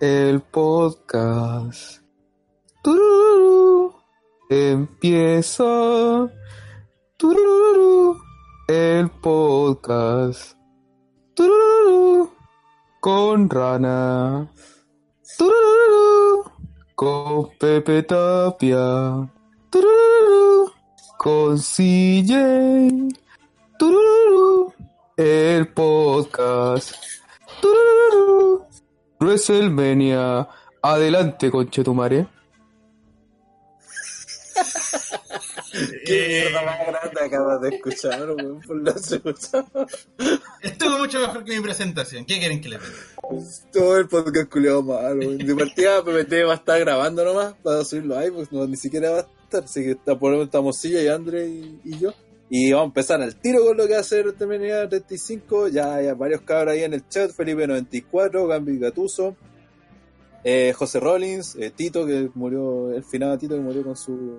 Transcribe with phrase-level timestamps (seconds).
[0.00, 2.02] el podcast.
[2.82, 3.94] Tururú,
[4.50, 5.64] empieza.
[7.16, 8.18] Tururú,
[8.68, 10.56] el podcast.
[11.34, 12.30] Tururú,
[13.00, 14.50] con Rana.
[15.38, 16.44] Tururú,
[16.94, 19.30] con Pepe Tapia.
[19.70, 20.70] Tururú,
[21.18, 23.08] con CJ.
[23.78, 24.72] Tururú,
[25.16, 26.94] el podcast.
[27.60, 28.63] Tururú,
[29.24, 30.48] WrestleMania.
[30.82, 32.26] Adelante, conchetumare.
[36.06, 39.64] Qué mierda más grande acabas de escuchar, weón, por la chucha.
[40.62, 42.24] Estuvo mucho mejor que mi presentación.
[42.24, 42.90] ¿Qué quieren que le diga?
[43.72, 45.38] Todo el podcast culiado malo, weón.
[45.38, 49.10] De partida PPT va a estar grabando nomás para subirlo ahí, pues no, ni siquiera
[49.10, 49.64] va a estar.
[49.64, 52.12] Así que está, por estamos Silla y André y, y yo.
[52.56, 55.66] Y vamos a empezar al tiro con lo que va a ser Terminal 35.
[55.66, 57.32] Ya hay varios cabros ahí en el chat.
[57.32, 59.34] Felipe94, Gambi Gatuso,
[60.44, 64.38] eh, José Rollins, eh, Tito, que murió, el final Tito que murió con su,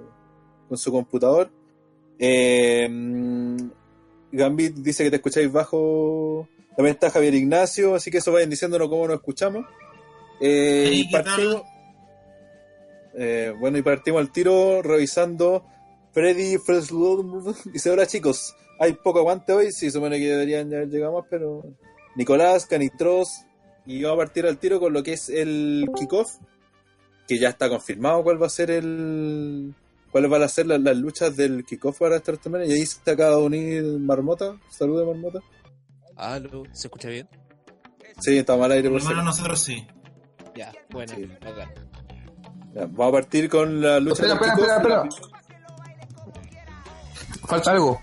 [0.70, 1.50] con su computador.
[2.18, 2.88] Eh,
[4.32, 6.48] Gambit dice que te escucháis bajo.
[6.78, 9.66] También está Javier Ignacio, así que eso vayan diciéndonos cómo nos escuchamos.
[10.40, 11.64] Y partimos,
[13.60, 15.66] bueno, y partimos al tiro revisando
[16.16, 17.56] Freddy Freslund.
[17.72, 19.72] Dice: Hola chicos, hay poco aguante hoy.
[19.72, 21.62] Sí, supone que deberían ya haber llegado más, pero.
[22.16, 23.28] Nicolás, Canitros.
[23.86, 26.28] Y vamos a partir al tiro con lo que es el kickoff.
[27.28, 29.76] Que ya está confirmado cuál va a ser el.
[30.12, 32.66] cuáles van a ser las, las luchas del kickoff para esta semana.
[32.66, 34.58] Y ahí se acaba de unir Marmota.
[34.72, 35.40] Saludos, Marmota.
[36.16, 37.28] Aló, ¿se escucha bien?
[38.22, 39.86] Sí, está mal aire Por lo menos nosotros sí.
[40.56, 41.28] Ya, bueno, Sí.
[42.74, 45.10] Ya, Vamos a partir con la lucha Espera, del espera, kickoff.
[45.10, 45.35] espera,
[47.48, 48.02] Falta algo.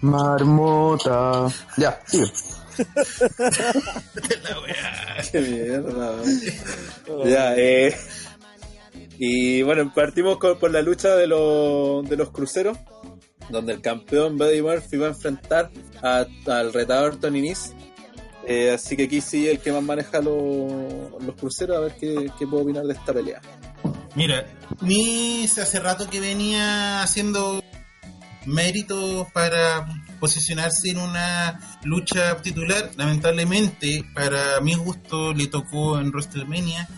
[0.00, 1.46] Marmota.
[1.76, 2.24] Ya, sigue.
[4.42, 5.22] La weá.
[5.32, 6.14] Qué mierda.
[7.24, 7.96] ya, eh.
[9.18, 12.76] Y bueno, partimos con- por la lucha de, los de los cruceros,
[13.48, 15.70] donde el campeón Buddy Murphy va a enfrentar
[16.02, 17.74] a- al retador Tony Nese.
[18.46, 22.30] Eh, así que aquí sí el que más maneja los, los cruceros, a ver qué,
[22.38, 23.40] qué puedo opinar de esta pelea.
[24.16, 24.46] Mira,
[24.80, 27.62] Nis hace rato que venía haciendo
[28.46, 29.86] méritos para
[30.18, 32.90] posicionarse en una lucha titular.
[32.96, 36.88] Lamentablemente, para mi gusto, le tocó en WrestleMania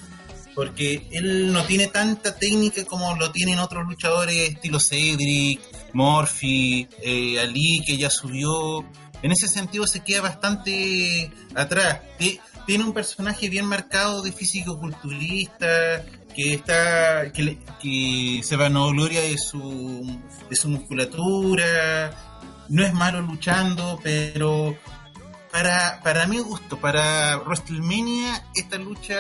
[0.55, 5.61] porque él no tiene tanta técnica como lo tienen otros luchadores estilo Cedric,
[5.93, 8.85] Murphy, eh, Ali, que ya subió.
[9.23, 12.01] En ese sentido se queda bastante atrás.
[12.19, 16.05] Ti- Tiene un personaje bien marcado de físico-culturista,
[16.39, 22.13] que está que, le- que se vanagloria de su, de su musculatura,
[22.69, 24.77] no es malo luchando, pero
[25.51, 29.17] para, para mi gusto, para WrestleMania, esta lucha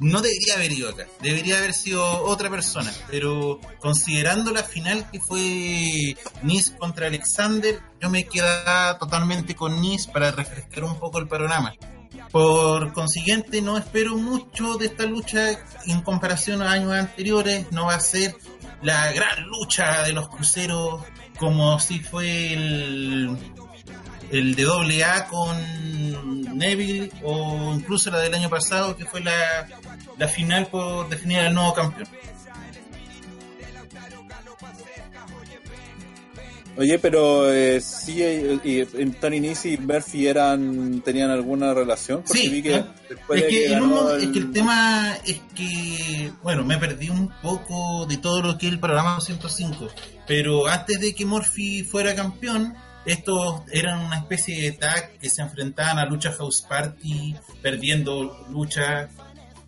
[0.00, 5.20] no debería haber ido acá, debería haber sido otra persona, pero considerando la final que
[5.20, 11.28] fue Nice contra Alexander, yo me quedaba totalmente con Nice para refrescar un poco el
[11.28, 11.72] panorama.
[12.30, 15.50] Por consiguiente, no espero mucho de esta lucha
[15.86, 17.70] en comparación a años anteriores.
[17.72, 18.34] No va a ser
[18.82, 21.02] la gran lucha de los cruceros
[21.38, 23.36] como si fue el,
[24.30, 29.66] el de doble A con Neville o incluso la del año pasado que fue la,
[30.18, 32.08] la final por definir al nuevo campeón.
[36.76, 42.22] Oye, pero eh, sí, eh, y, y Tony Nese y Murphy eran, tenían alguna relación,
[42.26, 44.28] porque Sí, vi que después Es de que, que en un ganó mo- el- es
[44.30, 48.72] que el tema es que, bueno, me perdí un poco de todo lo que es
[48.72, 49.88] el programa 205,
[50.26, 52.74] pero antes de que Murphy fuera campeón,
[53.04, 59.08] estos eran una especie de tag que se enfrentaban a lucha House Party, perdiendo lucha.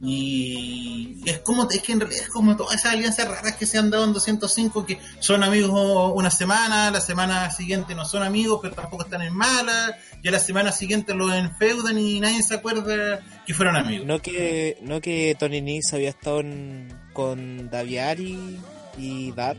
[0.01, 3.79] Y es como, es que en realidad es como todas esas alianzas raras que se
[3.79, 8.59] han dado en 205, que son amigos una semana, la semana siguiente no son amigos,
[8.63, 12.55] pero tampoco están en mala, y a la semana siguiente los enfeudan y nadie se
[12.55, 14.07] acuerda que fueron amigos.
[14.07, 18.59] No que, no que Tony Nese había estado en- con Daviari
[18.99, 19.57] y Dar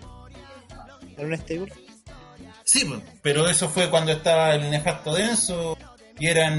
[1.17, 1.73] en un stable.
[2.63, 5.77] Sí, pues, pero eso fue cuando estaba el nefasto denso
[6.19, 6.53] y eran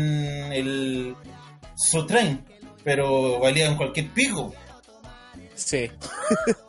[0.53, 1.15] el
[1.77, 2.43] Sotrain,
[2.87, 4.55] pero valían cualquier pico.
[5.57, 5.91] Sí.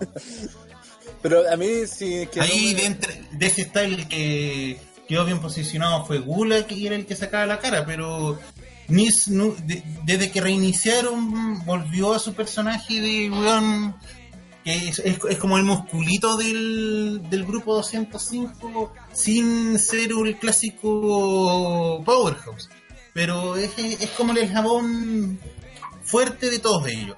[1.21, 4.79] Pero a mí sí que Ahí no me- de, entre- de ese style el que
[5.07, 8.39] quedó bien posicionado fue Gula, que era el que sacaba la cara, pero
[8.87, 9.25] Nis,
[9.65, 13.95] de- desde que reiniciaron volvió a su personaje de weón
[14.63, 22.01] que es, es- es como el musculito del, del grupo 205 sin ser el clásico
[22.05, 22.69] powerhouse.
[23.13, 25.39] Pero es, es como el eslabón
[26.07, 27.17] fuerte de todos ellos.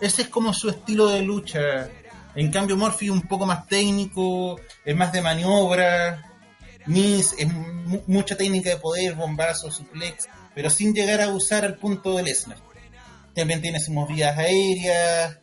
[0.00, 1.88] Ese es como su estilo de lucha.
[2.34, 6.24] En cambio, Murphy es un poco más técnico, es más de maniobra.
[6.86, 11.76] Miz es mu- mucha técnica de poder, bombazo, suplex, pero sin llegar a usar al
[11.76, 12.56] punto de Lesnar.
[13.34, 15.38] También tiene sus movidas aéreas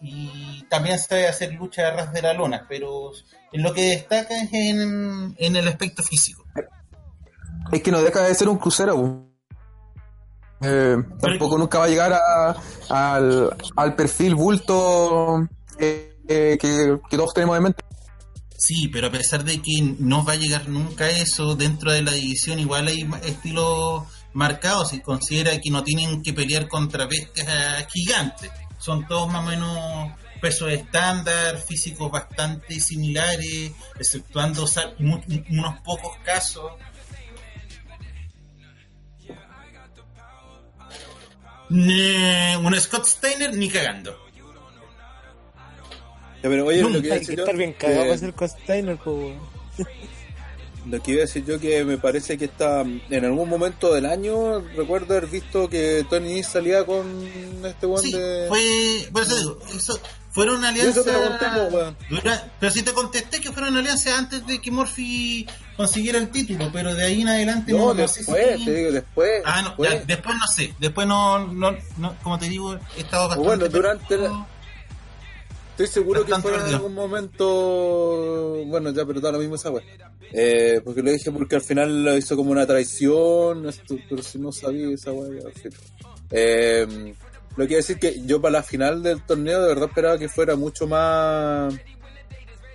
[0.00, 3.12] y también sabe hacer lucha a ras de la lona, pero
[3.52, 6.44] en lo que destaca es en, en el aspecto físico.
[7.72, 9.23] Es que no deja de ser un crucero.
[10.64, 12.56] Eh, tampoco nunca va a llegar a-
[12.88, 15.46] al, al perfil bulto
[15.78, 17.84] eh, eh, que, que todos tenemos en mente.
[18.56, 22.02] Sí, pero a pesar de que no va a llegar nunca a eso, dentro de
[22.02, 27.86] la división igual hay estilos marcados y considera que no tienen que pelear contra bestias
[27.92, 28.50] gigantes.
[28.78, 34.64] Son todos más o menos pesos estándar, físicos bastante similares, exceptuando
[34.98, 36.70] unos pocos casos.
[41.70, 44.18] Un Scott Steiner ni cagando.
[46.42, 48.08] Ya, pero oye, lo que Nunca iba a Hay que yo, estar bien cagado que-
[48.08, 49.38] para ser Constainer, po, weón.
[50.90, 54.04] Lo que iba a decir yo que me parece que está en algún momento del
[54.04, 57.06] año recuerdo haber visto que Tony salía con
[57.64, 59.98] este one Sí, de fue, por eso digo, eso,
[60.34, 61.04] fueron alianzas.
[62.60, 65.46] pero si te contesté que fueron alianzas antes de que Murphy
[65.76, 68.74] consiguiera el título, pero de ahí en adelante No, no, no sé después, si- te
[68.74, 69.42] digo, después.
[69.44, 69.90] Ah, no, después.
[69.92, 73.46] ya, después no sé, después no, no, no, como te digo, he estado bastante.
[73.48, 74.46] Bueno, durante la-.
[75.70, 78.64] Estoy seguro que Bastante fue en algún momento.
[78.66, 79.82] Bueno, ya, pero da lo mismo esa wea.
[80.32, 83.68] Eh, porque lo dije porque al final lo hizo como una traición.
[83.68, 85.42] esto- pero si no sabía esa wea.
[86.30, 87.14] Eh,
[87.56, 90.28] lo que quiero decir que yo para la final del torneo de verdad esperaba que
[90.28, 91.74] fuera mucho más.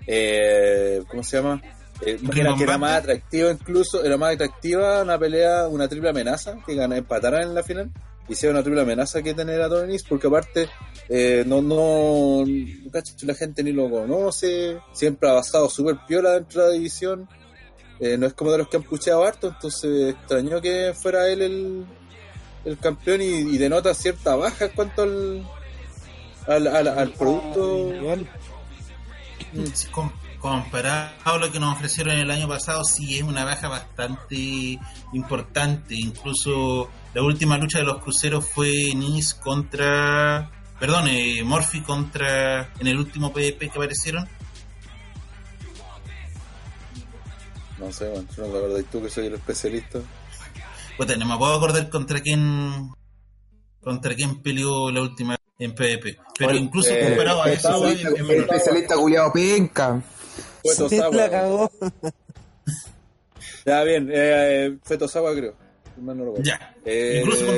[0.08, 1.62] Eh, ¿Cómo se llama?
[2.02, 6.10] Eh, que, era, que era más atractiva incluso, era más atractiva una pelea, una triple
[6.10, 7.92] amenaza, que empataran en la final,
[8.30, 10.70] y sea una triple amenaza que tener a Tony porque aparte
[11.10, 16.68] eh, no, no, la gente ni lo conoce, siempre ha basado súper piola dentro de
[16.70, 17.28] la división,
[18.00, 21.42] eh, no es como de los que han pucheado harto, entonces extrañó que fuera él
[21.42, 21.86] el,
[22.66, 25.48] el campeón y, y denota cierta baja en cuanto al,
[26.48, 27.92] al, al, al producto.
[29.74, 33.68] Sí, com- comparado a lo que nos ofrecieron el año pasado, sí es una baja
[33.68, 34.80] bastante
[35.14, 35.96] importante.
[35.96, 40.52] Incluso la última lucha de los cruceros fue Nice contra.
[40.80, 42.72] Perdón, eh, Murphy contra.
[42.80, 44.28] En el último PvP que aparecieron.
[47.80, 50.00] No sé, bueno, no te acordás tú que soy el especialista.
[51.00, 52.90] Puta, no me puedo acordar contra quién.
[53.82, 56.18] Contra quién peleó la última en PvP.
[56.38, 58.44] Pero Oye, incluso eh, comparado a eso, estaba- es- es El menor.
[58.44, 60.02] especialista culiado penca.
[60.64, 61.72] Se la cagó.
[63.66, 65.54] Ya, bien, eh, fue Tosawa, creo.
[65.98, 66.44] No recuerdo.
[66.44, 66.76] Ya.
[66.86, 67.56] Eh, Incluso con-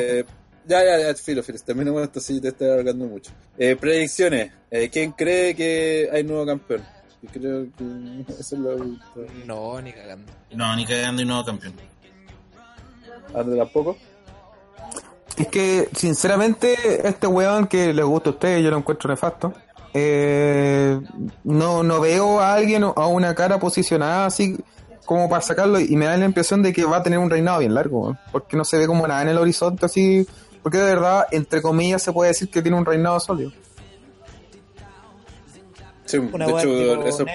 [0.68, 1.58] Ya, ya, ya, filo, filo.
[1.66, 3.32] Termino con esto, sí, te estoy alargando mucho.
[3.58, 4.52] Eh, predicciones.
[4.70, 6.84] Eh, ¿Quién cree que hay nuevo campeón?
[7.22, 7.84] Yo creo que
[8.40, 8.78] eso es lo
[9.46, 10.32] No, ni cagando.
[10.52, 11.74] No, ni cagando y nuevo campeón.
[13.34, 13.98] Ande tampoco.
[15.38, 19.54] Es que, sinceramente, este weón que les gusta a ustedes, yo lo encuentro nefasto.
[19.94, 21.00] Eh,
[21.44, 24.58] no, no veo a alguien o a una cara posicionada así
[25.06, 27.60] como para sacarlo y me da la impresión de que va a tener un reinado
[27.60, 30.26] bien largo, porque no se ve como nada en el horizonte así,
[30.64, 33.52] porque de verdad, entre comillas, se puede decir que tiene un reinado sólido.
[36.06, 37.26] Sí, Una de hecho, tipo ese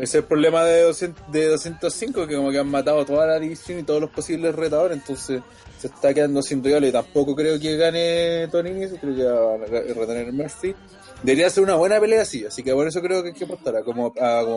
[0.00, 0.64] es el problema.
[0.64, 4.10] De, 200 de 205, que como que han matado toda la división y todos los
[4.10, 5.42] posibles retadores, entonces
[5.78, 9.54] se está quedando sin rival y tampoco creo que gane Tony Nese, creo que va
[9.54, 10.74] a retener Murphy.
[11.22, 13.82] Debería ser una buena pelea, sí, así que por eso creo que hay que apostar
[13.84, 14.12] como,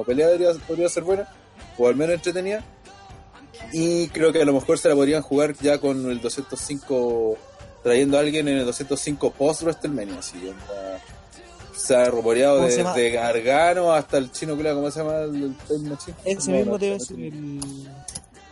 [0.06, 0.30] pelea
[0.68, 1.28] podría ser buena,
[1.78, 2.64] o al menos entretenida.
[3.72, 7.38] Y creo que a lo mejor se la podrían jugar ya con el 205,
[7.84, 11.02] trayendo a alguien en el 205 post WrestleMania, así, onda,
[11.84, 15.18] se ha rumoreado desde Gargano hasta el chino, ¿cómo se llama?
[15.22, 16.16] El, el Machine.
[16.24, 17.26] Ese No, mismo no, debe no, ser no.
[17.26, 17.88] el.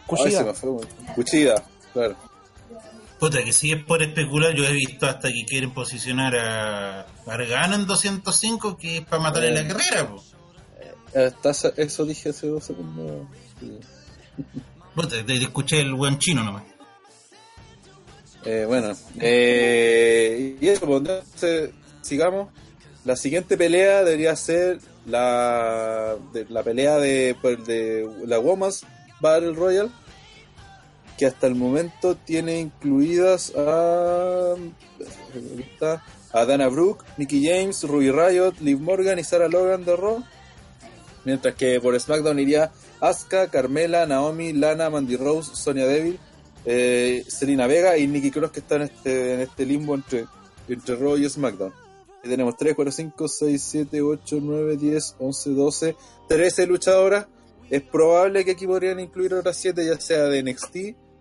[0.07, 0.87] Weón.
[1.15, 2.15] Cuchida, claro.
[3.19, 7.75] Puta, que si es por especular, yo he visto hasta que quieren posicionar a Gargano
[7.75, 10.23] en 205, que es para matarle la carrera, po.
[11.15, 13.27] Hasta eso- eso dije hace dos segundos.
[13.59, 13.79] Sí.
[14.95, 16.63] Puta, te, te escuché el buen chino nomás.
[18.43, 21.69] Eh, bueno, eh, y eso, pues, entonces,
[22.01, 22.49] sigamos.
[23.03, 26.15] La siguiente pelea debería ser la,
[26.49, 28.85] la pelea de, pues, de la Women's
[29.19, 29.89] Battle Royale,
[31.17, 34.55] que hasta el momento tiene incluidas a.
[36.33, 40.23] a Dana Brooke, Mickey James, Ruby Riot, Liv Morgan y Sarah Logan de Raw.
[41.25, 46.19] Mientras que por SmackDown iría Asuka, Carmela, Naomi, Lana, Mandy Rose, Sonia Deville,
[46.65, 50.25] eh, Selena Vega y Nikki Cross que está en este, en este limbo entre,
[50.67, 51.73] entre y SmackDown.
[52.23, 55.95] Y tenemos 3, 4, 5, 6, 7, 8, 9, 10, 11, 12,
[56.27, 57.25] 13 luchadoras.
[57.69, 60.75] Es probable que aquí podrían incluir otras 7, ya sea de NXT,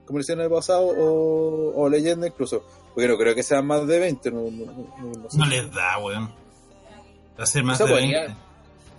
[0.04, 2.64] como lo hicieron en el pasado, o, o leyenda incluso.
[2.95, 4.30] Porque no creo que sean más de 20.
[4.33, 4.66] No, no,
[5.23, 5.38] no, sé.
[5.38, 6.26] No les da, weón.
[7.38, 8.37] Va a ser más O sea, de podría- 20.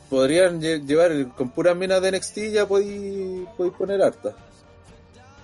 [0.10, 4.34] podrían lle- llevar con puras minas de NXT ya podéis poner harta.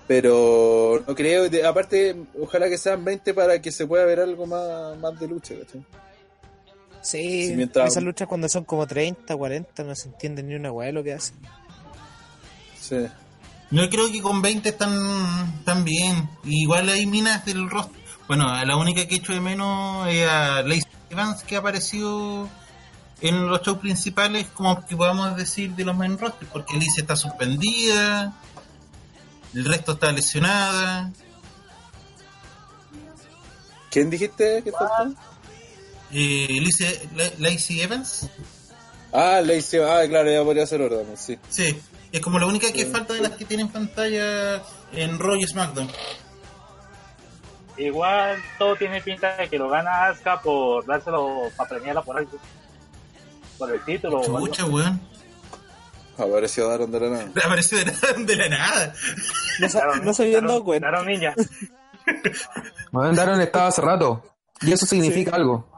[0.08, 4.98] Pero no creo, aparte, ojalá que sean 20 para que se pueda ver algo más,
[5.00, 5.84] más de lucha, ¿cachai?
[7.08, 10.72] Sí, Sí, mientras- esas luchas cuando son como 30, 40, no se entiende ni una
[10.72, 11.36] weá de lo que hacen.
[12.80, 13.08] Sí.
[13.72, 14.92] Yo creo que con 20 están,
[15.60, 16.30] están bien.
[16.44, 18.02] Igual hay minas del roster.
[18.28, 22.50] Bueno, la única que echo de menos es a Lacey Evans que ha aparecido
[23.22, 27.16] en los shows principales, como que podamos decir de los main roster, porque Alicia está
[27.16, 28.34] suspendida,
[29.54, 31.12] el resto está lesionada.
[33.90, 35.10] ¿Quién dijiste que está?
[36.14, 38.30] Eh, Alicia, La- Lacey Evans,
[39.12, 41.38] Ah, Lacey, ah, claro, ya podría ser orden, sí.
[41.50, 41.80] sí,
[42.12, 44.62] es como la única que falta de las que tienen pantalla
[44.94, 45.90] en Raw y SmackDown.
[47.78, 52.32] Igual todo tiene pinta de que lo gana Asuka por dárselo para premiarla por algo.
[53.58, 54.24] Por el título.
[54.24, 55.00] Chucha, weón.
[56.18, 57.30] Apareció Daron de la nada.
[57.46, 57.94] Apareció de la,
[58.26, 58.94] de la nada.
[59.60, 60.90] No, se- Claro, no se habían dado cuenta.
[60.90, 61.36] claro, ninja.
[62.92, 64.24] Bueno, Daron estaba hace rato.
[64.62, 65.70] Y eso significa algo.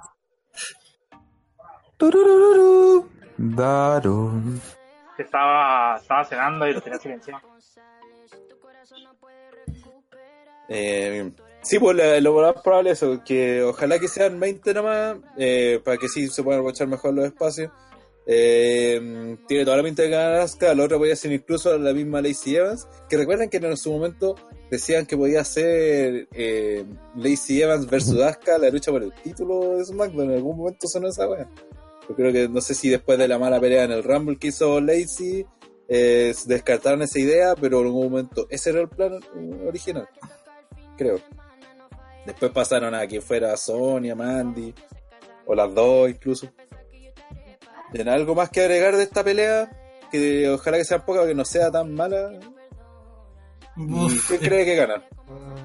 [5.18, 7.42] Que estaba, estaba cenando y lo tenía silenciado.
[10.70, 15.18] Eh, sí, pues la- lo más probable es eso, que ojalá que sean 20 nomás,
[15.38, 17.72] eh, para que sí se puedan aprovechar mejor los espacios.
[18.32, 22.22] Eh, tiene toda la pinta de ganar Asuka, la otra podría ser incluso la misma
[22.22, 24.36] Lacey Evans, que recuerden que en su momento
[24.70, 29.86] decían que podía ser eh, Lacey Evans versus Asuka la lucha por el título de
[29.86, 31.48] SmackDown, en algún momento sonó esa wea.
[32.10, 34.48] Yo creo que no sé si después de la mala pelea en el Rumble que
[34.48, 35.46] hizo Lacey,
[35.88, 40.10] eh, descartaron esa idea, pero en algún momento ese era el plan eh, original
[41.00, 41.20] creo.
[42.26, 44.76] Después pasaron a que fuera Sonia, Mandy,
[45.46, 46.48] o las dos incluso.
[47.92, 49.72] ¿Tienen algo más que agregar de esta pelea?
[50.12, 52.38] Que ojalá que sea poca, que no sea tan mala.
[53.80, 55.04] ¿Y Uf, ¿Quién cree que gana?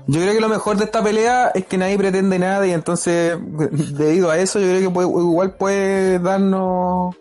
[0.07, 3.37] Yo creo que lo mejor de esta pelea es que nadie pretende nada y entonces,
[3.97, 7.17] debido a eso, yo creo que puede- igual puede darnos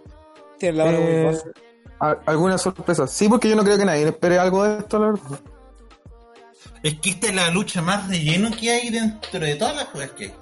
[0.60, 1.38] Tiene la eh,
[2.00, 3.08] a- alguna sorpresa.
[3.08, 5.40] Sí, porque yo no creo que nadie espere algo de esto, la verdad.
[6.84, 10.12] Es que esta es la lucha más relleno que hay dentro de todas las juegas
[10.12, 10.34] que hay.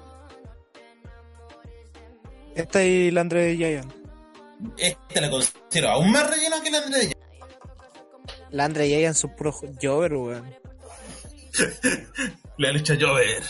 [2.54, 3.92] Esta y la Andre Giant.
[4.76, 7.16] Esta la considero aún más rellena que la de
[8.52, 10.54] La Andre Giant son puros Jover, weón.
[12.58, 13.42] La lucha Jover.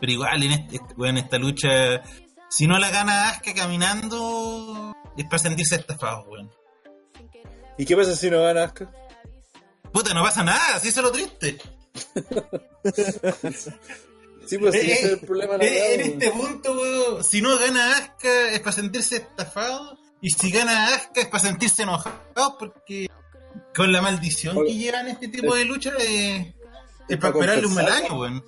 [0.00, 2.02] Pero igual en, este, bueno, esta lucha,
[2.50, 6.50] si no la gana Asuka caminando, es para sentirse estafado, weón.
[7.78, 8.90] ¿Y qué pasa si no gana Asuka?
[9.92, 11.58] Puta, no pasa nada, si eso es lo triste.
[14.44, 15.56] Sí, pues sí, Eh, ese es el problema.
[15.56, 16.12] de la Eh, weá, en weón.
[16.22, 19.96] este punto, weón, si no gana Asuka es para sentirse estafado.
[20.20, 23.06] Y si gana Asuka es para sentirse enojado porque
[23.74, 26.54] con la maldición que llevan este tipo de lucha eh, es,
[27.08, 28.44] es para pa' esperarle un mal año, weón.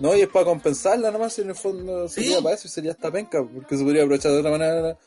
[0.00, 2.22] No, y es para compensarla nomás, en el fondo Sí.
[2.22, 4.98] sería para eso, sería esta penca, porque se podría aprovechar de otra manera la,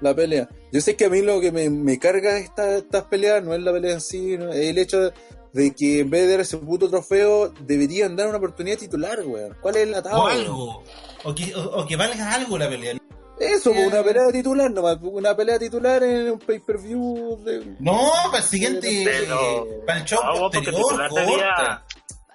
[0.00, 0.48] la pelea.
[0.72, 3.54] Yo sé que a mí lo que me, me carga de esta- estas peleas no
[3.54, 5.12] es la pelea en sí, no, es el hecho
[5.52, 9.56] de que en vez de dar ese puto trofeo, deberían dar una oportunidad titular, weón.
[9.60, 10.22] ¿Cuál es el atado?
[10.22, 10.84] O algo.
[11.24, 12.96] O que, o, o que valga algo la pelea.
[13.40, 13.88] Eso, pues, Ya.
[13.88, 17.76] una pelea titular nomás, una pelea titular en un pay-per-view de...
[17.80, 19.02] No, para el siguiente.
[19.04, 21.84] Pero- eh, para el show Ah, posterior, sería-.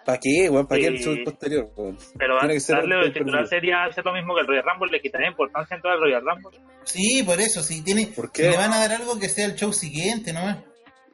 [0.06, 0.68] ¿Para qué, weón?
[0.68, 1.04] ¿Para qué el Sí.
[1.06, 1.98] show posterior, weón?
[2.18, 4.92] Pero Tiene que ser darle el titular sería hacer lo mismo que el Royal Rumble,
[4.92, 6.60] le quitaría importancia en todo el Royal Rumble.
[6.84, 7.82] Sí, por eso, sí.
[7.84, 8.50] Tiene, ¿Por si qué?
[8.50, 10.64] le van a dar algo que sea el show siguiente, ¿no?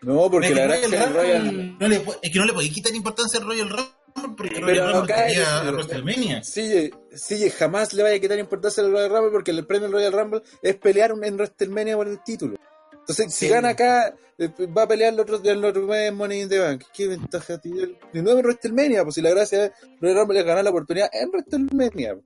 [0.01, 2.39] No, porque Es que la verdad es el que el Royal no le, es que
[2.39, 3.85] no le podéis quitar importancia al Royal Rumble
[4.37, 6.43] porque Pero Royal Rumble acá estaría es- a WrestleMania.
[6.43, 9.91] Sí, sí, jamás le vaya a quitar importancia al Royal Rumble porque el premio del
[9.93, 12.55] Royal Rumble es pelear en WrestleMania por el título.
[12.93, 16.41] Entonces, si gana acá, eh, va a pelear el otro, el otro mes en Money
[16.41, 16.83] in the Bank.
[16.93, 17.97] ¿Qué ventaja tiene?
[18.13, 21.09] De nuevo en WrestleMania, pues si la gracia es Royal Rumble es ganar la oportunidad
[21.11, 22.17] en WrestleMania.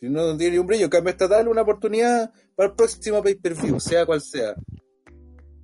[0.00, 3.78] Si no tiene un brillo, en cambio está darle una oportunidad para el próximo pay-per-view,
[3.80, 4.54] sea cual sea.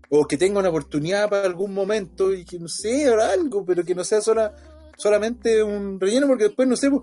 [0.08, 3.82] O que tenga una oportunidad para algún momento y que no sé, habrá algo, pero
[3.84, 4.54] que no sea sola,
[4.96, 7.02] solamente un relleno, porque después no sé, pues,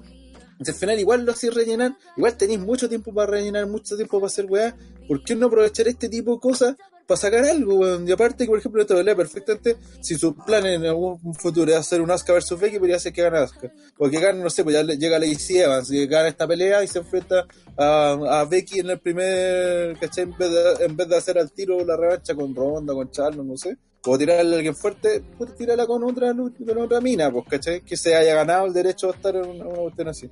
[0.68, 4.28] al final igual lo hacéis rellenar, igual tenéis mucho tiempo para rellenar, mucho tiempo para
[4.28, 4.76] hacer weá.
[5.08, 6.76] ¿Por qué no aprovechar este tipo de cosas
[7.08, 8.00] para sacar algo?
[8.06, 12.02] Y aparte por ejemplo, esta pelea perfectamente, si su plan en algún futuro es hacer
[12.02, 13.72] un Asuka versus Becky, podría ser que gane Asuka.
[13.98, 16.84] O que gane, no sé, pues ya le- llega Lacey Evans y gana esta pelea
[16.84, 20.26] y se enfrenta a, a Becky en el primer, ¿cachai?
[20.26, 23.44] En vez, de, en vez de hacer al tiro la revancha con Ronda, con Charlo,
[23.46, 23.78] no sé.
[24.06, 27.82] O tirarle a alguien fuerte, pues tirarla con otra, con otra mina, pues, ¿cachai?
[27.82, 30.30] Que se haya ganado el derecho a estar en una, una cuestión así.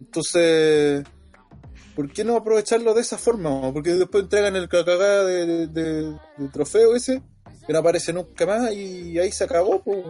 [0.00, 1.04] Entonces,
[1.94, 3.72] ¿por qué no aprovecharlo de esa forma?
[3.72, 7.22] Porque después entregan el cagada de, de- de- del trofeo ese,
[7.66, 9.80] que no aparece nunca más y ahí se acabó.
[9.82, 10.04] Pues.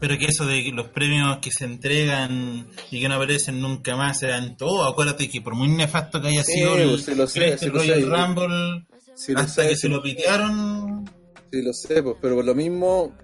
[0.00, 3.96] Pero que eso de que los premios que se entregan y que no aparecen nunca
[3.96, 7.14] más sean todo, acuérdate que por muy nefasto que haya Sí, sido el pues, sí
[7.16, 8.06] lo sé, sí Royal sé.
[8.06, 8.86] Rumble,
[9.18, 11.04] Sí, hasta sé, que se lo- pitearon,
[11.50, 13.16] Sí, lo sé, pues, pero por lo mismo,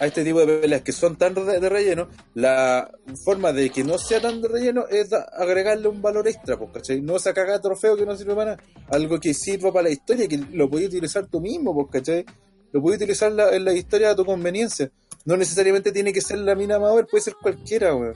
[0.00, 2.90] a este tipo de peleas que son tan de, relleno, la
[3.24, 7.00] forma de que no sea tan de relleno es agregarle un valor extra, pues, ¿cachai?
[7.00, 8.62] No esa cagada de trofeo que no sirve para nada.
[8.88, 12.24] Algo que sirva para la historia, que lo puedes utilizar tú mismo, pues, ¿cachai?
[12.72, 14.90] Lo puedes utilizar la- en la historia a tu conveniencia.
[15.24, 18.14] No necesariamente tiene que ser la mina Mauer, puede ser cualquiera, weón.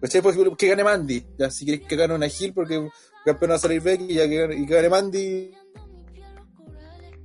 [0.00, 0.20] ¿Cachai?
[0.22, 1.24] Pues, que gane Mandy.
[1.38, 2.88] Ya, si quieres que gane una Hill porque
[3.24, 5.50] campeón va a salir Becky, ya que gane, y que gane Mandy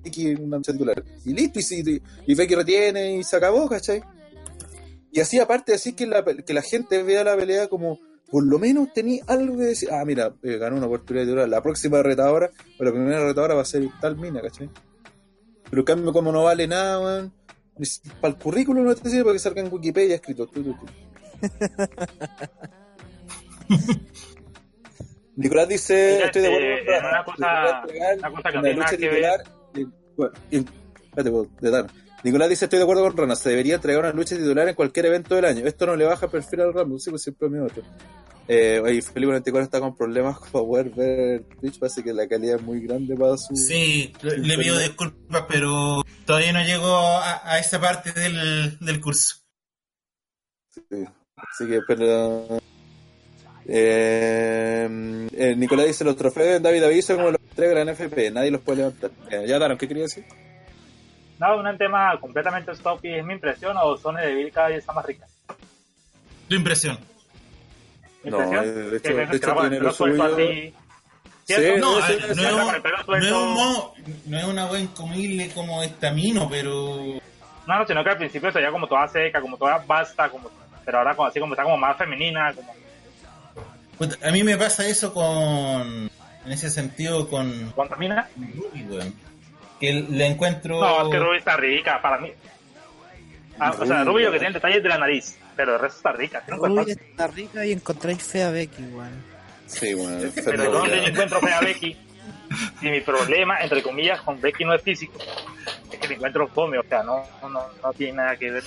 [0.03, 1.03] En una titular.
[1.25, 4.01] Y listo, y, si- y Becky retiene y se acabó, ¿cachai?
[5.11, 8.59] Y así, aparte, así que la, que la gente vea la pelea como, por lo
[8.59, 9.89] menos tenía algo que decir.
[9.91, 11.49] Ah, mira, eh, ganó una oportunidad de durar.
[11.49, 14.69] La próxima retadora, o la primera retadora va a ser tal mina, ¿cachai?
[15.69, 17.29] Pero en cambio, como no vale nada,
[17.81, 20.45] si- Para el currículum no te sirve para que salga en Wikipedia escrito.
[20.47, 20.85] tu, tu, tu.
[25.35, 27.83] Nicolás dice, estoy de acuerdo con en Rana, una cosa-
[28.17, 29.43] una cosa que una lucha que titular,
[30.15, 30.31] pues.
[32.23, 35.05] Nicolás dice, estoy de acuerdo con Rana, se debería entregar una lucha titular en cualquier
[35.05, 35.65] evento del año.
[35.65, 37.83] Esto no le baja perfil al Rumble, sí, pues siempre es mi otro.
[38.51, 42.55] Eh, oye, Felipe 94 está con problemas para poder ver Twitch, parece que la calidad
[42.57, 43.55] es muy grande para su...
[43.55, 48.99] sí, le- le pido disculpas, pero todavía no llego a, a esa parte del, del
[48.99, 49.35] curso.
[50.71, 50.81] Sí,
[51.35, 52.59] Así que, pero...
[53.71, 58.51] Eh, eh, Nicolás dice, los trofeos de David Aviso como los entrega la NFP, nadie
[58.51, 59.11] los puede levantar.
[59.29, 60.25] Eh, ya, Daron, ¿qué quería decir?
[61.39, 64.79] No, un tema completamente stop y es mi impresión o Sony de Bill cada vez
[64.79, 65.25] está más rica.
[66.47, 66.97] Tu impresión.
[68.23, 68.65] Mi No, impresión.
[68.65, 70.49] eh, de hecho- de hecho tiene pelo lo suelto suyo.
[70.49, 70.73] así.
[71.45, 73.43] Sí, No, no, no es suelto.
[73.43, 73.93] un modo-
[74.25, 76.97] no es una wea incomible como estamino, pero
[77.67, 80.49] No, no, sino que al principio se veía como toda seca, como toda basta, como,
[80.85, 82.73] pero ahora como, así como está como más femenina, como
[84.21, 86.09] a mí me pasa eso con.
[86.45, 88.29] En ese sentido, con contamina.
[88.35, 89.13] Ruby, weón.
[89.79, 90.79] Que le encuentro.
[90.79, 92.31] No, es que Ruby está rica, para mí.
[93.59, 95.81] Ah, o sea, Ruby, Ruby lo que tiene detalle es de la nariz, pero el
[95.81, 96.41] resto está rica.
[96.45, 96.89] Cuerpazo.
[96.89, 99.23] está rica y encontráis fea Becky, weón.
[99.67, 101.95] Sí, bueno, Pero ¿dónde yo encuentro fea Becky?
[102.81, 105.13] Y mi problema, entre comillas, con Becky no es físico,
[105.91, 108.63] es que me encuentro fome, o sea, no, no, no, no tiene nada que ver.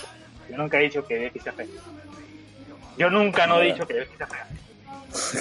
[0.49, 1.67] Yo nunca he dicho que Becky sea fea.
[2.97, 4.47] Yo nunca no he dicho que Becky sea fea.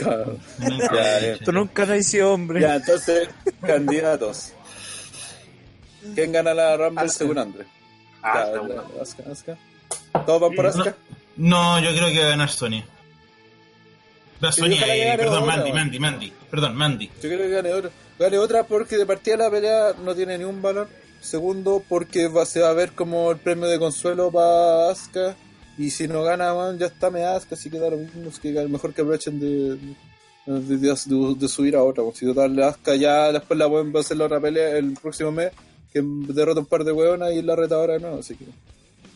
[0.01, 1.37] Ya.
[1.45, 2.61] Tú nunca has sido hombre.
[2.61, 3.29] Ya, entonces,
[3.61, 4.53] candidatos.
[6.15, 7.17] ¿Quién gana la Rumble Asuka.
[7.17, 7.65] según André?
[8.23, 8.51] Ah.
[10.25, 10.95] ¿Todos van por Asuka?
[11.37, 12.85] No, yo creo que va a ganar Sonia.
[14.43, 15.71] Va Sonia, eh, perdón, otra, Mandy.
[15.71, 16.33] Mandy, Mandy.
[16.49, 17.07] Perdón, Mandy.
[17.07, 17.91] Yo creo que gane otra.
[18.19, 20.89] Gane otra porque de partida la pelea no tiene ni un valor.
[21.21, 25.35] Segundo, porque va, se va a ver como el premio de consuelo para Asuka.
[25.77, 28.29] Y si no gana, man, ya está me Asuka, así que da lo mismo.
[28.29, 29.77] Es que mejor que aprovechen de,
[30.45, 32.03] de, subir a otra.
[32.03, 32.17] pues.
[32.17, 35.51] Si total Asuka ya después la pueden hacer la otra pelea el próximo mes.
[35.91, 38.45] Que derrota un par de hueonas y la reta ahora no, así que.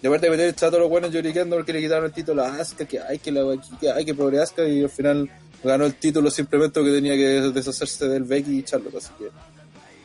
[0.01, 2.55] Y aparte de meter el chato los buenos lloriqueando porque le quitaron el título a
[2.55, 3.41] Asuka, que hay que la
[3.79, 5.29] que hay que pobre Asuka y al final
[5.63, 9.29] ganó el título simplemente porque tenía que deshacerse del Becky y Charlotte, así que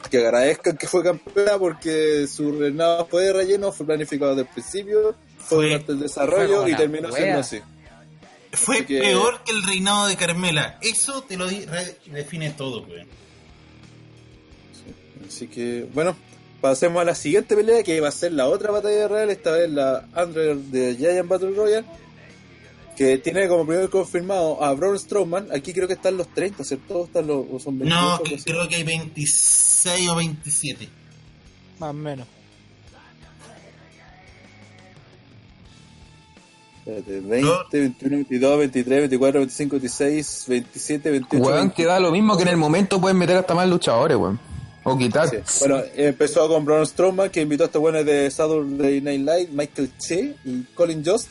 [0.08, 4.54] que agradezcan que fue campeona porque su reinado fue de relleno, fue planificado desde el
[4.54, 5.14] principio,
[5.56, 7.16] fue durante el desarrollo fue y terminó wea.
[7.22, 7.60] siendo así.
[8.52, 10.78] Fue Así que- peor que el reinado de Carmela.
[10.82, 13.06] Eso te lo define todo, weón.
[15.28, 16.16] Así que, bueno,
[16.60, 19.70] pasemos a la siguiente pelea que va a ser la otra batalla real, esta vez
[19.70, 21.86] la Andre de Giant Battle Royale,
[22.96, 25.48] que tiene como primer confirmado a Braun Strowman.
[25.54, 27.04] Aquí creo que están los 30, ¿cierto?
[27.04, 30.88] Están los, son 28, No, que- creo que hay 26 o 27.
[31.78, 32.26] Más o menos.
[36.90, 41.44] 20, 21, 22, 23, 24, 25, 26, 27, 28.
[41.44, 41.74] Weón, 29.
[41.76, 44.38] que da lo mismo que en el momento pueden meter hasta más luchadores, weón.
[44.82, 45.28] O quitar.
[45.28, 45.36] Sí.
[45.60, 49.90] Bueno, empezó con Braun Strowman, que invitó a estos buenos de Saturday Night Live, Michael
[49.98, 51.30] Che y Colin Jost.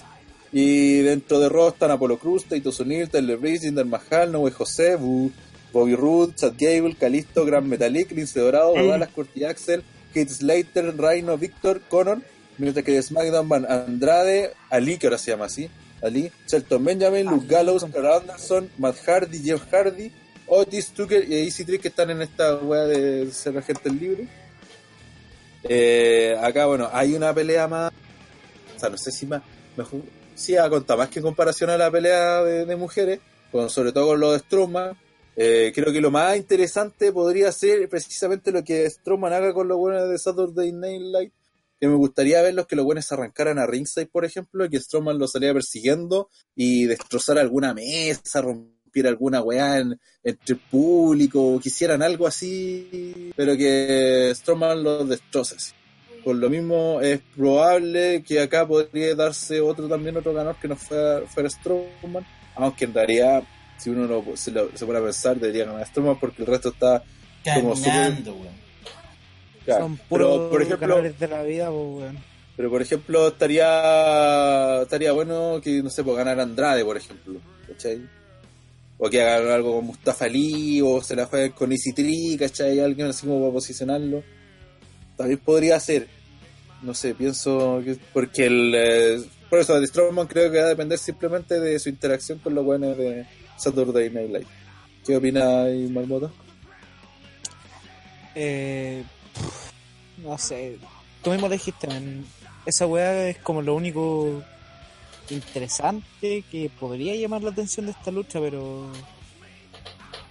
[0.51, 4.95] Y dentro de Raw están Apollo Cruz, Taito Sunil, Tyler Breeze, Jinder Mahal, Noe José,
[4.95, 5.31] Bu,
[5.71, 11.37] Bobby Roode, Chad Gable, Calisto, Gran Metalik, Lince Dorado, Dallas, Corti Axel, Kate Slater, Rhino,
[11.37, 12.19] Victor, Connor,
[12.59, 15.69] mientras que de SmackDown van Andrade, Ali, que ahora se llama así,
[16.01, 20.11] Ali, Shelton Benjamin, Luke Gallows, Carl Anderson, Matt Hardy, Jeff Hardy,
[20.47, 24.27] Otis, Tucker y Easy Trick que están en esta wea de ser agentes libres.
[25.63, 27.91] Eh, acá, bueno, hay una pelea más.
[28.75, 29.41] O sea, no sé si más.
[29.75, 30.01] Mejor,
[30.35, 33.19] sí, ha contado más que en comparación a la pelea de, de mujeres,
[33.51, 34.97] con, sobre todo con lo de Strowman.
[35.35, 39.77] Eh, creo que lo más interesante podría ser precisamente lo que Strowman haga con los
[39.77, 41.31] buenos de Saturday Night Live.
[41.79, 44.69] Que me gustaría ver los que los buenos se arrancaran a ringside, por ejemplo, y
[44.69, 50.59] que Strowman lo saliera persiguiendo y destrozar alguna mesa, rompiera alguna weá en- entre el
[50.59, 55.55] público, o quisieran algo así, pero que Strowman lo destroce.
[55.55, 55.71] así.
[56.23, 60.75] Por lo mismo es probable que acá podría darse otro también otro ganador que no
[60.75, 63.43] fuera, fuera Strowman, aunque en realidad
[63.77, 66.69] si uno lo- se, lo, se pone a pensar debería ganar Strowman porque el resto
[66.69, 67.01] está
[67.55, 67.73] como
[68.33, 68.68] weón.
[69.69, 69.85] Claro.
[69.85, 72.13] Son puros pero por ejemplo de la vida, pues,
[72.59, 78.01] pero por ejemplo estaría estaría bueno que no sé pues ganar Andrade por ejemplo ¿cachai?
[78.97, 82.81] o que hagan algo con Mustafa Ali o se la jueguen con Easy Tree ¿cachai?
[82.81, 84.23] alguien así como para posicionarlo
[85.15, 86.07] también podría ser
[86.81, 90.67] no sé pienso que porque el eh, por eso de Strowman creo que va a
[90.67, 94.47] depender simplemente de su interacción con los buenos de Saturday Night Live
[95.05, 96.29] ¿qué opina ahí Marmota?
[98.35, 99.03] Eh,
[100.17, 100.77] no sé.
[101.23, 102.25] Tú mismo dijiste, man,
[102.65, 104.41] esa weá es como lo único
[105.29, 108.87] interesante que podría llamar la atención de esta lucha, pero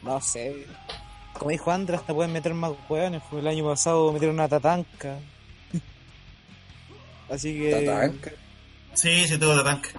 [0.02, 0.66] no sé.
[1.34, 3.22] Como dijo Andra, hasta pueden meter más weones.
[3.32, 5.18] El año pasado metieron una tatanca.
[7.30, 7.70] Así que.
[7.86, 8.30] Tatanka.
[8.94, 9.90] Sí, sí, todo tatanca.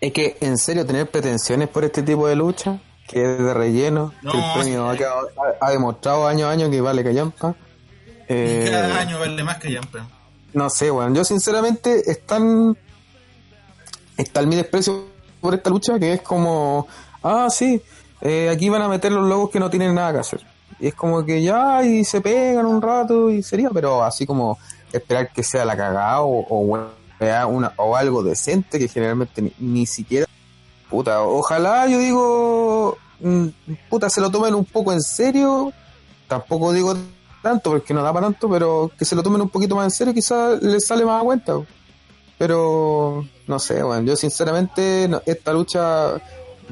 [0.00, 4.12] Es que, en serio, tener pretensiones por este tipo de lucha, que es de relleno,
[4.22, 4.94] No, que el premio sí.
[4.94, 5.28] ha, quedado-
[5.60, 7.54] ha- ha demostrado año a año que vale callampa.
[8.28, 10.06] Eh, cada año vale más que Jampa.
[10.52, 11.14] No sé, weón.
[11.14, 12.76] Yo sinceramente están.
[14.16, 15.06] Está en mi desprecio
[15.40, 16.86] por esta lucha que es como.
[17.22, 17.80] Ah, sí.
[18.20, 20.40] eh, aquí van a meter los logos que no tienen nada que hacer.
[20.80, 24.58] Y es como que ya, y se pegan un rato y sería, pero así como
[24.92, 29.86] esperar que sea la cagada o, o, una, o algo decente que generalmente ni, ni
[29.86, 30.26] siquiera.
[30.90, 32.98] Puta, ojalá yo digo.
[33.20, 33.46] mm,
[33.88, 35.72] Puta, se lo tomen un poco en serio.
[36.28, 36.94] Tampoco digo
[37.44, 39.90] tanto porque no da para tanto, pero que se lo tomen un poquito más en
[39.92, 41.54] serio, quizás les sale más a cuenta.
[42.36, 46.14] Pero no sé, bueno, yo sinceramente esta lucha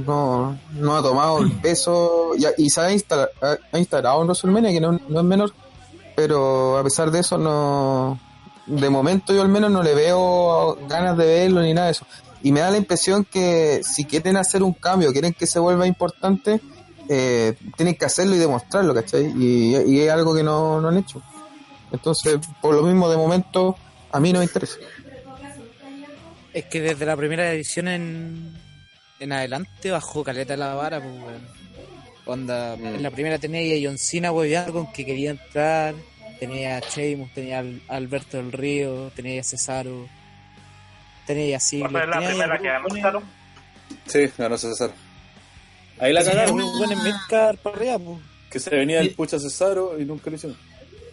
[0.04, 4.80] no, no ha tomado el peso y, y se ha, instala- ha- ha instalado que
[4.80, 5.52] no, no es menor,
[6.16, 8.18] pero a pesar de eso no
[8.66, 12.06] de momento yo al menos no le veo ganas de verlo ni nada de eso.
[12.42, 15.86] Y me da la impresión que si quieren hacer un cambio, quieren que se vuelva
[15.86, 16.60] importante,
[17.08, 19.32] eh, tienen que hacerlo y demostrarlo, ¿cachai?
[19.36, 21.22] Y, y es algo que no, no han hecho.
[21.90, 23.76] Entonces, por lo mismo, de momento,
[24.10, 24.76] a mí no me interesa.
[26.52, 28.52] Es que desde la primera edición en,
[29.20, 31.12] en adelante bajó caleta la vara, pues.
[32.24, 32.86] Onda, Mm.
[32.86, 35.94] en la primera tenía a John Cena hueveando con que quería entrar,
[36.38, 40.06] tenía a Sheamus, tenía a Alberto del Río, tenía a Cesaro,
[41.26, 43.22] tenía a ¿Cuál fue la primera que puros demostraron?
[44.06, 44.92] Sí, ganó César.
[46.02, 46.56] Ahí la cagaron.
[46.56, 48.18] puros buenos midcard para arriba, pues.
[48.50, 50.58] Que se venía el pucha Cesaro y nunca lo hicieron.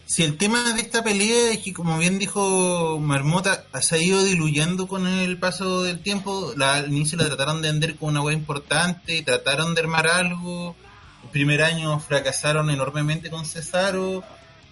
[0.08, 4.24] Si el tema de esta pelea es que, como bien dijo Marmota, se ha ido
[4.24, 6.54] diluyendo con el paso del tiempo.
[6.58, 10.76] La, al inicio la trataron de vender como una wea importante, trataron de armar algo.
[11.24, 14.24] El primer año fracasaron enormemente con Cesaro.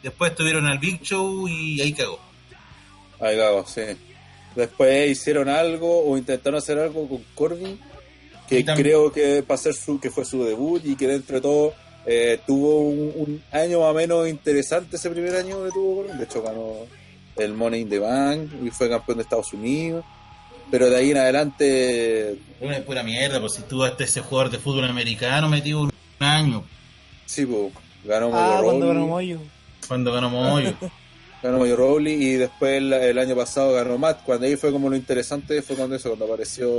[0.01, 2.19] Después tuvieron al Big Show y ahí cagó.
[3.19, 3.81] Ahí cago, sí.
[4.55, 7.79] Después hicieron algo o intentaron hacer algo con Corbin,
[8.47, 11.73] que creo que para ser su, que fue su debut y que dentro de todo
[12.05, 16.03] eh, tuvo un, un año más o menos interesante ese primer año que tuvo.
[16.17, 16.73] De hecho ganó
[17.35, 20.03] el Money in the Bank y fue campeón de Estados Unidos.
[20.69, 24.51] Pero de ahí en adelante, Es una pura mierda, pues si tú hasta ese jugador
[24.51, 26.63] de fútbol americano metido un año
[27.25, 27.71] sí, pues,
[28.03, 29.39] ganó Ah, cuando ganó Moyo.
[29.87, 30.73] cuando ganó Moyo.
[31.43, 34.23] ganó Mojo Rawley y después el, el año pasado ganó Matt.
[34.23, 36.69] Cuando ahí fue como lo interesante, fue cuando eso, cuando apareció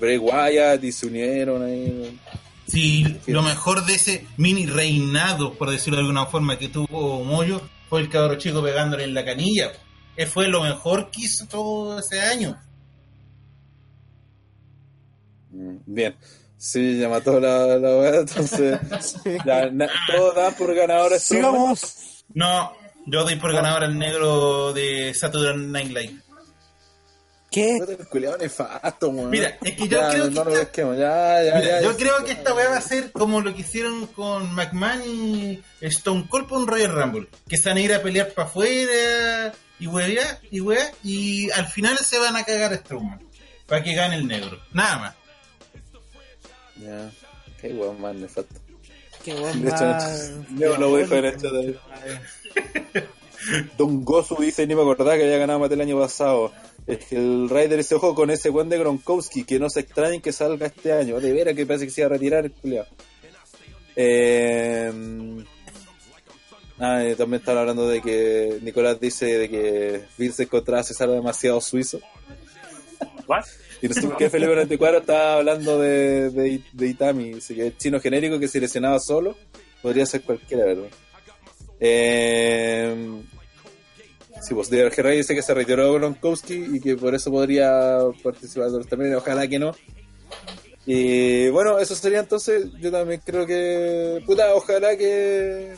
[0.00, 2.18] Bray Wyatt y se unieron ahí.
[2.66, 7.60] Si lo mejor de ese mini reinado, por decirlo de alguna forma, que tuvo Moyo,
[7.90, 9.72] fue el cabro chico pegándole en la canilla.
[10.16, 12.56] Que fue lo mejor que hizo todo ese año.
[15.50, 16.16] Mm, Bien.
[16.56, 18.78] Sí, ya mató la, la weá, entonces.
[19.44, 21.18] ya, na- todos dan por ganador.
[21.18, 22.24] Sigamos.
[22.32, 22.72] No,
[23.06, 26.16] yo doy por ganador al negro de Saturday Night Live.
[27.50, 27.78] ¿Qué?
[28.40, 29.30] Nefasto, weón.
[29.30, 31.90] Mira, es que yo Ya, creo no, que esta- pesquemos, ya, ya, Mira, ya, yo
[31.92, 31.96] ya.
[31.96, 36.26] creo que esta weá va a ser como lo que hicieron con McMahon y Stone
[36.28, 37.28] Cold por un Royal Rumble.
[37.48, 41.66] Que se van a ir a pelear para afuera y weá, y weá, y al
[41.68, 43.20] final se van a cagar a Strowman.
[43.66, 44.58] Para que gane el negro.
[44.72, 45.14] Nada más.
[46.76, 47.08] Ya.
[47.60, 48.52] Qué weón más nefasto.
[49.24, 51.78] Qué weón De hecho, más- yo lo voy a dejar en esto de-
[53.78, 56.52] Don Gozu dice, ni me acordaba que había ganado Mate el año pasado.
[56.86, 60.20] Es que el Ryder ese ojo con ese weón de Gronkowski, que no se extrañen
[60.20, 61.20] que salga este año.
[61.20, 62.86] De veras que parece que se iba a retirar el culiao.
[63.96, 64.92] Eh...
[66.78, 71.60] Ah, también están hablando de que Nicolás dice de que Vince encontraba a César demasiado
[71.60, 72.00] suizo.
[73.28, 73.44] ¿What?
[73.84, 77.38] Y por qué Felipe 94 estaba hablando de, de, Itami.
[77.38, 79.36] Que es chino genérico que se lesionaba solo.
[79.82, 80.88] Podría ser cualquiera, ¿verdad?
[81.80, 83.22] Eh,
[84.40, 89.22] sí, pues de dice que se retiró Gronkowski y que por eso podría participar torneos.
[89.22, 89.74] Ojalá que no.
[90.86, 92.70] Y bueno, eso sería entonces.
[92.80, 94.22] Yo también creo que.
[94.24, 95.74] Puta, ojalá que.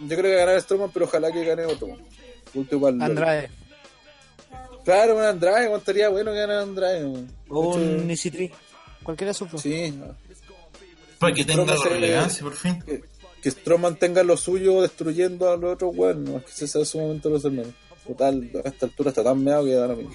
[0.00, 1.96] Yo creo que ganara Strowman, pero ojalá que gane otro.
[2.54, 3.50] El- Andrade.
[4.86, 7.04] Claro, un Andrade, ¿cómo estaría bueno que ganara Andrade?
[7.04, 7.30] weón?
[7.50, 8.50] O un Tree.
[9.02, 9.60] Cualquiera dos.
[9.60, 9.92] Sí,
[11.18, 12.80] Para que tenga Strowman se- relevancia, por fin.
[12.82, 13.02] que,
[13.42, 16.84] que Strowman tenga lo suyo destruyendo a los otros, weón, no es que ese sea
[16.84, 17.74] su momento de los hermanos.
[18.06, 20.14] Total, a esta altura está tan meado que da lo mismo.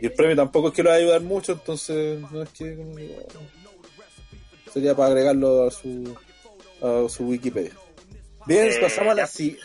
[0.00, 2.64] Y el premio tampoco es que lo va a ayudar mucho, entonces no es que
[2.64, 3.06] que, bueno,
[4.72, 6.16] sería para agregarlo a su
[6.82, 7.70] a su Wikipedia.
[8.46, 9.26] Bien, Eh, pasamos a la ya.
[9.28, 9.56] si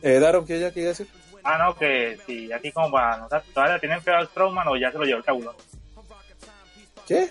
[0.00, 1.06] eh, Daron, ¿qué ya quería decir?
[1.48, 4.90] Ah, no, que sí, aquí como para anotar, ¿todavía tienen pegado el Strowman o ya
[4.90, 5.54] se lo llevó el cabulo?
[7.06, 7.28] ¿Qué?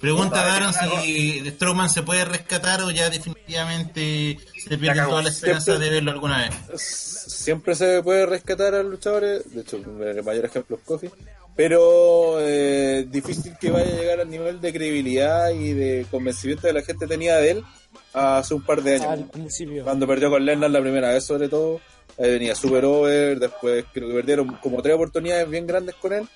[0.00, 1.00] Pregunta Daron algo.
[1.00, 5.94] si Strowman se puede rescatar o ya definitivamente se pierde toda la esperanza Siempre- de
[5.94, 6.80] verlo alguna vez.
[6.82, 11.08] siempre se puede rescatar a los luchadores, de hecho el mayor ejemplo es Kofi,
[11.56, 16.72] pero eh, difícil que vaya a llegar al nivel de credibilidad y de convencimiento que
[16.72, 17.64] la gente tenía de él
[18.12, 19.06] hace un par de años.
[19.06, 19.84] Al principio.
[19.84, 21.80] Cuando perdió con Lennon la primera vez sobre todo,
[22.18, 26.28] ahí venía super over, después creo que perdieron como tres oportunidades bien grandes con él.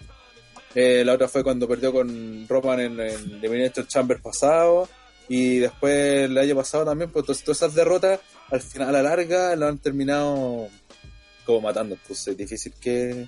[0.74, 4.88] Eh, la otra fue cuando perdió con Roman en el Elimination Chamber pasado.
[5.28, 9.54] Y después el año pasado también, pues todas esas derrotas al final a la larga
[9.56, 10.68] lo han terminado
[11.44, 11.96] como matando.
[11.96, 13.26] Entonces es difícil que,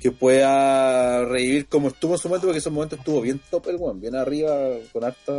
[0.00, 3.68] que pueda revivir como estuvo en su momento, porque en su momento estuvo bien top
[3.68, 4.56] el weón, bien arriba,
[4.92, 5.32] con harta,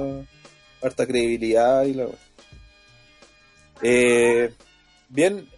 [0.82, 2.08] harta credibilidad y la.
[3.82, 4.54] Eh,
[5.10, 5.50] bien,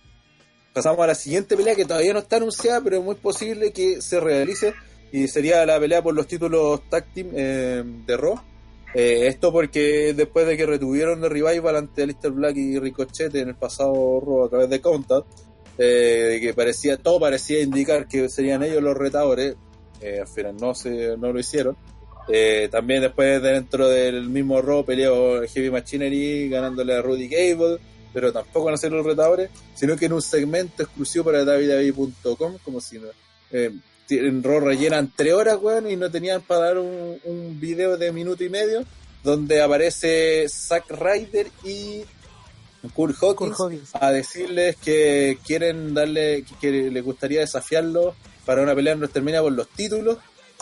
[0.76, 4.02] pasamos a la siguiente pelea que todavía no está anunciada, pero es muy posible que
[4.02, 4.74] se realice.
[5.10, 8.38] Y sería la pelea por los títulos tag eh, de Raw.
[8.94, 13.50] Eh, esto porque después de que retuvieron de Revival ante Alistair Black y Ricochet en
[13.50, 15.24] el pasado Raw a través de Countdown,
[15.78, 19.56] eh, que parecía, todo parecía indicar que serían ellos los retadores,
[20.02, 21.78] eh, al final no, se, no lo hicieron.
[22.72, 27.78] También después dentro del mismo Raw peleó Heavy Machinery ganándole a Rudy Gable,
[28.16, 32.58] pero tampoco van a ser los retadores, sino que en un segmento exclusivo para www.com,
[32.64, 33.10] como si no,
[33.52, 33.72] eh,
[34.10, 38.14] en Raw rellenan tres horas, weón, y no tenían para dar un, un video de
[38.14, 38.86] minuto y medio,
[39.22, 42.04] donde aparece Zack Ryder y
[42.94, 43.90] Kurt Hawkins, Kurt Hawkins.
[43.94, 49.42] a decirles que quieren darle, que, que les gustaría desafiarlo para una pelea en WrestleMania
[49.42, 50.20] por los títulos.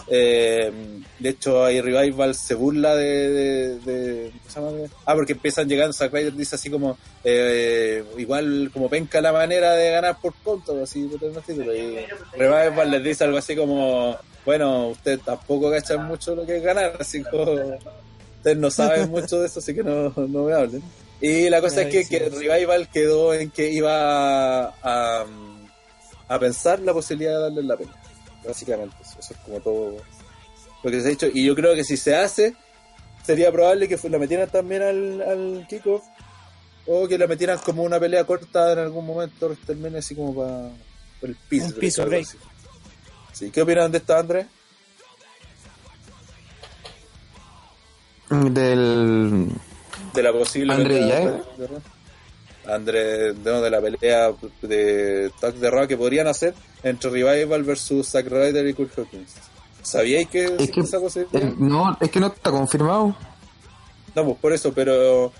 [0.07, 0.71] Eh,
[1.19, 3.29] de hecho, ahí Revival se burla de.
[3.29, 4.91] de, de- ¿cómo se llama?
[5.05, 5.93] Ah, porque empiezan llegando.
[5.93, 10.77] Zack Ryder dice así como: eh, igual, como penca la manera de ganar por puntos,
[10.81, 11.75] así por tener títulos.
[11.75, 11.97] Y
[12.37, 16.97] Revival les dice algo así como: Bueno, ustedes tampoco cachan mucho lo que es ganar,
[16.99, 17.53] así como.
[18.37, 20.83] Ustedes no saben mucho de eso, así que no, no me hablen.
[21.21, 25.25] Y la cosa es que, que Revival quedó en que iba a,
[26.27, 27.93] a pensar la posibilidad de darle la pena.
[28.45, 29.97] Básicamente, eso, eso es como todo
[30.83, 31.27] lo que se ha dicho.
[31.33, 32.55] Y yo creo que si se hace,
[33.25, 36.03] sería probable que la metieran también al, al kickoff
[36.85, 40.69] o que la metieran como una pelea corta en algún momento, termine así como para
[41.19, 41.67] por el piso.
[41.67, 42.27] Un piso algo break.
[42.27, 42.37] así.
[43.31, 44.45] Sí, ¿qué opinan de esta, Andrés?
[48.29, 49.47] Del.
[50.13, 51.43] de la posible Andre pelea Jagger.
[51.57, 51.81] de Raw.
[52.67, 58.07] Andre no, de la pelea de tag de Raw que podrían hacer entre Revival versus
[58.09, 59.33] Zack Ryder y Kurt Hawkins.
[59.81, 61.43] ¿Sabíais que, Es que, esa posibilidad?
[61.43, 63.15] eh, no, es que no está confirmado.
[64.15, 65.33] No, pues por eso, pero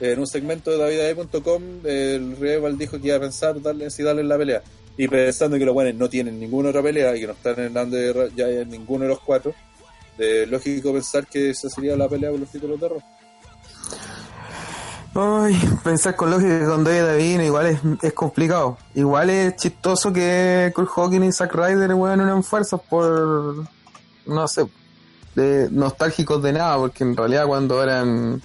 [0.00, 4.22] en un segmento de davidae.com el Revival dijo que iba a pensar darle, si darle
[4.22, 4.62] la pelea.
[4.96, 8.36] Y pensando que los buenos no tienen ninguna otra pelea y que no están en
[8.36, 9.54] ya en ninguno de los cuatro,
[10.18, 13.02] es lógico pensar que esa sería la pelea por los títulos de Raw.
[15.14, 18.78] Ay, pensar con lógica con David Davino igual es, es complicado.
[18.94, 23.66] Igual es chistoso que Kurt Hawkins y Zack Ryder weón unan fuerzas por
[24.26, 24.66] no sé
[25.34, 28.42] de nostálgicos de nada, porque en realidad cuando eran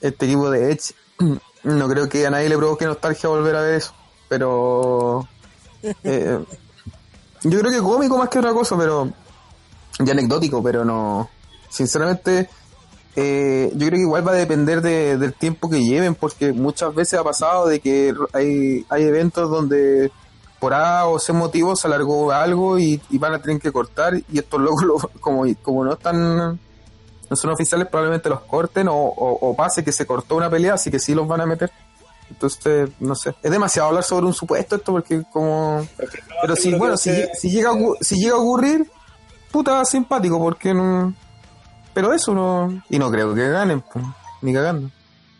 [0.00, 0.94] este equipo de Edge
[1.64, 3.94] no creo que a nadie le provoque nostalgia volver a ver eso.
[4.28, 5.28] Pero
[5.82, 6.44] eh,
[7.42, 9.12] yo creo que cómico más que otra cosa, pero
[9.98, 11.30] y anecdótico, pero no.
[11.68, 12.48] Sinceramente,
[13.16, 16.94] eh, yo creo que igual va a depender de- del tiempo que lleven, porque muchas
[16.94, 20.10] veces ha pasado de que hay, hay eventos donde
[20.60, 24.38] por A o C motivo se alargó algo y, van a tener que cortar, y
[24.38, 26.58] estos locos, lo- como, como no están,
[27.28, 30.90] no son oficiales, probablemente los corten o, o, pase que se cortó una pelea, así
[30.90, 31.70] que sí los van a meter.
[32.28, 33.34] Entonces, no sé.
[33.42, 35.86] Es demasiado hablar sobre un supuesto esto porque como...
[36.42, 38.90] Pero si, bueno, si, si llega si llega a ocurrir,
[39.52, 41.14] puta simpático, porque no...
[41.96, 42.84] Pero eso no...
[42.90, 43.82] Y no creo que ganen,
[44.42, 44.90] ni cagando.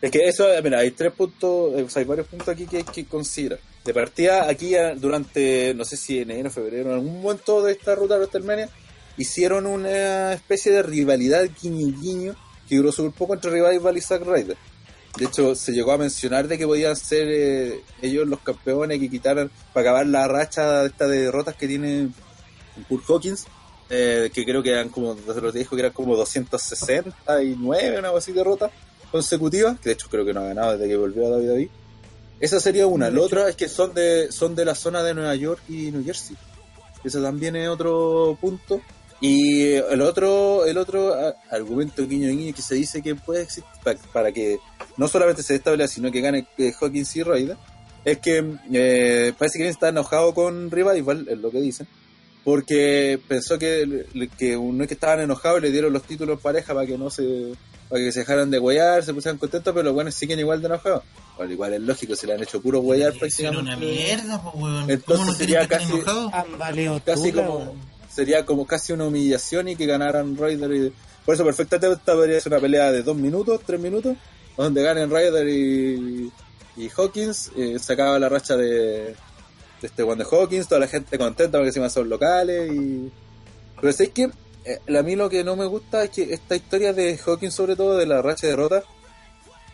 [0.01, 2.79] Es que eso, mira, hay tres puntos, eh, o sea, hay varios puntos aquí que
[2.79, 3.59] hay que considerar.
[3.85, 7.95] De partida, aquí eh, durante, no sé si enero, febrero, en algún momento de esta
[7.95, 8.71] ruta de WrestleMania,
[9.19, 12.35] hicieron una especie de rivalidad guiño guiño
[12.67, 14.57] que duró súper poco entre Revival y Zack Ryder.
[15.19, 19.11] De hecho, se llegó a mencionar de que podían ser eh, ellos los campeones que
[19.11, 22.09] quitaran para acabar la racha esta de derrotas que tiene
[22.89, 23.47] Kurt Hawkins,
[23.91, 28.11] eh, que creo que eran como, desde lo que dijo que eran como 269, una
[28.11, 28.71] así derrotas
[29.11, 31.69] consecutivas, que de hecho creo que no ha ganado desde que volvió a David David.
[32.41, 33.09] Esa sería una.
[33.11, 36.05] La otra es que son de, son de la zona de Nueva York y New
[36.05, 36.37] Jersey.
[37.03, 38.83] Ese también es otro punto.
[39.23, 43.65] Y el otro, el otro a- argumento guiño guiño que se dice que puede existir
[43.83, 44.59] para, para que
[44.99, 47.57] no solamente se establezca, sino que gane eh, Hawkins y Ryder,
[48.05, 51.89] es que eh, parece que está enojado con Revival, es lo que dicen,
[52.47, 54.07] porque pensó que,
[54.39, 57.11] que no es que estaban enojados y le dieron los títulos pareja para que no
[57.11, 57.55] se
[57.89, 60.67] para que se dejaran de huear, se pusieran contentos, pero los buenos siguen igual de
[60.69, 61.03] enojados.
[61.37, 63.77] Bueno, igual es lógico, se le han hecho puro huear una prácticamente.
[63.77, 64.91] mierda, pues, weón.
[64.91, 66.05] Entonces ¿Cómo no sería casi- tula,
[67.47, 67.73] como weón.
[68.15, 70.93] sería como casi una humillación y que ganaran Ryder y
[71.25, 74.17] por eso perfectamente esta podría ser una pelea de dos minutos, tres minutos,
[74.57, 76.31] donde ganen Ryder y,
[76.77, 79.17] y Hawkins, eh, se acaba la racha de
[79.83, 83.13] este one de Hawkins, toda la gente contenta porque encima son locales y
[83.77, 84.31] pero es que
[84.65, 87.77] eh, a mí lo que no me gusta es que esta historia de Hawkins sobre
[87.77, 88.83] todo de la racha de derrota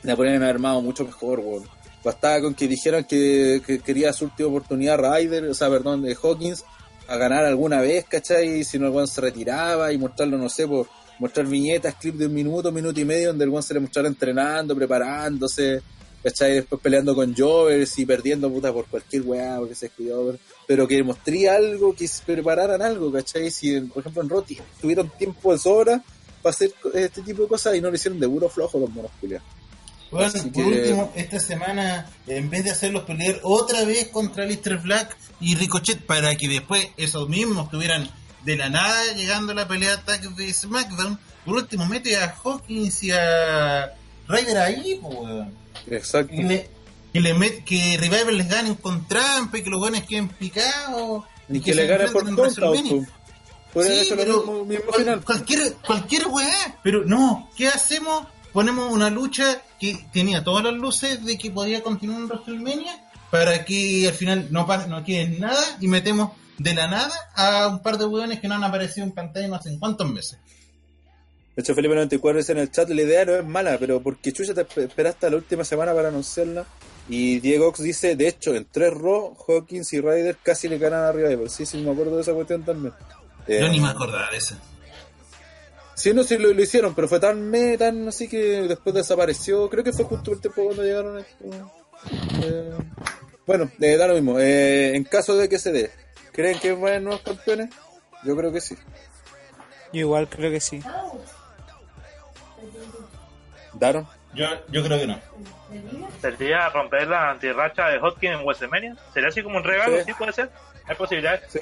[0.02, 1.64] la haber armado mucho mejor, weón.
[2.04, 6.16] Bastaba con que dijeran que, que quería su última oportunidad Ryder, o sea, perdón, de
[6.20, 6.64] Hawkins,
[7.06, 8.64] a ganar alguna vez, ¿cachai?
[8.64, 10.88] Si no el weón se retiraba y mostrarlo, no sé, por
[11.20, 14.08] mostrar viñetas, clips de un minuto, minuto y medio, donde el weón se le mostrara
[14.08, 15.80] entrenando, preparándose,
[16.22, 16.54] ¿cachai?
[16.54, 21.02] Después peleando con Jovers y perdiendo puta por cualquier weá, porque se descuidó, pero que
[21.02, 23.50] mostré algo, que prepararan algo, ¿cachai?
[23.50, 26.02] Si, por ejemplo, en Roti tuvieron tiempo de sobra
[26.42, 29.10] para hacer este tipo de cosas y no lo hicieron de puro flojo los monos
[29.20, 29.46] culiados.
[30.10, 34.44] Bueno, Así por que- último, esta semana, en vez de hacerlos pelear otra vez contra
[34.44, 38.10] Lister Black y Ricochet, para que después esos mismos estuvieran
[38.44, 39.96] de la nada llegando a la pelea
[40.36, 43.90] de SmackDown, por último mete a Hawkins y a
[44.28, 45.54] Ryder ahí, pues, weón.
[45.90, 46.34] Exacto.
[46.34, 46.68] Y le-
[47.12, 51.24] que, le met- que Revival les ganen con trampa y que los buenos queden picados.
[51.48, 53.04] Y que se le gane por po.
[53.72, 55.24] Podrían Sí, pero mismo, mismo cual- final.
[55.24, 56.78] Cualquier, cualquier weá.
[56.82, 58.26] Pero no, ¿qué hacemos?
[58.52, 63.64] Ponemos una lucha que tenía todas las luces de que podía continuar en WrestleMania para
[63.64, 67.80] que al final no, pase, no quede nada y metemos de la nada a un
[67.82, 70.38] par de weones que no han aparecido en pantalla no en cuántos meses.
[71.54, 74.32] De hecho, Felipe 94 dice en el chat, la idea no es mala, pero porque
[74.32, 76.64] Chucha te esp- esperaste a la última semana para anunciarla.
[77.08, 81.04] Y Diego Ox dice, de hecho, en tres Raw, Hawkins y Ryder casi le ganan
[81.04, 81.28] arriba.
[81.28, 82.94] Pero sí, sí, me acuerdo de esa cuestión también.
[83.46, 84.54] Eh, Yo ni me acordaba de eso.
[85.94, 89.68] Sí, no, sí lo, lo hicieron, pero fue tan me, tan así que después desapareció.
[89.68, 91.18] Creo que fue justo el tiempo cuando llegaron.
[91.18, 91.44] esto.
[92.42, 92.70] Eh,
[93.46, 94.38] bueno, eh, da lo mismo.
[94.40, 95.90] Eh, en caso de que se dé,
[96.32, 97.68] ¿creen que van a haber nuevos campeones?
[98.24, 98.74] Yo creo que sí.
[99.92, 100.80] Yo igual creo que sí.
[103.82, 104.06] ¿Daron?
[104.32, 105.18] Yo, yo creo que no.
[106.20, 108.96] ¿Sería romper la antirracha de Hopkins en WrestleMania?
[109.12, 109.96] ¿Sería así como un regalo?
[109.98, 110.04] Sí.
[110.06, 110.50] Sí, puede ser.
[110.86, 111.40] Hay posibilidades.
[111.48, 111.58] Sí.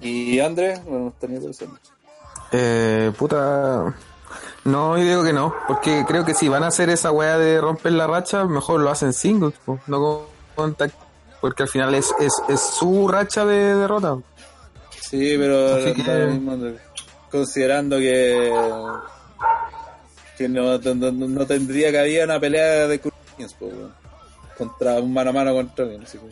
[0.00, 1.78] Y Andrés, bueno, no está ni pensando.
[2.52, 3.94] Eh, puta.
[4.64, 7.60] No, yo digo que no, porque creo que si van a hacer esa weá de
[7.60, 10.74] romper la racha, mejor lo hacen singles, po, no con
[11.40, 14.16] porque al final es, es, es su racha de derrota.
[15.00, 16.80] Sí, pero Así no que-
[17.32, 18.52] considerando que
[20.38, 23.00] que no, no, no- tendría que haber una pelea de
[23.60, 23.92] weón.
[24.56, 26.02] contra un mano a mano contra alguien.
[26.02, 26.30] así que-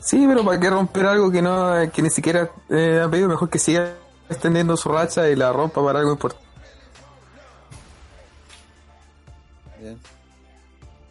[0.00, 3.48] Sí, pero para qué romper algo que no que ni siquiera eh, ha pedido, mejor
[3.50, 3.94] que siga
[4.28, 6.44] extendiendo su racha y la rompa para algo importante.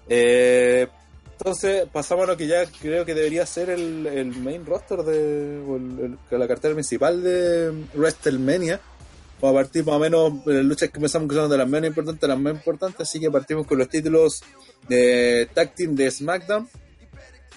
[0.08, 0.88] Eh,
[1.38, 5.64] entonces, pasamos a lo que ya creo que debería ser el, el main roster de
[5.68, 8.80] o el- el- la cartera principal de WrestleMania.
[9.42, 11.90] Vamos a partir más o menos las luchas que empezamos que son de las menos
[11.90, 14.44] importantes a las más importantes, así que partimos con los títulos
[14.88, 16.70] de Tag Team de SmackDown,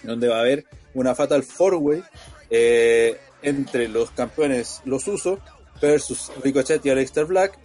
[0.02, 0.64] donde va a haber
[0.94, 2.02] una Fatal Four Way
[2.50, 5.38] eh, entre los campeones Los Usos
[5.80, 7.56] versus Ricochet y Aleister Black,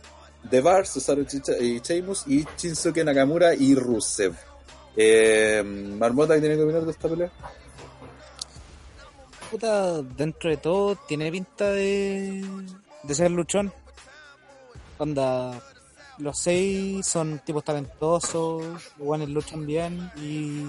[0.50, 1.24] The Bar, Cesaro
[1.60, 4.36] y Sheamus y Shinsuke Nakamura y Rusev.
[4.96, 7.32] Eh, Marmota, ¿qué tiene que opinar de esta pelea?
[9.50, 12.44] Puta, dentro de todo, tiene pinta de
[13.10, 13.74] ser luchón.
[14.98, 15.60] Onda,
[16.20, 20.64] los seis son tipos talentosos, los guanes luchan bien y.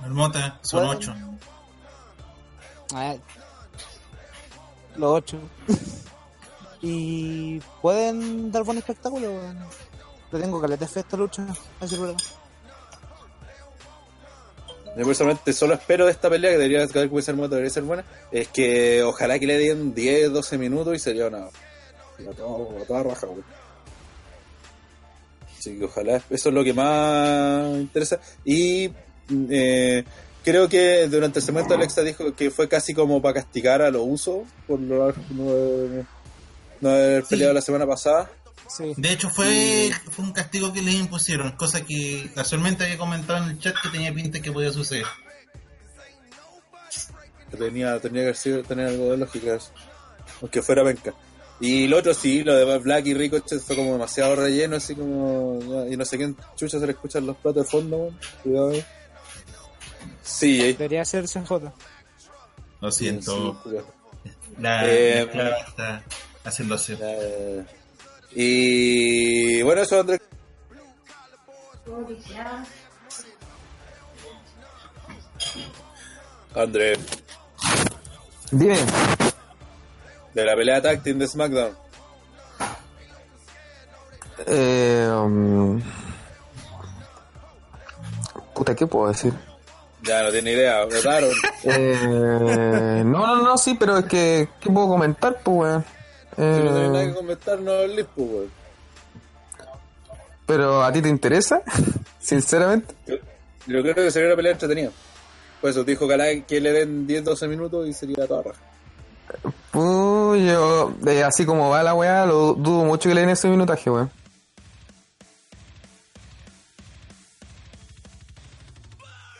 [0.00, 0.98] Marmota, son Bueno.
[0.98, 1.14] ocho.
[2.94, 3.14] ah,
[4.96, 5.38] los ocho.
[6.82, 9.28] y pueden dar buen espectáculo.
[9.28, 9.58] weón.
[10.30, 11.42] Le tengo caleta fe a esta lucha,
[11.80, 12.16] a decir verdad.
[14.96, 17.84] Yo personalmente solo espero de esta pelea, que debería que puede ser buena, debería ser
[17.84, 21.46] buena, es que ojalá que le den 10, 12 minutos y sería una,
[22.24, 23.42] toda, una toda raja, güey.
[25.58, 28.20] Así que ojalá, eso es lo que más interesa.
[28.44, 28.90] Y
[29.50, 30.04] eh,
[30.44, 34.02] creo que durante el segmento Alexa dijo que fue casi como para castigar a los
[34.04, 36.06] usos por no, no haber-
[36.80, 37.28] no haber Sí.
[37.30, 38.30] peleado la semana pasada.
[38.68, 38.92] Sí.
[38.96, 43.50] De hecho, fue, fue un castigo que les impusieron, cosa que casualmente había comentado en
[43.50, 45.06] el chat que tenía pinta que podía suceder.
[47.58, 49.70] tenía, tenía que haber sido- tener algo de lógica eso.
[50.42, 51.14] aunque fuera penca
[51.60, 55.58] y lo otro sí, lo de Black y Ricochet fue como demasiado relleno, así como
[55.90, 58.18] y no sé quién chucha se le escuchan los platos de fondo, weón.
[58.42, 58.84] cuidado ahí.
[60.22, 60.74] Sí, eh.
[60.74, 61.72] Debería ser CJ.
[62.80, 63.70] Lo siento, Sí,
[64.60, 66.02] la, Eh, la está
[66.44, 66.96] haciéndose.
[67.00, 67.64] Eh,
[68.34, 70.20] y bueno, eso Andrés.
[76.54, 76.98] Andrés,
[78.50, 78.76] Dime.
[80.40, 81.72] De la pelea tag team de SmackDown.
[84.46, 85.80] Eh, um,
[88.54, 89.32] puta, ¿qué puedo decir?
[90.02, 91.30] Ya no tiene idea, votaron.
[91.64, 95.84] Eh, no, no, no, sí, pero es que, ¿qué puedo comentar, pues, weón?
[96.36, 98.50] Si no tenés nada Eh, que comentar, no hables, pues, weón.
[100.46, 101.62] pero ¿a ti te interesa?
[102.20, 102.94] Sinceramente.
[103.06, 103.16] Yo,
[103.66, 104.90] yo creo que sería una pelea entretenida.
[105.60, 108.60] Por eso dijo Ojalá que le den 10-12 minutos y sería toda raja.
[109.70, 113.48] Pues yo, eh, así como va la weá, lo dudo mucho que le den ese
[113.48, 114.10] minutaje, weón.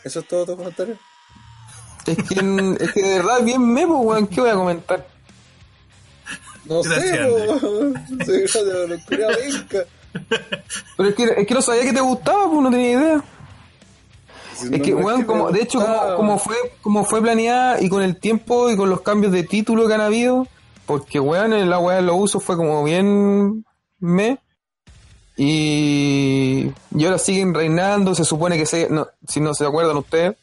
[0.03, 0.97] ¿Eso es todo tu comentario?
[2.05, 5.07] Es que, es que de verdad, bien memo, weón, ¿qué voy a comentar?
[6.65, 7.93] No Gracias, sé, weón.
[8.25, 9.85] Soy de la locura venga.
[10.97, 13.23] Pero es que, es que no sabía que te gustaba, pues no tenía idea.
[14.71, 18.17] Es que, weón, como, de hecho, como, como fue, como fue planeada y con el
[18.17, 20.47] tiempo y con los cambios de título que han habido,
[20.85, 23.65] porque, weón, la weá de los usos fue como bien
[23.99, 24.39] me.
[25.37, 30.35] Y, y ahora siguen reinando, se supone que se, no, si no se acuerdan ustedes,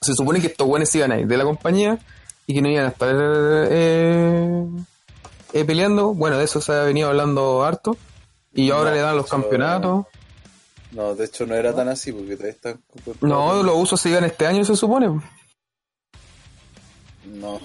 [0.00, 1.98] se supone que estos weones iban a ir de la compañía
[2.46, 3.14] y que no iban a estar
[3.70, 4.66] eh,
[5.52, 6.14] eh, peleando.
[6.14, 7.96] Bueno, de eso se ha venido hablando harto.
[8.54, 10.06] Y ahora No, le dan los campeonatos.
[10.92, 12.80] No, de hecho no era tan así porque todavía están.
[13.20, 15.08] No, los usos se iban este año, se supone.
[17.24, 17.60] No.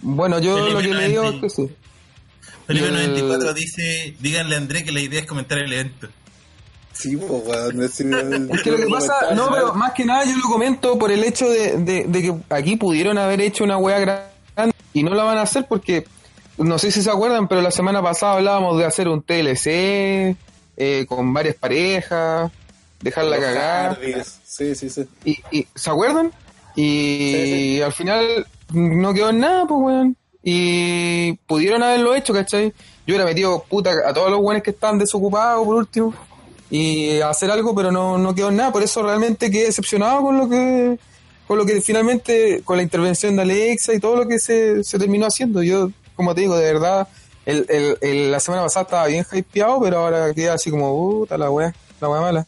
[0.00, 1.70] Bueno, yo Felipe lo que le digo es que sí.
[2.66, 6.08] Felipe el- 94 dice, díganle a André que la idea es comentar el evento.
[6.92, 7.82] Sí, pues, weón.
[7.82, 11.10] Es, Es que lo que pasa, no, pero más que nada yo lo comento por
[11.10, 15.14] el hecho de, de- de que aquí pudieron haber hecho una wea grande y no
[15.14, 16.06] la van a hacer porque,
[16.58, 20.36] no sé si se acuerdan, pero la semana pasada hablábamos de hacer un TLC
[20.80, 22.50] eh, con varias parejas,
[23.02, 23.98] dejarla cagar.
[24.44, 25.02] Sí, sí, sí.
[25.24, 26.32] Y, y- ¿Se acuerdan?
[26.76, 30.16] Y Sí, al final no quedó en nada, pues, weón.
[30.42, 32.68] Y pudieron haberlo hecho, ¿cachai?
[33.06, 36.14] Yo hubiera metido puta a todos los weones que están desocupados, por último,
[36.70, 38.70] y hacer algo, pero no, no quedó en nada.
[38.72, 40.98] Por eso realmente quedé decepcionado con lo que
[41.48, 44.98] con lo que finalmente, con la intervención de Alexa y todo lo que se, se
[44.98, 45.62] terminó haciendo.
[45.62, 47.08] Yo, como te digo, de verdad,
[47.48, 51.36] el, el, el- la semana pasada estaba bien hypeado, pero ahora queda así como, puta
[51.38, 52.46] la wea, la wea mala.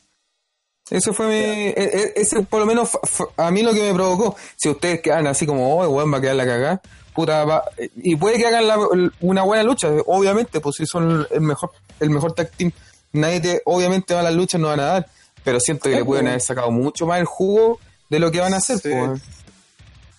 [0.91, 2.91] Eso fue mi, e- e- ese por lo menos
[3.37, 4.37] a mí lo que me provocó.
[4.57, 6.81] Si ustedes quedan así como, oh, weón, va a quedar la cagada,
[7.15, 7.65] puta, va,
[7.97, 11.71] y puede que hagan la- una buena lucha, obviamente, pues si son el mejor,
[12.01, 12.73] el mejor tag team,
[13.13, 15.07] nadie te, obviamente malas luchas no van a dar,
[15.45, 17.79] pero siento que le pueden haber sacado mucho más el jugo
[18.09, 18.91] de lo que van a hacer, Sí.
[18.91, 19.23] pues.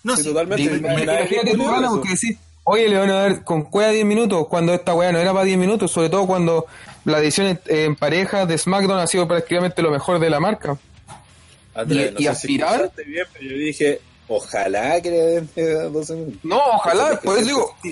[0.04, 0.64] No, Sí, totalmente.
[0.64, 2.38] Imagínate tú ganas porque decís,
[2.72, 5.46] oye, le van a dar con cueva 10 minutos, cuando esta weá no era para
[5.46, 6.66] 10 minutos, sobre todo cuando
[7.06, 10.78] la edición en, en pareja de SmackDown ha sido prácticamente lo mejor de la marca.
[11.74, 16.14] Andrés, Y- y si aspirar- bien, pero yo dije, ojalá que le den eh, 12
[16.16, 16.40] minutos.
[16.44, 17.90] No, ojalá, por eso digo, y,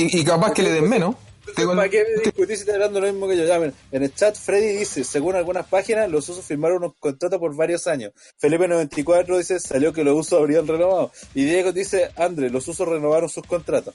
[0.00, 1.14] y- y capaz que le den menos.
[1.44, 3.44] ¿Para qué me discutís si estás hablando lo mismo que yo?
[3.44, 7.38] Ya, miren, en el chat Freddy dice, según algunas páginas, los usos firmaron unos contratos
[7.38, 8.12] por varios años.
[8.40, 11.10] Felipe94 dice, salió que los usos habrían renovado.
[11.34, 13.94] Y Diego dice, André, los usos renovaron sus contratos.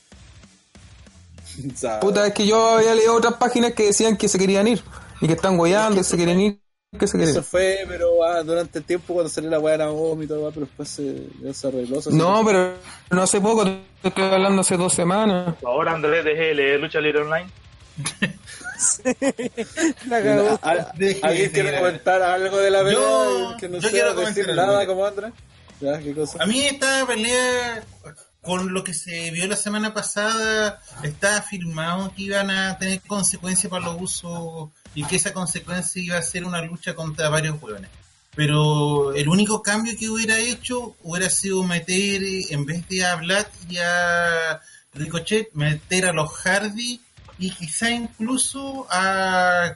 [2.02, 4.84] Puta, es que yo había leído otras páginas que decían que se querían ir.
[5.22, 6.62] Y que están goyando, que se quieren ir,
[6.98, 9.88] que se Eso fue, pero ah, durante el tiempo cuando salió la weá de la
[9.88, 12.02] vómito, ah, pero después se, ya se arregló.
[12.02, 12.76] se No, pero
[13.12, 15.56] no hace poco, te estoy hablando hace dos semanas.
[15.62, 17.50] Favor, Andrés, deje de leer Lucha Libre Online.
[20.08, 20.60] La cagó.
[20.62, 20.88] ¿Al-
[21.24, 22.94] ¿Alguien quiere comentar algo de la pelea?
[22.94, 24.94] Yo- que no yo quiero decir comentar nada algo.
[24.94, 25.34] como Andrés.
[25.82, 26.42] Ya, ¿qué cosa?
[26.42, 27.84] A mí esta pelea,
[28.42, 33.70] con lo que se vio la semana pasada, está afirmado que iban a tener consecuencias
[33.70, 37.90] para los usos y que esa consecuencia iba a ser una lucha contra varios hueones.
[38.36, 43.16] Pero el único cambio que hubiera hecho hubiera sido meter, eh, en vez de a
[43.16, 44.62] Black y a
[44.94, 47.02] Ricochet, meter a los Hardy
[47.40, 49.76] y quizá incluso a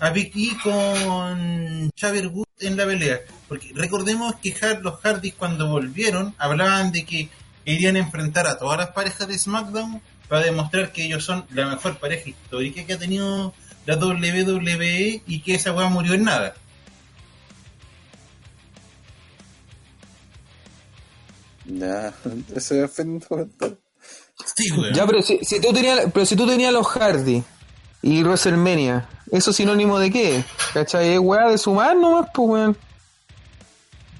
[0.00, 3.20] a Big E con Xavier Wood en la pelea.
[3.48, 7.28] Porque recordemos que los Hardys cuando volvieron hablaban de que
[7.64, 11.98] querían enfrentar a todas las parejas de SmackDown para demostrar que ellos son la mejor
[11.98, 13.54] pareja histórica que ha tenido
[13.86, 16.54] la WWE y que esa weá murió en nada.
[22.92, 23.78] Fue un comentario.
[24.44, 24.94] Sí, weón.
[24.94, 27.42] Ya, pero si, si tú tenías, pero si tú tenías los Hardy
[28.02, 30.44] y WrestleMania, ¿eso es sinónimo de qué?
[30.74, 31.14] ¿Cachai?
[31.14, 32.78] Es weá de sumar nomás, pues weón.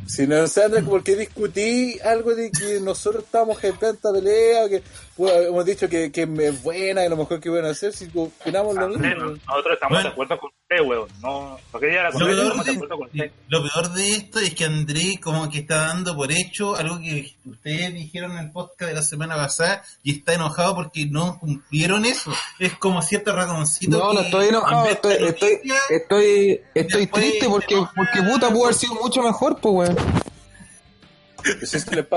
[0.06, 4.68] Si no sé, Andrés, ¿por qué discutí algo de que nosotros estábamos en tanta pelea?
[4.68, 4.82] Que
[5.16, 8.74] pues, hemos dicho que, que es buena y lo mejor que a hacer si opinamos
[8.74, 9.04] lo mismo.
[9.04, 10.08] Andrés, no- nosotros estamos Bueno.
[10.08, 11.08] de acuerdo con usted, weón.
[11.22, 12.50] No, porque ya la Lo cosa peor, de de,
[12.98, 13.30] con usted.
[13.48, 17.34] lo peor de esto es que André como que está dando por hecho algo que
[17.44, 22.04] ustedes dijeron en el podcast de la semana pasada y está enojado porque no cumplieron
[22.04, 22.32] eso.
[22.58, 23.98] Es como cierto ratoncito.
[23.98, 25.60] No, no estoy enojado, estoy, estoy,
[25.90, 29.96] estoy, estoy triste porque, porque puta pudo haber sido mucho mejor, pues weón.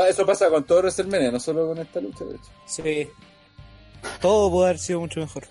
[0.10, 2.50] Eso pasa con todo WrestleMania, no solo con esta lucha, de hecho.
[2.66, 3.08] Sí.
[4.22, 5.44] Todo puede haber sido mucho mejor.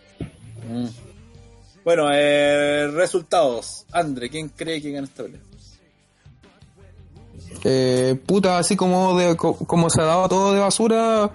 [1.84, 3.84] Bueno, eh, resultados.
[3.92, 5.40] André, ¿quién cree que gana esta pelea?
[7.64, 11.30] Eh, puta, así como de, co- como se ha dado todo de basura,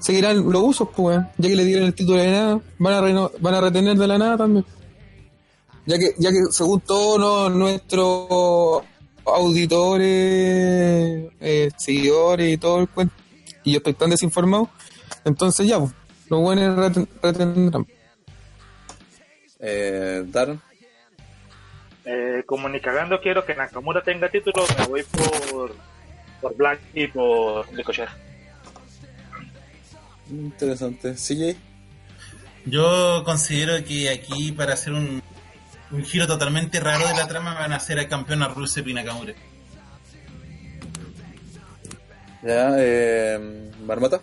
[0.00, 1.18] seguirán los usos, pues.
[1.38, 4.06] Ya que le dieron el título de nada, van a, reno- van a retener de
[4.06, 4.64] la nada también.
[5.86, 8.82] Ya que, ya que según todos no- nuestros
[9.24, 10.06] auditores,
[11.40, 13.14] eh, seguidores y todo el cuento,
[13.64, 14.68] y yo estoy tan desinformado,
[15.24, 15.92] entonces ya, pues,
[16.28, 17.86] los buenos reten- retendrán.
[19.60, 20.60] Eh, Darren.
[22.04, 25.72] Eh, como ni cagando quiero que Nakamura tenga título, me voy por,
[26.40, 28.08] por Black y por Ricochet.
[30.30, 31.14] Interesante.
[31.14, 31.56] CJ.
[32.64, 35.22] Yo considero que aquí para hacer un,
[35.92, 38.94] un giro totalmente raro de la trama van a hacer a campeón a Rusev y
[38.94, 39.34] Nakamura.
[42.42, 44.20] Ya, eh, Marmota.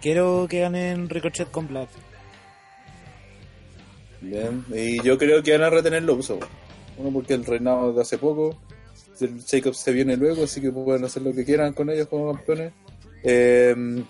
[0.00, 1.88] Quiero que ganen Ricochet con Black.
[4.20, 4.64] Bien.
[4.74, 6.38] Y yo creo que van a retener los usos.
[6.96, 8.58] Uno porque el reinado de hace poco.
[9.20, 12.32] El Jacob se viene luego, así que pueden hacer lo que quieran con ellos como
[12.34, 12.72] campeones.
[13.22, 14.04] Eh,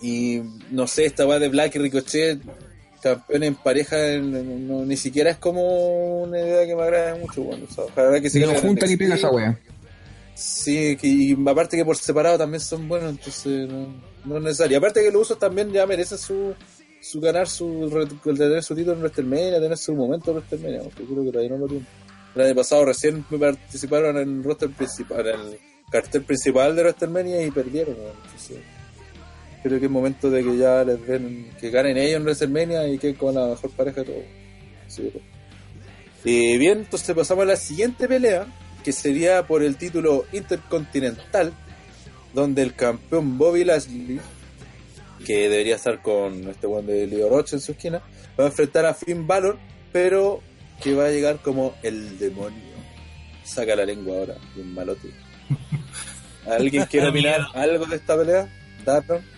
[0.00, 2.40] y no sé, esta va de Black y Ricochet,
[3.04, 7.42] campeones en pareja, no- ni siquiera es como una idea que me agrade mucho.
[7.42, 8.98] Bueno, o sea, ojalá que se no queden en junta ni NXT.
[8.98, 9.58] pega esa wea.
[10.34, 13.86] Sí, que, y aparte que por separado también son buenos, entonces no,
[14.24, 14.78] no es necesario.
[14.78, 16.54] Aparte que los usos también ya merecen su,
[17.00, 17.88] su ganar su
[18.24, 21.58] tener su título en WrestleMania, tener su momento en WrestleMania, porque creo que todavía no
[21.58, 21.86] lo tienen.
[22.34, 27.42] El año pasado recién participaron en el roster principal, en el cartel principal de WrestleMania
[27.46, 27.94] y perdieron.
[27.94, 28.56] Entonces,
[29.64, 32.98] creo que es momento de que ya les den, que ganen ellos en WrestleMania y
[32.98, 34.24] que con la mejor pareja de todos.
[34.88, 35.10] Sí.
[36.22, 38.46] Y bien, entonces pasamos a la siguiente pelea,
[38.84, 41.54] que sería por el título intercontinental,
[42.34, 44.20] donde el campeón Bobby Lashley,
[45.24, 48.02] que debería estar con este buen de Leo Roche en su esquina,
[48.38, 49.56] va a enfrentar a Finn Balor,
[49.92, 50.42] pero
[50.82, 52.74] que va a llegar como el demonio.
[53.44, 55.08] Saca la lengua ahora, bien malote.
[56.46, 58.46] ¿Alguien quiere opinar algo de esta pelea?
[58.84, 59.33] Darren.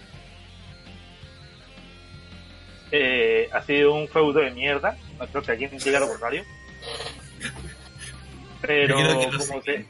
[2.93, 4.97] Eh, ha sido un feudo de mierda.
[5.18, 6.45] No creo que alguien diga lo contrario.
[8.61, 9.87] Pero, que como se...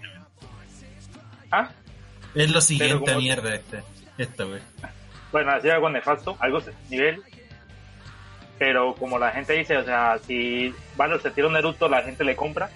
[1.51, 1.70] ¿Ah?
[2.34, 3.82] Es lo siguiente como- mierda este,
[4.18, 4.61] esta wey.
[5.32, 7.22] Bueno, así algo nefasto, algo nivel.
[8.59, 12.24] pero como la gente dice, o sea, si Valor se tira un Naruto, la gente
[12.24, 12.70] le compra.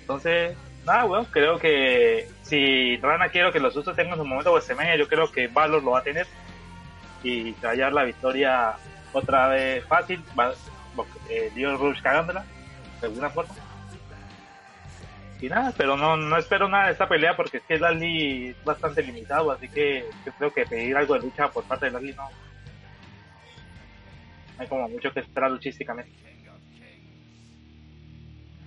[0.00, 4.96] Entonces, nada, bueno, creo que si Rana quiero que los usos tengan su momento WrestleMania,
[4.96, 6.26] yo creo que Valor lo va a tener
[7.22, 8.74] y se va a llevar la victoria
[9.12, 10.52] otra vez fácil, va,
[11.28, 12.44] eh, Dio Rush cagándola,
[13.00, 13.54] de alguna forma.
[15.40, 18.64] Y nada, pero no, no espero nada de esta pelea porque es que Lali es
[18.64, 22.12] bastante limitado, así que yo creo que pedir algo de lucha por parte de Lali
[22.12, 22.28] no,
[24.58, 26.10] hay como mucho que esperar luchísticamente.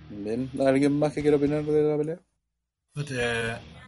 [0.08, 2.18] Bien, ¿alguien más que quiera opinar de la pelea?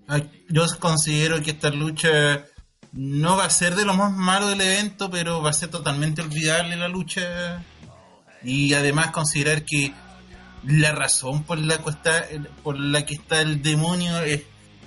[0.08, 2.44] Ah, Yo considero que esta lucha
[2.94, 6.22] no va a ser de lo más malo del evento, pero va a ser totalmente
[6.22, 7.62] olvidable la lucha.
[8.42, 9.92] Y además considerar que
[10.64, 12.24] la razón por la, que está,
[12.62, 14.42] por la que está el demonio es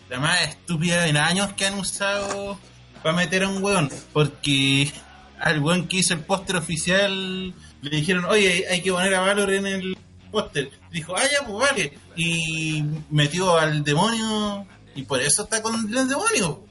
[0.09, 2.57] la más estúpida en años que han usado
[3.03, 3.89] para meter a un weón.
[4.13, 4.91] Porque
[5.39, 9.53] al weón que hizo el póster oficial le dijeron, oye, hay que poner a Valor
[9.53, 9.97] en el
[10.31, 10.71] póster.
[10.91, 11.97] Dijo, ah, ya, pues vale.
[12.15, 16.66] Y metió al demonio y por eso está con el demonio.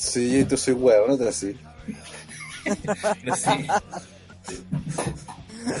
[0.00, 1.54] Sí, tú soy huevo, no te así.
[3.22, 3.66] Pero sí.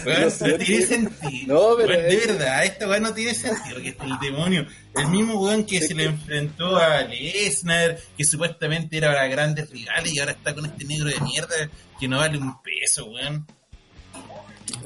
[0.04, 1.54] No no, sé, tiene sentido.
[1.70, 3.80] No, pero Weón, de es- verdad, esta weón no tiene sentido.
[3.80, 4.66] Que es el demonio.
[4.94, 10.12] El mismo weón que se le enfrentó a Lesnar, que supuestamente era para grandes rivales
[10.12, 13.46] y ahora está con este negro de mierda que no vale un peso, weón.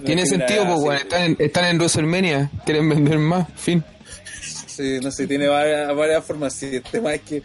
[0.07, 0.85] Tiene No, sentido, pues, sí.
[0.85, 0.97] weón.
[1.03, 2.51] Están, en- están en WrestleMania.
[2.64, 3.49] Quieren vender más.
[3.57, 3.85] Fin.
[4.66, 6.53] Sí, no sé, tiene varias, varias formas.
[6.55, 7.43] Sí, el tema es que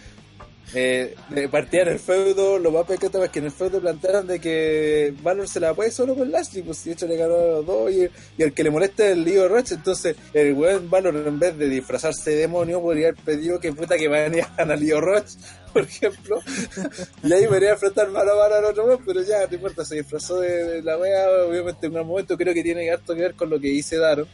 [0.73, 4.27] eh, de partida en el feudo, lo más pequeño es que en el feudo plantearon
[4.27, 7.47] de que Valor se la puede solo con Lashley, pues de hecho le ganó a
[7.47, 8.07] los dos y,
[8.37, 11.57] y el que le molesta es el Leo Roach, entonces el weón Valor en vez
[11.57, 15.31] de disfrazarse de demonio podría haber pedido que puta que vayan a Leo Roach,
[15.73, 16.39] por ejemplo,
[17.23, 19.95] y ahí podría enfrentar mano a mano al otro weón, pero ya, no importa, se
[19.95, 23.49] disfrazó de, la wea, obviamente en un momento creo que tiene harto que ver con
[23.49, 24.27] lo que dice Daron,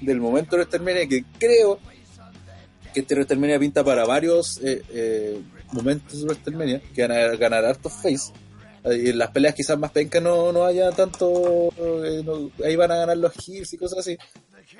[0.00, 1.78] del momento de WrestleMania que creo
[2.92, 5.40] que este WrestleMania pinta para varios eh, eh,
[5.72, 8.32] momentos de WrestleMania, que van a ganar hartos face.
[8.84, 11.70] Eh, Y en las peleas quizás más pencas no, no haya tanto,
[12.04, 12.24] eh,
[12.64, 14.16] ahí van a ganar los heels y cosas así.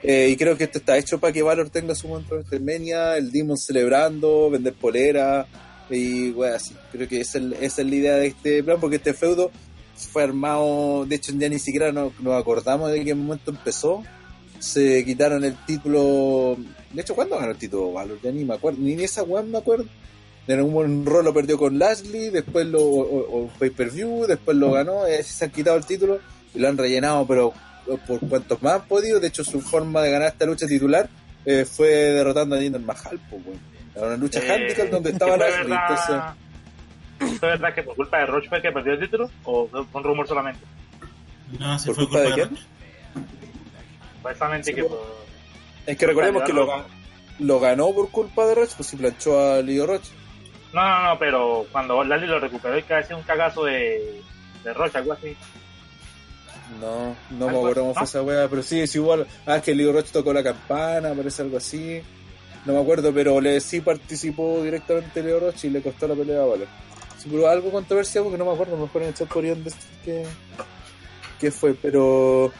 [0.02, 3.16] Eh, y creo que esto está hecho para que Valor tenga su momento de WrestleMania,
[3.16, 5.46] el Demon celebrando, vender polera
[5.90, 6.74] y bueno, así.
[6.92, 9.50] Creo que esa es, la idea de este plan, porque este feudo
[9.94, 14.02] fue armado, de hecho ya ni siquiera nos, nos acordamos de qué momento empezó.
[14.58, 16.56] Se quitaron el título.
[16.92, 18.18] De hecho, ¿cuándo ganó el título Valor?
[18.22, 19.86] Ya ni me acuerdo, ni de esa weón me acuerdo.
[20.48, 24.56] En un rol lo perdió con Lashley, después lo, o, o pay per view, después
[24.56, 26.20] lo ganó, eh, se han quitado el título
[26.54, 27.52] y lo han rellenado, pero
[28.06, 29.18] por cuantos más han podido.
[29.18, 31.08] De hecho, su forma de ganar esta lucha titular
[31.44, 33.58] eh, fue derrotando a Jinder Mahal, pues, weón.
[33.94, 36.08] Era una lucha Eh, handicap donde ¿que estaba Lashley, entonces.
[36.08, 36.34] verdad-
[37.40, 39.30] ¿Fue verdad que por culpa de Roche fue que perdió el título?
[39.44, 40.60] ¿O fue un rumor solamente?
[41.58, 42.50] No, se ¿Por fue culpa de quién?
[44.62, 44.88] Sí, que po.
[44.90, 44.98] por...
[45.86, 46.52] Es que recordemos que
[47.38, 50.04] lo, ganó por culpa de Roach, pues si planchó a Leo Roach.
[50.82, 54.20] No, no, pero cuando Lali lo recuperó y que hacía un cagazo de,
[54.62, 55.36] de Roche, algo así.
[56.80, 58.04] No, no me acuerdo cómo fue ¿no?
[58.06, 59.26] esa wea, pero sí, es igual.
[59.46, 62.00] Ah, es que Leo Roach tocó la campana, parece algo así.
[62.64, 66.42] No me acuerdo, pero le sí participó directamente Leo Roach y le costó la pelea
[66.42, 66.68] a Valor.
[67.16, 70.24] Sí, pero algo controversial porque no me acuerdo, mejor en el chat podrían decir que,
[71.40, 72.52] que fue, pero.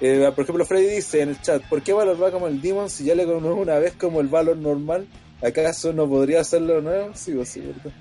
[0.00, 2.88] eh, por ejemplo, Freddy dice en el chat: ¿Por qué Valor va como el Demon
[2.88, 5.06] si ya le ganó una vez como el Valor normal?
[5.42, 7.10] ¿Acaso no podría hacerlo nuevo?
[7.14, 7.92] Sí, pues sí, ¿verdad?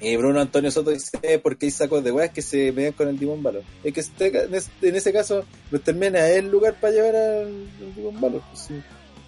[0.00, 2.92] Y Bruno Antonio Soto dice, "Eh, ¿por qué hay sacos de weas que se median
[2.92, 3.64] con el Demon Valor?
[3.82, 7.66] Es que este- en, este- en ese caso, WrestleMania es el lugar para llevar al,
[7.96, 8.42] Demon Valor.
[8.50, 8.74] pues, sí.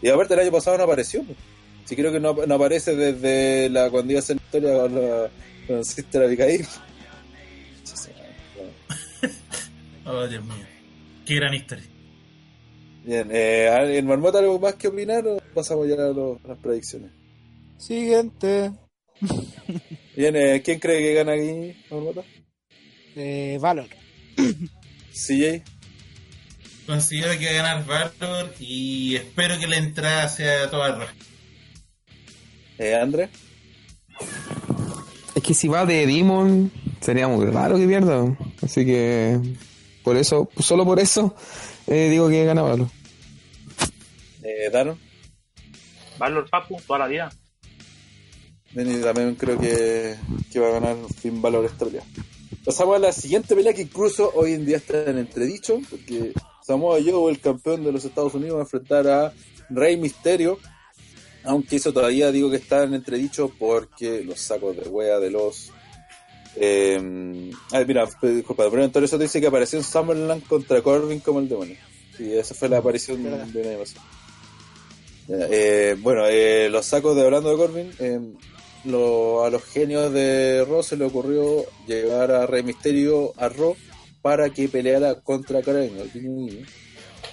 [0.01, 1.25] Y aparte el año pasado no apareció.
[1.25, 1.37] Pues.
[1.87, 4.95] Sí, creo que no, no aparece desde la cuando iba a hacer la historia con
[4.95, 5.31] la
[5.67, 6.67] con Sister Abigail.
[10.07, 10.55] Oh, Dios mío.
[11.27, 11.85] Qué gran historia.
[13.05, 17.11] Bien, eh, ¿el Marmota algo más que opinar o pasamos ya a las predicciones?
[17.79, 18.73] Siguiente.
[20.17, 22.23] Bien, eh, ¿quién cree que gana aquí, Marmota?
[23.17, 23.89] Eh, Valor.
[25.13, 25.63] CJ.
[26.87, 31.15] Considero que va a ganar Valor y espero que la entrada sea toda roja.
[32.79, 33.29] Eh, André.
[35.35, 36.71] Es que si va de Demon,
[37.01, 38.37] sería muy raro que pierda.
[38.63, 39.39] Así que,
[40.03, 41.35] por eso, solo por eso,
[41.87, 42.89] eh, digo que gana Valor.
[44.43, 44.99] Eh, Daron.
[46.19, 47.31] Valor Papu, toda la vida.
[48.75, 50.17] También creo que,
[50.53, 52.03] que va a ganar Finn Balor esta pelea.
[52.65, 56.33] Pasamos a la siguiente pelea que incluso hoy en día está en entredicho, porque
[56.65, 59.33] Samoa Joe, el campeón de los Estados Unidos, va a enfrentar a
[59.71, 60.59] Rey Misterio,
[61.43, 65.73] aunque eso todavía digo que está en entredicho porque los sacos de wea de los
[66.57, 71.39] Eh, ah, mira, disculpa, el primer eso dice que apareció en Summerland contra Corbin como
[71.41, 71.77] el demonio.
[72.17, 73.47] Sí, esa fue la aparición de, Verdad.
[73.47, 74.05] de una animación.
[75.29, 77.93] Eh, bueno, eh, los sacos de hablando de Corbin,
[78.85, 83.77] lo- a los genios de Raw se le ocurrió llevar a Rey Misterio a Raw
[84.23, 85.63] para que peleara contra
[86.13, 86.67] guiño.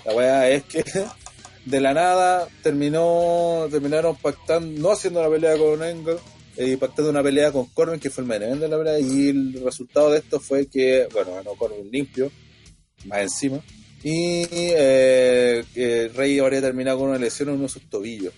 [0.06, 0.84] La weá es que
[1.66, 6.18] de la nada terminó terminaron pactando, no haciendo la pelea con Angle,
[6.58, 9.62] eh, pactando una pelea con Corbin, que fue el main de la pelea, y el
[9.64, 12.32] resultado de esto fue que, bueno, ganó Corbin limpio,
[13.06, 13.62] más encima,
[14.04, 18.34] y eh, que Rey habría terminado con una lesión en uno de sus tobillos.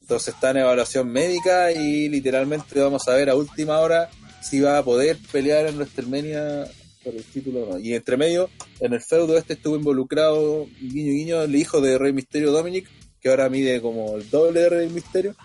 [0.00, 4.10] Entonces está en evaluación médica y literalmente vamos a ver a última hora
[4.42, 6.66] si va a poder pelear en WrestleMania
[7.04, 7.78] por el título o no.
[7.78, 8.50] Y entre medio,
[8.80, 12.88] en el feudo este estuvo involucrado, guiño guiño, el hijo de Rey Misterio Dominic,
[13.20, 15.36] que ahora mide como el doble de Rey Misterio,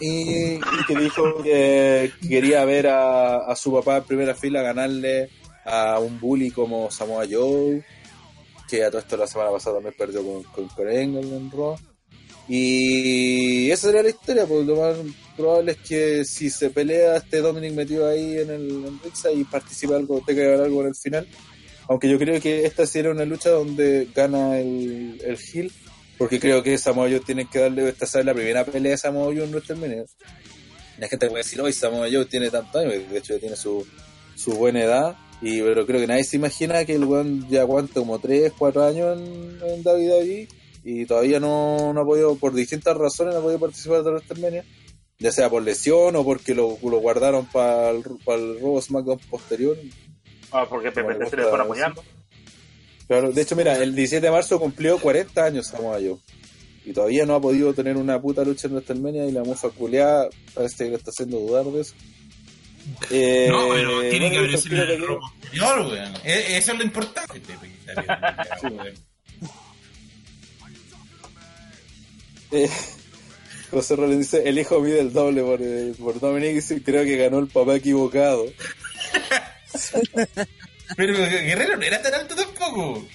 [0.00, 5.30] y, que dijo que quería ver a, a su papá en primera fila ganarle
[5.64, 7.84] a un bully como Samoa Joe,
[8.68, 11.76] que a todo esto la semana pasada también perdió con, con Angle en Raw.
[12.48, 14.96] Y esa sería la historia, pues lo más
[15.36, 19.42] probable es que si se pelea este Dominic metido ahí en el en Rixa y
[19.42, 21.26] participa algo, tenga que ganar algo en el final.
[21.88, 25.72] Aunque yo creo que esta sería una lucha donde gana el, el heel,
[26.18, 29.26] porque creo que Samoa Joe tiene que darle, esta es la primera pelea de Samoa
[29.26, 30.04] Joe en WrestleMania.
[30.98, 33.86] La gente puede decir, hoy Samoa Joe tiene tantos años, de hecho ya tiene su,
[34.34, 38.00] su buena edad, y pero creo que nadie se imagina que el weón ya aguanta
[38.00, 40.48] como 3, 4 años en, en WWE
[40.84, 44.64] y todavía no, no ha podido, por distintas razones, no ha podido participar de WrestleMania,
[45.18, 49.18] ya sea por lesión o porque lo, lo guardaron para el, para el Raw SmackDown
[49.30, 49.76] posterior.
[50.52, 52.02] Ah, porque PPT se le fueron apoyando.
[53.08, 56.16] Claro, de hecho, mira, el 17 de marzo cumplió 40 años Samoa Joe.
[56.84, 60.28] Y todavía no ha podido tener una puta lucha en WrestleMania y la mufa culeada
[60.54, 61.94] parece que le está haciendo dudar de eso.
[63.10, 66.14] Eh, No, pero tiene que haber sido el robo posterior, weón.
[66.24, 67.42] E- Eso es lo importante.
[68.62, 68.94] weón.
[72.52, 72.70] Eh,
[73.72, 77.16] José Rollins dice, el hijo mide el doble por, eh, por Dominic y creo que
[77.16, 78.46] ganó el papá equivocado.
[80.94, 83.08] Pero Guerrero no era tan alto tampoco.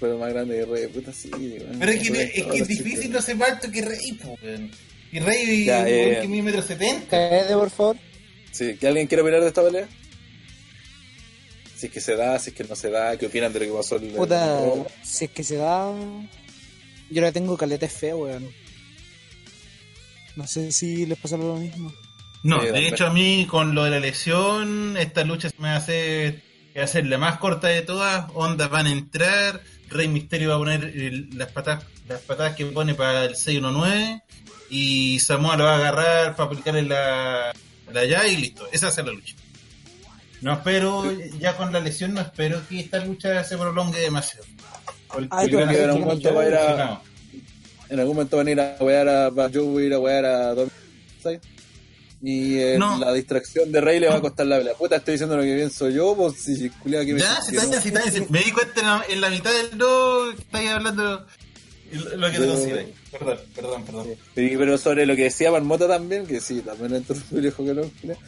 [0.00, 1.28] Pero más grande que Rey, puta sí.
[1.32, 1.78] weón.
[1.80, 4.70] Pero es que, Rey, es, que difícil no ser más alto que Rey, po, weón.
[5.10, 6.18] Y Rey, Ya, eh.
[6.22, 7.10] que mide metro setenta.
[7.10, 7.96] Cállate, por favor.
[8.52, 9.88] Sí, ¿que alguien quiere opinar de esta pelea?
[11.76, 13.66] Si es que se da, si es que no se da, ¿qué opinan de lo
[13.66, 15.92] que pasó en el Puta, el- si es que se da.
[17.10, 18.48] Yo la tengo caleta feo, weón.
[20.36, 21.92] No sé si les pasa lo mismo.
[22.42, 25.70] No, Sí, de hecho a mí con lo de la lesión, esta lucha se me
[25.70, 28.26] hace que va a ser la más corta de todas.
[28.34, 32.66] Onda van a entrar, Rey Misterio va a poner el- las patadas, las patadas que
[32.66, 34.22] pone para el 619
[34.70, 37.52] y Samoa lo va a agarrar para aplicarle la,
[37.92, 38.68] la llave y listo.
[38.70, 39.34] Esa va a ser la lucha.
[40.40, 41.10] No espero,
[41.40, 44.46] ya con la lesión, no espero que esta lucha se prolongue demasiado.
[45.08, 47.00] Porque Ay, a que en algún momento va a ir a-.
[47.88, 50.54] En algún momento van a ir a wear a, va a ir a wear a
[51.20, 51.40] ¿sabes?
[52.20, 52.98] Y eh, No.
[52.98, 54.60] la distracción de Rey le va a costar la.
[54.74, 57.66] Puta, estoy diciendo lo que pienso yo, pues si culiao que me Ya, si está
[57.68, 58.26] bien, si está bien.
[58.26, 61.26] si Me di cuenta en la, en la mitad del no que estáis hablando
[61.92, 62.88] lo lo que te consideráis.
[63.12, 64.06] Perdón, perdón, perdón.
[64.34, 67.74] Sí, pero sobre lo que decía Marmota también, que sí, también entró el viejo que
[67.74, 67.82] no.
[68.00, 68.18] culiao.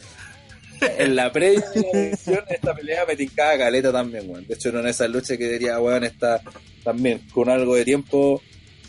[0.97, 4.47] En la previa de la edición, esta pelea me tincaba caleta también, weón.
[4.47, 6.41] De hecho, en esa lucha que diría, weón, está
[6.83, 8.41] también con algo de tiempo,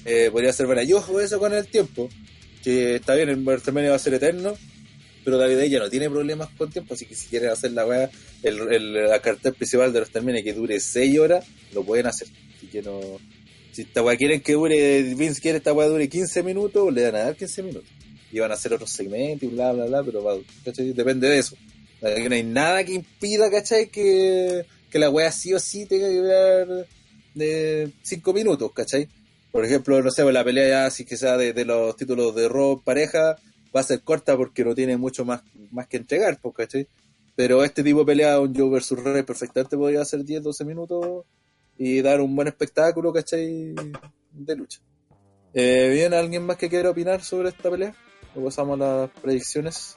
[0.07, 0.84] eh, podría ser buena.
[0.84, 2.09] Yo eso con el tiempo,
[2.64, 4.55] que está bien, el WrestleMania va a ser eterno,
[5.24, 8.10] pero David ya no tiene problemas con tiempo, así que si quieren hacer la weá,
[8.42, 12.28] el, la cartel principal de WrestleMania que dure 6 horas, lo pueden hacer.
[12.56, 13.00] Así que no.
[13.72, 17.14] Si esta weá quieren que dure, Vince quiere esta weá dure 15 minutos, le van
[17.14, 17.88] a dar 15 minutos.
[18.30, 21.56] Y van a hacer otros segmentos y bla, bla, bla, pero va, depende de eso.
[22.00, 23.88] No hay nada que impida, ¿cachai?
[23.88, 26.86] Que, que la weá sí o sí tenga que durar
[27.34, 29.08] de 5 minutos, ¿cachai?
[29.52, 32.34] Por ejemplo, no sé, pues la pelea ya, si que sea de, de los títulos
[32.34, 33.36] de Raw pareja,
[33.74, 36.86] va a ser corta porque no tiene mucho más, más que entregar, ¿cachai?
[37.34, 41.24] Pero este tipo de pelea, un Joe versus Rey, perfectamente podría ser 10, 12 minutos
[41.78, 43.74] y dar un buen espectáculo, ¿cachai?
[44.32, 44.80] De lucha.
[45.54, 47.94] Eh, ¿Bien alguien más que quiera opinar sobre esta pelea?
[48.34, 49.94] O pasamos a las predicciones.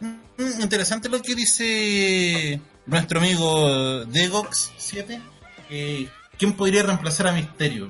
[0.00, 5.20] Mm, Interesante lo que dice nuestro amigo Degox7.
[5.68, 7.88] que ¿Quién podría reemplazar a Misterio?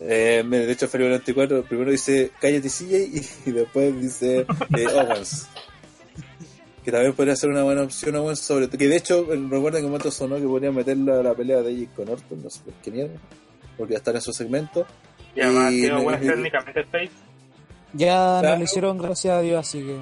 [0.00, 4.40] Eh, de hecho, Felipe 94 primero dice cállate CJ y, y después dice
[4.76, 5.48] eh, Owens.
[6.84, 8.68] Que también podría ser una buena opción Owens sobre.
[8.68, 11.60] Que de hecho, eh, recuerden que un momento sonó que podrían meterla a la pelea
[11.62, 13.18] de Jake con Orton, no sé por qué mierda.
[13.76, 14.86] Porque ya está en su segmento.
[15.34, 17.10] Y además Y bueno, me- técnicamente face.
[17.92, 18.50] Ya Claro.
[18.50, 19.98] me lo hicieron, gracias a Dios, así que.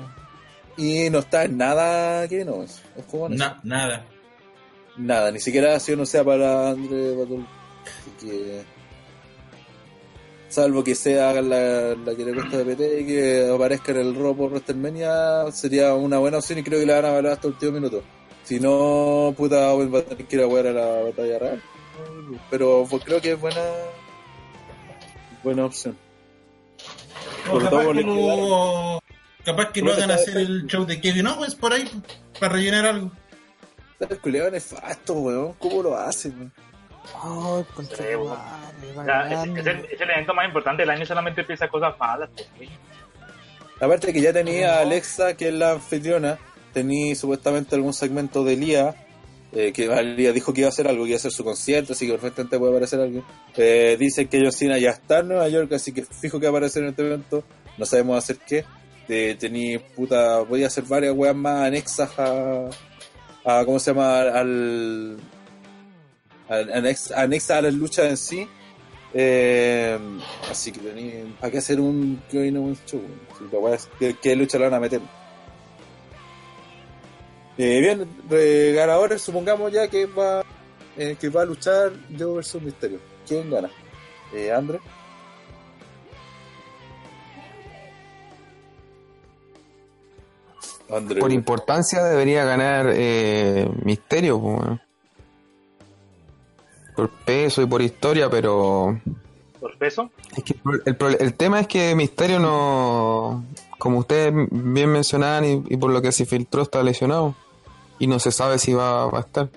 [0.82, 2.82] Y no está en nada que no es.
[3.30, 4.04] Na- nada.
[4.98, 7.46] Nada, ni siquiera ha sido no sea para André Batul.
[7.84, 8.62] Así que.
[10.56, 14.14] Salvo que sea la, la que le cuesta de PT y que aparezca en el
[14.14, 17.52] por WrestleMania, sería una buena opción y creo que la van a valorar hasta el
[17.52, 18.02] último minuto.
[18.42, 21.62] Si no, puta, Owen va a tener que ir a jugar a la batalla real.
[22.48, 23.60] Pero pues, creo que es buena.
[25.44, 25.94] Buena opción.
[27.50, 29.02] O Sobre capaz todo que lo,
[29.44, 31.86] capaz que Pero hagan está- hacer el show de Kevin Owens por ahí,
[32.40, 33.10] para rellenar algo.
[34.00, 35.52] El culiado nefasto, weón.
[35.58, 36.50] ¿Cómo lo hacen?
[37.22, 38.36] Ay, contra Sí, bueno.
[39.00, 41.98] O sea, es, es el, es el evento más importante del año, solamente piensa cosas
[41.98, 42.30] malas.
[42.34, 42.68] pues, sí.
[43.80, 46.38] Aparte que ya tenía a Alexa, que es la anfitriona,
[46.72, 48.94] tenía supuestamente algún segmento de Lía,
[49.52, 51.92] eh, que Lía dijo que iba a hacer algo, que iba a hacer su concierto,
[51.92, 53.22] así que perfectamente puede aparecer alguien.
[53.56, 56.50] Eh, dicen que John Cena ya está en Nueva York, así que fijo que va
[56.50, 57.44] a aparecer en este evento,
[57.76, 58.64] no sabemos hacer qué.
[59.08, 62.68] Eh, tenía, puta, voy a hacer varias weas más anexas a,
[63.44, 64.20] a ¿cómo se llama?
[64.22, 65.16] Al,
[66.48, 68.48] al- anex- anexas a las luchas en sí.
[69.14, 69.98] Eh,
[70.50, 73.00] así que ¿para qué hacer un no un show?
[73.98, 75.00] ¿Qué, qué lucha van a meter?
[77.58, 78.06] Eh, bien,
[78.74, 80.44] ganadores, supongamos ya que va
[80.98, 82.98] eh, que va a luchar Joe versus Misterio.
[83.26, 83.70] ¿Quién gana?
[84.34, 84.52] Eh.
[84.52, 84.78] Andre.
[91.20, 94.80] Por importancia debería ganar eh, Misterio.
[96.96, 98.98] Por peso y por historia, pero
[99.60, 100.10] Por peso.
[100.36, 103.44] es que el el, tema es que Misterio no,
[103.78, 107.34] como ustedes bien mencionaban y, y por lo que se filtró está lesionado
[107.98, 109.48] y no se sabe si va, va a estar.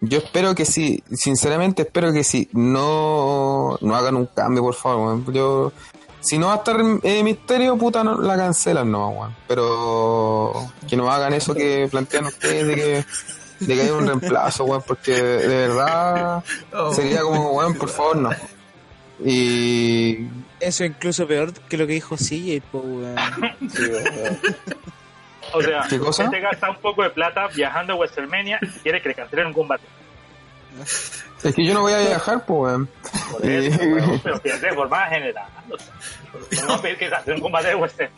[0.00, 5.32] Yo espero que sí, sinceramente espero que sí, no, no hagan un cambio, por favor.
[5.32, 5.72] Yo,
[6.20, 9.36] si no va a estar eh, Misterio, puta, no, la cancelan, no, weón.
[9.48, 10.52] Pero
[10.88, 13.04] que no hagan eso que plantean ustedes de que,
[13.66, 16.42] de que haya un reemplazo, weón, porque de verdad
[16.92, 18.30] sería como, weón, por favor, no.
[19.24, 20.26] Y
[20.60, 23.16] Eso incluso peor que lo que dijo CJ, po, weón.
[23.70, 24.38] Sí, weón.
[25.52, 26.24] O sea, ¿Qué cosa?
[26.24, 29.52] usted gasta un poco de plata viajando a WrestleMania y quiere que le cancelen un
[29.52, 29.84] combate.
[30.82, 32.88] Es que yo no voy a viajar, pues, weón.
[33.32, 33.92] Por eso, Eh.
[33.94, 35.46] weón, pero piensa de forma general.
[35.70, 35.78] O
[36.54, 38.10] sea, no a pedir que cancelen un combate de.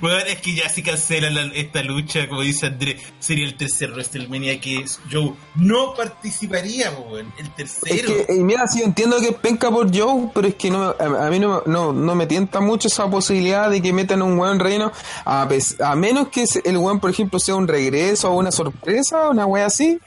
[0.00, 3.92] Bueno, es que ya si cancelan la- esta lucha, como dice André, sería el tercer
[3.92, 7.32] WrestleMania que Joe no participaría, weón.
[7.38, 8.08] El Es tercero.
[8.26, 11.26] que, eh, mira, sí, entiendo que es penca por Joe, pero es que no, a,
[11.26, 14.58] a mí no, no, no me tienta mucho esa posibilidad de que metan un weón
[14.58, 14.90] reino,
[15.24, 18.50] a, pes- a menos que se- el weón, por ejemplo, sea un regreso o una
[18.50, 19.98] sorpresa, una wea así.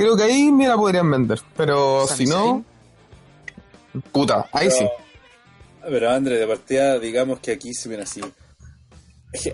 [0.00, 2.64] Creo que ahí me la podrían vender, pero si no,
[4.10, 4.88] puta, ahí sí.
[5.82, 8.22] Pero André, de partida, digamos que aquí se ven así.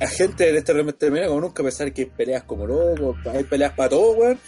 [0.00, 3.42] A gente en este realmente termina como nunca pensar que hay peleas como locos, hay
[3.42, 4.38] peleas para todo, weón.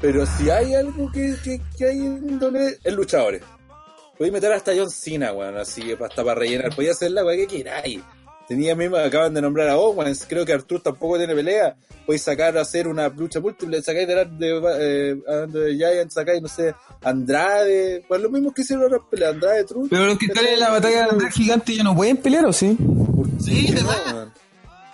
[0.00, 3.42] Pero si hay algo que, que, que hay en doble, es luchadores.
[4.16, 6.74] Podéis meter hasta John Cena, weón, así hasta para rellenar.
[6.74, 8.00] Podéis hacer la weá que queráis.
[8.48, 11.76] Tenía mismo, acaban de nombrar a Owens, creo que Artur tampoco tiene pelea.
[12.04, 16.48] Podéis sacar a hacer una lucha múltiple, sacáis de, de, eh, de Giant, sacáis, no
[16.48, 19.88] sé, Andrade, pues lo mismo que hicieron otras peleas, Andrade, Truth.
[19.88, 22.76] Pero los que están en la batalla del gigante ya no pueden pelear, ¿o sí?
[23.40, 24.28] Sí, de No, verdad.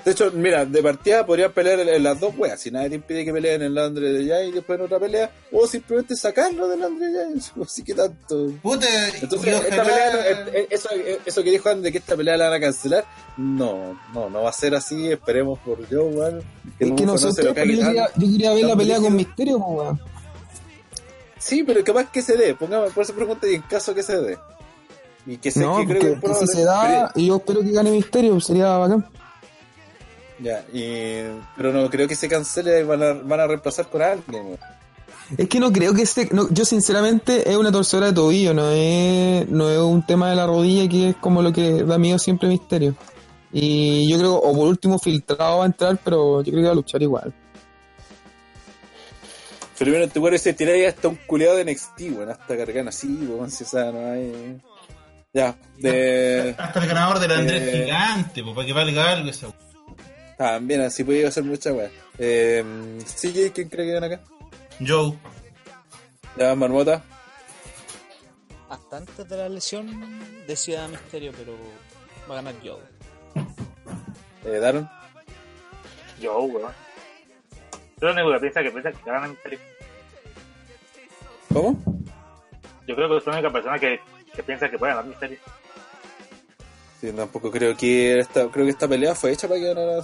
[0.04, 2.60] De hecho, mira, de partida podrían pelear en, en las dos weas.
[2.60, 4.98] Si nadie te impide que peleen en el Andre de Giant y después en otra
[4.98, 7.42] pelea, o simplemente sacarlo de Giant.
[7.62, 8.50] Así que tanto.
[8.62, 8.86] Puta,
[9.20, 12.36] Entonces, esta pelea, eh, eh, eso, eh, eso que dijo Andy de que esta pelea
[12.36, 13.04] la van a cancelar,
[13.36, 15.10] no, no, no va a ser así.
[15.12, 16.42] Esperemos por Joe, weón.
[16.78, 19.14] Es que no se yo quería, yo ver la pelea con.
[19.14, 20.00] Misterio, weón.
[21.38, 22.54] Sí, pero capaz que se dé.
[22.54, 24.38] Pongamos, por eso pregunta y en caso que se dé.
[25.26, 27.72] Y que sé No, que creo que, que, si se da, y yo espero que
[27.72, 29.06] gane Misterio, sería bacán.
[30.42, 31.22] Ya, y,
[31.56, 32.82] pero no creo que se cancele.
[32.84, 34.58] Van a, van a reemplazar con alguien.
[35.36, 38.70] Es que no creo que este, no, yo sinceramente es una torcedora de tobillo, no
[38.70, 42.18] es, no es un tema de la rodilla que es como lo que da miedo
[42.18, 42.96] siempre Misterio.
[43.52, 46.72] Y yo creo, o por último filtrado va a entrar, pero yo creo que va
[46.72, 47.32] a luchar igual.
[49.78, 52.88] Pero bueno, este weón se tira ahí hasta un culeado de NXT, weón, hasta cargan
[52.88, 54.60] así, weón, si o sea, no hay...
[55.32, 56.56] Ya, de...
[56.58, 57.84] Hasta el ganador del Andrés.
[57.84, 59.46] Gigante, po, para que valga algo esa.
[60.40, 61.90] También, así puede hacer mucha weá.
[62.18, 62.64] Eh,
[63.04, 64.20] CJ, ¿quién cree que gana acá?
[64.80, 65.12] Joe.
[66.34, 67.04] Ya, Marmota.
[68.70, 69.86] Hasta antes de la lesión
[70.46, 71.52] decía Misterio, pero
[72.26, 72.80] va a ganar Joe.
[74.46, 74.88] Eh, Daron.
[76.18, 76.72] Yo, weón.
[78.00, 79.58] Yo lo único que piensa que piensa que gana Misterio.
[81.52, 81.78] ¿Cómo?
[82.88, 84.00] Yo creo que es la única persona que,
[84.34, 85.38] que piensa que puede ganar Misterio.
[86.98, 90.02] Sí, tampoco creo que esta, creo que esta pelea fue hecha para que ganara.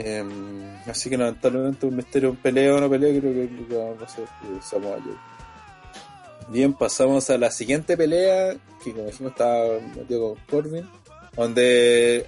[0.00, 4.02] Em, así que lamentablemente un misterio, un peleo o no peleo, creo que lo vamos
[4.02, 4.24] a hacer
[5.04, 5.16] eh.
[6.50, 10.88] Bien, pasamos a la siguiente pelea, que como dijimos estaba metido con Corbin,
[11.36, 12.24] donde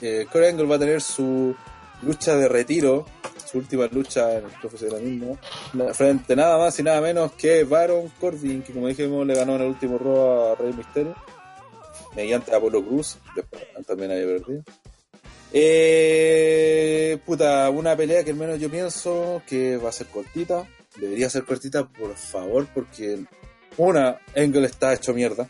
[0.00, 0.26] eh,
[0.70, 1.56] va a tener su
[2.02, 3.04] lucha de retiro,
[3.44, 5.38] su última lucha en el profesionalismo,
[5.74, 9.56] na- frente nada más y nada menos que Baron Corbin, que como dijimos le ganó
[9.56, 11.16] en el último Raw a Rey Mysterio,
[12.14, 14.62] mediante Apolo Cruz, después también había perdido.
[15.52, 20.66] Eh, puta, una pelea que al menos yo pienso que va a ser cortita.
[20.96, 23.24] Debería ser cortita, por favor, porque
[23.76, 25.48] una, Engel está hecho mierda.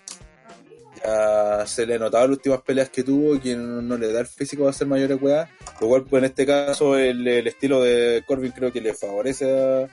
[1.05, 4.67] Ya se le notaba las últimas peleas que tuvo que no, le da el físico
[4.67, 5.49] a hacer mayores weas.
[5.81, 9.89] Lo cual, pues en este caso, el, estilo de Corbin creo que le favorece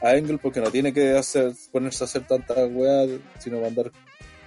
[0.00, 3.92] a, Engel porque no tiene que hacer ponerse a hacer tantas weas, sino mandar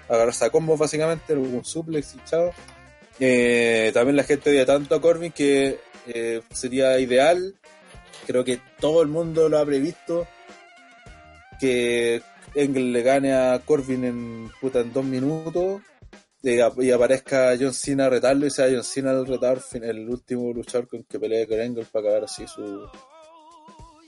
[0.10, 2.52] a agarrarse a combos básicamente, algún suplex y chao.
[3.20, 7.56] Eh, también la gente odia tanto a Corbin que eh, sería ideal.
[8.28, 10.28] Creo que todo el mundo lo ha previsto.
[11.60, 12.22] Que
[12.54, 15.82] Engel le gane a Corbin en, puta, en dos minutos.
[16.44, 20.88] y aparezca John Cena a retarlo y sea John Cena el retador, el último luchador
[20.88, 22.88] con que pelee con Engel para acabar así su,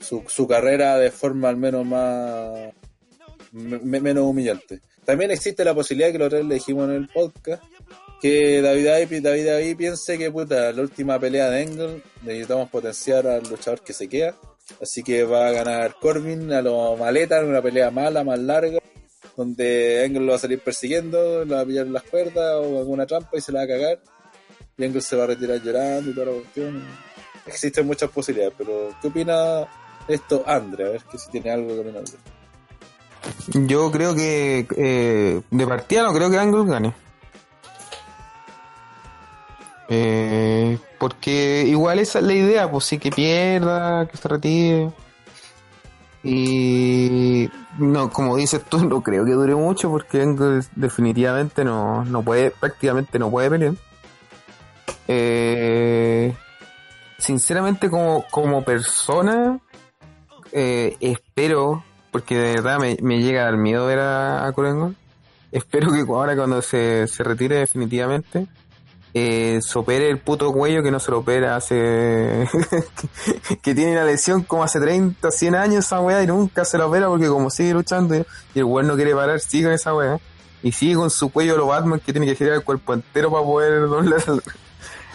[0.00, 2.72] su, su carrera de forma al menos más
[3.52, 4.80] me- me- menos humillante.
[5.04, 7.62] También existe la posibilidad que lo le dijimos en el podcast
[8.20, 8.86] que David
[9.22, 13.92] David, David piense que puta, la última pelea de Engel necesitamos potenciar al luchador que
[13.92, 14.34] se queda.
[14.82, 18.78] Así que va a ganar Corbin a lo maleta en una pelea mala, más larga,
[19.36, 22.78] donde Engel lo va a salir persiguiendo, lo va a pillar en las cuerdas o
[22.78, 24.00] alguna trampa y se la va a cagar.
[24.76, 26.84] Y Engel se va a retirar llorando y toda la cuestión.
[27.46, 29.66] Existen muchas posibilidades, pero ¿qué opina
[30.06, 30.86] esto Andre?
[30.86, 32.04] A ver que si tiene algo que opinar.
[33.66, 37.07] Yo creo que eh, de partida no creo que Angle gane.
[39.88, 44.90] Eh, porque igual esa es la idea, pues sí que pierda, que se retire.
[46.22, 50.24] Y no, como dices tú, no creo que dure mucho porque
[50.76, 53.74] definitivamente no, no puede, prácticamente no puede pelear.
[55.06, 56.34] Eh,
[57.18, 59.58] sinceramente como, como persona,
[60.52, 64.92] eh, espero, porque de verdad me, me llega dar miedo ver a, a Corengo.
[65.50, 68.46] Espero que ahora cuando se, se retire definitivamente,
[69.14, 72.48] eh, se opere el puto cuello que no se lo opera hace...
[73.62, 76.88] que, tiene la lesión como hace 30, 100 años esa weá y nunca se lo
[76.88, 80.18] opera porque como sigue luchando y el weón no quiere parar, sigue con esa weá.
[80.62, 83.44] Y sigue con su cuello lo Batman que tiene que girar el cuerpo entero para
[83.44, 84.22] poder doblar,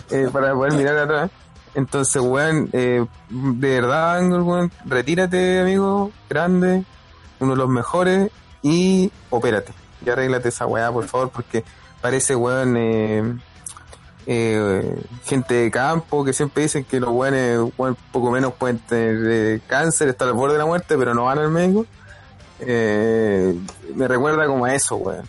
[0.10, 1.32] eh, para poder mirar atrás.
[1.76, 6.86] Entonces, weón, eh, de verdad, Angle, weón, retírate, amigo, grande,
[7.40, 8.32] uno de los mejores,
[8.62, 9.74] y opérate.
[10.06, 11.64] Y arréglate esa weá, por favor, porque
[12.02, 13.38] parece, weón, eh,
[14.26, 19.62] eh, gente de campo que siempre dicen que los weón, poco menos pueden tener eh,
[19.68, 21.86] cáncer, estar al borde de la muerte, pero no van al médico.
[22.60, 23.58] Eh,
[23.96, 25.26] me recuerda como a eso, weón.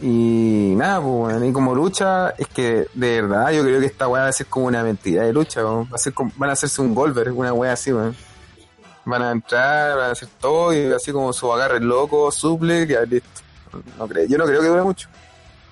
[0.00, 4.08] Y nada, pues, weón, y como lucha, es que de verdad yo creo que esta
[4.08, 5.88] weá va a ser como una mentira de lucha, weón.
[6.36, 8.16] Van a hacerse un Golver, una weá así, weón.
[9.04, 12.98] Van a entrar, van a hacer todo y así como su agarre loco, suple, que
[13.06, 13.42] listo.
[13.98, 15.08] No creo, yo no creo que dure mucho.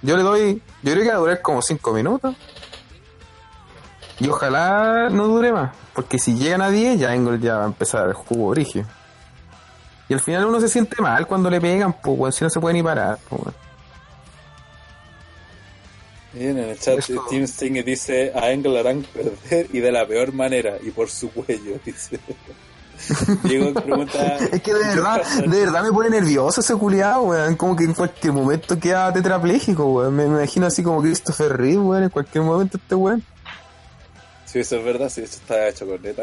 [0.03, 2.35] Yo le doy, yo creo que va a durar como 5 minutos.
[4.19, 7.67] Y ojalá no dure más, porque si llegan a 10 ya Engel ya va a
[7.67, 8.85] empezar el jugo origio.
[10.09, 12.75] Y al final uno se siente mal cuando le pegan, pues, si no se puede
[12.75, 13.43] ni parar, pues.
[16.33, 20.07] Bien, en el chat Esto- Team Sting dice a Engel harán perder y de la
[20.07, 22.21] peor manera y por su cuello, dice.
[23.45, 27.57] Diego pregunta Es que de verdad, de verdad me pone nervioso ese culiado, weón.
[27.57, 30.15] Como que en cualquier momento queda tetrapléjico, weón.
[30.15, 32.03] Me, me imagino así como Christopher Reeve, weón.
[32.05, 33.23] En cualquier momento este weón.
[34.47, 36.23] Si eso es verdad, si eso está hecho con neta.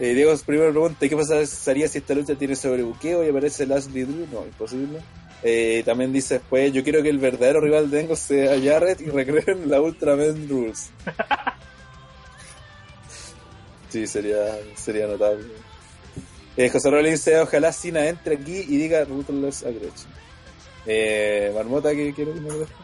[0.00, 4.26] Eh, Diego primero pregunta, ¿qué pasaría si esta lucha tiene sobrebuqueo y aparece Lashley Drew?
[4.32, 5.00] No, imposible.
[5.42, 9.10] Eh, también dice después, yo quiero que el verdadero rival de Engel sea Jarrett y
[9.10, 10.90] recreen la Ultraman Rules.
[13.90, 15.44] sí, sería, sería notable.
[16.56, 20.12] Eh, José Rollins dice, ojalá Cena entre aquí y diga Ruthless Aggression.
[20.86, 22.76] Eh, Marmota, ¿qué quiere de esto?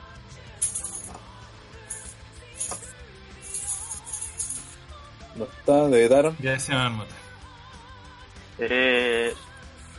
[5.36, 6.36] No está, de Daron.
[6.40, 7.14] Ya decía Marmota.
[8.58, 9.32] Eh,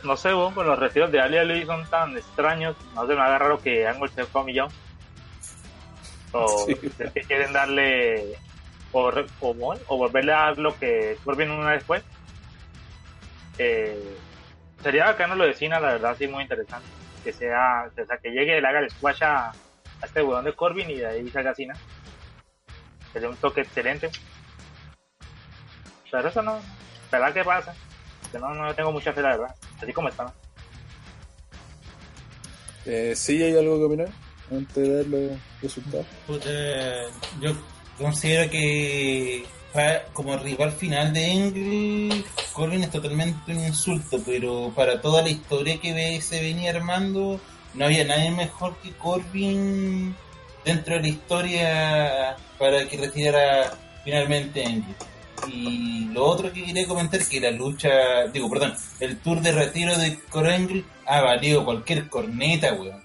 [0.04, 2.76] no sé, bueno, con los retiros de Ali Ali son tan extraños.
[2.94, 4.68] No se me haga raro que Angle se fue a millón.
[6.32, 6.76] O Sí.
[6.98, 8.34] es que quieren darle.
[8.92, 9.10] O,
[9.40, 12.02] o, bueno, o volverle a dar lo que Corbin una vez después.
[13.58, 14.16] Eh,
[14.82, 16.86] sería bacano lo de Cena, la verdad, sí, muy interesante.
[17.24, 20.54] Que sea, o sea, que llegue, le haga el squash a, a este huevón de
[20.54, 21.74] Corbin y de ahí salga Cena.
[23.12, 24.10] Sería un toque excelente.
[26.10, 26.60] Pero eso no,
[27.04, 27.74] esperar qué pasa.
[28.30, 29.54] Que no, no tengo mucha fe, la verdad.
[29.80, 30.32] Así como está.
[32.84, 34.08] Eh, ¿Sí hay algo que opinar?
[34.50, 36.06] Antes de dar los resultados.
[36.26, 36.50] Puta,
[37.40, 37.52] yo
[37.96, 39.46] considero que
[40.12, 45.80] como rival final de Engel, Corbin es totalmente un insulto, pero para toda la historia
[45.80, 47.40] que ve- se venía armando,
[47.74, 50.14] no había nadie mejor que Corbin
[50.64, 53.72] dentro de la historia para que retirara
[54.04, 54.94] finalmente Engel.
[55.48, 59.96] Y lo otro que quería comentar que la lucha, digo, perdón, el tour de retiro
[59.98, 63.02] de Corengel ha valido cualquier corneta, weón.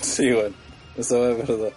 [0.00, 0.54] Sí, bueno,
[0.98, 1.72] eso es verdad.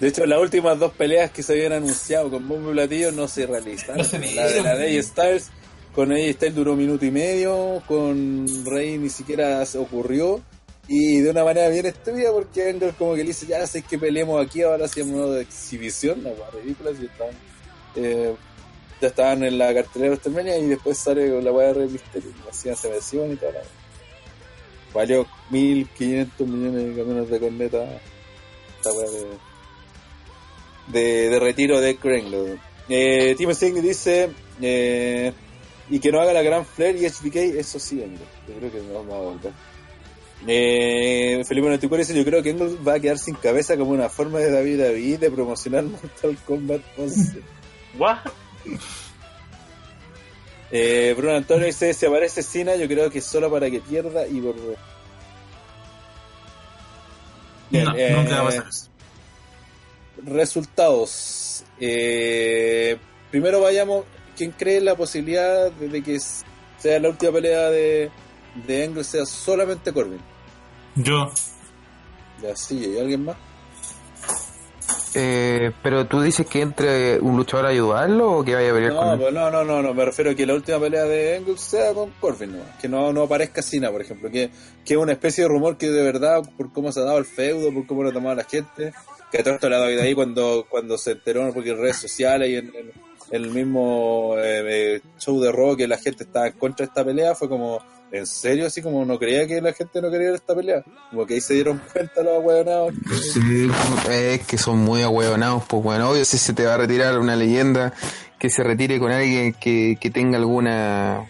[0.00, 3.28] De hecho, las últimas dos peleas que se habían anunciado con bombo y platillo no
[3.28, 3.98] se realizaron.
[3.98, 5.50] No se la de la de Styles,
[5.94, 10.42] con AJ Styles duró un minuto y medio, con Rey ni siquiera se ocurrió.
[10.88, 13.98] Y de una manera bien estúpida porque Angle como que le dice, ya sé que
[13.98, 17.34] peleemos aquí, ahora hacemos modo de exhibición, la weá ridícula, si estaban,
[17.96, 18.34] eh,
[19.00, 22.00] ya estaban en la cartelera de WrestleMania y después sale con la weá de y
[22.48, 23.62] hacían celebración y weá.
[24.94, 28.00] Valió 1500 millones de camiones de corneta
[28.76, 29.26] esta weá de,
[30.88, 32.58] de, de retiro de Krenglo.
[32.88, 34.30] Eh, Tim Singh dice
[34.60, 35.32] eh,
[35.90, 38.18] y que no haga la gran Flair y HBK, eso sí, Angle.
[38.48, 39.52] Yo creo que no vamos a volver.
[40.46, 44.08] Eh, Felipe 94 dice, yo creo que Angle va a quedar sin cabeza como una
[44.08, 47.40] forma de David David de promocionar Mortal Kombat 11.
[47.98, 48.18] ¿What?
[50.70, 54.26] Eh, Bruno Antonio dice, si aparece Cena, yo creo que es solo para que pierda
[54.26, 54.76] y volver.
[57.70, 58.95] Bien, no, eh, nunca va a pasar eso.
[60.24, 61.64] Resultados.
[61.80, 62.96] Eh,
[63.30, 64.04] primero vayamos,
[64.36, 66.18] ¿quién cree la posibilidad de, que
[66.78, 68.10] sea la última pelea de,
[68.66, 70.20] de Angle sea solamente Corbin?
[70.94, 71.30] Yo,
[72.42, 73.36] Ya, sí, ¿hay alguien más?
[75.18, 78.94] Eh, pero tú dices que entre un luchador a ayudarlo o que vaya a pelear
[78.94, 79.20] con No, él.
[79.20, 81.94] pues no, no, no, no, me refiero a que la última pelea de Angle sea
[81.94, 82.62] con Corbin, ¿no?
[82.80, 84.50] que no, no aparezca Cena, por ejemplo, que,
[84.84, 87.24] que es una especie de rumor que de verdad, por cómo se ha dado el
[87.24, 88.92] feudo, por cómo lo ha tomado la gente,
[89.30, 91.78] que a todo esto le ha dado vida ahí cuando, cuando se enteró, porque en
[91.78, 92.72] redes sociales y en,
[93.30, 94.62] el mismo eh,
[94.96, 97.80] eh, show de Raw que la gente estaba en contra de esta pelea, fue como,
[98.12, 98.66] ¿en serio?
[98.66, 101.40] Así como no creía que la gente no quería ver esta pelea, como que ahí
[101.40, 102.94] se dieron cuenta los ahueonados.
[103.32, 103.68] Sí,
[104.10, 107.36] es que son muy ahueonados, pues bueno, obvio si se te va a retirar una
[107.36, 107.92] leyenda,
[108.38, 111.26] que se retire con alguien que, que tenga alguna...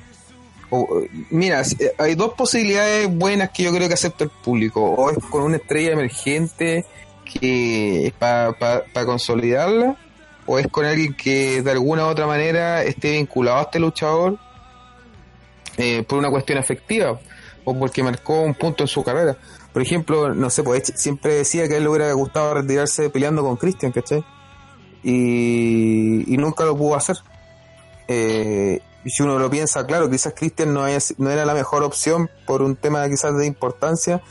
[1.31, 5.19] mira, eh, hay dos posibilidades buenas que yo creo que acepta el público, o es
[5.31, 6.85] con una estrella emergente
[7.27, 8.55] que para
[9.05, 9.97] consolidarla,
[10.47, 14.39] o es con alguien que de alguna u otra manera esté vinculado a este luchador
[15.77, 17.19] eh, por una cuestión afectiva
[17.65, 19.37] o porque marcó un punto en su carrera.
[19.73, 23.43] Por ejemplo, no sé, pues siempre decía que a él le hubiera gustado retirarse peleando
[23.43, 24.25] con Christian, ¿cachai?
[25.03, 27.17] Y, y nunca lo pudo hacer.
[28.09, 32.31] Eh, si uno lo piensa, claro, quizás Christian no, haya- no era la mejor opción
[32.47, 34.23] por un tema quizás de importancia,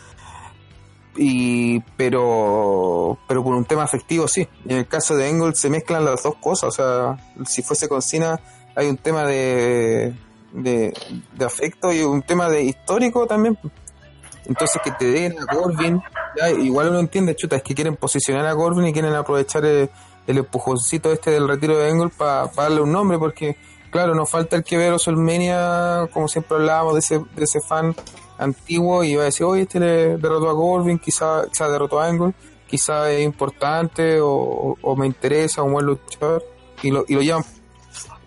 [1.15, 4.47] y pero pero por un tema afectivo sí.
[4.65, 8.01] En el caso de Engel se mezclan las dos cosas, o sea, si fuese con
[8.01, 8.39] Cena
[8.75, 10.13] hay un tema de,
[10.51, 10.93] de,
[11.33, 13.57] de afecto y un tema de histórico también.
[14.45, 16.01] Entonces que te den a Corbin,
[16.37, 19.89] ya, igual uno entiende, chuta, es que quieren posicionar a Corbin y quieren aprovechar el,
[20.27, 23.57] el empujoncito este del retiro de Engel para darle un nombre, porque
[23.89, 27.95] claro, nos falta el que ver WrestleMania, como siempre hablábamos de ese, de ese fan
[28.37, 32.33] antiguo y va a decir, oye, este le derrotó a Corbin, quizá, derrotó a Angle,
[32.67, 36.43] quizá es importante o, o me interesa, un buen luchador,
[36.83, 37.43] y lo, y lo llevan.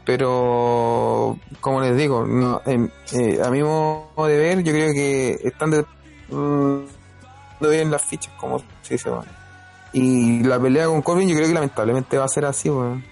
[0.09, 5.71] Pero, como les digo, no, eh, a mi modo de ver, yo creo que están
[5.71, 5.85] de,
[6.31, 6.79] mm,
[7.61, 9.31] bien las fichas, como se dice, bueno.
[9.93, 13.05] Y la pelea con Corbin yo creo que lamentablemente va a ser así, weón.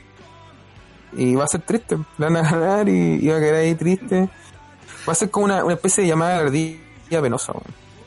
[1.13, 4.31] Y va a ser triste, le van a ganar y, va a quedar ahí triste.
[5.07, 7.53] Va a ser como una, una especie de llamada de ardilla penosa.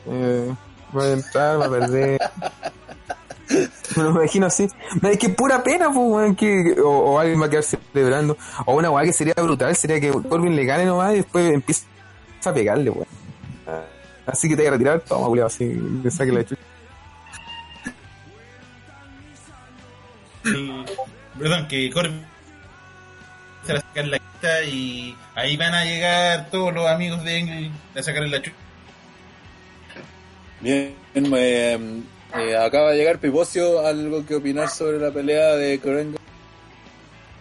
[0.06, 0.54] Eh,
[0.96, 2.20] va a entrar, va a perder.
[3.96, 4.68] Me lo imagino así.
[5.02, 8.36] Es que pura pena, pues, weón, que, o, o alguien va a quedar celebrando.
[8.64, 11.82] O una weá que sería brutal, sería que Corbin le gane nomás y después empieza
[12.44, 13.06] a pegarle, weón.
[14.26, 16.60] Así que te hay que retirar, toma, culiao, así, le saque la chucha.
[20.44, 20.84] el-
[21.38, 22.24] perdón, que Corbin
[23.66, 27.72] se la sacar la quita y ahí van a llegar todos los amigos de Engel
[27.96, 28.56] a sacarle la chucha.
[30.60, 32.02] Bien, eh,
[32.36, 36.18] eh, acaba de llegar Pipocio, algo que opinar sobre la pelea de Corengo.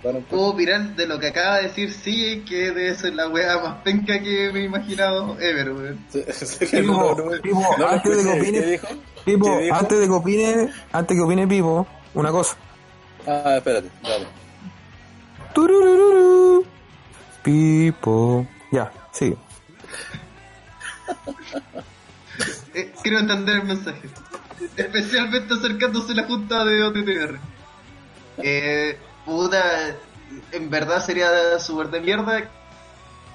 [0.01, 3.81] Puedo opinar de lo que acaba de decir sí, que debe ser la wea más
[3.83, 5.99] penca que me he imaginado ever, weón.
[6.85, 8.87] No, no, no, Pipo, no, antes de que ¿qué opine, dijo?
[9.25, 12.55] Pipo, antes de que opine, antes que opine Pipo, una cosa.
[13.27, 14.25] Ah, espérate, dale.
[15.53, 16.65] Tururururu.
[17.43, 18.47] Pipo.
[18.71, 19.35] Ya, sigue.
[22.79, 24.09] Eh, quiero entender el mensaje.
[24.77, 27.39] Especialmente acercándose a la junta de OTTR.
[28.37, 29.95] Eh, puta,
[30.51, 32.49] en verdad sería súper de mierda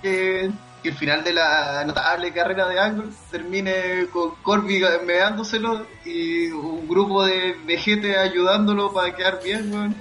[0.00, 0.50] que,
[0.82, 6.88] que el final de la notable carrera de Angle termine con Corby meándoselo y un
[6.88, 9.94] grupo de vejete ayudándolo para quedar bien, weón.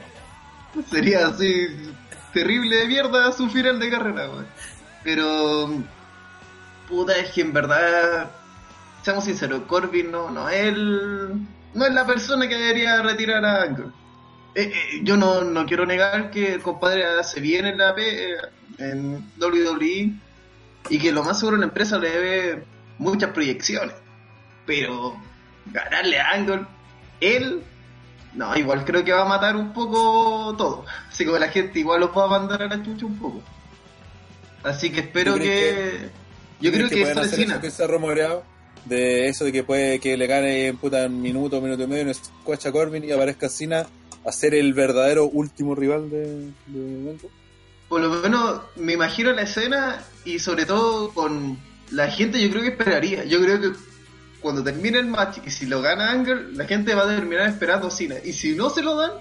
[0.89, 1.67] Sería así
[2.33, 4.47] terrible de mierda su final de carrera, weón.
[5.03, 5.69] Pero
[6.87, 8.31] puta es que en verdad
[9.03, 11.33] seamos sinceros, Corbin no, no es el,
[11.73, 13.87] no es la persona que debería retirar a Angle.
[14.55, 18.31] Eh, eh, yo no, no quiero negar que el compadre hace bien en la P,
[18.31, 18.37] eh,
[18.77, 20.13] en WWE
[20.89, 22.63] y que lo más seguro la empresa le debe
[22.97, 23.95] muchas proyecciones.
[24.65, 25.17] Pero
[25.65, 26.65] ganarle a Angle,
[27.19, 27.61] él,
[28.33, 30.85] no, igual creo que va a matar un poco todo.
[31.09, 33.41] Así que la gente igual lo va a mandar a la chucha un poco.
[34.63, 36.09] Así que espero ¿Tú que...
[36.61, 37.55] Yo creo que es Cena.
[37.55, 38.52] eso que se ha rumoreado
[38.85, 42.03] de eso de que puede que le gane en puta un minuto, minuto y medio
[42.03, 43.85] en Squash a Corbin y aparezca Cena
[44.25, 47.17] a ser el verdadero último rival de, de
[47.93, 51.59] por lo menos me imagino la escena y sobre todo con
[51.91, 53.23] la gente yo creo que esperaría.
[53.23, 53.73] Yo creo que
[54.41, 57.89] cuando termine el match y si lo gana Angle, la gente va a terminar esperando
[57.89, 58.15] a Cena.
[58.23, 59.11] Y si no se lo dan,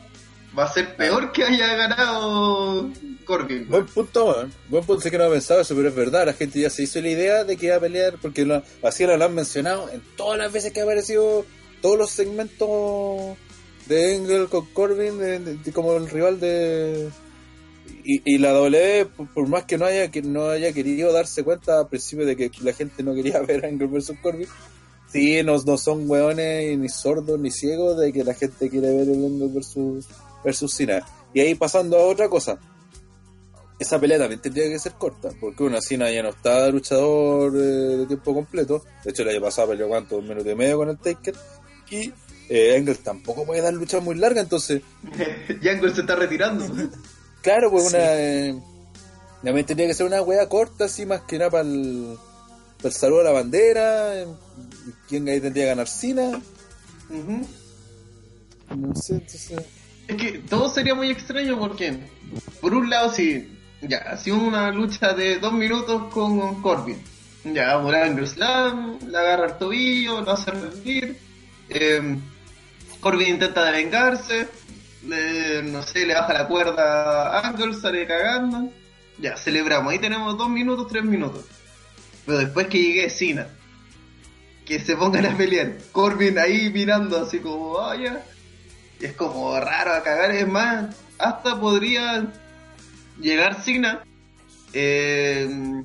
[0.58, 2.90] va a ser peor que haya ganado
[3.24, 3.68] Corbin.
[3.68, 4.52] Buen punto, weón.
[4.68, 6.26] Buen punto, sé que no he pensado eso, pero es verdad.
[6.26, 9.04] La gente ya se hizo la idea de que iba a pelear, porque lo, así
[9.06, 11.44] lo han mencionado en todas las veces que ha aparecido
[11.80, 13.36] todos los segmentos
[13.86, 17.08] de Engel con Corbin, de- de- de- como el rival de.
[18.04, 21.42] Y, y la W, por, por más que no haya que no haya querido darse
[21.44, 24.46] cuenta al principio de que la gente no quería ver a Engel versus Corbin,
[25.12, 29.08] sí, no, no son weones ni sordos ni ciegos de que la gente quiere ver
[29.08, 30.06] el Engel versus,
[30.44, 31.05] versus Cena.
[31.35, 32.59] Y ahí pasando a otra cosa
[33.78, 37.97] esa pelea también tendría que ser corta, porque una Cena ya no está luchador eh,
[37.98, 38.85] de tiempo completo.
[39.05, 41.35] De hecho, el año pasado peleó cuánto, un minuto y medio con el Taker.
[41.90, 42.12] Y
[42.48, 44.82] eh, Engel tampoco puede dar lucha muy larga, entonces,
[45.62, 46.64] y Angle se está retirando.
[47.43, 47.97] claro, pues Sí.
[47.97, 48.05] una.
[48.05, 48.62] eh,
[49.43, 52.16] también tendría que ser una wea corta, así más que nada para el,
[52.90, 54.20] saludo a la bandera.
[54.23, 54.27] eh,
[55.09, 56.40] ¿Quién ahí tendría que ganar Cena?
[57.10, 59.59] No sé, entonces.
[60.08, 61.96] Es que todo sería muy extraño porque,
[62.60, 63.48] por un lado, si
[63.80, 67.02] ya, ha sido una lucha de dos minutos con Corbin.
[67.44, 71.16] Ya, por Angle Slam, le agarra el tobillo, lo hace rendir.
[71.68, 72.16] eh,
[73.00, 74.46] Corbin intenta vengarse,
[75.64, 78.70] no sé, le baja la cuerda a Angle, sale cagando.
[79.18, 79.92] Ya, celebramos.
[79.92, 81.44] Ahí tenemos dos minutos, tres minutos.
[82.24, 83.48] Pero después que llegue Cena,
[84.64, 88.24] que se pongan a pelear, Corbin ahí mirando así como, ah, ya.
[89.02, 92.26] Es como raro a cagar, es más, hasta podría
[93.18, 94.04] llegar Cena,
[94.72, 95.82] eh,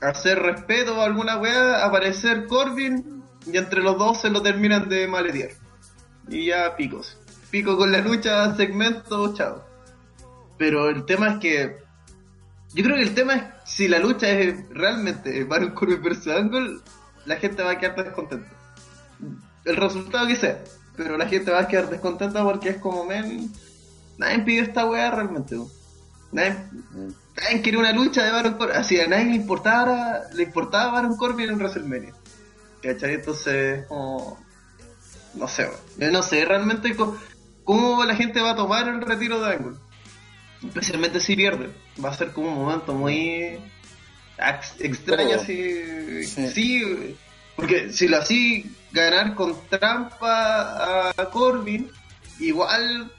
[0.00, 5.06] hacer respeto a alguna weá, aparecer Corbin y entre los dos se lo terminan de
[5.06, 5.50] maletear.
[6.28, 7.18] Y ya picos.
[7.50, 9.64] Pico con la lucha, segmento, chao.
[10.58, 11.76] Pero el tema es que.
[12.74, 16.80] Yo creo que el tema es si la lucha es realmente Baron Corbin versus Angle,
[17.24, 18.50] la gente va a quedar descontenta.
[19.64, 20.58] El resultado que sea.
[20.96, 23.50] Pero la gente va a quedar descontenta porque es como, men.
[24.18, 25.56] Nadie pidió esta weá realmente.
[26.30, 26.56] Nadie,
[27.36, 28.76] nadie quería una lucha de Baron Corbin.
[28.76, 32.14] Así a nadie le importaba, le importaba Baron Corbin en WrestleMania.
[32.82, 33.14] ¿Cachai?
[33.14, 34.38] Entonces, como.
[35.34, 35.68] No sé.
[35.98, 36.94] Yo no sé realmente
[37.64, 39.76] cómo la gente va a tomar el retiro de Angle.
[40.64, 41.70] Especialmente si pierde.
[42.02, 43.58] Va a ser como un momento muy
[44.38, 46.24] ex- extraño así.
[46.24, 46.48] Sí.
[46.50, 47.16] Sí,
[47.56, 51.90] porque si lo así ganar con trampa a Corbin,
[52.38, 53.10] igual,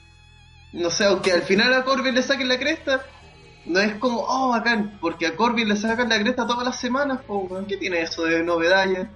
[0.72, 3.06] no sé, aunque al final a Corbin le saquen la cresta,
[3.66, 7.22] no es como, oh, bacán, porque a Corbin le sacan la cresta todas las semanas,
[7.28, 7.48] po.
[7.68, 9.12] ¿qué tiene eso de novedad ya?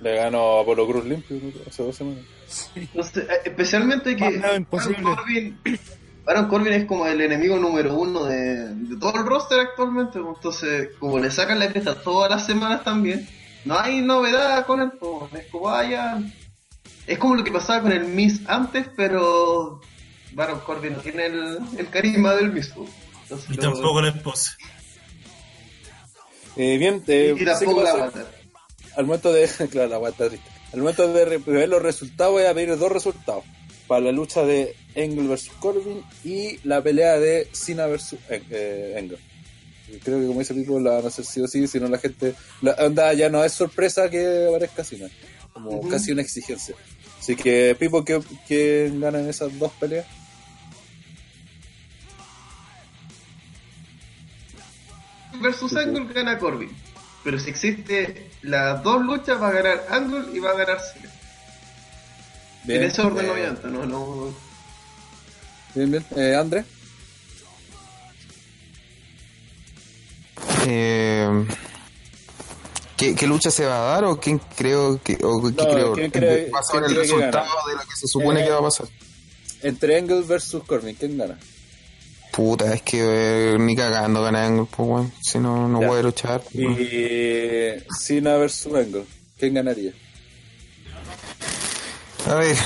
[0.00, 2.24] Le ganó a Apolo Cruz limpio hace dos semanas.
[2.94, 4.38] No sé, eh, especialmente que.
[4.38, 4.64] Baron
[5.02, 5.58] Corbin,
[6.24, 10.90] Baron Corbin es como el enemigo número uno de, de todo el roster actualmente, entonces
[11.00, 13.28] como le sacan la cresta todas las semanas también,
[13.64, 16.18] no hay novedad con él, pues, es como vaya,
[17.06, 19.80] es como lo que pasaba con el Miss antes, pero
[20.32, 22.90] Baron Corbin no tiene el, el carisma del Miss, pues.
[23.22, 24.56] Entonces, Y lo- tampoco la esposa.
[26.56, 28.36] Eh, bien, eh, y tampoco la va a ser- aguanta.
[28.96, 30.40] al momento de claro la triste.
[30.72, 33.44] al momento de ver los resultados voy a pedir dos resultados
[33.86, 38.94] para la lucha de Engel versus Corbin y la pelea de Cena versus eh, eh,
[38.98, 39.18] Engel
[40.02, 41.98] creo que como dice Pipo la van a hacer sí o sí si no la
[41.98, 45.08] gente la onda ya no es sorpresa que aparezca Cena
[45.52, 46.74] como casi una exigencia
[47.18, 50.06] así que Pipo que, que ganan esas dos peleas
[55.40, 56.70] versus Angle, gana Corbin.
[57.24, 61.10] Pero si existe las dos luchas, va a ganar Angle y va a ganar Cena.
[62.64, 64.34] Bien, en ese orden eh, no obviamente, no, no.
[65.74, 66.04] Bien, bien.
[66.16, 66.64] Eh, André.
[70.66, 71.46] Eh,
[72.96, 75.92] ¿qué, qué lucha se va a dar o quién creo que o qué No, creo
[75.94, 78.58] ¿quién cree- va a ser el resultado de lo que se supone Eh, que va
[78.58, 78.88] a pasar?
[79.62, 81.38] Entre Angle versus Corbin, ¿quién gana?
[82.32, 85.12] Puta, es que eh, ni cagando gana Angle, pues weón.
[85.20, 85.86] Si no, no Ya.
[85.88, 86.40] voy a luchar.
[86.42, 86.54] pues.
[86.54, 89.04] Y Cena versus Angle,
[89.38, 89.92] ¿quién ganaría?
[92.28, 92.56] A ver,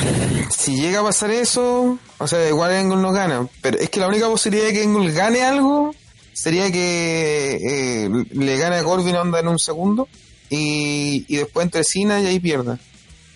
[0.50, 4.08] si llega a pasar eso, o sea, igual Angle no gana, pero es que la
[4.08, 5.94] única posibilidad de que Angle gane algo
[6.32, 7.58] sería que
[8.06, 10.08] eh, le gane a Corbin onda en un segundo
[10.50, 12.78] y, y después entre Cena y ahí pierda.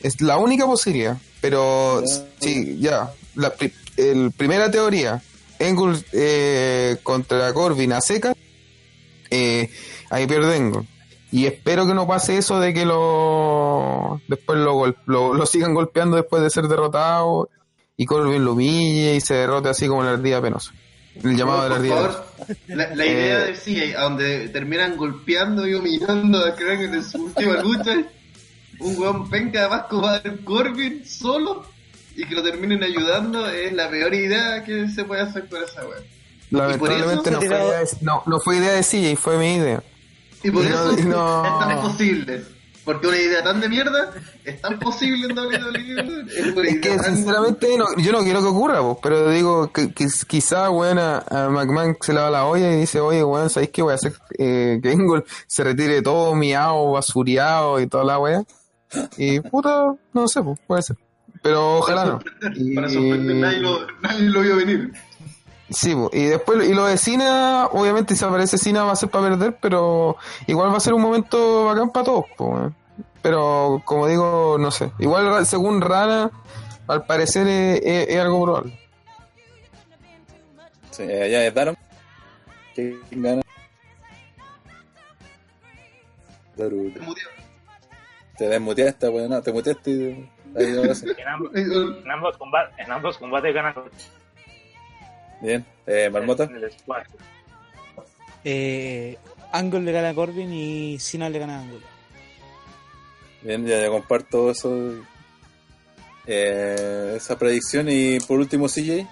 [0.03, 2.25] Es la única posibilidad, pero Ya.
[2.41, 5.23] sí, ya, la pri- el, primera teoría,
[5.59, 8.35] Angle eh, contra Corbin a seca,
[9.31, 9.71] eh,
[10.11, 10.83] ahí pierde Angle.
[11.33, 16.17] Y espero que no pase eso de que lo después lo, lo, lo sigan golpeando
[16.17, 17.49] después de ser derrotado
[17.97, 20.73] y Corbin lo humille y se derrote así como la ardilla penosa.
[21.23, 22.26] El llamado de la ardilla.
[22.69, 23.47] La, la idea Eh.
[23.49, 27.95] de sí, a donde terminan golpeando y humillando a Kraken en su última lucha,
[28.81, 31.65] un weón penca además como a Corbin solo
[32.15, 35.83] y que lo terminen ayudando es la peor idea que se puede hacer con esa
[35.87, 36.03] weón.
[36.51, 39.83] Lamentablemente no fue, idea de, no, no fue idea de CJ, fue mi idea.
[40.43, 42.45] Y por Y no- eso y no- es tan posible.
[42.87, 44.13] Porque una idea tan de mierda
[44.45, 46.25] es tan posible en WWE.
[46.67, 50.71] Es Es que sinceramente no- yo no quiero que ocurra, pero digo que, que quizá
[50.71, 53.83] weón, a, a McMahon se le va la olla y dice, oye, weón, ¿sabéis qué
[53.83, 54.15] voy a hacer?
[54.39, 58.43] Eh, que Angle se retire todo miado, basureado y toda la wea.
[59.19, 60.97] Y puta, no sé, pues, puede ser.
[61.43, 62.21] Pero ojalá no.
[62.55, 64.93] Y- Para sorprender, nadie lo, nadie lo vio venir.
[65.69, 69.29] Sí, y después, y lo de Cena, obviamente si aparece Cena va a ser para
[69.31, 70.17] perder, pero
[70.47, 72.73] igual va a ser un momento bacán para todos, po.
[73.21, 74.93] Pero como digo, no sé.
[75.01, 76.31] Igual según Rana,
[76.87, 78.79] al parecer es, es- es algo probable.
[80.93, 81.77] Sí, ya daron.
[82.75, 83.43] ¿Quién gana?
[88.39, 89.31] Te desmuteaste, weón.
[89.31, 90.31] No, te muteaste y.
[90.57, 91.07] Ahí ahora sí.
[91.19, 93.75] En ambos, en ambos combates, en ambos combates ganan
[95.41, 95.65] Bien.
[95.87, 96.45] Eh, Marmota.
[96.45, 97.03] en el squad.
[98.45, 99.19] Eh,
[99.53, 101.81] Angle le gana a Corbin y Cena le gana a Angle.
[103.43, 104.95] Bien, ya, ya comparto eso.
[106.27, 107.87] Eh, esa predicción.
[107.89, 109.07] Y por último, CJ.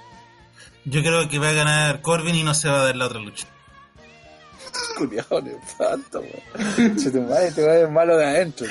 [0.87, 3.21] Yo creo que va a ganar Corbin y no se va a dar la otra
[3.21, 3.47] lucha.
[4.99, 6.97] Culiao, le falta, weón.
[6.97, 8.67] Che, tu madre, te va a ver malo de adentro.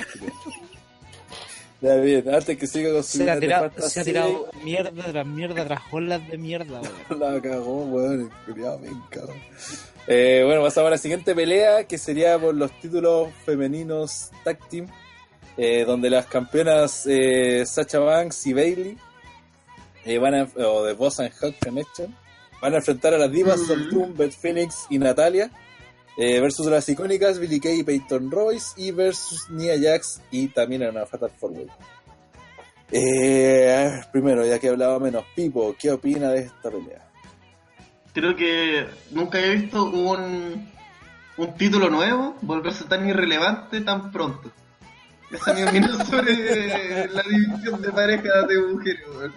[1.83, 5.25] Ya, bien, antes que siga con su Se ha tirado, se ha tirado mierda tras
[5.27, 7.19] mierda tras olas de mierda, weón.
[7.19, 9.33] La cagó, weón, culiao, me encagó.
[10.07, 14.87] Eh, bueno, pasamos a la siguiente pelea, que sería por los títulos femeninos Tag Team,
[15.57, 18.97] eh, donde las campeonas eh, Sacha Banks y Bailey
[20.05, 22.15] eh, van a, o de Boss and Hug Connection,
[22.61, 23.65] van a enfrentar a las divas Mm.
[23.65, 25.51] Soltum, Beth Phoenix y Natalia,
[26.17, 30.83] eh, versus las icónicas Billy Kay y Peyton Royce, y versus Nia Jax y también
[30.83, 31.65] en una Fatal 4
[32.95, 37.09] eh, primero, ya que hablaba menos, Pipo, ¿qué opina de esta pelea?
[38.13, 40.69] Creo que nunca he visto un,
[41.37, 44.51] un título nuevo volverse tan irrelevante tan pronto.
[45.31, 49.33] Esa es mi opinión sobre la división de parejas de mujeres, weón.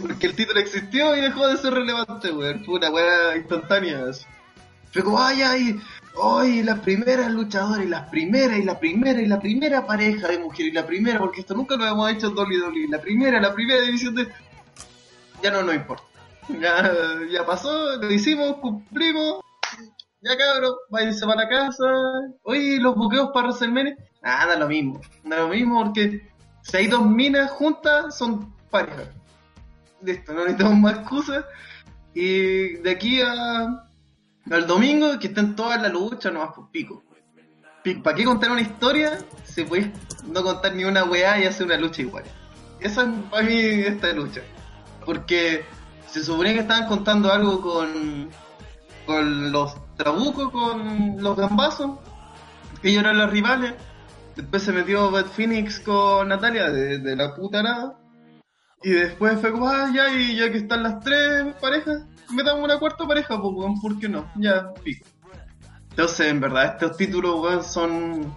[0.00, 2.64] Porque el título existió y dejó de ser relevante, weón.
[2.64, 4.04] Fue una weá instantánea.
[4.92, 5.80] Fue como, ay, ay,
[6.22, 10.38] ay, las primeras luchadoras, y las primeras, y la primera, y la primera pareja de
[10.38, 13.54] mujeres, y la primera, porque esto nunca lo hemos hecho en WWE, la primera, la
[13.54, 14.28] primera división de...
[15.42, 16.04] Ya no nos importa.
[16.48, 16.90] Ya,
[17.30, 19.40] ya pasó, lo hicimos, cumplimos.
[20.20, 21.84] Ya cabrón, váyanse para la casa.
[22.44, 23.96] Oye, los buqueos para WrestleMania.
[24.22, 25.00] Ah, da lo mismo.
[25.22, 26.30] Da lo mismo porque
[26.62, 29.08] si hay dos minas juntas, son parejas.
[30.00, 31.44] Listo, no necesitamos más excusas.
[32.14, 33.86] Y de aquí a,
[34.50, 37.02] al domingo, que estén todas en la lucha, nomás por pico.
[38.02, 39.18] ¿Para qué contar una historia?
[39.44, 39.92] Se puede
[40.26, 42.24] no contar ni una weá y hacer una lucha igual.
[42.80, 44.40] Esa es para mí esta lucha.
[45.04, 45.64] Porque
[46.10, 48.30] se suponía que estaban contando algo con,
[49.06, 51.98] con los trabucos, con los gambazos.
[52.82, 53.74] Ellos eran los rivales.
[54.34, 57.98] Después se metió Beth Phoenix con Natalia de, de la puta nada.
[58.82, 62.78] Y después fue como, ah, ya, y ya que están las tres parejas, metamos una
[62.78, 64.30] cuarta pareja, pues, weón, ¿por qué no?
[64.36, 65.06] Ya, pico.
[65.90, 68.34] Entonces, en verdad, estos títulos, weón, son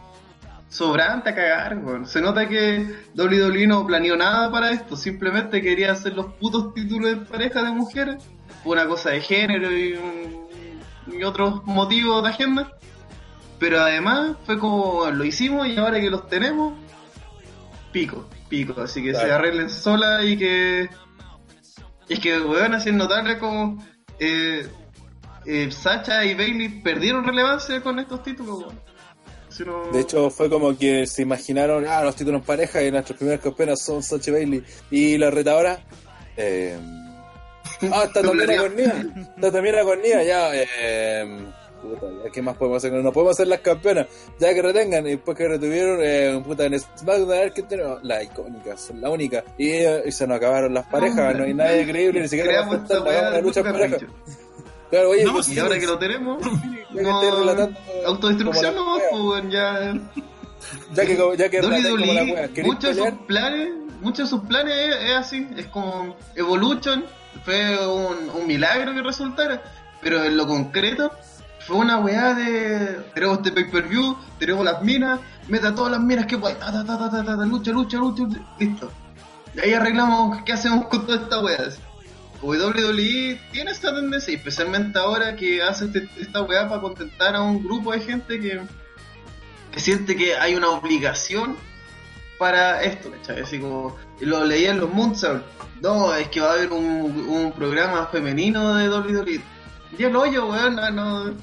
[0.70, 2.06] sobrantes a cagar, weón.
[2.06, 2.86] Se nota que
[3.16, 7.72] WWE no planeó nada para esto, simplemente quería hacer los putos títulos de pareja de
[7.72, 8.24] mujeres,
[8.64, 10.00] por una cosa de género y,
[11.08, 12.74] y otros motivos de agenda.
[13.60, 16.74] Pero además fue como lo hicimos y ahora que los tenemos,
[17.92, 18.80] pico, pico.
[18.82, 20.90] Así que se arreglen sola y que.
[22.10, 23.84] Es que, weón, es notable como.
[24.20, 24.68] Eh,
[25.46, 28.80] eh, Sacha y Bailey perdieron relevancia con estos títulos, weón.
[29.50, 32.92] Si no- De hecho, fue como que se imaginaron, ah, los títulos en pareja y
[32.92, 35.80] nuestras primeras campeonas son Sacha Bailey y la retadora.
[36.36, 36.78] Eh,
[37.92, 39.06] ah, está también la cornida.
[39.36, 40.50] Está también la cornida, ya.
[40.54, 41.46] Eh,
[41.82, 42.94] puta, ya, ¿qué más podemos hacer?
[42.94, 44.08] No podemos hacer las campeonas,
[44.40, 45.06] ya que retengan.
[45.08, 48.04] Y después que retuvieron, eh, puta, en SmackDown, qué tenemos.
[48.04, 49.44] La icónica, son la única.
[49.58, 52.92] Y, eh, y se nos acabaron las parejas, no hay nadie creíble, ni siquiera Creamos
[52.92, 53.98] va a la de lucha pareja.
[54.90, 56.42] Claro, oye, No, pues, Y ahora que lo tenemos,
[56.94, 57.80] ya que no, relatando.
[58.06, 59.94] autodestrucción como no, la pues, ya.
[60.94, 63.70] Ya que, ya que como la WWE, wea, ¿queréis muchos de sus planes,
[64.02, 67.06] muchos de sus planes es, es así, es como Evolution,
[67.46, 69.62] fue un, un milagro que resultara,
[70.02, 71.12] pero en lo concreto
[71.68, 75.20] fue una weá de tenemos este pay per view, tenemos las minas,
[75.50, 78.24] meta todas las minas que ta, ta, ta, ta, ta, lucha, lucha, lucha,
[78.58, 78.90] listo.
[79.54, 81.58] Y ahí arreglamos qué hacemos con toda esta weá.
[82.42, 87.62] WWE tiene esta tendencia, especialmente ahora que hace este- esta weá para contentar a un
[87.62, 88.62] grupo de gente que,
[89.76, 91.58] siente que hay una obligación
[92.38, 93.42] para esto, ¿cachai?
[93.42, 95.44] Así como lo leía en los Moonsault.
[95.82, 99.42] No, es que va a haber un, programa femenino de WWE.
[99.98, 101.34] Y el hoyo, weón, no, no-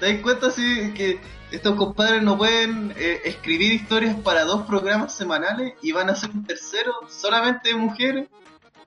[0.00, 1.20] ¿Te das cuenta así que
[1.52, 6.30] estos compadres no pueden eh, escribir historias para dos programas semanales y van a hacer
[6.30, 8.28] un tercero solamente de mujeres?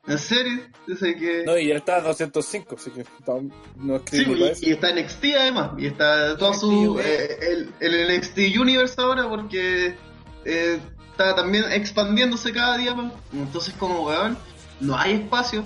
[0.05, 0.63] ¿En serio?
[0.85, 1.43] Dice que...
[1.45, 3.33] No, y ya está a 205, así que está-
[3.77, 4.65] no Sí, escribí eso.
[4.65, 8.95] y, y está en NXT además, y está todo su eh, el, el NXT Universe
[8.99, 9.95] ahora porque
[10.43, 10.79] eh,
[11.11, 13.13] está también expandiéndose cada día más.
[13.31, 14.37] Entonces como weón,
[14.81, 15.63] no hay espacio,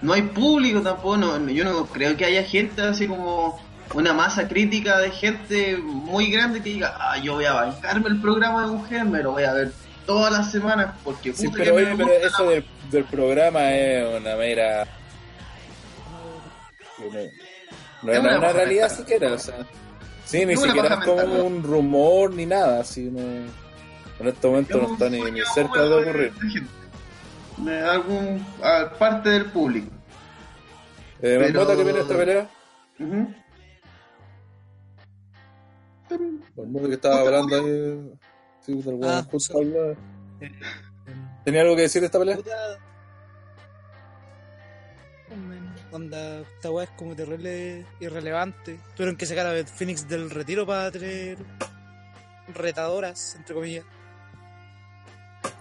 [0.00, 3.60] no hay público tampoco, no, yo no creo que haya gente así como
[3.94, 8.20] una masa crítica de gente muy grande que diga, ah, yo voy a bancarme el
[8.20, 9.72] programa de mujer, me lo voy a ver
[10.06, 14.20] todas las semanas porque Sí, pero, que oye, me pero eso del, del programa es
[14.20, 14.86] una mera.
[18.02, 18.90] No, Es una realidad mental.
[18.90, 19.54] siquiera, o sea.
[20.24, 21.44] Sí, ni siquiera es como mental, ¿no?
[21.44, 23.20] un rumor ni nada, así no.
[23.20, 26.32] En este momento no está ni, ni cerca de ocurrir.
[27.58, 29.90] de algún a parte del público.
[31.20, 32.48] Eh, Pero- ¿Marmota qué viene esta pelea?
[36.56, 36.62] Ujú.
[36.66, 38.12] Marmota que estaba hablando ahí.
[38.60, 39.94] Sí, del weón, Ah, justo hablaba.
[41.44, 42.38] ¿Tenía algo que decir de esta pelea?
[45.90, 48.78] Onda, esta weá es como terrible irrelevante.
[48.94, 51.38] Tuvieron que sacar a Phoenix del retiro para tener
[52.54, 53.84] retadoras, entre comillas.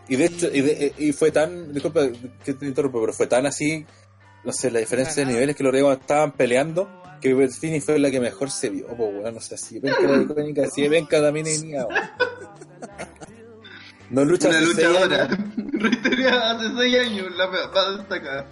[0.08, 2.02] Y de hecho, y, de- y fue tan, disculpa
[2.44, 3.86] que te interrumpa, pero fue tan así,
[4.44, 8.12] no sé, la diferencia de niveles que los Reyes estaban peleando, que Phoenix fue la
[8.12, 11.64] que mejor se vio, pues weón, o sea, si venca la icónica, si también es
[11.64, 12.02] mía, weón.
[14.10, 15.28] No lucha Una luchadora.
[15.72, 18.50] Reitería hace 6 años, la me- más destacada.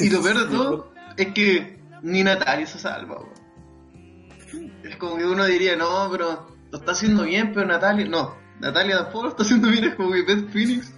[0.00, 4.72] Y lo peor de todo es que ni Natalia se salva, weón.
[4.84, 8.34] Es como que uno diría, no, pero lo está haciendo bien, pero Natalia, no.
[8.60, 10.92] Natalia tampoco lo está haciendo bien, es como que Beth Phoenix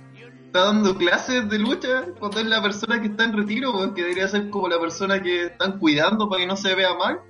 [0.56, 4.02] está dando clases de lucha cuando es la persona que está en retiro, weón, que
[4.02, 7.20] debería ser como la persona que están cuidando para que no se vea mal.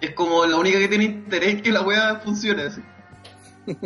[0.00, 2.80] Es como la única que tiene interés que la wea funcione así.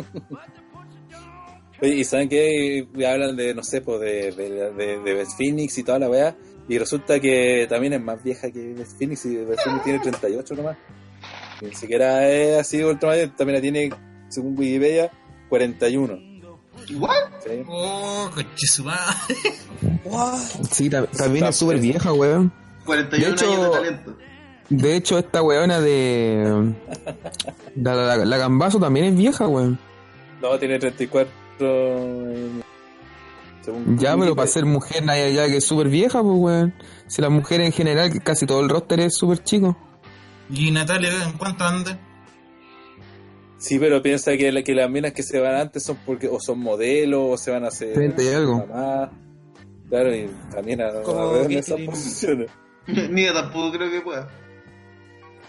[1.79, 5.99] Y saben que hablan de, no sé, pues de, de, de, de Phoenix y toda
[5.99, 6.35] la weá,
[6.67, 10.55] y resulta que también es más vieja que Beth Phoenix, y Beth Phoenix tiene 38
[10.55, 10.77] nomás.
[11.61, 13.89] Ni siquiera es así ultramayente, también la tiene,
[14.27, 15.11] según Wikipedia,
[15.49, 16.26] 41.
[16.95, 17.11] ¿What?
[17.43, 17.63] ¿sí?
[17.67, 18.29] Oh,
[18.85, 19.35] madre.
[20.71, 22.51] Sí, ta- también es súper vieja, weón.
[22.85, 24.17] 41 De hecho- años de talento.
[24.69, 26.73] De hecho, esta weona de.
[27.75, 29.79] La, la, la Gambazo también es vieja, weón.
[30.41, 31.31] No, tiene 34.
[31.59, 32.61] eh,
[33.63, 36.73] según Ya, pero para ser mujer, nadie ya que es súper vieja, pues, weón.
[37.07, 39.77] Si la mujer en general, casi todo el roster es súper chico.
[40.49, 41.97] ¿Y Natalia en cuánto anda?
[43.59, 46.39] Sí, pero piensa que, la- que las minas que se van antes son porque o
[46.39, 48.65] son modelos o se van a hacer 30 y algo.
[48.67, 49.11] mamá.
[49.89, 52.49] Claro, y también a, a ver en esas posiciones.
[52.87, 54.29] Ni yo tampoco creo que pueda.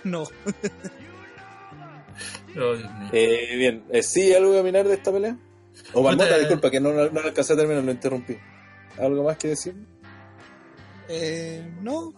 [0.04, 0.24] No.
[3.12, 5.36] Eh, bien, eh, ¿sí algo que opinar de esta pelea?
[5.92, 6.38] O Marmota, Puta.
[6.40, 8.36] disculpa, que no, no, no alcancé a terminar, lo interrumpí.
[8.98, 9.76] ¿Algo más que decir?
[11.08, 12.12] Eh, no,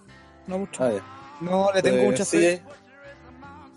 [0.46, 0.82] no mucho.
[0.82, 1.36] Ah.
[1.42, 2.62] No le tengo Eh, mucha sí, fe.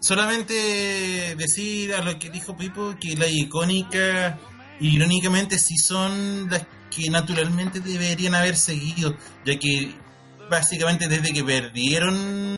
[0.04, 4.38] Solamente decir a lo que dijo Pipo que la icónica,
[4.82, 9.16] irónicamente, sí son las que naturalmente deberían haber seguido,
[9.46, 9.96] ya que
[10.50, 12.58] básicamente desde que perdieron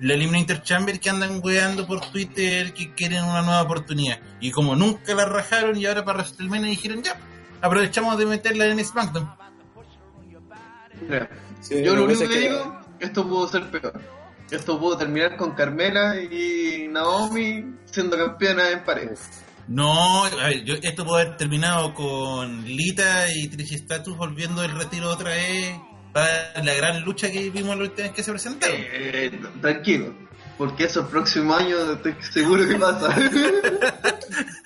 [0.00, 4.18] la Eliminator Chamber que andan weando por Twitter que quieren una nueva oportunidad.
[4.40, 7.20] Y como nunca la rajaron y ahora para WrestleMania dijeron ya,
[7.60, 9.30] aprovechamos de meterla en SmackDown.
[11.60, 14.21] Sí, Yo lo que único que es digo, esto pudo ser peor.
[14.52, 19.14] Esto pudo terminar con Carmela y Naomi siendo campeona en pareja.
[19.66, 24.72] No, a ver, yo, esto puede haber terminado con Lita y Trish Stratus volviendo del
[24.72, 25.74] retiro otra vez
[26.12, 28.76] para la gran lucha que vimos la última vez que se presentaron.
[28.78, 30.12] Eh, tranquilo,
[30.58, 33.08] porque eso el próximo año estoy seguro que pasa.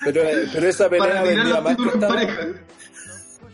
[0.03, 0.21] Pero,
[0.53, 2.07] pero esa pelea vendía más que esta.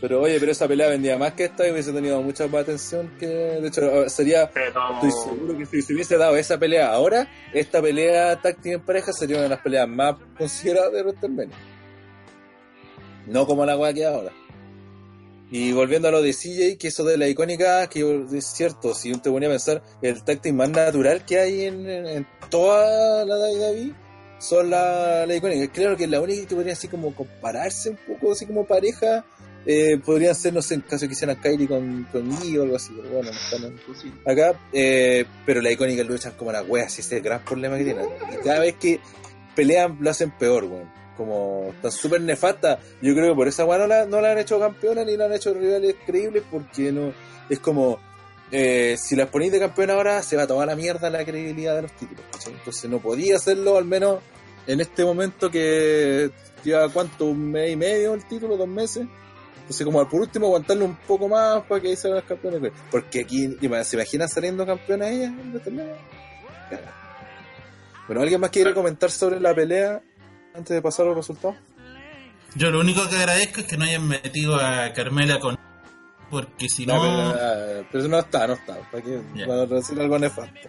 [0.06, 3.10] Pero oye, pero esa pelea vendía más que esta y hubiese tenido mucha más atención
[3.18, 3.26] que.
[3.26, 4.50] De hecho, sería.
[4.50, 8.80] Pero Estoy seguro que si se hubiese dado esa pelea ahora, esta pelea táctil en
[8.82, 11.56] pareja sería una de las peleas más consideradas de WrestleMania.
[13.26, 14.30] No como la weá que ahora.
[15.50, 19.10] Y volviendo a lo de CJ, que eso de la icónica, que es cierto, si
[19.10, 23.36] uno te ponía a pensar, el táctil más natural que hay en, en- toda la
[23.36, 23.92] WWE
[24.38, 25.72] son la, la icónica.
[25.72, 29.24] Claro que la única que podría así como compararse un poco, así como pareja,
[29.66, 32.76] eh, podrían ser, no sé, en caso que quisieran Kylie con, con Lee o algo
[32.76, 36.88] así, pero bueno, no están en- acá, eh, pero la icónica luchan como la wea,
[36.88, 38.06] si ese es el gran problema que tienen.
[38.32, 39.00] Y cada vez que
[39.54, 41.04] pelean lo hacen peor, weón.
[41.16, 42.80] Como están súper nefastas.
[43.00, 45.26] Yo creo que por esa wea no la, no la han hecho campeona ni la
[45.26, 47.12] han hecho rivales creíbles porque no.
[47.48, 48.00] Es como.
[48.50, 51.76] eh, si las ponéis de campeona ahora, se va a tomar la mierda la credibilidad
[51.76, 52.24] de los títulos.
[52.46, 54.18] Entonces no podía hacerlo, al menos
[54.66, 56.32] en este momento que
[56.64, 59.06] lleva cuánto, un mes y medio el título, dos meses.
[59.64, 62.70] Entonces, como por último, aguantarlo un poco más para que ahí salgan las campeonas.
[62.90, 65.32] Porque aquí, ¿se imaginan saliendo campeonas ellas?
[68.06, 70.02] Bueno, ¿alguien más quiere comentar sobre la pelea
[70.54, 71.56] antes de pasar a los resultados?
[72.54, 75.58] Yo lo único que agradezco es que no hayan metido a Carmela con...
[76.30, 76.94] Porque si no...
[77.00, 78.76] pelea- pero no está, no está.
[78.90, 79.04] ¿Para?
[79.34, 79.46] Ya.
[79.46, 80.68] Para decir algo nefasto.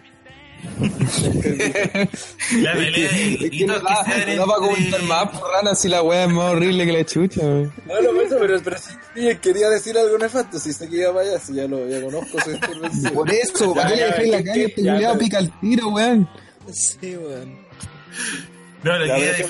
[2.62, 5.02] La pelea de Es que gritos no que da, se dan no va a comentar
[5.04, 7.70] más, por rana, si la wea es más horrible que la chucha, wey.
[7.86, 8.92] No, no, eso, pero, pero sí,
[9.40, 10.58] quería decir algo nefasto.
[10.58, 12.38] Si sé que iba para allá, si ya lo ya conozco.
[13.14, 14.64] Por eso, ¿para Ya, qué le dejé en la ¿qué- calle?
[14.66, 16.28] Este culiado pica el tiro, weón.
[16.72, 17.66] Sí, weón.
[18.82, 19.42] No, lo Ya, que es que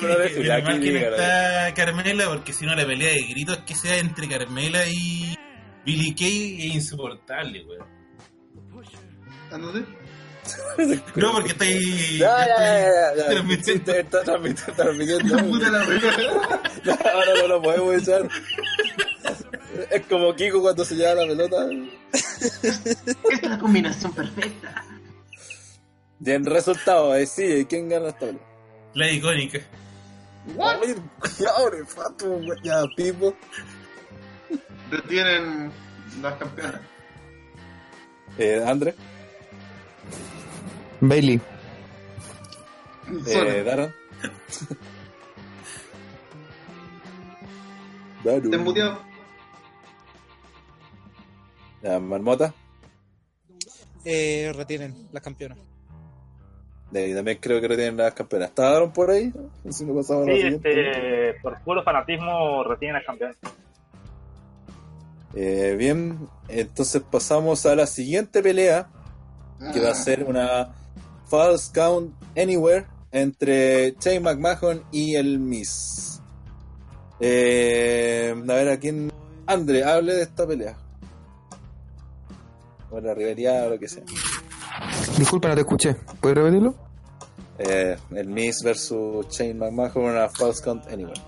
[0.53, 3.99] aquí mal que no está Carmela, porque si no la pelea de gritos que sea
[3.99, 5.37] entre Carmela y
[5.85, 7.87] Billy Kay es insoportable, weón.
[9.53, 9.81] ¿Ah, no sé?
[11.17, 12.19] No, porque está ahí...
[12.19, 12.47] Ya,
[13.17, 13.93] ya, transmitiendo.
[13.93, 14.73] Está transmitiendo.
[14.73, 15.37] Está transmitiendo.
[15.51, 16.01] Puta la wea.
[16.85, 18.29] No, ahora no lo podemos echar.
[19.91, 21.69] Es como Kiko cuando se lleva la pelota.
[22.13, 24.85] Esta es la combinación perfecta.
[26.19, 28.43] Bien resultado, eh, sí, ¿quién gana esta pelea?
[28.95, 29.59] La icónica.
[30.55, 30.79] What?
[30.79, 30.95] Güey.
[32.63, 33.35] Ya, Pipo.
[34.91, 35.73] Retienen
[36.23, 36.81] las campeonas.
[38.39, 38.95] Eh, André,
[41.01, 41.41] Bailey.
[43.27, 43.63] eh.
[43.65, 43.95] Daron.
[48.25, 48.51] Daru.
[48.51, 48.99] Te muteado.
[51.83, 52.55] Ya, Marmota.
[54.05, 55.59] Eh, retienen las campeonas.
[56.93, 58.49] Eh, también creo que retienen las campeonas.
[58.49, 59.33] ¿Está Daron por ahí?
[59.71, 63.35] Si no la Sí, este, por puro fanatismo retienen al campeón.
[65.35, 68.89] Eh, bien, entonces pasamos a la siguiente pelea,
[69.73, 69.85] que Ah.
[69.85, 70.75] va a ser una
[71.29, 76.21] False Count Anywhere entre Shane McMahon y el Miss.
[77.21, 79.11] Eh, a ver, ¿a quién?
[79.47, 80.77] André, hable de esta pelea.
[82.91, 84.03] O la rivalidad o lo que sea.
[85.17, 85.97] Disculpa, no te escuché.
[86.21, 86.75] ¿Puedes repetirlo?
[87.59, 91.21] Eh, el Miss versus Shane McMahon, una False Count Anywhere.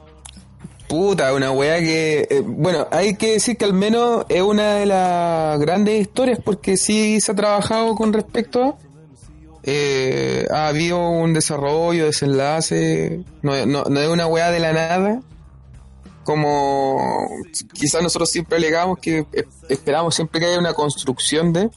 [0.89, 2.27] Puta, una weá que...
[2.31, 6.77] eh, bueno, hay que decir que al menos es una de las grandes historias porque
[6.77, 8.88] sí se ha trabajado con respecto a...
[9.62, 15.20] eh, ha habido un desarrollo, desenlace, no, no, no es una weá de la nada,
[16.24, 17.28] como
[17.72, 19.26] quizás nosotros siempre alegamos que
[19.68, 21.70] esperamos siempre que haya una construcción de...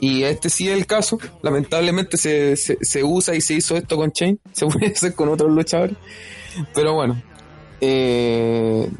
[0.00, 4.10] Y este sí es el caso, lamentablemente se, se, usa y se hizo esto con
[4.10, 5.96] Chain, se puede hacer con otros luchadores,
[6.74, 7.22] pero bueno,
[7.80, 8.90] eh,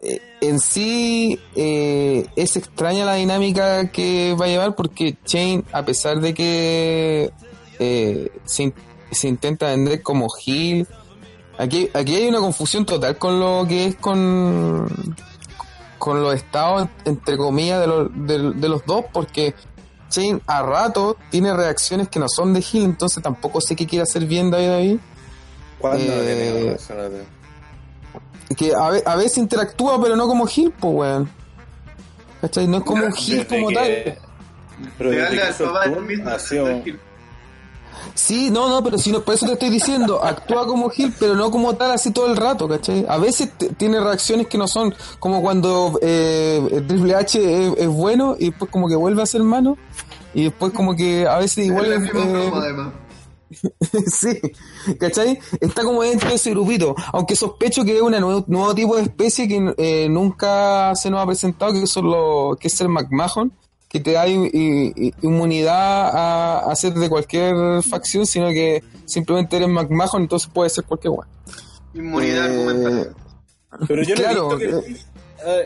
[0.00, 6.20] eh, en sí es extraña la dinámica que va a llevar porque Chain, a pesar
[6.20, 7.32] de que
[7.84, 8.74] eh, se, in-
[9.10, 10.86] se intenta vender como heel,
[11.58, 14.86] aquí, aquí hay una confusión total con lo que es con,
[15.98, 19.54] con los estados, entre comillas, de los, de, de los dos, porque
[20.10, 24.02] Chain a rato tiene reacciones que no son de heel, entonces tampoco sé qué quiere
[24.04, 24.98] hacer bien David David.
[25.78, 26.76] ¿Cuándo Eh,
[28.56, 31.30] que a, ve- a veces interactúa, pero no como Gil, pues, weón.
[32.40, 32.66] ¿Cachai?
[32.68, 34.18] No es como un Gil como que- tal.
[34.98, 36.82] Pero desde que ha sido-
[38.14, 41.34] Sí, no, no, pero si no, por eso te estoy diciendo, actúa como Gil, pero
[41.34, 43.04] no como tal así todo el rato, ¿cachai?
[43.08, 48.36] A veces tiene reacciones que no son, como cuando eh, Triple H es, es bueno
[48.38, 49.76] y después como que vuelve a ser malo,
[50.34, 52.50] y después como que a veces igual Es eh,
[54.06, 54.40] sí,
[54.98, 55.38] ¿cachai?
[55.60, 59.02] Está como dentro de ese grupito, aunque sospecho que es un nuevo, nuevo tipo de
[59.02, 63.52] especie que eh, nunca se nos ha presentado, que son los, que es el McMahon,
[63.94, 67.54] que te da inmunidad a, a ser de cualquier
[67.84, 71.28] facción, sino que simplemente eres McMahon, entonces puede ser cualquier weón.
[71.94, 73.14] Inmunidad Eh, argumental.
[73.86, 74.90] Pero yo Claro, no he visto que.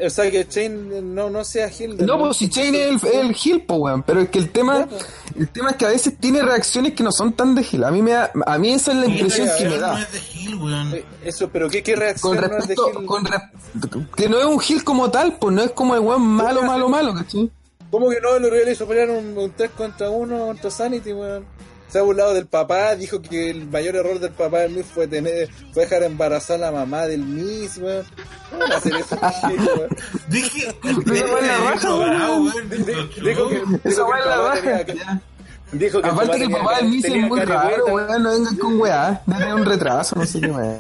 [0.02, 1.96] eh, o sea, que Shane no, no sea Gil.
[2.05, 4.02] No, pues si Chain es el, el Gil, po, weón.
[4.02, 4.86] Pero es que el tema,
[5.34, 7.82] el tema es que a veces tiene reacciones que no son tan de Gil.
[7.84, 10.02] A mí me da, a mí esa es la impresión que me no da.
[10.02, 10.94] es de Gil, weón.
[10.94, 13.06] Eh, Eso, pero ¿qué, qué reacción Con no es de respecto, Gil?
[13.06, 16.22] con re- que no es un Gil como tal, pues no es como el weón
[16.26, 17.50] malo, malo, malo, ¿cachai?
[17.90, 18.36] ¿Cómo que no?
[18.36, 21.44] El Uriel hizo pelear un, un 3 contra 1 contra Sanity, weón.
[21.89, 25.06] Se ha burlado del papá, dijo que el mayor error del papá del Miss fue
[25.06, 28.05] tener, fue dejar embarazar a la mamá del Miss, weón.
[28.51, 29.16] ¿Cómo van a hacer eso,
[29.78, 29.89] weón?
[30.28, 32.52] Dije, en la raja, weón.
[32.70, 34.85] Dijo que, dijo que la raja.
[34.85, 35.23] tenía-
[35.70, 38.81] Dijo que Aparte que el papá del Miss es muy raro, weón, no vengan con
[38.81, 40.78] weá, no tener un retraso, no sé qué weá.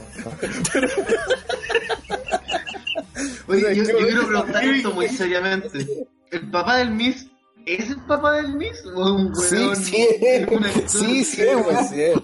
[3.48, 5.86] Oye, yo, ¿qué- yo quiero preguntar esto muy seriamente.
[6.30, 7.26] ¿El papá del Miss
[7.66, 8.84] es el papá del Miss?
[8.94, 9.76] ¿O es un Sí, weón?
[9.76, 12.16] sí, es un actor, sí, sí, Sí, weón, sí, es.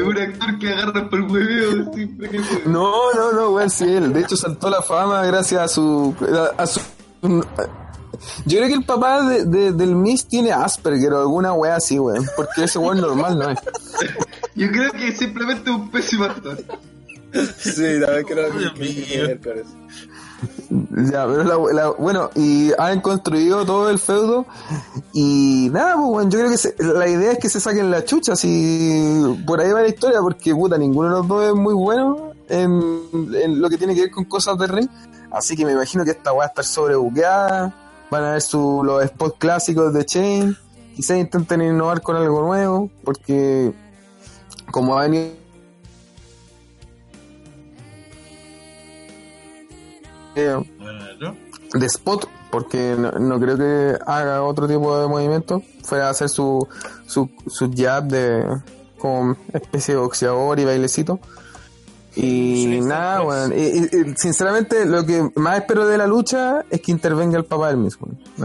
[0.00, 2.38] Un actor que agarra por hueveo siempre que.
[2.66, 4.12] No, no, no, weón, sí, él.
[4.12, 6.14] De hecho, saltó la fama gracias a su.
[6.56, 6.80] A, a su
[8.46, 11.98] yo creo que el papá de, de- del Miss tiene Asperger o alguna weá así,
[11.98, 12.26] weón.
[12.36, 13.58] Porque ese weón normal no es.
[14.56, 16.58] Yo creo que es simplemente un pésimo actor.
[17.58, 18.34] Sí, la vez que
[18.74, 19.76] que- que ver con eso.
[20.70, 24.46] Ya, pero la, la- bueno, y han construido todo el feudo.
[25.12, 28.04] Y nada, pues, weón, yo creo que se- la idea es que se saquen la
[28.04, 28.36] chucha.
[28.36, 32.32] Si por ahí va la historia, porque puta, ninguno de los dos es muy bueno
[32.48, 34.88] en, lo que tiene que ver con cosas de ring.
[35.30, 37.74] Así que me imagino que esta va a estar sobrebuqueada.
[38.10, 40.56] Van a ver su, los spots clásicos de Chain.
[40.94, 43.72] Quizás intenten innovar con algo nuevo, porque
[44.70, 45.32] como ha venido.
[50.46, 56.28] De spot, porque no, no creo que haga otro tipo de movimiento, fuera a hacer
[56.28, 56.66] su,
[57.06, 58.44] su, su jab de
[58.98, 61.20] como especie de boxeador y bailecito.
[62.16, 66.80] Y nada, bueno, y- y- y sinceramente lo que más espero de la lucha es
[66.80, 68.08] que intervenga el papá del mismo.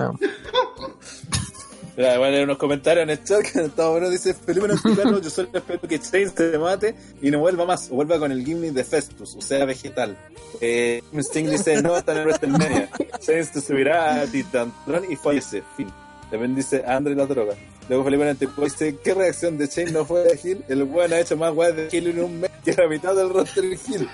[1.96, 4.10] Voy a leer unos comentarios en el chat que está bueno.
[4.10, 7.90] Dice Felipe no explicarlo, yo solo espero que Chain se mate y no vuelva más,
[7.92, 10.18] o vuelva con el gimmick de Festus, o sea, vegetal.
[10.60, 12.90] Eh, Sting dice, no, está en el WrestleMania.
[13.20, 15.64] Chain se subirá a Titantron y fallece.
[15.78, 15.88] Fin.
[16.32, 17.54] También dice Andre la droga.
[17.90, 20.64] Luego Felipe Antipo dice, ¿qué reacción de Chain no fue de Gil?
[20.68, 23.30] El weón ha hecho más weas de Gil en un mes que la mitad del
[23.30, 24.10] roster de Gil.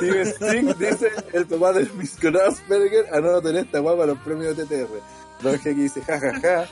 [0.00, 5.21] Sting dice, el papá del Miss Asperger anota en esta guapa los premios de TTR.
[5.42, 6.66] Don G dice, jajaja.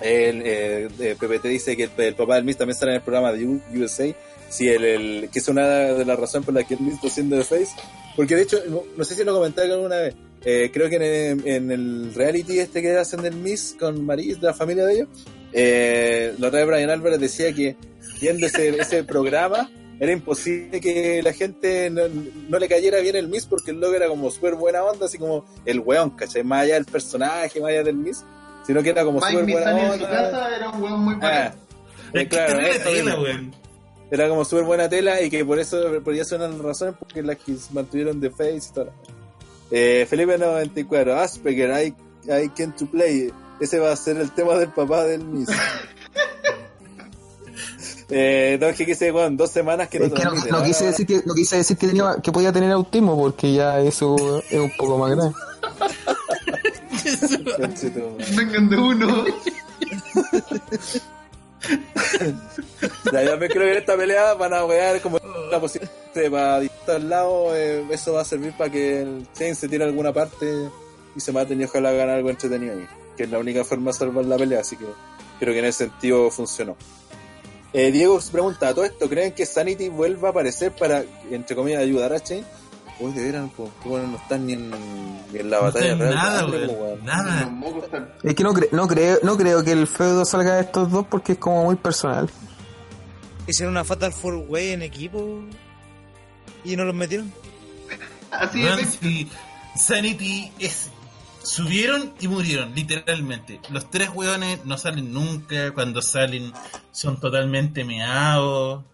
[0.00, 3.02] El, eh, eh, PPT dice que el, el papá del Miss también sale en el
[3.02, 4.12] programa de USA.
[4.48, 7.06] Sí, el, el- que es una de las razones por las que el Miss está
[7.08, 7.68] haciendo de Face.
[8.16, 10.14] Porque de hecho, no, no sé si lo comenté alguna vez.
[10.44, 14.46] eh, creo que en en el reality este que hacen del Miss con Maris, de
[14.48, 15.08] la familia de ellos,
[15.52, 17.76] eh, la otra vez Brian Álvarez decía que
[18.20, 19.70] viendo ese, ese programa
[20.02, 22.02] era imposible que la gente no,
[22.48, 25.16] no le cayera bien el Miss porque el logo era como súper buena onda, así
[25.16, 26.42] como el weón, ¿cachai?
[26.42, 28.24] Más allá del personaje, más allá del Miss,
[28.66, 30.08] sino que era como súper buena Mizani en su onda.
[30.10, 31.52] casa era un weón muy Ah, eh,
[32.14, 33.22] Es que claro, terrible eso tela, mismo.
[33.22, 33.54] weón.
[34.10, 36.94] Era como súper buena tela y que por eso podría ser una de las razones
[36.98, 38.92] porque las que se mantuvieron de face y todo.
[39.70, 41.94] Eh, Felipe 94, Asperger, I,
[42.30, 43.32] I can to play.
[43.60, 45.48] Ese va a ser el tema del papá del Miss.
[48.10, 50.64] eh, no, que quise, bueno, dos semanas que no Es que no, transmite, no ¿no?
[50.64, 54.42] quise decir que no quise decir que tenía que podía tener autismo porque ya eso
[54.50, 55.32] es un poco más grave.
[57.56, 58.24] Conchetumare.
[58.36, 59.24] Vengan de uno.
[63.12, 65.18] Ya, yo me creo que en esta pelea van a wear como
[65.50, 65.88] la posición
[66.30, 67.56] para distar al lado.
[67.56, 70.68] eh, eso va a servir para que el Chain se tire a alguna parte
[71.14, 72.86] y se maten y ojalá ganar algo entretenido ahí.
[73.16, 74.86] Que es la única forma de salvar la pelea, así que
[75.38, 76.76] creo que en ese sentido funcionó.
[77.72, 81.56] Eh, Diego se pregunta, ¿a todo esto creen que Sanity vuelva a aparecer para, entre
[81.56, 82.44] comillas, ayudar a Chain?
[83.00, 84.70] Uy, de veras, pues, bueno, no están ni en,
[85.32, 86.14] ni en la No batalla real.
[86.14, 86.46] nada.
[87.02, 87.50] Nada.
[88.22, 91.06] Es que no, cre- no creo no creo que el feudo salga de estos dos
[91.08, 92.28] porque es como muy personal.
[93.46, 95.40] Hicieron una Fatal Four Way en equipo
[96.64, 97.32] y no los metieron.
[98.30, 98.98] Así es.
[99.74, 100.90] Sanity es
[101.44, 103.60] subieron y murieron, literalmente.
[103.70, 106.52] Los tres hueones no salen nunca, cuando salen
[106.92, 108.84] son totalmente meados.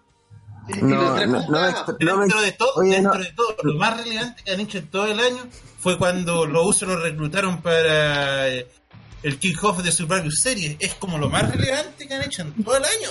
[0.68, 1.84] Y No, los tres no, no, programas.
[1.98, 3.20] me- no me- dentro de todo, oye, dentro no.
[3.24, 5.46] de todo, lo más relevante que han hecho en todo el año
[5.78, 8.66] fue cuando los usos los reclutaron para eh,
[9.22, 10.76] el kick-off de Survivor Series.
[10.80, 13.10] Es como lo más relevante que han hecho en todo el año.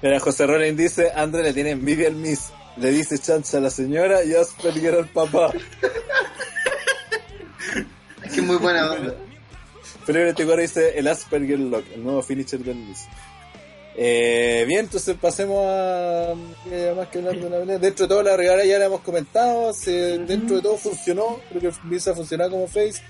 [0.00, 2.50] Mira, José Rollins dice, André le tiene envidia al Miss.
[2.78, 5.52] Le dice chancha a la señora y Asperger al papá.
[8.32, 9.14] Que es muy buena onda.
[10.04, 13.06] Felipe Ticora dice el Asperger Lock, el nuevo finisher del Miss.
[13.94, 16.32] Eh, bien, entonces pasemos a
[16.70, 17.78] eh, más que hablar de la pelea.
[17.78, 21.60] Dentro de todo la regala ya la hemos comentado, se- dentro de todo funcionó, creo
[21.60, 23.02] que Miss ha funcionado como face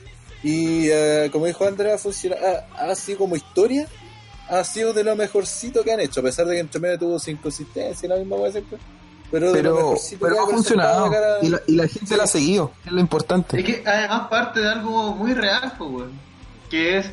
[0.43, 2.37] y eh, como dijo Andrea, funciona,
[2.77, 3.87] ha, ha sido como historia,
[4.49, 7.19] ha sido de lo mejorcito que han hecho, a pesar de que entre medio tuvo
[7.21, 8.79] su inconsistencia y la misma cosa siempre.
[9.33, 9.53] Pero,
[10.21, 11.11] Pero, ha funcionado.
[11.11, 13.59] cara- Y la, y la gente la ha seguido, es lo importante.
[13.59, 16.13] Es que además parte de algo muy real, pues, weón.
[16.71, 17.11] Que es,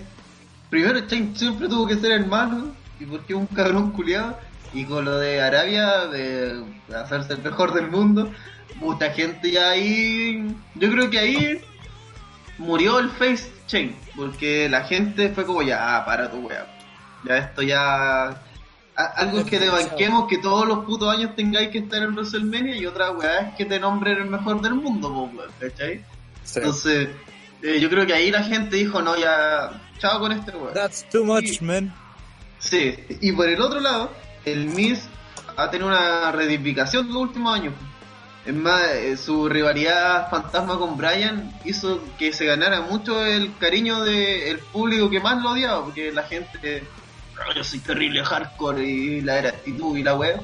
[0.70, 4.38] primero Chain siempre tuvo que ser hermano, y porque es un cabrón culiado,
[4.74, 6.62] y con lo de Arabia, de
[6.96, 8.30] hacerse el mejor del mundo,
[8.76, 11.62] mucha gente ya ahí, yo creo que ahí
[12.58, 16.68] murió el face chain, porque la gente fue como ya, ah, para tu weá.
[17.24, 18.42] Ya esto ya...
[19.00, 22.76] Algo es que te banquemos que todos los putos años tengáis que estar en WrestleMania
[22.76, 26.04] y otra weá es que te nombren el mejor del mundo, po, ¿cachai?
[26.44, 26.60] Sí.
[26.60, 27.08] Entonces,
[27.62, 30.74] eh, yo creo que ahí la gente dijo, no, ya, chao con este weón.
[30.74, 31.96] That's too much, man.
[32.60, 34.12] Sí, y por el otro lado,
[34.44, 35.08] el Miz
[35.56, 37.74] ha tenido una reedificación los últimos años.
[38.46, 44.02] Es más, eh, su rivalidad fantasma con Brian hizo que se ganara mucho el cariño
[44.02, 46.84] del público que más lo odiaba, porque la gente,
[47.48, 50.42] "Oh, yo soy terrible hardcore y la era actitud y la web.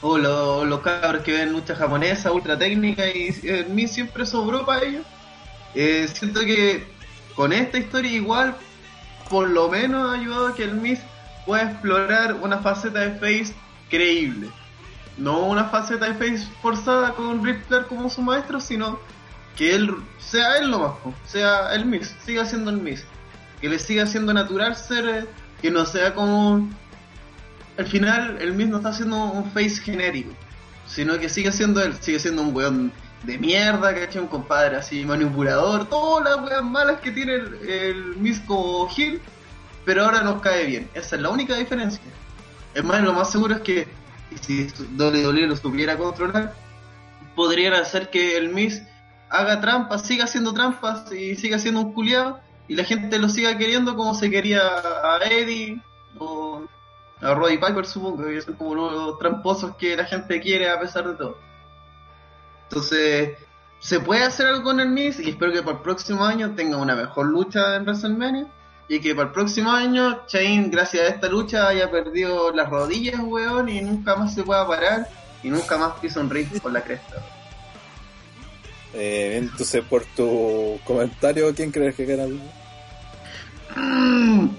[0.00, 4.64] O lo- los cabros que ven lucha japonesa, ultra técnica, y el Miz siempre sobró
[4.64, 5.04] para ellos.
[5.74, 6.86] Eh, siento que
[7.34, 8.54] con esta historia igual
[9.28, 11.00] por lo menos ha ayudado a que el Miz
[11.44, 13.54] pueda explorar una faceta de Face
[13.90, 14.48] creíble.
[15.16, 18.98] No una faceta de Face forzada con Ric Flair como su maestro, sino
[19.56, 20.92] que él sea él lo más,
[21.26, 23.04] sea el Miz, siga siendo el Miz.
[23.60, 25.26] Que le siga siendo natural ser, eh,
[25.60, 26.68] que no sea como...
[27.76, 30.32] Al final el Miz no está haciendo un Face genérico,
[30.86, 34.20] sino que sigue siendo él, sigue siendo un weón de mierda, ¿cachai?
[34.20, 39.20] Un compadre así manipulador, todas las weas malas que tiene el, el Miz como Gil,
[39.84, 40.88] pero ahora nos cae bien.
[40.94, 42.02] Esa es la única diferencia.
[42.74, 43.88] Es más, lo más seguro es que
[44.40, 44.68] si
[44.98, 46.54] WWE lo supiera controlar,
[47.34, 48.82] podrían hacer que el Miz
[49.30, 53.56] haga trampas, siga haciendo trampas y siga siendo un culiado y la gente lo siga
[53.56, 55.82] queriendo como se quería a Eddie
[56.18, 56.62] o
[57.20, 61.08] a Roddy Piper, supongo, que son como los tramposos que la gente quiere a pesar
[61.08, 61.38] de todo.
[62.64, 63.38] Entonces,
[63.80, 66.76] se puede hacer algo con el Miz y espero que para el próximo año tenga
[66.76, 68.46] una mejor lucha en WrestleMania
[68.88, 73.20] y que para el próximo año Chain, gracias a esta lucha, haya perdido las rodillas,
[73.20, 75.08] weón, y nunca más se pueda parar
[75.42, 77.16] y nunca más pisa un ring por la cresta.
[78.94, 82.26] Eh, entonces por tu comentario, ¿quién crees que gana?
[83.76, 84.48] Mm.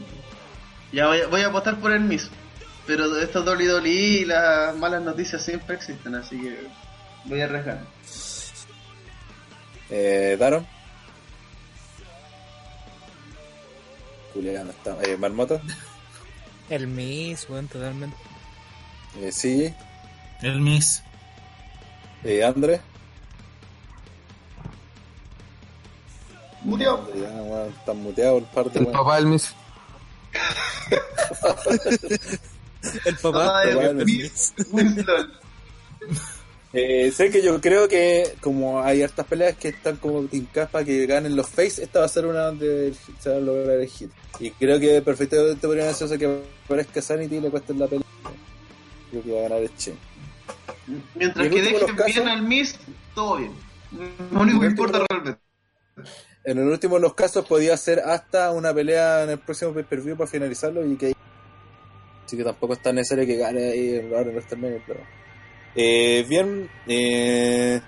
[0.91, 2.29] Ya voy, a- voy a apostar por el Miz,
[2.87, 6.67] pero estos WWE y las malas noticias siempre existen, así que
[7.25, 7.81] voy a arriesgar.
[9.91, 10.65] Eh, Daron.
[14.33, 14.97] Julián está.
[15.03, 15.61] Eh, Marmota.
[16.69, 18.17] El Miss, weón, totalmente.
[19.21, 19.75] Eh, CJ.
[20.45, 21.03] El Miss.
[22.23, 22.81] Eh, André.
[26.63, 28.97] André, ya, están muteados el par de El weón.
[28.97, 29.53] papá del Miss.
[33.05, 33.63] El papá.
[33.63, 34.05] El bueno.
[34.05, 35.27] Miz, Winslow.
[36.71, 40.85] Eh, sé que yo creo que como hay hartas peleas que están como tincadas para
[40.85, 43.87] que ganen los face, esta va a ser una donde se va a lograr el
[43.87, 44.11] hit.
[44.39, 48.05] Y creo que perfectamente podrían hacerse que aparezca Sanity y le cuesten la pelea.
[49.09, 49.93] Creo que va a ganar el Che.
[51.15, 52.75] Mientras que dejen casos- bien al Miz,
[53.15, 53.51] todo bien.
[54.31, 55.41] Lo único que importa realmente.
[56.43, 60.15] En el último de los casos podía ser hasta una pelea en el próximo pay-per-view
[60.15, 61.13] para finalizarlo y que
[62.25, 64.99] así que tampoco es tan necesario que gane ahí ahora en medio, pero
[65.75, 67.81] eh, bien eh,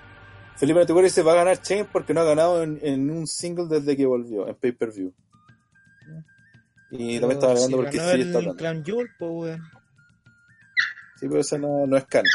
[0.56, 3.66] Felipe Antigua dice va a ganar Chain porque no ha ganado en, en un single
[3.68, 5.12] desde que volvió en pay-per-view
[6.90, 8.84] y también estaba hablando porque ganó sí está hablando.
[8.84, 9.62] Jewel, weón.
[11.18, 12.30] sí pero esa no, no es canon.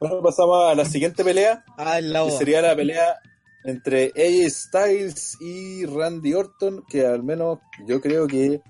[0.00, 3.20] Bueno pasamos a la siguiente pelea Ah, el que sería la pelea
[3.64, 8.60] entre AJ Styles y Randy Orton, que al menos yo creo que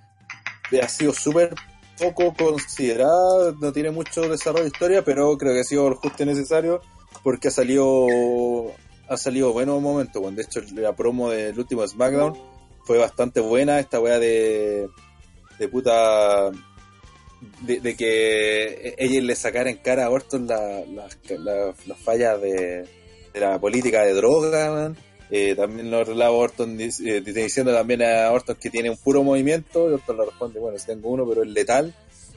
[0.83, 1.55] ha sido súper
[1.99, 6.27] poco considerada, no tiene mucho desarrollo de historia, pero creo que ha sido justo y
[6.27, 6.81] necesario
[7.23, 8.73] porque ha salido
[9.09, 10.23] ha salido buenos momentos.
[10.23, 10.37] weón.
[10.37, 12.37] De hecho, la promo del último SmackDown
[12.85, 13.81] fue bastante buena.
[13.81, 14.89] Esta weá de,
[15.59, 16.51] de puta.
[17.63, 22.87] De, que ellos le sacaran en cara a Orton la- las la- las fallas de,
[23.33, 24.93] de la política de droga.
[25.31, 29.91] Eh, también lo relaba Orton eh, diciendo también a Orton que tiene un puro movimiento.
[29.91, 31.95] Y Orton le responde: Bueno, si tengo uno, pero es letal.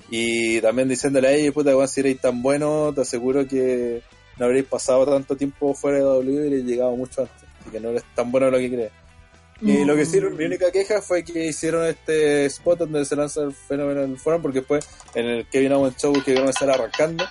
[0.09, 4.01] Y también diciéndole a ella, puta, weón, si eres tan bueno, te aseguro que
[4.37, 7.49] no habréis pasado tanto tiempo fuera de W y habréis llegado mucho antes.
[7.61, 8.91] Así que no eres tan bueno lo que crees.
[9.61, 13.43] Y lo que hicieron, mi única queja fue que hicieron este spot donde se lanza
[13.43, 16.69] el fenómeno del forum, porque después en el Kevin Owens Show que iban a estar
[16.69, 17.23] arrancando,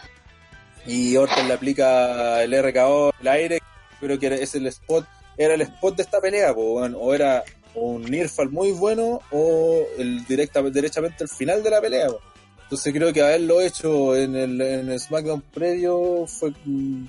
[0.87, 3.59] y Orton le aplica el RKO el aire,
[4.01, 5.07] creo que era- es el spot,
[5.37, 7.43] era el spot de esta pelea, po, o era
[7.75, 12.09] un Nearfall muy bueno, o el directa, derechamente el final de la pelea.
[12.09, 12.19] po.
[12.65, 17.05] Entonces creo que haberlo hecho en el, en el SmackDown previo fue mm,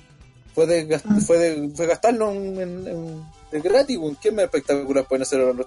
[0.54, 3.98] fue de, fue de, fue gastarlo en, en- en- de gratis.
[4.20, 5.58] ¿Qué más espectacular pueden hacer ahora en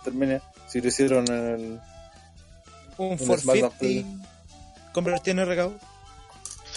[0.67, 1.79] si lo hicieron en el...
[2.97, 5.73] Un En SmackDown 450 convertido en RKO.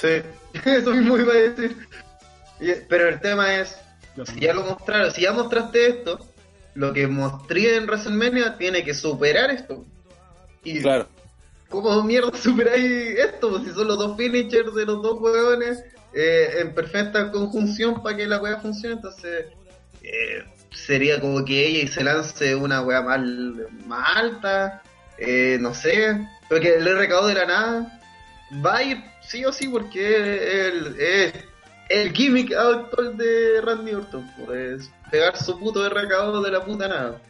[0.01, 0.23] Sí,
[0.65, 1.77] eso mismo iba a decir.
[2.89, 3.77] Pero el tema es,
[4.25, 6.19] si ya lo mostraron, si ya mostraste esto,
[6.75, 9.85] lo que mostré en WrestleMania tiene que superar esto.
[10.65, 11.09] Y Claro,
[11.69, 13.51] ¿cómo mierda superáis esto?
[13.51, 18.17] Pues si son los dos finishers de los dos hueones eh, en perfecta conjunción para
[18.17, 19.47] que la wea funcione, entonces
[20.03, 23.21] eh, sería como que ella se lance una wea más,
[23.87, 24.83] más alta,
[25.19, 28.01] eh, no sé, porque el recado de la nada
[28.65, 31.33] va a ir sí o sí porque el, es
[31.89, 37.21] el gimmick actual de Randy Orton, pues pegar su puto recado de la puta nada.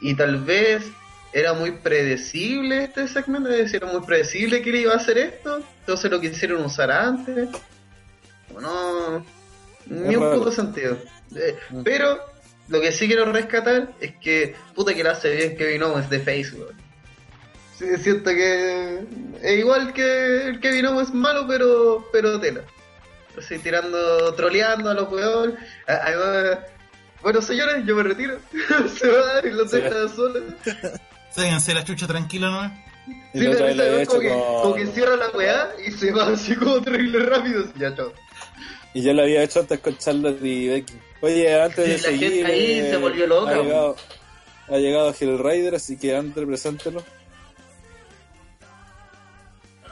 [0.00, 0.84] Y tal vez
[1.32, 5.18] era muy predecible este segmento, es decir, era muy predecible que le iba a hacer
[5.18, 7.48] esto, entonces lo quisieron usar antes.
[8.60, 9.24] No,
[9.86, 10.98] ni un puto sentido.
[11.36, 11.82] Eh, Mm.
[11.82, 12.18] pero
[12.68, 16.18] lo que sí quiero rescatar es que puta que lo hace bien Kevin Owens de
[16.20, 16.74] face, weón.
[17.78, 18.98] Sí, siento que
[19.42, 22.62] es igual que el Kevin Owens malo, pero pero tela.
[23.38, 25.08] Así tirando, troleando a los
[26.16, 26.58] va.
[27.22, 28.36] Bueno, señores, yo me retiro.
[28.96, 29.76] Se va y los Sí.
[29.76, 30.42] deja solos.
[31.30, 32.72] Sáquense la chucha tranquilo nomás.
[33.32, 35.90] y Sí, la pero lo vez como que, con- como que cierra la weá y
[35.92, 37.64] se va así como terrible rápido.
[37.78, 38.12] Ya, chao.
[38.94, 40.94] Y ya lo había hecho antes con Charlotte y Becky.
[41.20, 42.32] Oye, antes Sí, de la seguir...
[42.32, 43.66] gente ahí eh, se volvió loca, Ha weón.
[43.66, 43.96] llegado,
[44.68, 47.04] ha llegado Hill Rider, así que Andre, preséntelo.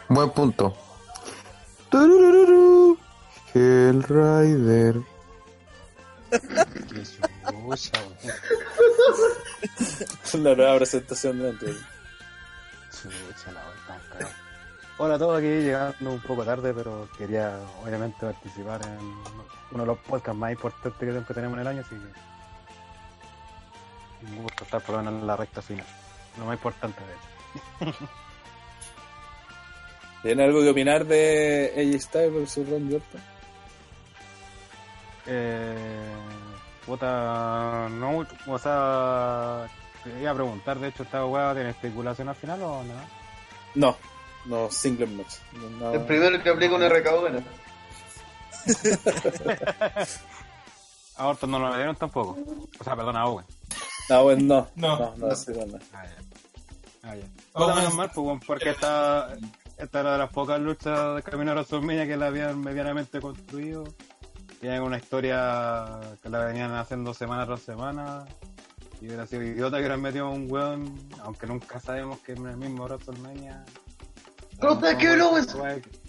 [0.08, 0.72] Buen punto.
[1.90, 2.96] Turururu.
[3.52, 5.02] Hell Rider.
[10.34, 11.48] La nueva presentación de
[13.86, 14.30] cagado.
[14.98, 18.98] Hola a todos aquí, llegando un poco tarde, pero quería obviamente participar en
[19.72, 22.06] uno de los podcasts más importantes que siempre tenemos en el año, así que
[24.26, 25.86] un gusto estar por lo menos en la recta final.
[26.38, 27.12] Lo más importante de
[27.90, 27.98] hecho.
[30.22, 33.20] ¿Tienen algo que opinar de AJ Styles versus Randy Orton?
[35.26, 36.14] Eh,
[36.84, 39.68] puta, no mucho, o sea,
[40.04, 42.94] te iba a preguntar, de hecho, ¿esta hueá tiene especulación al final o no?
[43.74, 43.96] No,
[44.46, 45.34] no, single match.
[45.52, 45.92] No, no.
[45.94, 47.40] El primero que aplica un RKO, bueno.
[51.16, 52.36] A Orton no lo dieron tampoco.
[52.78, 53.46] O sea, perdón, a Owen.
[54.10, 54.68] Ah, bueno, no.
[54.76, 55.36] No, No, no, no.
[55.36, 55.78] sí, no, no.
[55.92, 56.16] Ah, ya.
[57.10, 57.24] Ah, ya.
[57.54, 59.34] Owen- menos mal, pues, porque esta,
[59.76, 63.84] esta era de las pocas luchas de Camino a WrestleMania que la habían medianamente construido.
[64.60, 68.24] Tienen una historia que la venían haciendo semana tras semana.
[69.00, 72.56] Y hubiera sido idiota que hubieran metido un weón, aunque nunca sabemos que en el
[72.56, 73.64] mismo WrestleMania.
[74.58, 75.54] ¡Contra Como Kevin ese Owens!
[75.54, 76.06] weón que-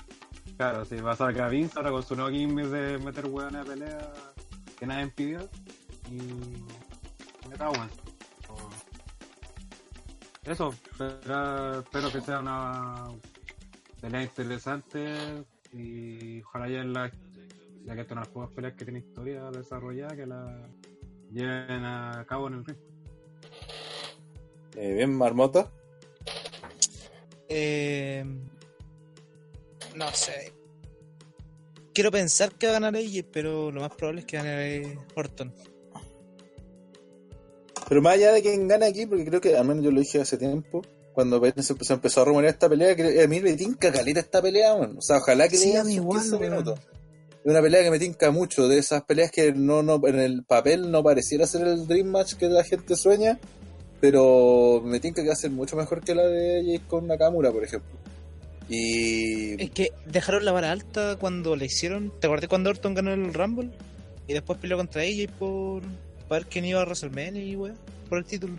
[0.55, 3.63] Claro, si va a sacar a Vince ahora con su nuevo gimmick de meter weones
[3.63, 4.13] de pelea
[4.79, 5.47] que nadie pidió.
[6.09, 6.17] Y.
[7.49, 7.93] Meta Owens.
[8.49, 8.69] O-
[10.49, 13.05] Eso, espera- espero que sea una
[14.01, 17.11] pelea interesante y ojalá ya en la,
[17.85, 20.69] ya que estas son las pocas peleas que tiene historia desarrollada, que la
[21.31, 22.77] lleven a cabo en el ring.
[24.75, 25.71] Eh, bien, Marmota.
[27.49, 28.23] Eh,
[29.95, 30.53] no sé.
[31.93, 35.53] Quiero pensar que va a ganar ella, pero lo más probable es que gane Orton.
[37.89, 40.21] Pero más allá de quién gana aquí, porque creo que, al menos yo lo dije
[40.21, 40.81] hace tiempo,
[41.17, 44.75] cuando se empezó, a rumorear esta pelea, que a mí me tinca caleta esta pelea,
[44.75, 44.99] weón.
[44.99, 46.51] O sea, ojalá que Sí, le digan a mí sus igual, 15 weón.
[46.51, 46.79] minutos.
[47.43, 50.43] Es una pelea que me tinca mucho, de esas peleas que no, no, en el
[50.43, 53.39] papel no pareciera ser el Dream Match que la gente sueña,
[53.99, 57.51] pero me tinca que va a ser mucho mejor que la de Jay con Nakamura,
[57.51, 57.97] por ejemplo.
[58.69, 62.13] Y Es que dejaron la vara alta cuando le hicieron.
[62.19, 63.71] ¿Te acuerdas cuando Orton ganó el Rumble?
[64.27, 65.81] Y después peleó contra ella por.
[66.27, 67.75] para ver quién iba a WrestleMania y weón.
[68.07, 68.53] Por el título.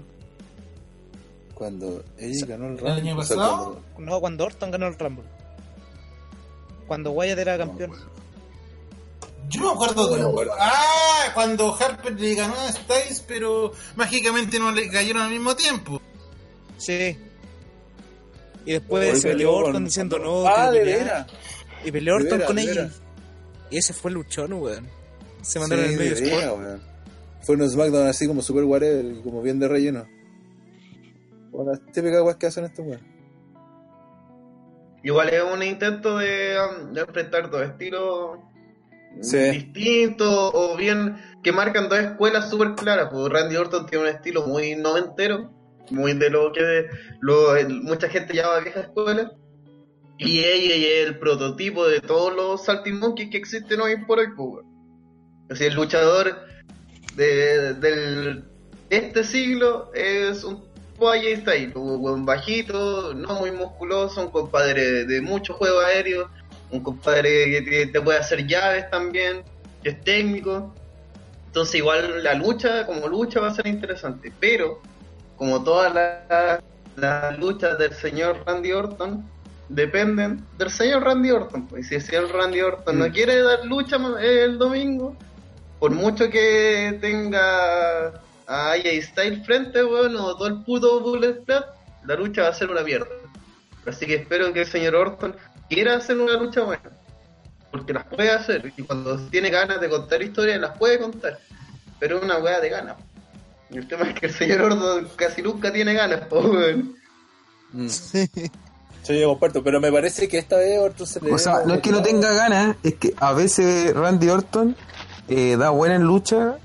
[1.59, 3.83] Cuando ella ganó el ¿El Rumble, año o sea, pasado?
[3.95, 5.25] cuando- No, cuando Orton ganó el Rumble.
[6.87, 7.91] Cuando Wyatt era campeón.
[9.49, 10.21] Yo me acuerdo de.
[10.23, 10.35] No.
[10.59, 16.01] Ah, cuando Harper le ganó a Styles, pero mágicamente no le cayeron al mismo tiempo.
[16.77, 17.19] Sí.
[18.65, 20.47] Y después se peleó Orton con- diciendo no.
[20.47, 20.99] Ah, de pelear".
[20.99, 21.27] veras.
[21.85, 22.91] Y peleó Orton con ella.
[23.71, 24.87] Y ese fue luchón, weón.
[25.43, 26.81] Se mandaron Sí, en el medio weón.
[27.43, 30.07] Fue un SmackDown así como super whatever como bien de relleno.
[31.59, 33.01] Bueno, las típicas weas que hacen estos weón.
[35.03, 38.39] Igual es un intento de, um, de enfrentar dos estilos
[39.21, 39.39] Sí.
[39.39, 43.09] distintos o bien que marcan dos escuelas súper claras.
[43.11, 45.51] Pues Randy Orton tiene un estilo muy noventero,
[45.91, 46.87] muy de lo que
[47.21, 49.33] lo, mucha gente llama vieja escuela.
[50.17, 54.29] Y ella es el prototipo de todos los Salting Monkeys que existen hoy por hoy.
[54.37, 54.65] Pues.
[55.51, 56.37] Así, el luchador
[57.17, 58.45] de, del,
[58.91, 60.68] este siglo es un
[60.99, 66.29] Guaya Style, un buen bajito, no muy musculoso, un compadre de, mucho juego aéreo,
[66.71, 69.43] un compadre que te, puede hacer llaves también,
[69.83, 70.75] que es técnico.
[71.47, 74.33] Entonces igual la lucha, como lucha, va a ser interesante.
[74.39, 74.81] Pero,
[75.37, 76.63] como todas las
[77.01, 79.25] las luchas del señor Randy Orton,
[79.69, 81.67] dependen del señor Randy Orton.
[81.67, 81.89] Pues.
[81.89, 85.17] Si el señor Randy Orton no quiere dar lucha el domingo,
[85.79, 91.65] por mucho que tenga a AJ Styles frente, weón, o todo el puto Bullet Club,
[92.07, 93.07] la lucha va a ser una mierda.
[93.87, 95.37] Así que espero que el señor Orton
[95.69, 96.91] quiera hacer una lucha buena.
[97.71, 98.73] Porque las puede hacer.
[98.77, 101.39] Y cuando tiene ganas de contar historias, las puede contar.
[102.01, 102.97] Pero es una weá de ganas.
[103.71, 106.97] Y el tema es que el señor Orton casi nunca tiene ganas, po, weón.
[107.73, 107.89] Mm.
[107.89, 111.75] Sí, yo comparto, pero me parece que esta vez Orton se le O sea, no
[111.75, 114.77] es que no tenga ganas, es que a veces Randy Orton
[115.29, 116.59] eh, da buena en lucha,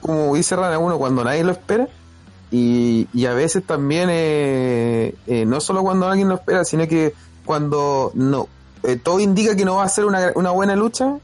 [0.00, 1.88] como dice Rana uno cuando nadie lo espera,
[2.50, 7.14] y, y a veces también, eh, eh, no solo cuando alguien lo espera, sino que
[7.44, 8.48] cuando no
[8.82, 11.16] eh, todo indica que no va a ser una, una buena lucha,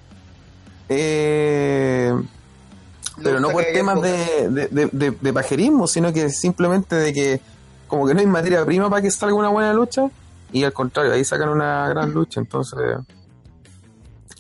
[0.89, 2.13] eh,
[3.23, 7.41] pero no por temas de, de, de, de- pajerismo, sino que simplemente de que
[7.87, 10.09] como que no hay materia prima para que salga una buena lucha
[10.53, 12.79] y al contrario, ahí sacan una gran lucha, entonces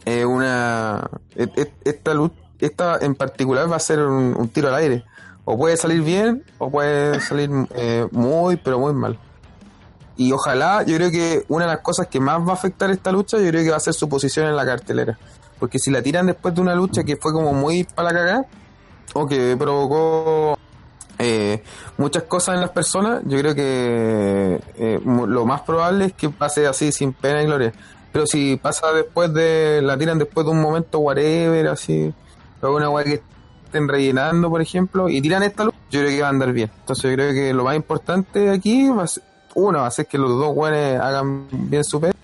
[0.04, 4.74] es una et- et- esta lucha esta en particular va a ser un, tiro al
[4.74, 5.04] aire.
[5.44, 9.18] O puede salir bien o puede salir eh, muy pero muy mal.
[10.16, 13.10] Y ojalá yo creo que una de las cosas que más va a afectar esta
[13.10, 15.18] lucha yo creo que va a ser su posición en la cartelera.
[15.58, 18.46] Porque si la tiran después de una lucha que fue como muy para la cagada
[19.14, 20.58] o que provocó
[21.18, 21.62] eh,
[21.98, 26.66] muchas cosas en las personas, yo creo que eh, lo más probable es que pase
[26.66, 27.72] así sin pena y gloria.
[28.12, 32.12] Pero si pasa después de, la tiran después de un momento whatever, así,
[32.62, 33.22] o una weá que
[33.64, 36.70] estén rellenando, por ejemplo, y tiran esta luz, yo creo que va a andar bien.
[36.80, 39.22] Entonces yo creo que lo más importante aquí va a ser,
[39.54, 42.14] uno, va a ser que los dos weones hagan bien su pega,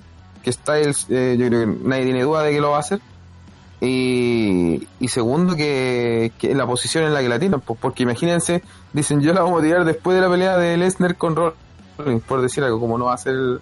[0.42, 3.00] que Styles, eh, yo creo que nadie tiene duda de que lo va a hacer.
[3.80, 8.62] Y, y segundo, que, que la posición en la que la tiran, pues, porque imagínense,
[8.92, 12.40] dicen yo la vamos a tirar después de la pelea de Lesnar con Rollins, por
[12.40, 13.60] decir algo, como no va a ser el.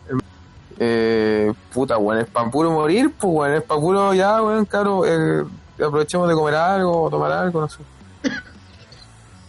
[0.79, 5.05] eh, puta, bueno, es para puro morir, pues bueno, es para puro ya, bueno, claro,
[5.05, 5.45] eh,
[5.83, 7.79] aprovechemos de comer algo, o tomar algo, no sé.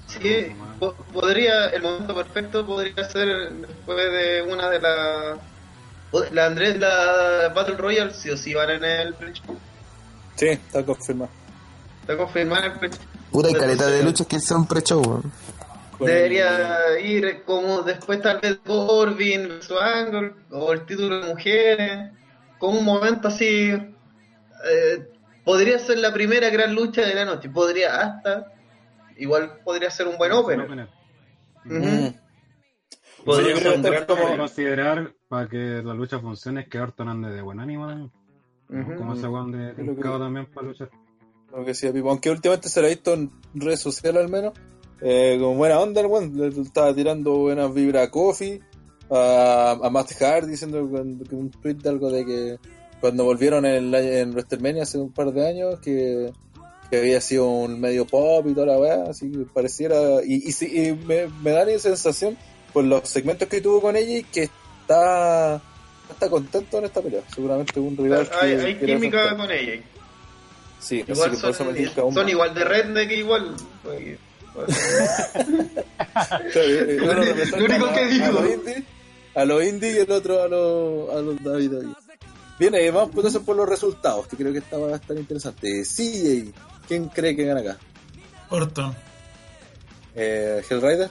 [0.07, 5.38] Sí, po- podría, el momento perfecto podría ser después de una de las.
[6.31, 9.57] La Andrés, la Battle Royale, sí o sí van en el pre-show.
[10.35, 11.30] Sí, está confirmado.
[12.02, 12.99] Está confirmado el pre-show.
[13.31, 15.22] Puta, hay caleta de luchas que son pre-show,
[15.99, 22.11] Debería ir como después tal vez Corbin versus Angle o el título de mujeres,
[22.57, 23.72] con un momento así.
[24.69, 25.10] eh,
[25.46, 28.52] podría ser la primera gran lucha de la noche, podría hasta.
[29.18, 30.66] Igual podría ser un buen opener.
[30.66, 30.90] Opener.
[31.66, 31.76] Ujú.
[31.76, 32.16] Mm.
[33.24, 37.08] Podría Sí, ser un gran como- considerar para que la lucha funcione es que Orton
[37.10, 38.12] ande de buen ánimo también.
[38.70, 38.96] Ujú.
[38.98, 40.90] Como ese weón de que- también para luchar.
[41.56, 44.54] Lo que Pipo, aunque últimamente se lo ha visto en redes sociales al menos,
[45.02, 48.60] eh, con buena onda el weón, le estaba tirando buenas vibras a Kofi,
[49.10, 52.58] a, a Matt Hart diciendo que un tweet de algo de que
[53.06, 56.32] cuando volvieron en, en WrestleMania hace un par de años que,
[56.90, 60.65] que había sido un medio pop y toda la weá, así que pareciera, y, y,
[60.65, 62.36] y me, me da la sensación
[62.73, 64.49] por los segmentos que tuvo con ella y que
[64.82, 65.61] está
[66.10, 69.84] está contento en esta pelea, seguramente un rival que Hay, hay quiere química con ella.
[70.80, 73.56] Sí, Igual que son, son igual de redneck que igual.
[73.84, 74.18] pues,
[77.02, 78.40] Lo Lo único que digo.
[79.36, 82.05] A los indies, indies y el otro a los, a los David David.
[82.57, 85.18] Bien, eh, vamos pues, entonces por los resultados, que creo que esta va a estar
[85.18, 85.84] interesante.
[85.84, 86.53] CJ
[86.88, 87.77] ¿quién cree que gana acá?
[88.49, 88.95] Orton.
[90.15, 91.10] Eh, ¿Hellrider?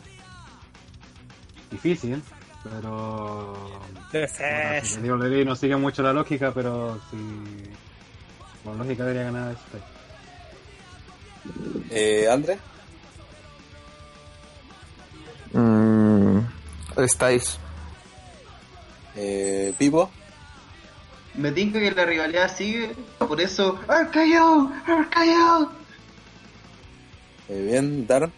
[1.71, 2.23] Difícil,
[2.63, 3.81] pero.
[4.11, 4.95] Fish.
[4.95, 7.17] si Diego Levy no sigue mucho la lógica, pero si.
[8.63, 9.79] Por lógica debería ganar este.
[11.91, 12.59] Eh, ¿Andre?
[15.53, 16.39] Mm,
[17.07, 17.59] Styles.
[19.17, 20.11] Eh, ¿Pipo?
[21.37, 23.79] Me tinca que la rivalidad sigue, por eso.
[23.89, 24.71] ¡Arcayo!
[24.87, 25.71] ¡Arcayo!
[27.49, 28.33] Eh, bien, Darren,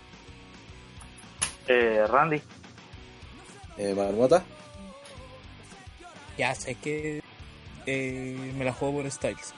[1.69, 2.41] Eh, Randy.
[3.77, 4.43] eh, Marmota,
[6.39, 7.23] Ya sé que
[7.87, 9.53] eh, me la juego por Styles.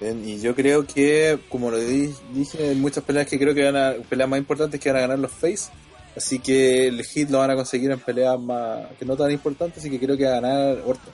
[0.00, 3.64] bien, y yo creo que, como lo di- dije, en muchas peleas que creo que
[3.64, 5.70] van a, peleas más importantes que van a ganar los Face,
[6.16, 9.78] así que el hit lo van a conseguir en peleas más, que no tan importantes,
[9.78, 11.12] así que creo que va a ganar Orton.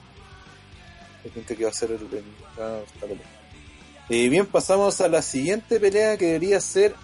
[1.33, 3.17] Creo que va a ser el, el- pelea.
[4.09, 6.95] Y bien, pasamos a la siguiente pelea que debería ser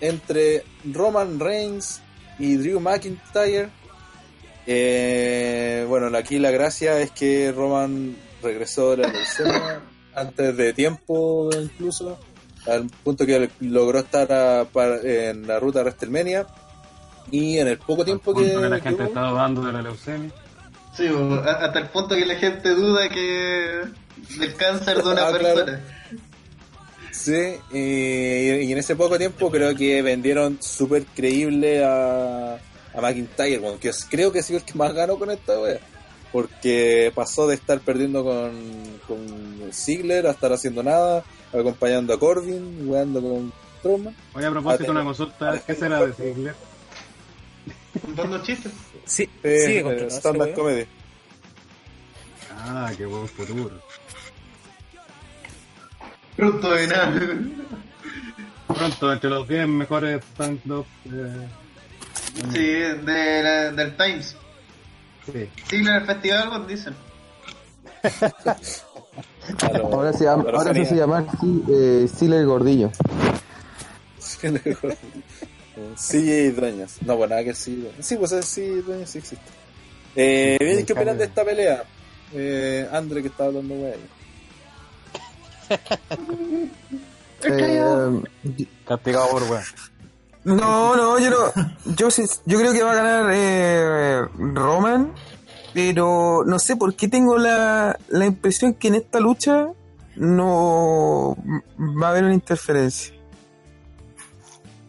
[0.00, 2.00] entre Roman Reigns
[2.38, 3.68] y Drew McIntyre.
[4.66, 9.80] Eh, bueno, aquí la gracia es que Roman regresó de la leucemia
[10.14, 12.18] antes de tiempo incluso,
[12.66, 16.46] al punto que logró estar a- para- en la ruta a WrestleMania
[17.30, 20.30] y en el poco tiempo punto que, que la gente está dudando de la leucemia.
[20.96, 23.80] Sí, a- hasta el punto que la gente duda que
[24.38, 25.64] del cáncer de una Ah, claro.
[25.64, 25.80] persona.
[27.10, 27.78] Sí, y,
[28.66, 33.88] y en ese poco tiempo creo que vendieron súper creíble a, a McIntyre, bueno, que
[33.90, 35.78] es- creo que ha sido el que más ganó con esta wea.
[36.32, 38.52] Porque pasó de estar perdiendo con,
[39.06, 41.22] con Ziggler a estar haciendo nada,
[41.52, 44.16] acompañando a Corbin, weando con Strowman.
[44.34, 45.62] Oye, a propósito, Ah, una te- consulta.
[45.64, 46.54] ¿Qué será de Ziggler?
[48.04, 48.72] Contando chistes.
[49.04, 50.54] Sí, Eh, sigue con esa stand-up wea.
[50.54, 50.86] comedy.
[52.58, 53.70] Ah, qué buen futuro.
[56.36, 57.12] Pronto de nada.
[58.66, 60.86] Pronto, entre los 10 mejores stand-up.
[61.06, 61.48] Eh,
[62.52, 64.36] Sí, de la- del Times.
[65.32, 65.48] sí.
[65.68, 66.94] Sí, en el festival, pues dicen.
[69.92, 72.90] Ahora se llama, ahora se llamar sí, eh, Steeler Gordillo.
[75.96, 76.96] CJ Dueñas.
[77.02, 77.88] No, pues nada que sí.
[78.00, 79.44] Sí, pues el CJ Dueñas sí existe.
[80.16, 81.84] Eh, bien, ¿qué opinan de esta pelea?
[82.32, 83.94] Eh, Andre que está hablando wey.
[87.46, 88.22] Eh,
[88.86, 89.62] Castigado por weón.
[90.44, 91.36] no, no, yo no.
[91.94, 94.22] Yo, sí- yo creo que va a ganar eh,
[94.54, 95.12] Roman,
[95.74, 99.68] pero no sé por qué tengo la, la impresión que en esta lucha
[100.16, 101.36] no
[102.02, 103.13] va a haber una interferencia.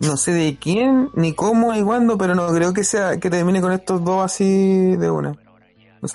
[0.06, 3.62] No sé de quién, ni cómo, ni cuándo, pero no creo que sea que termine
[3.62, 5.36] con estos dos así de una.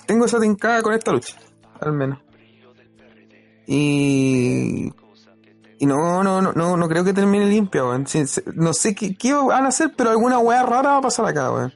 [0.07, 1.37] Tengo esa tincada con esta lucha,
[1.81, 2.19] al menos.
[3.67, 4.93] Y
[5.79, 8.05] y no, no, no, no, no creo que termine limpia, weón.
[8.55, 11.73] No sé qué, van a hacer, pero alguna weá rara va a pasar acá, weón.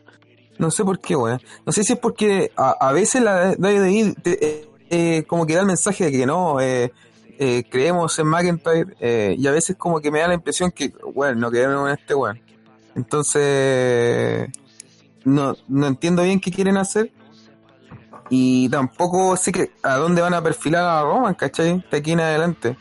[0.59, 1.41] No sé por qué, weón.
[1.65, 5.67] No sé si es porque a, veces la te- eh, eh, como que da el
[5.67, 6.93] mensaje de que no, eh,
[7.39, 10.93] eh, creemos en McIntyre, eh, y a veces como que me da la impresión que,
[11.15, 12.41] weón, no creemos en este weón.
[12.95, 14.49] Entonces,
[15.25, 17.11] no, no entiendo bien qué quieren hacer.
[18.31, 21.85] Y tampoco sé que a dónde van a perfilar a Roman, ¿cachai?
[21.91, 22.77] De aquí en adelante.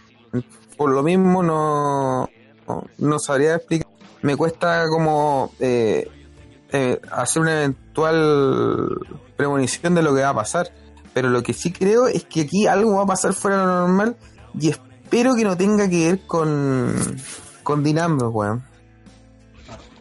[0.78, 2.30] Por lo mismo no,
[2.68, 3.92] no, no sabría explicar.
[4.22, 6.10] Me cuesta como eh,
[6.72, 8.98] eh, hacer una eventual
[9.36, 10.72] premonición de lo que va a pasar.
[11.14, 13.80] Pero lo que sí creo es que aquí algo va a pasar fuera de lo
[13.82, 14.18] normal
[14.60, 16.94] y espero que no tenga que ver con,
[17.64, 18.64] con Dean Ambrose, weón.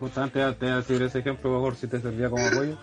[0.01, 2.77] Justamente te voy a decir ese ejemplo, mejor si te servía como apoyo.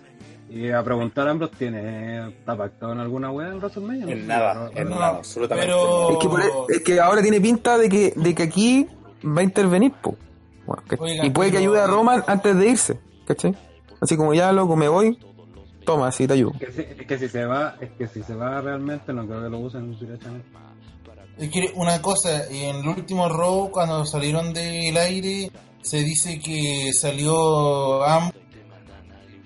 [0.49, 4.11] Y a preguntar a Ambrose, ¿tiene, ¿está pactado en alguna wea en WrestleMania?
[4.11, 5.67] En nada, en No, nada, absolutamente.
[5.71, 8.87] pero- Es que, por- e, es que ahora tiene pinta de que, de que aquí
[9.23, 10.15] va a intervenir, po.
[10.65, 13.55] Bueno, que- Oigan, y puede que ayude a Roman antes de irse, ¿cachai?
[14.01, 15.19] Así como ya loco, me voy,
[15.85, 16.53] toma, así te ayudo.
[16.57, 19.43] Que si- es que si se va, es que si se va realmente, no creo
[19.43, 20.47] que lo usen directamente.
[21.39, 25.49] Es que una cosa, en el último row, cuando salieron del aire,
[25.81, 28.29] se dice que salió Am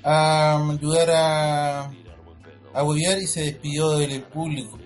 [0.04, 1.92] a ayudar a,
[2.74, 4.78] a huevear y se despidió del público.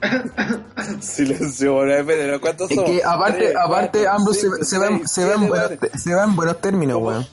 [1.00, 2.90] Silencio, bueno, pero ¿cuántos Es somos?
[2.90, 5.38] que aparte, Tres, aparte cuatro, Ambrose cinco, se, se, va, en- seis, se, va en
[5.38, 5.76] siete, buenos, madre.
[5.90, 7.26] te- se va en buenos términos, weón.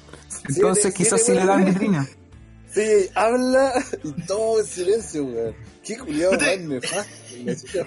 [0.49, 2.07] Entonces Siete- quizás siete sí le dan vitrina.
[2.75, 3.71] Sí, habla
[4.03, 5.55] y todo en silencio, weón.
[5.83, 7.11] Qué culiado más nefasto.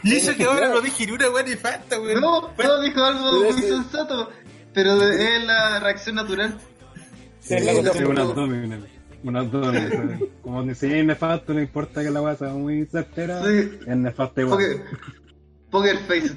[0.03, 2.21] Y eso que ahora no dije ni una buena falta, weón.
[2.21, 4.31] No, no dijo algo muy ese- sensato.
[4.73, 6.59] Pero es la reacción natural.
[7.41, 8.87] Sí, Es la Sí, un abdomen.
[9.25, 10.31] Un abdomen.
[10.43, 13.79] Como si es nefasto, no importa que la weá sea muy certera, Sí.
[13.87, 14.59] es nefasto igual.
[15.71, 16.33] Poker, poker face.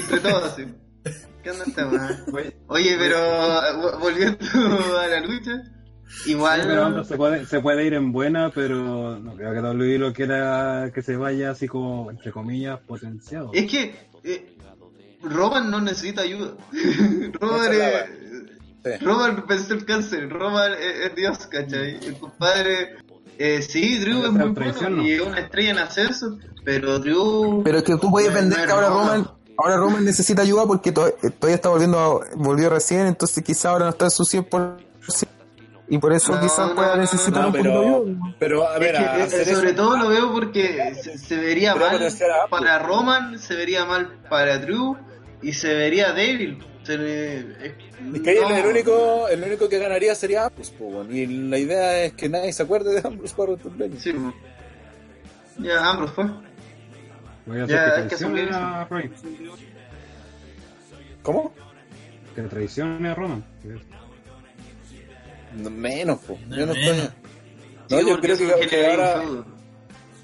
[0.00, 0.64] Entre todos así.
[1.42, 1.88] ¿Qué onda esta?
[2.68, 4.38] Oye, pero vo- volviendo
[4.98, 5.60] a la lucha,
[6.26, 6.60] igual.
[6.62, 9.98] Sí, pero Ambrose se puede, se puede ir en buena, pero no creo que WWE
[9.98, 13.50] lo quiera que se vaya así como, entre comillas, potenciado.
[13.52, 13.94] Es que
[14.24, 14.56] eh,
[15.22, 16.52] Roman no necesita ayuda.
[17.40, 18.04] Roman, es
[18.84, 19.04] Sí.
[19.04, 20.30] Roman venció el cáncer.
[20.30, 21.98] Roman es, es Dios, ¿cachai?
[22.06, 22.96] El compadre.
[23.36, 25.08] Eh, sí, Drew es muy traición, bueno ¿no?
[25.08, 27.62] y es una estrella en ascenso, pero Drew.
[27.64, 30.64] Pero es que tú puedes no- vender no que ahora Roman, ahora Roman necesita ayuda
[30.66, 34.76] porque to- todavía está volviendo, volvió recién, entonces quizá ahora no está en su 100%.
[35.90, 38.34] Y por eso No, quizás no, pueda necesitar No, un poquito de pero, ayuda.
[38.38, 41.16] pero a Es ver, que, a eh, hacer sobre eso- todo lo veo porque se,
[41.18, 44.96] se vería Pero mal para Roman, se vería mal para Drew
[45.40, 46.62] y se vería débil.
[46.82, 47.74] Se le- es-
[48.14, 48.54] Es que ahí no.
[48.56, 50.72] el, único, el único que ganaría sería Ambrose,
[51.10, 54.00] y la idea es que nadie se acuerde de Ambrose para WrestleMania.
[54.00, 54.14] Sí,
[55.58, 56.24] ya Ambrose fue.
[57.46, 59.22] Voy a hacer que que traicione a Reigns.
[61.22, 61.52] ¿Cómo?
[62.34, 63.44] Que traicione a Roman.
[65.58, 66.38] No, menos, po.
[66.48, 67.14] No, todavía.
[67.90, 68.36] No, Sí, yo creo
[68.68, 69.22] que, ahora,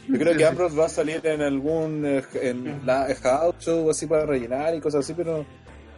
[0.09, 0.45] yo creo que.
[0.45, 4.81] Ambrose va a salir en algún eh, en la house show así para rellenar y
[4.81, 5.47] cosas así, pero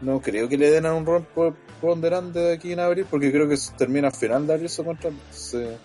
[0.01, 3.33] no creo que le den a un rol por- ponderante de aquí en abril, porque
[3.33, 5.17] creo que termina final de abril su contrato.
[5.25, 5.77] Entonces,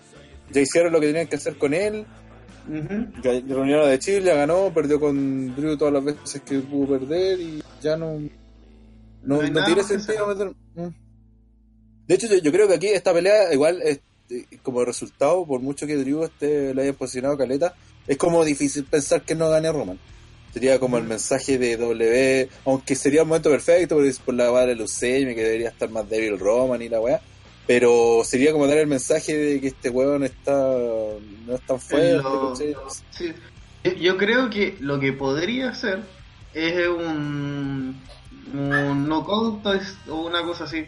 [0.50, 2.06] ya hicieron lo que tenían que hacer con él,
[2.68, 3.06] Ujú.
[3.24, 7.60] Ya- Reunieron de Chile, ganó, perdió con Drew todas las veces que pudo perder y
[7.82, 8.20] ya no.
[9.24, 10.52] No, No no tiene sentido meter.
[10.76, 10.94] Mm.
[12.12, 15.60] De hecho, yo, yo creo que aquí esta pelea, igual, es, eh, como resultado, por
[15.60, 17.74] mucho que Drew esté, le haya posicionado caleta,
[18.06, 19.98] es como difícil pensar que no gane Roman.
[20.52, 24.66] Sería como el mensaje de W, aunque sería un momento perfecto por, por la vara
[24.66, 27.18] de leucemia, que debería estar más débil Roman y la weá.
[27.66, 30.52] Pero sería como dar el mensaje de que este weón está
[31.46, 32.16] no es tan fuerte.
[32.22, 32.74] lo- ¿cachai?
[33.10, 33.32] Sí.
[33.84, 36.00] Yo- Yo creo que lo que podría hacer
[36.52, 37.98] es un,
[38.52, 40.84] un no contest o una cosa así.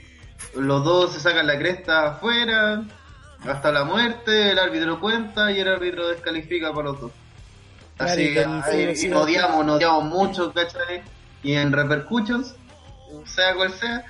[0.56, 2.82] Los dos se sacan la cresta afuera
[3.46, 7.12] hasta la muerte, el árbitro cuenta y el árbitro descalifica para los dos.
[7.98, 11.02] Así, Claro, que ahí- nos odiamos, nos odiamos mucho, ¿cachai?
[11.42, 12.54] Y en repercussions,
[13.26, 14.04] sea cual sea,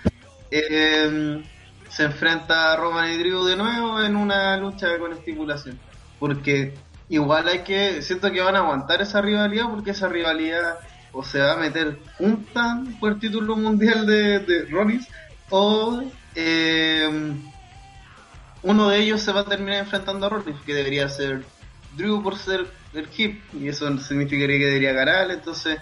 [0.50, 1.42] eh,
[1.90, 5.78] se enfrenta a Roman y Drew de nuevo en una lucha con estipulación.
[6.18, 6.74] Porque
[7.08, 10.78] igual hay que, siento que van a aguantar esa rivalidad porque esa rivalidad
[11.12, 15.06] o se va a meter junta por el título mundial de, de Rollins
[15.56, 16.02] o
[16.34, 17.32] eh,
[18.62, 21.44] uno de ellos se va a terminar enfrentando a Rollins, que debería ser
[21.96, 25.78] Drew por ser el hip y eso significaría que debería ganar, entonces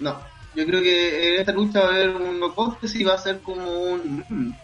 [0.00, 0.18] no.
[0.56, 3.18] Yo creo que en esta lucha va a haber un no contest y va a
[3.18, 4.24] ser como un...
[4.28, 4.54] mm,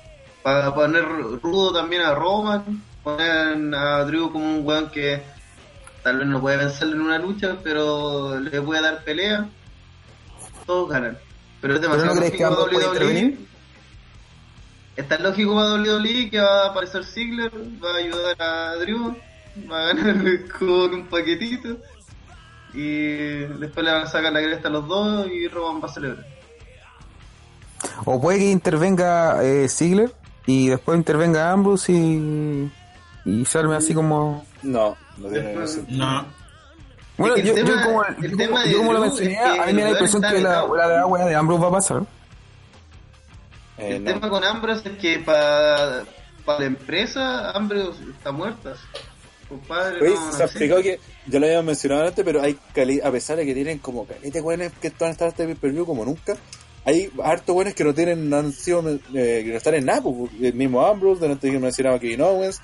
[0.42, 1.04] para poner
[1.40, 5.22] rudo también a Roman, poner a Drew como un weón que
[6.02, 9.48] tal vez no puede vencerlo en una lucha, pero le puede dar pelea.
[10.66, 11.16] Todos ganan.
[11.60, 13.04] Pero es ¿Pero demasiado no crees que lógico ambos pueden WWE.
[13.04, 13.48] intervenir?
[14.98, 17.52] Está lógico para WWE que va a aparecer Ziggler,
[17.82, 19.16] va a ayudar a Drew,
[19.70, 20.16] va a ganar
[20.58, 21.76] con un paquetito
[22.74, 25.92] y después le van a sacar la cresta a los dos y Roman va a
[25.92, 26.26] celebrar.
[28.04, 30.12] O puede que intervenga eh, Ziggler
[30.46, 32.70] y después intervenga Ambrose y,
[33.24, 34.44] y se arme así como...
[34.62, 36.04] No, no tiene sentido.
[36.04, 36.26] No.
[37.16, 39.90] Bueno, yo, yo como, yo como- yo lo mencioné, a mí me da la el
[39.92, 42.02] impresión que la, la de agua de Ambrose va a pasar.
[43.78, 44.12] Eh, el no.
[44.12, 46.04] tema con Ambrose es que para
[46.46, 48.74] la empresa Ambrose está muerta.
[49.48, 53.00] Compadre, Oye, no, se no explicado que ya lo habíamos mencionado antes, pero hay cali-
[53.02, 56.36] a pesar de que tienen como caliente buenos que están en este pay-per-view como nunca,
[56.84, 58.98] hay hartos buenos que no tienen, no han sido, eh,
[59.44, 62.60] que no están en nada, pues, el mismo Ambrose, de antes que mencionaba Kevin Owens,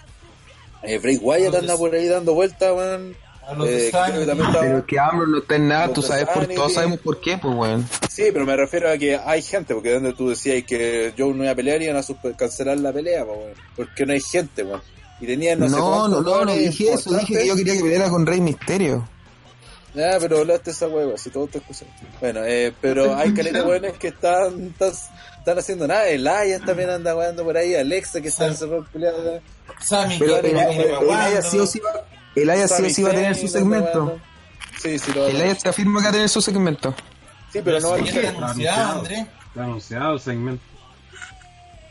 [0.83, 3.17] eh, Bray Wyatt anda por ahí dando vueltas, weón.
[3.47, 6.03] A los Eh, que también estaba- Pero que Ambrose no está en nada, Los tú
[6.03, 7.89] sabes, por, todos sabemos por qué, pues weón.
[8.09, 11.43] Sí, pero me refiero a que hay gente, porque donde tú decías que Joe no
[11.45, 13.53] iba a pelear y iban a super- cancelar la pelea, pues, weón.
[13.77, 14.83] porque no hay gente, weón.
[15.21, 17.75] Y tenían no, No, sé no, no, no, weones dije eso, dije que yo quería
[17.75, 19.09] que peleara con Rey Misterio.
[19.95, 21.87] Ya, pero hablaste esa hueva, si todo te escuché.
[22.21, 24.91] Bueno, eh, pero hay caleta hueones que están, están,
[25.39, 26.09] están haciendo nada.
[26.09, 29.41] Elias también anda jugando por ahí, Alexa que está encerrado en culiado.
[29.81, 30.85] Sammy Pero que el, viene
[32.35, 32.51] el.
[32.51, 34.19] Aya sí sí va, a tener su segmento.
[34.79, 35.43] Sí, sí, lo va a El.
[35.43, 36.95] Aya se afirma que va a tener su segmento.
[37.53, 39.27] Sí, pero no va a está anunciado, Andrés.
[39.49, 40.65] Está anunciado el segmento.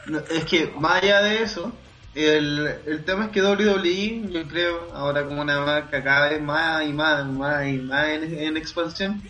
[0.08, 1.72] No, es que más allá de eso,
[2.14, 6.86] el, el tema es que WWE, yo creo, ahora como una marca cada vez más
[6.86, 9.22] y más, más y más en, en expansión,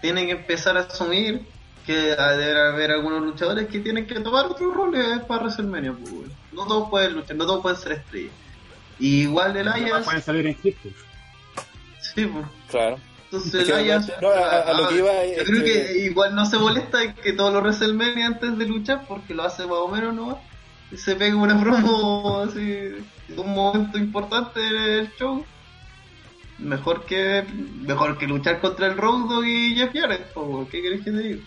[0.00, 1.44] tiene que empezar a asumir
[1.84, 5.92] que debe haber algunos luchadores que tienen que tomar otros roles para WrestleMania.
[5.92, 6.30] pues.
[6.52, 8.32] No todos pueden luchar, no todos pueden ser estrellas.
[8.98, 12.46] Y igual el Ayas, Pueden salir en sí, pues.
[12.70, 12.98] Claro.
[13.24, 16.34] Entonces Es el Ayas, no, a- a lo que iba yo creo que- que igual
[16.34, 19.88] no se molesta que todos los WrestleMania antes de luchar porque lo hace más o
[19.88, 20.36] menos nomás.
[20.92, 23.02] Y se pega una promo así, de
[23.38, 25.44] un momento importante del show.
[26.58, 27.44] Mejor que
[27.80, 30.32] mejor que luchar contra el Road Dogg y Jeff Jarrett,
[30.70, 31.42] ¿qué querés que te diga?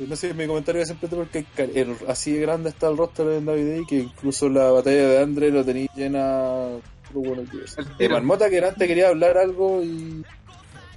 [0.00, 1.44] No sé, mi comentario es siempre porque
[1.74, 5.50] el- así de grande está el roster de David que incluso la batalla de Andre
[5.50, 6.68] lo tenéis llena.
[7.12, 7.64] bueno tiro.
[8.14, 10.24] Marmota que antes quería hablar algo y.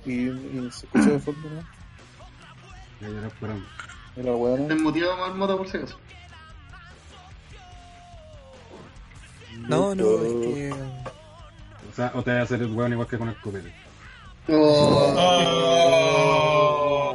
[0.06, 1.62] y, y se escuchó de fondo, ¿no?
[3.02, 3.66] Ya, ya era esperando.
[4.16, 4.68] Era bueno.
[4.68, 5.98] ¿Te motiva más moto por si acaso?
[9.68, 10.74] No, no, es que.
[11.92, 13.74] O sea, o te vas a hacer el weón igual que con el copete.
[14.50, 15.14] Oh.
[15.16, 15.44] Jefe,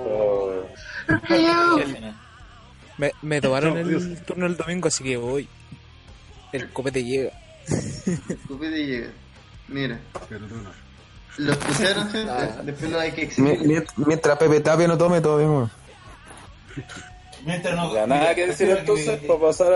[0.08, 0.35] ¿no?
[2.98, 4.24] Me, me tomaron No, el Dios.
[4.26, 5.48] turno el domingo, así que voy.
[6.52, 7.30] El copete llega.
[8.48, 9.10] Copete llega.
[9.68, 10.70] Mira, Pero tú no.
[11.38, 12.32] lo escucharon, gente?
[12.64, 13.58] Después no hay que exigir.
[13.66, 15.70] mi- Mientras Pepe Tapia no tome, todo bien.
[17.44, 17.92] Mientras no.
[17.94, 19.72] Ya nada que decir entonces que- para pasar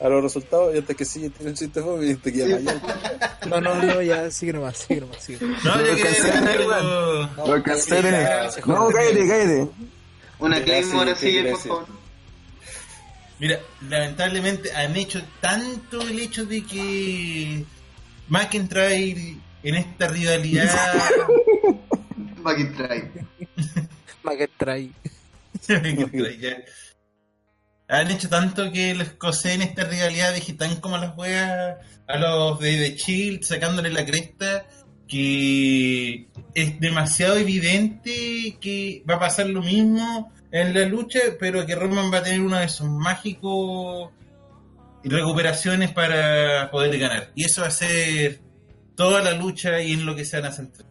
[0.00, 2.56] a, a los resultados y antes que sí tiene un chiste fome y te queda
[2.56, 2.80] mañana.
[3.48, 5.38] No, no, no, ya sigue nomás, sigue nomás, sigue.
[5.44, 7.28] No, yo a decir tener, algo.
[7.46, 8.22] Lo alcancé a tener.
[8.22, 9.68] ya, No, cállate, cállate.
[10.42, 11.86] Una Ya, Claymore sí, así, ¿qué por favor.
[13.38, 17.64] Mira, lamentablemente han hecho tanto el hecho de que
[18.28, 20.68] McIntyre en esta rivalidad
[22.42, 23.12] McIntyre.
[24.24, 24.90] McIntyre.
[25.68, 26.56] McIntyre, ya.
[27.86, 31.76] han hecho tanto que los cosé en esta rivalidad de tan como las weas
[32.08, 34.66] a los de The Shield sacándole la cresta
[35.12, 41.74] que es demasiado evidente que va a pasar lo mismo en la lucha, pero que
[41.74, 44.10] Roman va a tener uno de sus mágicos
[45.04, 47.28] recuperaciones para poder ganar.
[47.34, 48.40] Y eso va a ser
[48.94, 50.88] toda la lucha y en lo que se van a centrar.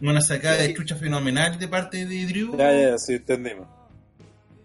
[0.00, 2.56] Una sacada de chucha fenomenal de parte de Drew.
[2.56, 3.68] Ya, ya, sí, entendimos.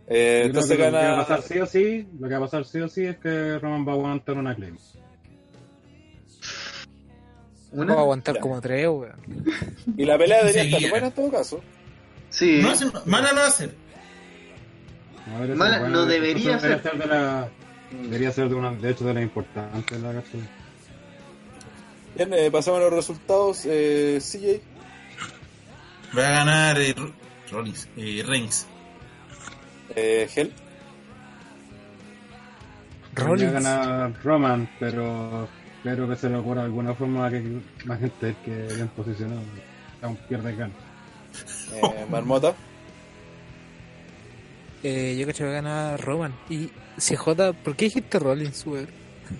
[0.07, 2.49] Eh, entonces que Lo que va a pasar sí o sí, lo que va a
[2.49, 4.77] pasar sí o sí es que Roman va a aguantar una claim.
[7.75, 7.93] ¿Una?
[7.93, 8.41] A aguantar Ya.
[8.41, 9.15] como tres, weón.
[9.97, 11.61] Y la pelea debería estar buena en todo caso.
[12.29, 12.59] Sí.
[12.61, 13.73] No hace- mala no va a ser.
[15.27, 16.97] No, debería Mala- no debería esto ser.
[16.99, 17.49] de la,
[17.91, 20.37] debería ser de una, de hecho de la importante la cacho.
[22.15, 23.61] Bien, eh, pasamos a los resultados.
[23.65, 24.61] Eh, CJ,
[26.17, 27.11] Va a ganar eh, Ro-
[27.51, 28.67] Rollins, eh, Reigns.
[29.95, 30.53] eh, Hell,
[33.15, 33.51] Rollins.
[33.53, 35.47] ganar Roman, pero
[35.85, 39.41] espero que se le ocurra de alguna forma que más gente que bien posicionado
[40.01, 40.73] aún pierde gana.
[41.73, 42.55] eh, Marmota,
[44.83, 46.33] Eh, yo cacho que va a ganar Roman.
[46.49, 48.87] Y CJ, ¿por qué dijiste Rollins, weón?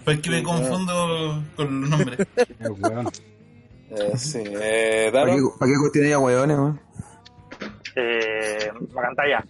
[0.04, 2.20] Porque me confundo con los nombres.
[3.88, 6.80] Eh, sí, eh, ¿Para qué, para qué cuestiones ya, weones, weón?
[7.96, 9.46] Eh, Macantalla.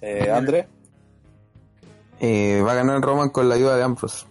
[0.00, 0.68] eh, Andre,
[2.20, 4.24] Eh, va a ganar Roman con la ayuda de Ambrose.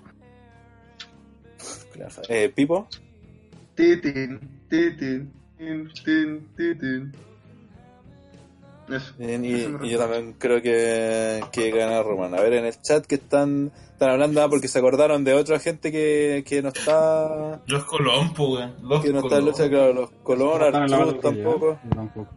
[2.30, 2.88] Eh, Pipo,
[3.76, 7.12] Titin, titin, tin, tin, titin.
[8.90, 9.14] Eso.
[9.18, 12.36] Bien, y, y yo también creo que, que gana Roman.
[12.36, 15.60] A ver, en el chat que están, están hablando, ah, porque se acordaron de otra
[15.60, 18.76] gente que, que no está Los Colón, weón.
[18.84, 19.46] Los que no está en Colón.
[19.46, 20.72] lucha, claro, los Colón,
[21.22, 21.72] tampoco.
[21.72, 21.78] ¿eh?
[21.96, 22.30] Tampoco.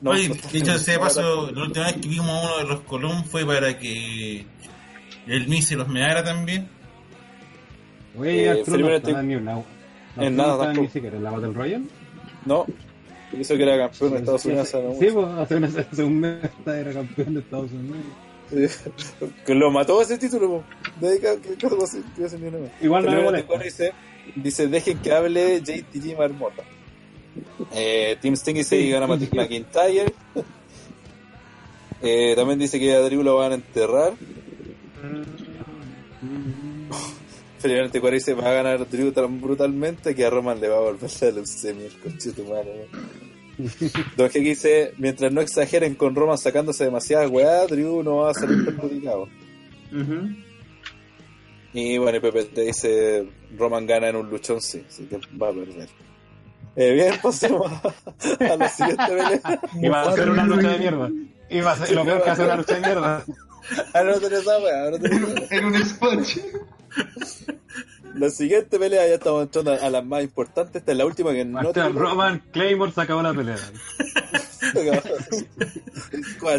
[0.00, 3.24] No, Oye, dicho sea paso, la última vez que vimos a uno de los Colón
[3.24, 4.46] fue para que
[5.26, 6.68] el Miz se los meara también.
[8.18, 9.64] Oye, Eh, no está ni en la, no
[10.22, 10.92] en nada está ni tampoco.
[10.92, 11.84] siquiera en la Battle Royale.
[12.46, 12.66] No,
[13.38, 15.14] hizo que era campeón de Estados Unidos Sí, mucho.
[15.14, 17.98] pues hace, un- hace un mes era campeón de Estados Unidos.
[18.50, 18.66] Sí.
[19.44, 20.64] que lo mató ese título, po.
[21.00, 22.70] Dedica, que una.
[22.80, 23.58] Igual no me molesta.
[23.62, 23.92] Dice,
[24.36, 26.62] dice, dejen que hable JTG Marmota.
[27.74, 30.12] Eh, Team Sting dice que gana Matt McIntyre.
[32.00, 34.12] Eh, también dice que a Drew lo van a enterrar.
[37.58, 40.80] Felipe Anticuano dice va a ganar Drew tan brutalmente que a Roman le va a
[40.80, 42.88] volver la leucemia el coche tu madre.
[44.16, 48.34] Don G dice, mientras no exageren con Roman sacándose demasiadas weá, Drew no va a
[48.34, 49.28] salir perjudicado.
[49.92, 50.36] Ujú.
[51.72, 55.48] Y bueno, y Pepe te dice, Roman gana en un luchón, sí, así que va
[55.48, 55.88] a perder.
[56.76, 59.60] Eh, bien, pasemos a, a la siguiente pelea.
[59.82, 61.10] Y va a ser una lucha de mierda.
[61.50, 63.24] Y va a ser lo peor que hacer una lucha de mierda.
[63.94, 65.52] Ahora no tenés esa weá, ahora tenés.
[65.52, 66.40] En un sponge.
[68.14, 70.76] La siguiente pelea ya estamos entrando a las más importantes.
[70.76, 71.98] Esta es la última que no tengo.
[72.00, 73.56] Roman Claymore se acabó la pelea.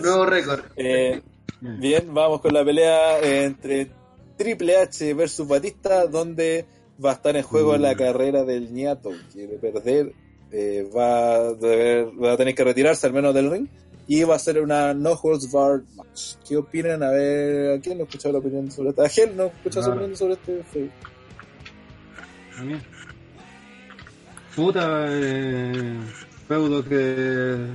[0.01, 0.61] Nuevo récord.
[0.75, 1.21] Eh,
[1.61, 3.91] bien, vamos con la pelea entre
[4.37, 6.65] Triple H versus Batista, donde
[7.03, 7.81] va a estar en juego Mm.
[7.81, 10.13] la carrera del ñato, que de perder
[10.51, 13.67] eh, va, a deber- va a tener que retirarse al menos del ring.
[14.11, 16.33] Y va a ser una no holds barred match.
[16.47, 17.03] ¿Qué opinan?
[17.03, 19.03] A ver, ¿a quién no ha escuchado la opinión sobre esta?
[19.03, 20.01] ¿A Gel no ha escuchado su Nada.
[20.01, 20.89] opinión sobre este
[22.63, 22.75] mí.
[24.55, 25.99] Puta, eh,
[26.47, 27.67] feudo que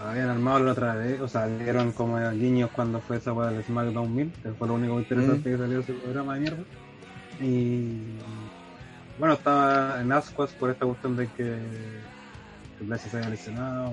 [0.00, 3.62] habían armado la otra vez, o sea, dieron como guiños cuando fue esa weá del
[3.62, 6.64] SmackDown 1000, que fue lo único interesante que salió de ese programa de mierda.
[7.42, 7.98] Y
[9.18, 11.58] bueno, estaba en Ascuas por esta cuestión de que
[12.78, 13.92] que Blassie se había lesionado.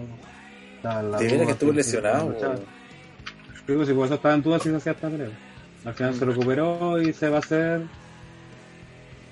[0.84, 2.34] La De veras duda que estuvo si- lesionado.
[2.38, 2.58] si- weón.
[3.68, 5.30] Sí, pues, igual estaba en dudas si se hacía esta pelea.
[5.86, 7.82] Al final se recuperó y se va a hacer.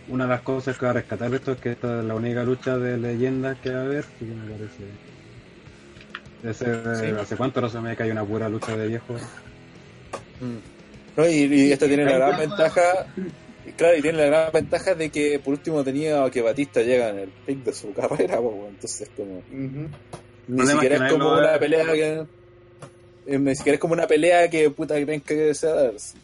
[0.07, 2.43] Una de las cosas que va a rescatar esto es que esta es la única
[2.43, 4.84] lucha de leyendas que va a haber, que me parece.
[6.41, 9.15] Ese, ¿Hace cuánto no se me cae una pura lucha de viejo?
[11.17, 12.81] No, y, y esta tiene la gran ventaja,
[13.76, 17.19] claro, y tiene la gran ventaja de que por último tenía que Batista llega en
[17.19, 18.69] el pick de su carrera, weón.
[18.69, 19.43] entonces como
[20.49, 22.26] ni siquiera es que es como una pelea que
[23.27, 26.17] eh, ni siquiera es como una pelea que puta creen que sea darse.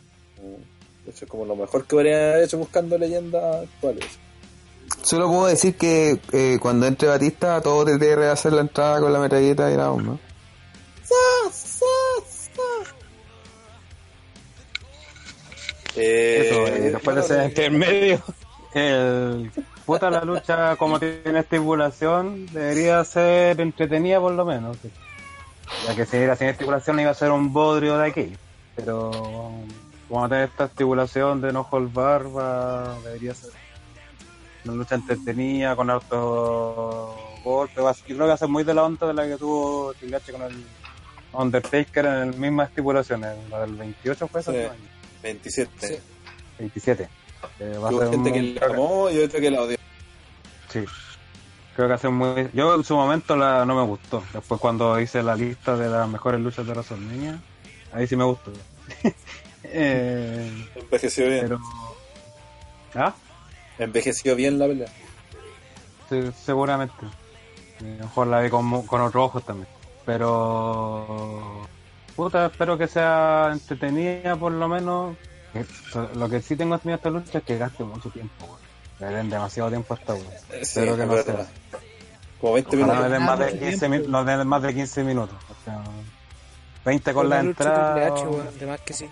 [1.06, 4.06] De hecho, es como lo mejor que habría haber hecho buscando leyendas actuales.
[5.04, 9.14] Solo puedo decir que eh, cuando entre Batista, todo te debe hacer la entrada con
[9.14, 10.20] la metralleta y nada, ¿no?
[15.96, 18.22] Eh, Eso, eh, después de ese intermedio,
[18.74, 19.52] el
[19.86, 24.78] puta la lucha como tiene estipulación debería ser entretenida por lo menos.
[25.88, 28.36] Ya que si era sin estipulación iba a ser un bodrio de aquí.
[28.76, 29.12] Pero
[30.10, 33.52] como tiene esta estipulación de no hold bar, va- debería ser
[34.66, 37.84] una lucha entretenida con hartos golpes.
[37.84, 39.92] Va- Yo creo que va a ser muy de la onda de la que tuvo
[39.92, 40.66] H con el
[41.34, 44.58] Undertaker en la misma estipulación, en la del 28 fue esa, Sí.
[44.58, 44.70] ¿no?
[45.24, 45.88] 27.
[45.88, 45.96] Sí.
[46.60, 47.10] 27.
[47.60, 49.78] Eh, va a ser gente un- que la amó y otra que la odió.
[50.70, 50.86] Sí.
[51.76, 52.50] Creo que hace muy.
[52.54, 54.24] Yo en su momento la, no me gustó.
[54.34, 57.40] Después, cuando hice la lista de las mejores luchas de WrestleMania,
[57.92, 58.52] ahí sí me gustó.
[59.64, 61.42] eh, Envejeció bien.
[61.42, 61.60] pero.
[62.96, 63.14] ¿Ah?
[63.78, 64.88] Envejeció bien la pelea.
[66.10, 66.94] Sí, seguramente.
[67.80, 69.68] A lo mejor la vi con, con otros ojos también.
[70.06, 71.66] Pero.
[72.16, 75.18] Puta, espero que sea entretenida por lo menos.
[76.16, 78.58] Lo que sí tengo miedo a esta lucha es que gaste mucho tiempo.
[79.00, 80.26] Le den demasiado tiempo a esta weón.
[80.52, 81.46] Eh, Espero que no sea.
[82.42, 83.12] Como 20 Ojalá no minutos.
[83.12, 83.90] den más de mucho 15 tiempo.
[83.90, 84.12] minutos.
[84.12, 85.36] No den más de 15 minutos.
[85.50, 85.84] O sea,
[86.86, 88.08] 20 con la Triple entrada.
[88.08, 89.10] H, weón, de más que sí.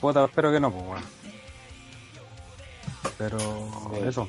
[0.00, 1.06] Puta, espero que no, pues bueno.
[3.18, 4.08] Pero Sí.
[4.08, 4.28] eso.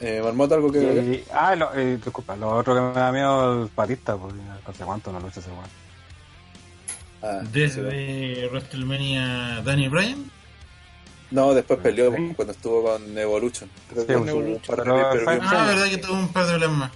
[0.00, 0.78] Eh, Marmota, algo que?
[0.80, 4.34] Y, ah, lo, eh, disculpa, lo otro que me da miedo es el patista, pues
[4.34, 5.64] no sé cuánto no lucha ese weón.
[7.24, 10.30] Ah, sí, Desde WrestleMania Danny Bryan.
[11.30, 12.32] No, después peleó Sí.
[12.36, 13.70] cuando estuvo con Evolution.
[13.88, 14.76] Creo Sí, que con tuvo un Evolution.
[14.76, 16.90] par de Pero Ah, verdad que tuvo un par de problemas.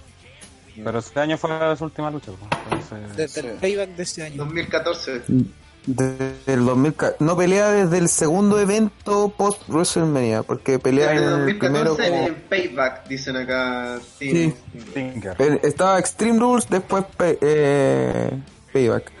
[0.81, 2.81] Pero este año fue su última lucha, pues.
[2.91, 4.37] Entonces, Desde el payback de este año.
[4.37, 5.21] 2014.
[5.85, 11.23] Desde el 2000, no pelea desde el segundo evento post WrestleMania, porque pelea En en
[11.23, 13.99] el el primero 2014 como- en Payback, dicen acá.
[14.19, 14.53] Sí.
[15.63, 18.29] Estaba Extreme Rules, después pe- eh,
[18.71, 19.11] Payback.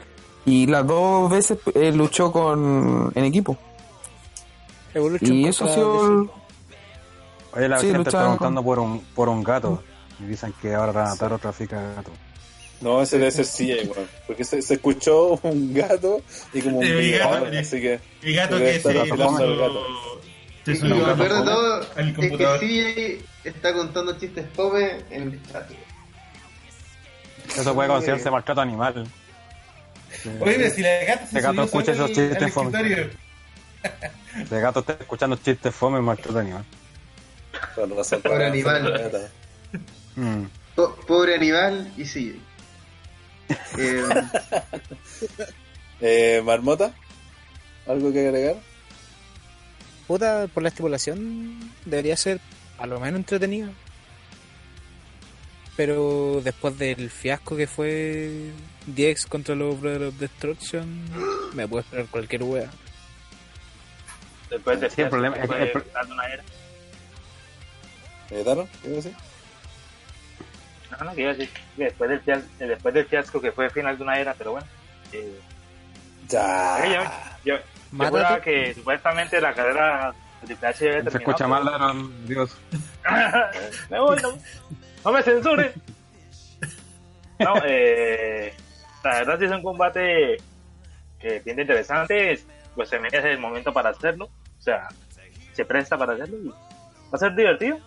[0.45, 3.57] Y las dos veces eh, luchó con en equipo.
[4.93, 6.21] Evolution Y eso ha sido...
[6.21, 6.29] El-
[7.51, 9.81] Oye, la Sí, gente está preguntando por un, por un gato.
[10.19, 12.11] Y dicen que ahora van a matar otra fica de gato.
[12.81, 14.07] No, ese debe ser CJ, weón.
[14.27, 16.21] Porque se, se escuchó un gato
[16.53, 17.99] y como un mi gato, así que.
[18.21, 22.29] El gato que se hizo lo de todo es que.
[22.29, 25.69] CJ está contando chistes fome en el chat.
[27.57, 29.07] Eso puede considerarse maltrato animal.
[30.41, 32.71] Oye, si la gata se gato escucha esos chistes fome.
[34.49, 36.63] De gato está escuchando chistes fome maltrato animal.
[38.23, 39.29] Pobre animal.
[40.15, 40.43] Mm.
[40.75, 42.35] Po- pobre animal y CJ.
[43.77, 44.03] Eh,
[46.01, 46.93] Eh, Marmota,
[47.87, 48.55] ¿algo que agregar?
[50.07, 52.39] Puta, por la estipulación debería ser
[52.77, 53.69] a lo menos entretenido.
[55.79, 58.51] Pero después del fiasco que fue
[58.85, 61.05] DX contra los Brothers of Destruction,
[61.53, 62.69] me puedo esperar cualquier wea.
[64.49, 66.43] Después de Sí, el problema es que- fue el pro- final de una era.
[68.31, 68.67] ¿Eh, Taro?
[68.81, 69.13] ¿Qué iba a decir?
[70.91, 73.51] No, no, que iba a decir, que después del, fias- eh, después del fiasco que
[73.53, 74.67] fue final de una era, pero bueno.
[75.13, 75.39] Eh,
[76.27, 77.09] Ya.
[77.45, 77.57] yo, yo,
[78.03, 80.13] yo que supuestamente la carrera
[80.45, 82.27] Triple H ya había Se escucha mal, Aaron.
[82.27, 82.55] Dios.
[83.89, 84.29] me voy, no,
[85.05, 85.73] no me censure.
[87.39, 88.53] No, eh,
[89.03, 90.37] la verdad sí es un combate
[91.19, 92.39] que pinta interesante.
[92.75, 94.25] WrestleMania es el momento para hacerlo.
[94.25, 94.87] O sea,
[95.53, 96.55] se presta para hacerlo y va
[97.13, 97.77] a ser divertido.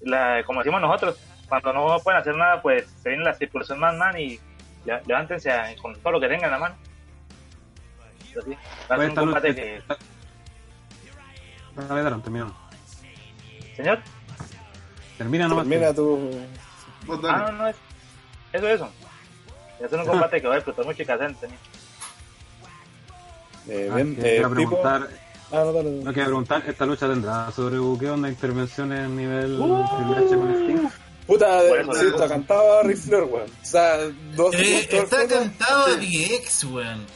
[0.00, 1.18] La, como decimos nosotros,
[1.48, 4.38] cuando no pueden hacer nada, pues se viene la estipulación más man y
[4.84, 6.74] le- levántense a- con todo lo que tengan en la mano.
[8.38, 8.50] Así,
[8.90, 9.82] va a ser un combate que,
[11.76, 12.52] Dale, Daron, termina.
[13.76, 13.98] señor,
[15.18, 15.68] Termina nomás.
[15.68, 16.30] Termina tu.
[17.06, 17.76] Vos ah, no, no es
[18.52, 18.88] eso, eso.
[19.78, 21.48] Ser un combate que va a explotar mucho y casante.
[23.68, 25.08] Eh, Ah, bien, que eh, preguntar,
[25.52, 29.56] Ah, no, dale, no quería preguntar, esta lucha tendrá sobre qué onda intervenciones a nivel
[29.56, 30.88] Triple H con Sting.
[31.26, 33.50] Puta, Por eso, sí, está cantado a Ric Flair, weón.
[33.50, 33.96] O sea,
[34.34, 37.06] dos Eh, está cantado a DX, weón.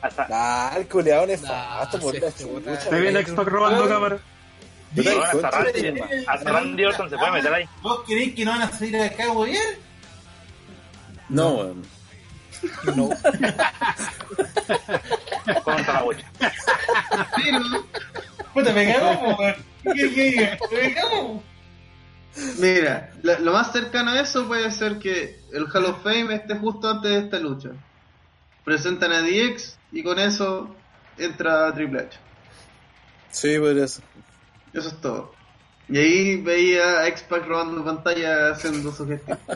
[0.00, 2.80] Hasta, Ah, el culeado Nah, nefasto por sí, la chucha.
[2.80, 4.18] Se viene X-Pac robando cámara.
[4.94, 5.20] Te
[6.26, 6.50] hasta.
[6.52, 7.64] Randy, Orton se puede meter ahí.
[7.82, 9.64] ¿Vos creéis que no van a salir acá a huevear?
[11.28, 11.82] No, weón.
[15.64, 16.26] Contra la bocha.
[17.36, 17.60] Pero,
[18.54, 19.54] Puta, po, weón.
[19.94, 20.58] ¿Qué?
[20.72, 21.42] Me cagó.
[22.58, 26.88] mira, lo más cercano a eso puede ser que el Hall of Fame esté justo
[26.90, 27.70] antes de esta lucha.
[28.68, 30.68] Presentan a DX y con eso
[31.16, 32.18] entra Triple H.
[33.30, 34.02] Sí, por eso.
[34.74, 35.32] Eso es todo.
[35.88, 39.38] Y ahí veía a X-Pac robando pantalla haciendo su gestión.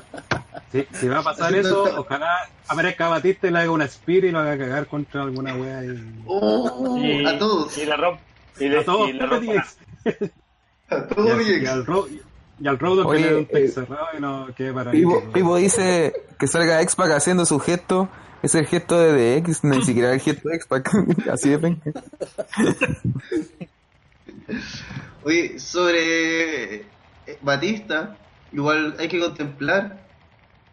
[0.73, 4.31] Si, si va a pasar eso, ojalá aparezca Batista y le haga una spear y
[4.31, 6.23] lo haga cagar contra alguna wea y...
[6.25, 7.77] Oh, Y, a todos.
[7.77, 8.19] Y le romp,
[8.59, 9.77] y le, A todos, y DX.
[10.89, 11.69] A Y todos al, y DX.
[11.69, 12.09] al, Ro-
[12.59, 15.57] y al Road Oye, que le un eh, cerrado y no quede para Pipo, Pipo
[15.59, 18.09] dice que salga X-Pac haciendo su gesto.
[18.43, 20.91] Es el gesto de DX, ni siquiera el gesto de X-Pac.
[21.31, 21.93] Así de penca.
[25.25, 26.87] Oye, sobre eh,
[27.41, 28.17] Batista,
[28.53, 30.03] igual hay que contemplar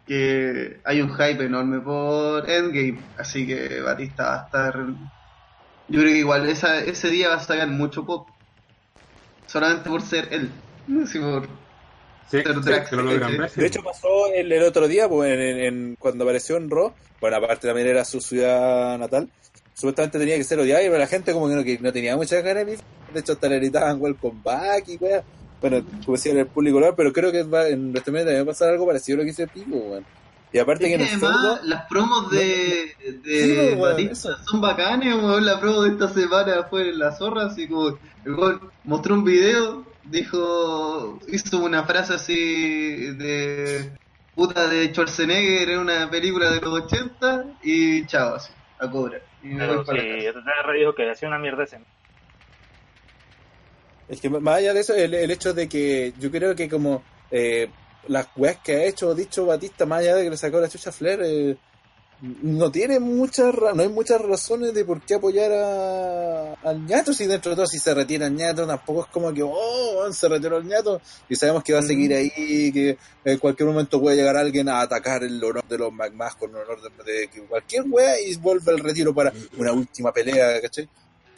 [0.06, 4.74] que hay un hype enorme por Endgame, así que Batista va a estar...
[5.88, 8.28] Yo creo que igual esa, ese día va a sacar mucho pop,
[9.46, 10.50] solamente por ser él,
[10.86, 11.48] no sé por
[13.56, 16.92] De hecho, pasó el, el otro día, pues, en, en- en- cuando apareció en Raw.
[17.20, 19.28] Bueno, aparte también era su ciudad natal.
[19.74, 22.42] Supuestamente tenía que ser odiado, pero la gente como que no, que no tenía muchas
[22.44, 22.78] ganas de
[23.18, 25.22] hecho, hasta le gritaban welcome back y weá.
[25.60, 28.70] Bueno, como decía el público, pero creo que va, en WrestleMania también va a pasar
[28.70, 30.04] algo parecido a lo que hizo Pico, weón.
[30.52, 34.60] Y aparte que Es que el además feudo, las promos de, de Sí, Batista son
[34.60, 35.44] bacanes, weón.
[35.44, 39.84] La promo de esta semana fue en la zorra, así como weón mostró un video,
[40.04, 43.92] dijo, hizo una frase así de
[44.34, 49.22] puta de Schwarzenegger en una película de los 80 y chao, así, a cobrar.
[49.42, 49.92] Y Pero sí,
[50.78, 51.78] dijo que hacía una mierda ese.
[54.08, 57.02] Es que más allá de eso, el, el hecho de que yo creo que como
[57.30, 57.70] eh,
[58.08, 60.68] las weas que ha hecho o dicho Batista, más allá de que le sacó la
[60.68, 61.56] chucha Flair, eh,
[62.22, 67.26] no tiene muchas no hay muchas razones de por qué apoyar a, al ñato si
[67.26, 70.58] dentro de todo si se retira el ñato tampoco es como que oh se retiró
[70.58, 74.36] el ñato y sabemos que va a seguir ahí que en cualquier momento puede llegar
[74.36, 77.84] alguien a atacar el honor de los McMahon con el honor de, de que cualquier
[77.88, 80.88] wea y vuelve el retiro para una última pelea ¿cachai?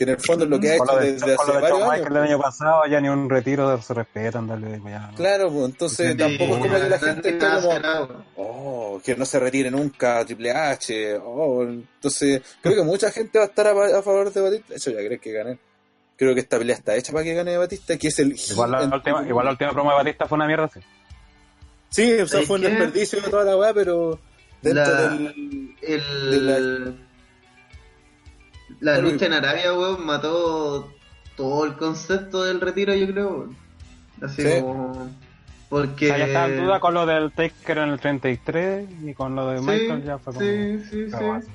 [0.05, 1.61] Que en el fondo es lo que ha hecho de, desde con hace lo de
[1.63, 5.11] varios años del año pasado, ya ni un retiro se respetan, dale, ya.
[5.17, 9.25] Claro, pues entonces Sí, tampoco es como que la gente está como, oh, que no
[9.25, 13.99] se retire nunca Triple H, oh, entonces creo que mucha gente va a estar a,
[13.99, 15.59] a favor de Batista, eso ya crees que gane.
[16.17, 18.83] Creo que esta pelea está hecha para que gane Batista, que es el Igual la,
[18.85, 20.81] el- última, igual la última promo de Batista fue una mierda, sí.
[21.91, 22.69] Sí, o sea, ¿Sabes fue un qué?
[22.71, 24.19] desperdicio de toda la weá, pero
[24.63, 26.31] dentro La- del El...
[26.31, 26.93] De la-
[28.83, 30.93] La Pero- lucha en Arabia, weón, mató
[31.37, 33.49] todo el concepto del retiro, yo creo.
[34.21, 34.61] Así Sí.
[34.61, 35.11] como...
[35.69, 36.07] Porque...
[36.07, 39.35] O sea, ya estaba en duda con lo del Taker en el 33 y con
[39.35, 40.45] lo de Sí, Michael ya fue como...
[40.45, 41.49] sí, sí, Pero sí.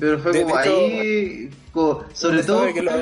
[0.00, 2.92] Pero fue De- como de hecho, ahí, como- sobre todo que lo-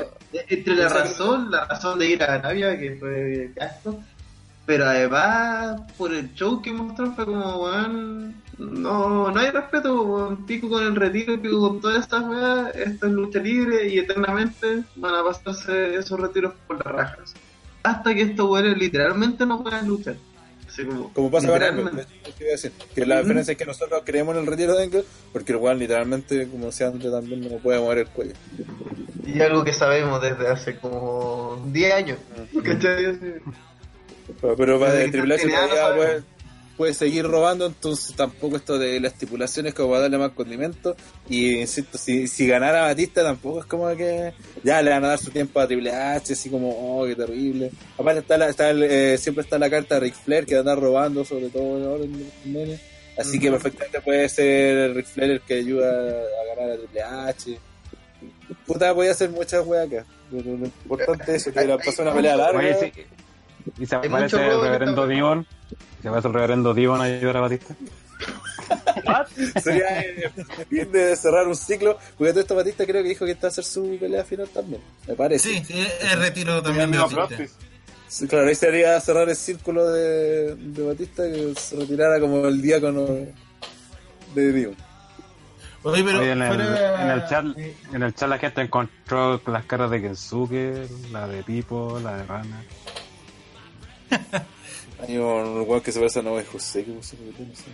[0.49, 4.01] entre la razón, la razón de ir a Arabia, que fue gasto,
[4.67, 10.69] pero además por el show que mostró fue como, weón, no, no hay respeto, pico
[10.69, 15.15] con el retiro, pico con todas estas weas, esto es lucha libre y eternamente van
[15.15, 17.35] a pasarse esos retiros por las rajas.
[17.83, 20.17] Hasta que estos weones literalmente no puedan luchar.
[20.69, 22.03] Así como, como pasa con Angle, literalmente.
[22.03, 24.47] es lo que iba a decir, que la diferencia es que nosotros creemos en el
[24.47, 28.09] retiro de Angle, porque el weón literalmente, como decía antes, también no puede mover el
[28.09, 28.35] cuello.
[29.27, 32.19] Y algo que sabemos desde hace como 10 años.
[32.63, 33.07] ¿Cachai?
[33.07, 33.33] Así.
[34.41, 36.25] Pero, pero va Desde de que Triple H.
[36.77, 40.97] puede, seguir robando, entonces tampoco esto de las estipulaciones como para darle más condimento.
[41.29, 44.33] Y insisto, si, si ganara Batista tampoco es como que
[44.63, 47.71] ya le van a dar su tiempo a Triple H, así como, oh, qué terrible.
[47.99, 50.75] Aparte está, la, está el, eh, siempre está la carta de Ric Flair que anda
[50.75, 52.81] robando, sobre todo ahora en WrestleMania.
[53.17, 57.59] Así que perfectamente puede ser Ric Flair el que ayuda a ganar a Triple H.
[58.67, 60.05] puta, voy a hacer muchas weas acá.
[60.31, 62.59] Pero lo importante es eso, que la pasó una pelea larga.
[62.59, 63.03] Oye, sí.
[63.79, 65.47] ¿Y se aparece el reverendo Divon?
[66.03, 67.75] ¿Se aparece el reverendo Divon a ayudar a Batista?
[69.63, 70.31] Sería eh,
[70.71, 71.99] bien de cerrar un ciclo.
[72.17, 74.81] Porque todo esto Batista creo que dijo que está a hacer su pelea final también.
[75.07, 75.49] Me parece.
[75.49, 77.29] Sí, sí, el retiro también de Batista.
[78.07, 82.63] Sí, claro, ahí sería cerrar el círculo de, de Batista que se retirara como el
[82.63, 83.07] diácono
[84.35, 84.75] de Dios.
[85.83, 87.45] Oye, pero Oye, en, el, fuera- en el chat,
[87.93, 92.25] en el chat la gente encontró las caras de Kensuke, la de Pipo, la de
[92.25, 92.63] Rana.
[95.07, 97.65] Hay un weón que se parece a Noé José que puso no sé.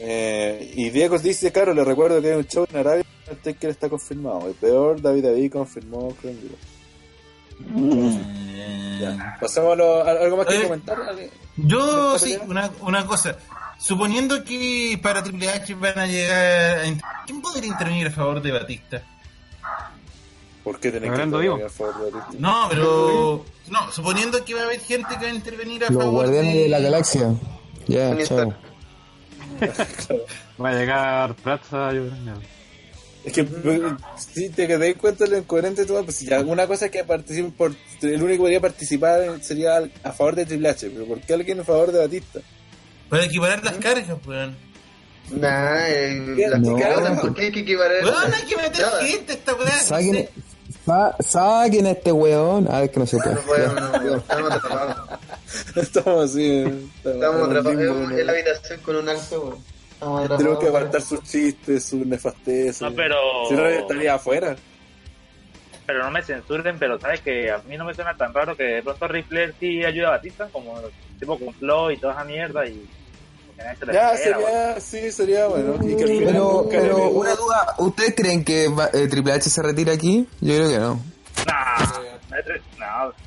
[0.00, 3.70] Eh, y Diego dice, claro, le recuerdo que hay un show en Arabia, el Taker
[3.70, 4.46] está confirmado.
[4.48, 6.38] El peor, David David confirmó Crown
[9.00, 9.36] Ya.
[9.40, 10.98] Pasemos a, lo- a- algo más que Eh, comentar.
[11.56, 13.36] Yo ¿Esta sí, una, una cosa.
[13.78, 16.78] Suponiendo que para Triple H van a llegar.
[16.84, 19.02] a ¿Quién podría intervenir a favor de Batista?
[20.68, 21.58] ¿Por qué tenés que Divo.
[21.64, 22.36] a favor de Batista?
[22.38, 23.44] No, pero.
[23.70, 26.54] No, suponiendo que va a haber gente que va a intervenir a Los favor guardianes
[26.54, 27.34] de la galaxia.
[27.86, 28.54] Ya, Tony chao.
[30.62, 32.18] Va a llegar Prats a ayudar.
[33.24, 33.80] Es que eh,
[34.16, 37.02] si te das cuenta de lo incoherente todo, pues si ya una cosa es que
[37.02, 41.20] participen por el único que podría participar sería a favor de Triple H, pero ¿por
[41.22, 42.40] qué alguien a favor de Batista?
[43.08, 44.54] Para equiparar las cargas, weón.
[45.30, 46.76] Nah, eh, No.
[46.76, 48.04] cargas, ¿por qué hay que equiparar?
[48.04, 49.78] Weón, hay que meter gente esta weá.
[50.88, 52.66] Sa- saquen a este weón.
[52.70, 53.34] A ver que no se puede.
[53.34, 54.96] No podemos, estamos atrapados.
[55.76, 57.80] Estamos así, eh, Estamos atrapados
[58.12, 59.64] en, la habitación con un alto, weón.
[59.92, 60.38] Estamos atrapados.
[60.38, 62.82] Tenemos que apartar sus chistes, sus nefasteces.
[62.82, 63.16] No, pero.
[63.48, 64.56] Si no, estaría afuera.
[65.86, 68.62] Pero no me censuren, pero sabes que a mí no me suena tan raro que
[68.64, 70.78] de pronto Flair sí ayuda a Batista, como
[71.18, 72.86] tipo con Flow y toda esa mierda y.
[73.92, 75.74] Ya, sería, sí, sería bueno.
[75.82, 79.50] Y que al final Pero, pero una duda, ¿ustedes creen que va- eh, Triple H
[79.50, 80.26] se retira aquí?
[80.40, 81.00] Yo creo que no.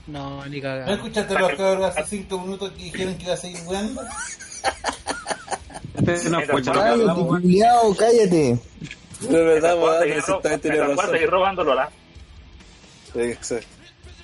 [0.07, 0.93] No, No, ni ¿No cagada.
[0.93, 4.01] escuchaste los cabros hace 5 minutos que dijeron que iba a seguir jugando?
[6.07, 7.21] Este no escucha lo que
[7.95, 8.59] Cállate.
[9.29, 9.99] De verdad, weón,
[11.29, 11.89] robándolo, ¿la?
[13.13, 13.67] Sí, exacto.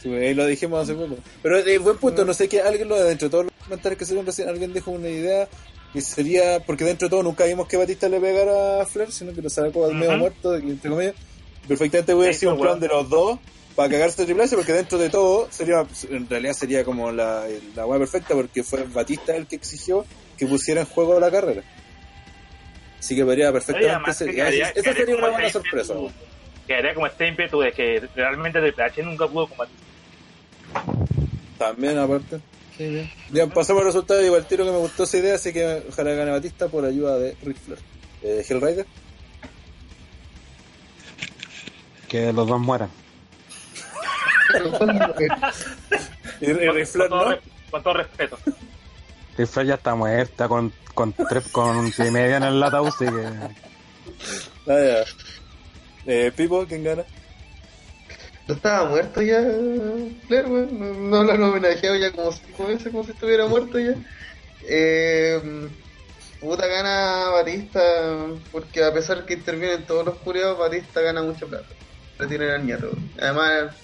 [0.01, 1.17] Sí, ahí lo dijimos hace poco.
[1.43, 4.05] Pero eh, buen punto, no sé qué, alguien lo dentro de todos los comentarios que
[4.05, 5.47] se recién, alguien dijo una idea
[5.97, 9.33] que sería, porque dentro de todo nunca vimos que Batista le pegara a Flair, sino
[9.33, 10.19] que lo sacó al medio Ujú.
[10.19, 11.15] muerto, de que, entre comillas.
[11.67, 13.39] Perfectamente hubiera sido un pues, plan de los dos
[13.75, 17.45] para cagarse Triple H, porque dentro de todo sería, en realidad sería como la,
[17.75, 20.05] la hueá perfecta, porque fue Batista el que exigió
[20.37, 21.63] que pusiera en juego la carrera.
[22.99, 24.29] Así que podría perfectamente ser.
[24.29, 25.93] Esa sería una buena este sorpresa.
[25.93, 26.13] weón.
[26.67, 29.75] Quedaría como este ímpetu de que realmente Triple H nunca pudo combatir.
[31.57, 32.39] También, aparte.
[33.31, 34.19] Ya pasamos al resultado.
[34.21, 37.17] Digo, el tiro que me gustó esa idea, así que ojalá gane Batista por ayuda
[37.17, 37.79] de Ric Flair.
[38.23, 38.85] Eh, Hellraider.
[42.07, 42.89] Que los dos mueran.
[46.39, 47.37] Y, y Ric Flair, con, todo, ¿no?
[47.71, 48.37] con todo respeto.
[49.37, 53.05] Ric Flair ya está muerta con, con, tres, con y medio en el ataúd, así
[53.05, 53.27] que...
[54.67, 55.03] Ah, ya.
[56.05, 57.03] Eh, Pipo, ¿quién gana?
[58.47, 59.41] No estaba muerto ya,
[60.27, 61.09] Flair, weón.
[61.09, 63.93] No, no lo han homenajeado ya como cinco veces, como si estuviera muerto ya.
[64.63, 65.67] Eh,
[66.39, 67.81] puta gana Batista,
[68.51, 71.67] porque a pesar que intervienen todos los curiados, Batista gana mucho plata.
[72.17, 72.91] Retiran al nieto.
[73.19, 73.75] Además,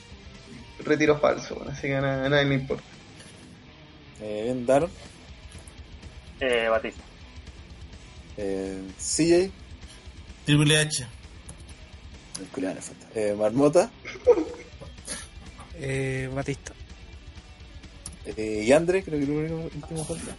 [0.86, 2.84] retiro falso, weón, así que a na- a nadie le importa.
[4.22, 4.90] Eh, bien, Daron.
[6.40, 7.02] Eh, Batista.
[8.38, 9.52] Eh, CJ.
[10.46, 11.06] Triple H.
[13.16, 13.92] Eh, Marmota.
[15.76, 16.72] Eh, Batista.
[18.26, 20.36] Eh, y Andre, creo que lo único que me falta.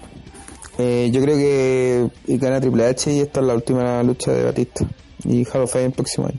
[0.78, 4.86] Eh, yo creo que gana Triple H y esta es la última lucha de Batista.
[5.24, 6.38] Y Hall of Fame el próximo año.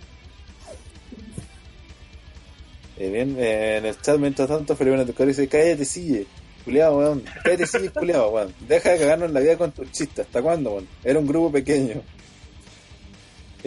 [2.98, 6.25] Eh, bien, eh, en el chat, mientras tanto, Felipe Natucar dice: Cállate, CJ.
[6.64, 7.24] Culeado, weón.
[7.43, 8.53] Cállate, CJ, culeado, weón.
[8.67, 10.25] Deja de cagarnos la vida con tus chistes.
[10.25, 10.88] ¿Hasta cuándo, weón?
[11.03, 12.01] Era un grupo pequeño.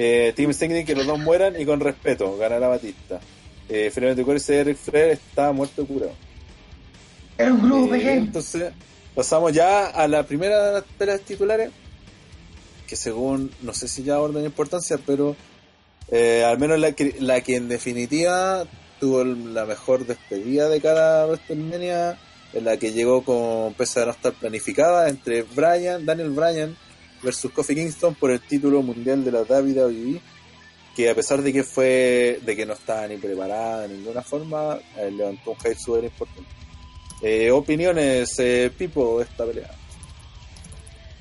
[0.01, 2.36] Eh, Team Stinging, que los dos mueran y con respeto.
[2.39, 3.18] Ganará Batista.
[3.68, 6.12] Eh, Natucar dice: Eric Flair está muerto curado.
[7.41, 8.73] Un grupo Eh, entonces,
[9.15, 11.70] pasamos ya a la primera de las peleas titulares,
[12.86, 15.35] que según, no sé si ya orden de importancia, pero
[16.10, 18.67] eh, al menos la que, la que en definitiva
[19.01, 22.18] tuvo el- la mejor despedida de cada WrestleMania,
[22.55, 26.77] en la que llegó con, pese a no estar planificada, entre Bryan, Daniel Bryan
[27.23, 30.21] versus Kofi Kingston por el título mundial de la WWE,
[30.95, 34.79] que a pesar de que fue, de que no estaba ni preparada de ninguna forma,
[34.97, 36.51] eh, levantó un hype súper importante.
[37.23, 39.71] Eh, opiniones, eh, Pipo, esta pelea.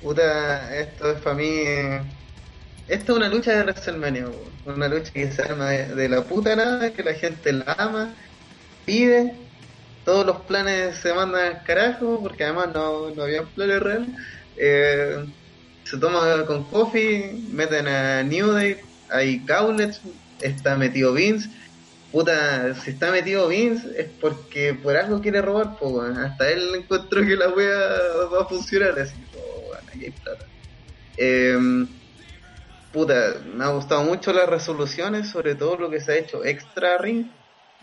[0.02, 1.48] Puta, esto es para mí.
[1.48, 2.00] eh,
[2.88, 4.26] esta es una lucha de WrestleMania,
[4.64, 8.14] una lucha que se arma de, de la puta nada, que la gente la ama,
[8.86, 9.34] pide,
[10.04, 14.08] todos los planes se mandan al carajo, porque además no, no había planes reales.
[14.56, 15.24] Eh,
[15.88, 18.76] se toma con Coffee, meten a New Day,
[19.10, 19.98] hay Gauntlet,
[20.40, 21.48] está metido Vince.
[22.12, 26.18] Puta, si está metido Vince es porque por algo quiere robar, weón.
[26.18, 27.78] hasta él encontró que la wea
[28.32, 30.44] va a funcionar, así, oh, weón, aquí hay plata.
[31.16, 31.86] Eh,
[32.92, 36.98] puta, me ha gustado mucho las resoluciones, sobre todo lo que se ha hecho extra
[36.98, 37.26] ring.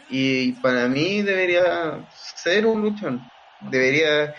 [0.10, 3.22] Y para mí debería ser un luchón.
[3.62, 4.36] Debería.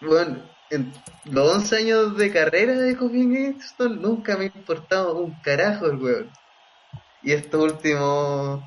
[0.00, 0.92] Bueno, en
[1.24, 5.96] los 11 años de carrera de Kofi Kingston nunca me ha importado un carajo el
[5.96, 6.30] weón.
[7.22, 8.62] Y estos últimos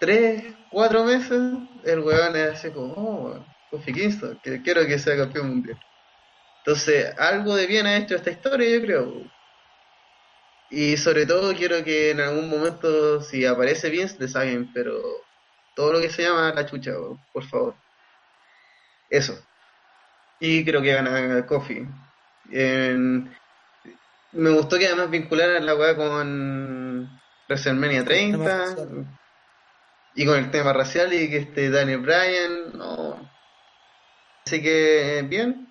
[0.00, 1.40] 3, 4 meses,
[1.84, 5.78] el weón es así como, oh, Kofi Kingston, que quiero que sea campeón mundial.
[6.58, 9.38] Entonces, algo de bien ha hecho esta historia, yo creo.
[10.70, 15.00] Y sobre todo quiero que en algún momento, si aparece Vince, le saquen, pero
[15.74, 16.92] todo lo que se llama la chucha,
[17.32, 17.74] por favor.
[19.08, 19.38] Eso.
[20.40, 21.86] Y creo que gana Kofi.
[22.50, 23.34] En-
[24.32, 27.08] Me gustó que además vincularan la weá con
[27.48, 28.76] WrestleMania 30
[30.14, 33.30] y con el tema racial y que este Daniel Bryan, no.
[34.46, 35.66] Así que bien.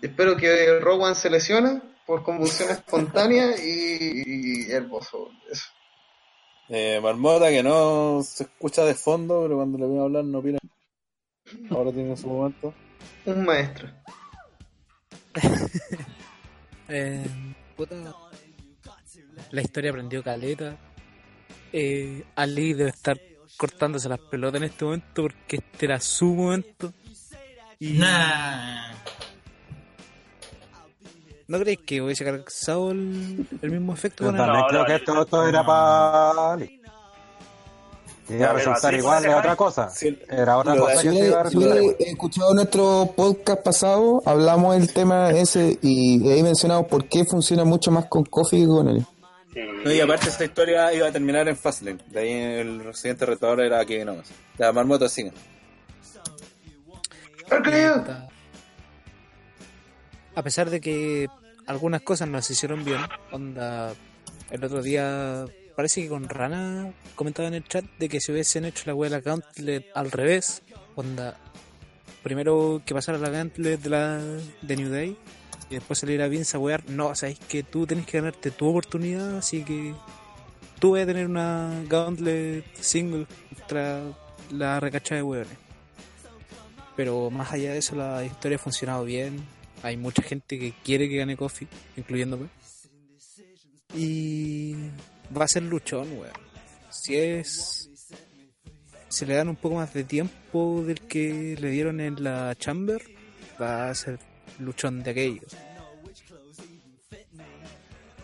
[0.00, 4.22] Espero que Rowan se lesione por convulsión espontánea y,
[4.68, 5.28] y el bozo.
[5.50, 5.66] Eso.
[6.68, 10.38] Eh, Marmota que no se escucha de fondo, pero cuando le voy a hablar no
[10.38, 10.58] opina.
[11.70, 12.72] Ahora tiene su momento.
[13.26, 13.88] Un maestro.
[16.94, 17.24] Eh,
[17.74, 17.94] puta.
[19.50, 20.76] La historia aprendió caleta.
[21.72, 23.18] Eh, Ali debe estar
[23.56, 26.92] cortándose las pelotas en este momento porque este era su momento.
[27.78, 28.92] Y Nah.
[31.48, 35.48] ¿No creéis que hubiese causado el, el mismo efecto con el No, creo que esto
[35.48, 36.81] era para Ali.
[38.28, 39.90] Iba a resultar igual ese otra cosa.
[39.90, 41.96] Sí, Era otra lo cosa Si igual.
[41.98, 47.90] escuchado nuestro podcast pasado, hablamos del tema ese y ahí mencionamos por qué funciona mucho
[47.90, 49.04] más con Coffee que con él.
[49.52, 49.60] Sí.
[49.84, 51.98] No, y aparte esta historia iba a terminar en Fastlane.
[52.06, 54.30] De ahí el siguiente retador era Kevin Owens.
[54.56, 55.32] La Marmota sigue.
[60.34, 61.26] A pesar de que
[61.66, 63.92] algunas cosas no se hicieron bien, onda,
[64.50, 65.44] el otro día
[65.74, 69.10] parece que con Rana comentaba en el chat de que si hubiesen hecho la wea
[69.10, 70.62] de la Gauntlet al revés,
[70.94, 71.38] onda,
[72.22, 74.18] primero que pasara la Gauntlet de la
[74.62, 75.16] de New Day
[75.70, 79.38] y después saliera Vince a wear, no, sabéis que tú tenés que ganarte tu oportunidad,
[79.38, 79.94] así que
[80.78, 84.02] tú vas a tener una Gauntlet single contra
[84.50, 85.56] la recacha de weones.
[86.96, 89.42] Pero más allá de eso, la historia ha funcionado bien.
[89.82, 92.48] Hay mucha gente que quiere que gane Coffee, incluyéndome.
[93.94, 94.74] Y
[95.36, 96.32] va a ser luchón, weón.
[96.90, 97.88] Si es.
[99.08, 103.02] Si le dan un poco más de tiempo del que le dieron en la Chamber,
[103.60, 104.18] va a ser
[104.58, 105.56] luchón de aquellos.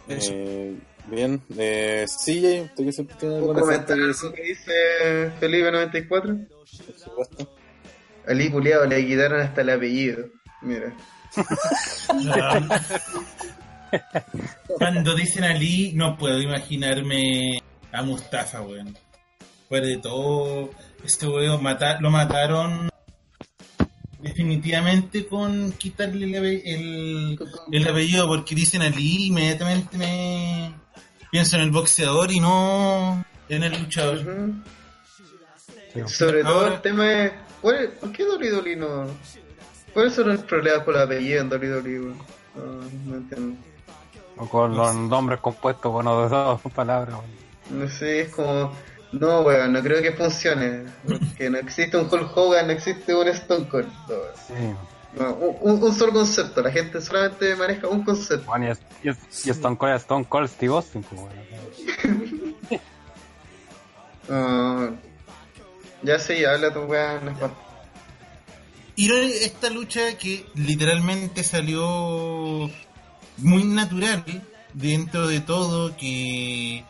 [0.08, 0.32] Eso.
[0.32, 0.76] Eh,
[1.08, 1.42] bien.
[1.58, 6.36] Eh, CJ, ¿usted que siempre tiene ¿Un alguna fuente comentario que dice Felipe 94?
[6.48, 7.54] Por supuesto.
[8.26, 10.26] Ali Culeado le quitaron hasta el apellido.
[10.62, 10.94] Mira.
[14.78, 18.96] Cuando dicen Ali, no puedo imaginarme a Mustafa, weón.
[19.68, 20.70] Fuera de todo,
[21.04, 22.88] este weón mata- lo mataron
[24.20, 27.38] definitivamente con quitarle el, el,
[27.72, 30.74] el apellido, porque dicen Ali, inmediatamente me
[31.30, 34.18] pienso en el boxeador y no en el luchador.
[35.94, 36.00] Sí.
[36.06, 37.32] Sobre todo el tema es.
[37.62, 39.06] ¿cuál es- ¿Por qué Dolly Dolly no.?
[39.94, 41.68] ¿Cuáles son los problemas con el apellido en Dolly?
[41.68, 42.64] No,
[43.06, 43.56] no entiendo.
[44.38, 47.16] O con los nombres compuestos con dos palabras.
[47.18, 47.82] weón.
[47.84, 48.72] No sé, es como.
[49.12, 50.84] No, weón, no creo que funcione.
[51.36, 53.88] Que no existe un Hulk Hogan, no existe un Stone Cold.
[54.08, 54.34] No, weón.
[54.46, 54.74] Sí.
[55.18, 58.44] No, un, solo concepto, la gente solamente maneja un concepto.
[58.46, 62.56] Bueno, y, es- y, es- y Stone Cold, Stone Cold Steve Austin, pues, weón.
[64.30, 64.90] Ah,
[66.02, 66.80] ya sé, ya habla tu
[67.24, 67.54] la espalda.
[68.94, 69.10] Y
[69.44, 72.68] esta lucha que literalmente salió
[73.38, 74.24] muy natural
[74.74, 76.84] dentro de todo, que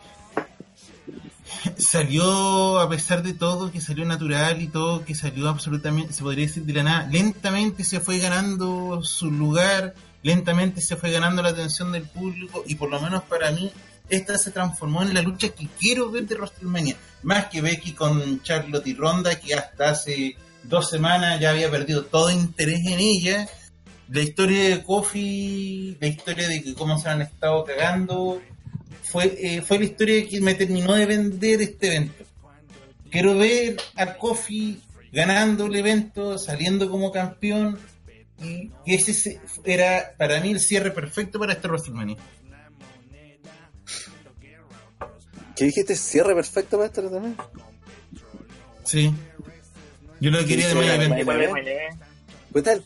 [1.77, 6.47] salió a pesar de todo, que salió natural y todo, que salió absolutamente, se podría
[6.47, 11.49] decir de la nada, lentamente se fue ganando su lugar, lentamente se fue ganando la
[11.49, 13.71] atención del público y por lo menos para mí
[14.09, 18.41] esta se transformó en la lucha que quiero ver de WrestleMania, más que Becky con
[18.41, 23.47] Charlotte y Ronda que hasta hace dos semanas ya había perdido todo interés en ella
[24.11, 28.41] la historia de Kofi, la historia de que cómo se han estado cagando,
[29.03, 32.23] fue, eh, fue la historia que me terminó de vender este evento.
[33.11, 34.81] Quiero ver a Kofi
[35.11, 37.79] ganando el evento, saliendo como campeón,
[38.41, 42.17] y ese se- era para mí el cierre perfecto para este WrestleMania.
[45.55, 45.95] ¿Qué dijiste?
[45.95, 47.35] ¿Cierre perfecto para esto también?
[48.85, 49.13] Sí.
[50.21, 50.79] Yo lo quería de Sí,
[52.51, 52.83] Puta el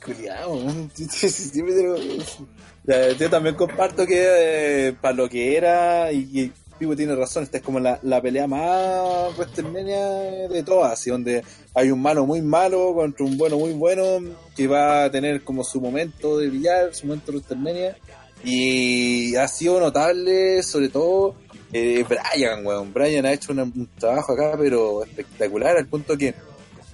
[3.17, 7.63] Yo también comparto que para lo que era, y, y Pipo tiene razón, esta es
[7.63, 11.43] como la, la pelea más WrestleMania de todas, así donde
[11.73, 14.19] hay un malo muy malo contra un bueno muy bueno,
[14.55, 17.97] que va a tener como su momento de brillar, su momento de WrestleMania,
[18.43, 21.35] y ha sido notable, sobre todo,
[21.71, 22.91] eh, Brian, weón.
[22.91, 26.35] Brian ha hecho un trabajo acá, pero espectacular, al punto que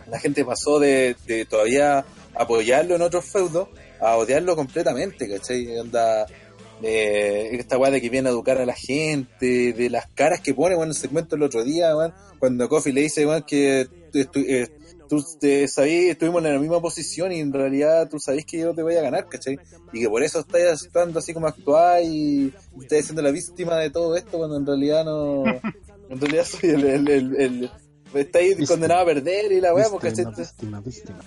[0.07, 5.77] la gente pasó de, de todavía apoyarlo en otros feudos a odiarlo completamente, ¿cachai?
[5.77, 6.25] Onda,
[6.81, 10.53] eh, esta weá de que viene a educar a la gente, de las caras que
[10.53, 14.45] pone, bueno, el segmento el otro día, weón, cuando Kofi le dice, que tú, estu-
[14.47, 14.69] eh,
[15.09, 18.73] tú te sabí, estuvimos en la misma posición y en realidad tú sabés que yo
[18.73, 19.59] te voy a ganar, ¿cachai?
[19.91, 23.89] Y que por eso estás actuando así como actuás y estás siendo la víctima de
[23.89, 25.43] todo esto cuando en realidad no...
[26.09, 26.85] En realidad soy el...
[26.85, 27.71] el, el, el-
[28.13, 28.67] estáis Víctima.
[28.69, 31.19] condenado a perder y la weá, porque Víctima, víctima, víctima.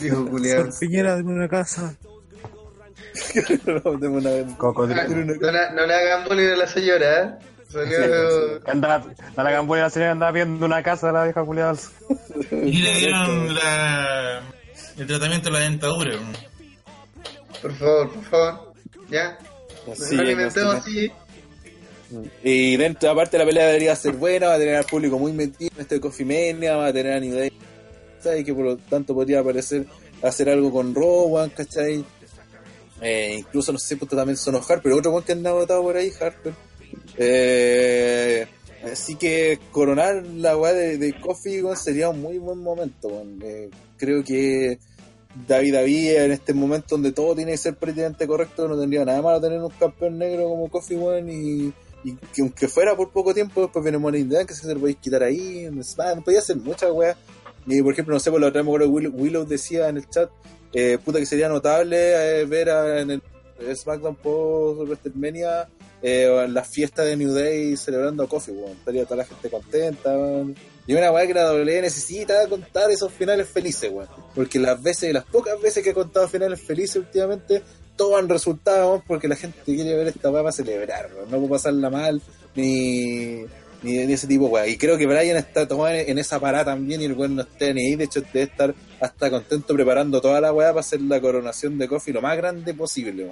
[0.00, 0.70] Dijo Julián.
[0.80, 1.94] Piñera de una casa.
[3.66, 5.34] No, tengo una- Cocodrilo.
[5.36, 7.34] No, la- no le hagan bullying a la señora, ¿eh?
[7.70, 8.60] Salió.
[8.66, 9.04] Andaba,
[9.36, 11.74] a la campo de la señora andaba viendo una casa de la vieja culiada.
[12.52, 14.42] Y le dieron la,
[14.98, 16.12] el tratamiento de la dentadura.
[17.62, 18.72] Por favor, por favor.
[19.10, 19.38] ¿Ya?
[19.94, 21.10] Sí, no alimentemos así.
[22.44, 25.70] Y dentro, aparte, la pelea debería ser buena, va a tener al público muy metido
[25.74, 27.50] en este Coffee Mania, va a tener a New Day,
[28.26, 28.44] ¿cachai?
[28.44, 29.86] Que por lo tanto podría aparecer
[30.22, 32.04] hacer algo con Rowan, ¿cachai?
[33.00, 35.96] Eh, incluso, no sé, puto también son Harper, pero otro one que anda votado por
[35.96, 36.54] ahí, Harper.
[37.18, 38.46] Eh,
[38.90, 43.08] así que coronar la weá de, de Coffee weón, sería un muy buen momento.
[43.08, 43.38] weón.
[43.42, 44.78] Eh, creo que
[45.46, 49.20] David David en este momento donde todo tiene que ser prácticamente correcto, no tendría nada
[49.20, 51.72] malo tener un campeón negro como Coffee One y,
[52.32, 54.80] que aunque fuera por poco tiempo, después viene Money in the Bank, que se lo
[54.80, 57.16] podéis quitar ahí, SmackDown, podía hacer muchas weas.
[57.66, 59.96] Y por ejemplo, no sé, por la otra vez me acuerdo que Willow, decía en
[59.98, 60.30] el chat,
[60.72, 63.22] eh, puta que sería notable eh, ver a- en el
[63.76, 65.68] SmackDown post WrestleMania
[66.02, 68.72] eh, la fiesta de New Day celebrando a Coffee, weón.
[68.72, 70.54] Estaría toda la gente contenta, weón.
[70.86, 74.08] Y una weá que la WWE necesita contar esos finales felices, weón.
[74.34, 77.62] Porque las veces, las pocas veces que he contado finales felices últimamente,
[77.96, 81.08] todos han resultado, porque la gente quiere ver esta weá para celebrar.
[81.30, 82.20] No puede pasarla mal,
[82.54, 83.44] ni,
[83.82, 84.70] ni, ni ese tipo, de.
[84.70, 87.72] Y creo que Brian está tomado en, esa parada también y el weón no está
[87.72, 87.96] ni ahí.
[87.96, 91.88] De hecho, debe estar hasta contento preparando toda la weá para hacer la coronación de
[91.88, 93.30] Coffee lo más grande posible.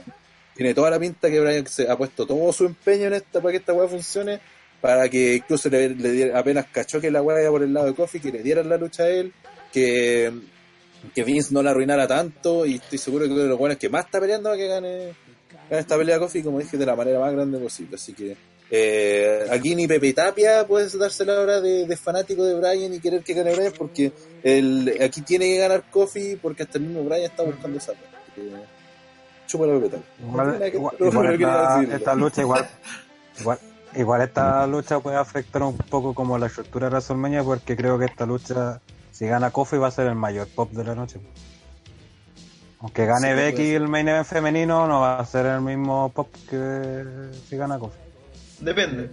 [0.55, 3.53] Tiene toda la pinta que Brian se ha puesto todo su empeño en esta para
[3.53, 4.39] que esta weá funcione
[4.81, 7.95] para que incluso le, le diera- apenas cachó que la weá por el lado de
[7.95, 9.33] Kofi, que le dieran la lucha a él,
[9.73, 10.31] que,
[11.15, 13.89] que Vince no la arruinara tanto, y estoy seguro que uno de los buenos que
[13.89, 14.99] más está peleando para que gane,
[15.71, 17.97] gane esta pelea Kofi, como dije, de la manera más grande posible.
[17.97, 18.37] Así que
[18.71, 23.01] eh, aquí ni Pepe Tapia puede darse la hora de, de fanático de Brian y
[23.01, 24.13] querer que gane Brian, porque
[24.43, 27.93] el, aquí tiene que ganar Kofi, porque hasta el mismo Brian está buscando esa
[28.35, 28.51] que,
[29.47, 30.07] Chúpala Pepe Tapia.
[30.27, 31.97] Igual, No tiene que- igual, no igual quería esta, decirlo.
[31.97, 32.69] esta lucha igual,
[33.41, 33.59] igual,
[33.97, 38.07] igual esta lucha puede afectar un poco como la estructura de WrestleMania porque creo que
[38.07, 38.81] esta lucha,
[39.13, 41.21] si gana Kofi va a ser el mayor pop de la noche.
[42.81, 46.29] Aunque gane Sí, Becky el main event femenino, no va a ser el mismo pop
[46.51, 47.05] que
[47.49, 47.97] si gana Kofi.
[48.65, 49.11] Depende.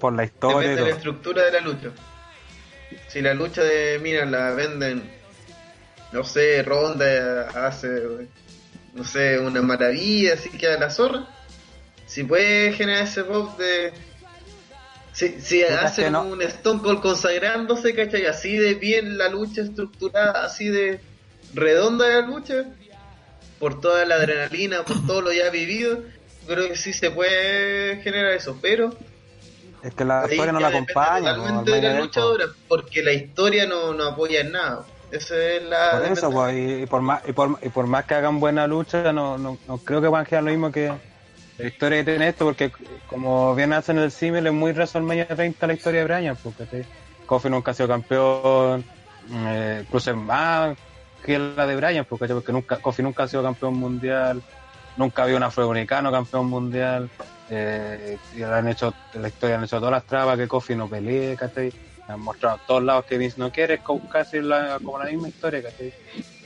[0.00, 1.90] Por la historia Depende de la estructura de la lucha.
[3.08, 5.02] Si la lucha de, mira, la venden,
[6.12, 8.02] no sé, Ronda hace,
[8.94, 11.28] no sé, una maravilla, así que a la zorra.
[12.06, 13.92] Si puede generar ese pop de.
[15.12, 16.24] Si, si hacen no.
[16.24, 18.26] un Stone Cold consagrándose, ¿cachai?
[18.26, 21.00] Así de bien la lucha estructurada, así de
[21.54, 22.64] redonda la lucha,
[23.58, 26.02] por toda la adrenalina, por todo lo ya vivido,
[26.46, 28.96] creo que sí se puede generar eso, pero
[29.82, 31.34] Es que la historia no la acompaña.
[31.34, 34.84] totalmente de la luchadora, porque la historia no, no apoya en nada.
[35.10, 35.90] Esa es la.
[35.98, 38.66] Por eso, pues, y, y por más, y, por, y por más que hagan buena
[38.66, 40.90] lucha, no, no, no creo que van a quedar lo mismo que
[41.58, 42.72] la historia que tiene esto, porque
[43.08, 46.84] como bien hacen el símil, es muy WrestleMania 30 la historia de Brian, porque
[47.26, 48.84] Kofi nunca ha sido campeón,
[49.32, 50.76] eh, incluso es más
[51.24, 54.42] que la de Brian, porque, porque nunca, Kofi nunca ha sido campeón mundial,
[54.96, 57.10] nunca había un afroamericano campeón mundial,
[57.50, 61.36] eh, y han hecho, la historia han hecho todas las trabas que Kofi no pelee,
[61.36, 61.72] ¿cachai?
[62.08, 63.80] Han mostrado a todos lados que Vince no quiere,
[64.10, 64.38] casi
[64.82, 65.92] como la misma historia, ¿cachai?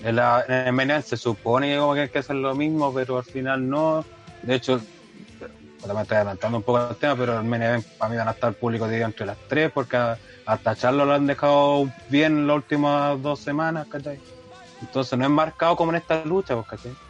[0.02, 3.24] En, el event se supone que como que hay que hacer lo mismo, pero al
[3.24, 4.04] final no.
[4.42, 4.80] De hecho,
[5.94, 8.32] me estoy adelantando un poco el tema, pero el main event para mí van a
[8.32, 9.96] estar público dividido entre las tres, porque
[10.44, 14.18] hasta Charlo lo han dejado bien las últimas dos semanas, ¿cachai?
[14.80, 17.05] Entonces no es marcado como en esta lucha, pues, ¿cachai?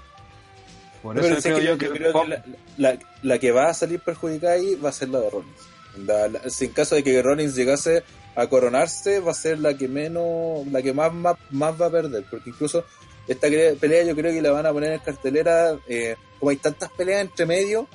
[1.02, 2.42] Por Pero eso sé creo que yo yo que, creo que la,
[2.78, 5.60] la- la que va a salir perjudicada ahí va a ser la de Rollins.
[6.06, 8.02] La- la- en caso de que Rollins llegase
[8.34, 11.90] a coronarse, va a ser la que menos, la que más, más, más va a
[11.90, 12.24] perder.
[12.30, 12.84] Porque incluso
[13.28, 13.48] esta
[13.80, 17.22] pelea yo creo que la van a poner en cartelera, eh, como hay tantas peleas
[17.22, 17.88] entre medio,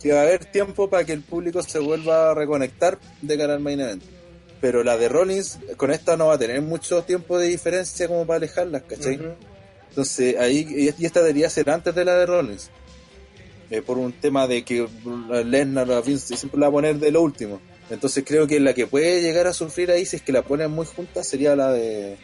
[0.00, 3.54] que va a haber tiempo para que el público se vuelva a reconectar de cara
[3.54, 4.02] al main event.
[4.60, 8.24] Pero la de Rollins, con esta no va a tener mucho tiempo de diferencia como
[8.26, 9.16] para alejarlas, ¿cachai?
[9.16, 9.34] Ujú.
[9.88, 12.70] Entonces, ahí, y esta debería ser antes de la de Rollins.
[13.70, 14.88] Eh, por un tema de que
[15.44, 17.60] Lesnar a Vince siempre la va a poner de lo último.
[17.90, 20.70] Entonces creo que la que puede llegar a sufrir ahí, si es que la ponen
[20.70, 22.16] muy juntas, sería la de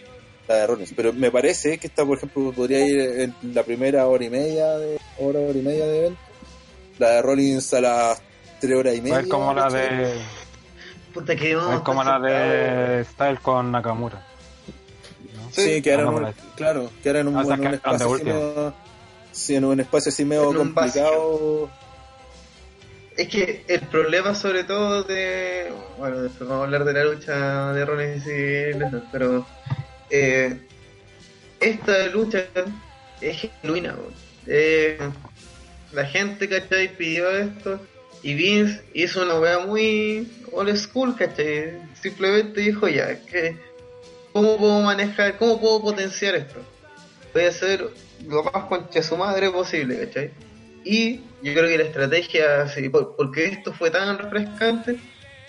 [0.49, 0.93] la de Rollins.
[0.97, 4.78] Pero me parece que esta, por ejemplo, podría ir en la primera hora y media
[4.78, 6.20] de hora, hora y media de evento.
[6.99, 8.23] La de Rollins a las
[8.60, 9.20] tres horas y media.
[9.20, 10.15] es como la de
[11.12, 14.26] Puta que es como la de Style con Nakamura.
[15.57, 15.62] ¿No?
[15.62, 16.44] Sí, que ahora en un, Hagámosla.
[16.57, 18.74] claro, que en un, Ah, o sea, en un que espacio así medio,
[19.33, 21.70] sí, en un espacio así medio En un complicado.
[23.16, 25.73] Es que el problema sobre todo de...
[25.99, 29.47] Bueno, después vamos a hablar de la lucha de Rollins y Lesnar, pero...
[30.10, 30.58] eh,
[31.60, 32.44] esta lucha
[33.20, 33.94] es genuina.
[34.47, 34.99] Eh,
[35.92, 36.94] la gente, ¿cachai?
[36.97, 37.81] Pidió esto
[38.23, 41.78] y Vince hizo una wea muy old school, ¿cachai?
[42.02, 43.57] Simplemente dijo ya, que
[44.34, 46.60] ¿cómo puedo manejar, cómo puedo potenciar esto?
[47.32, 47.88] Voy a hacer
[48.26, 50.32] lo más concha su madre posible, ¿cachai?
[50.84, 54.96] Y yo creo que la estrategia, sí, por- porque esto fue tan refrescante,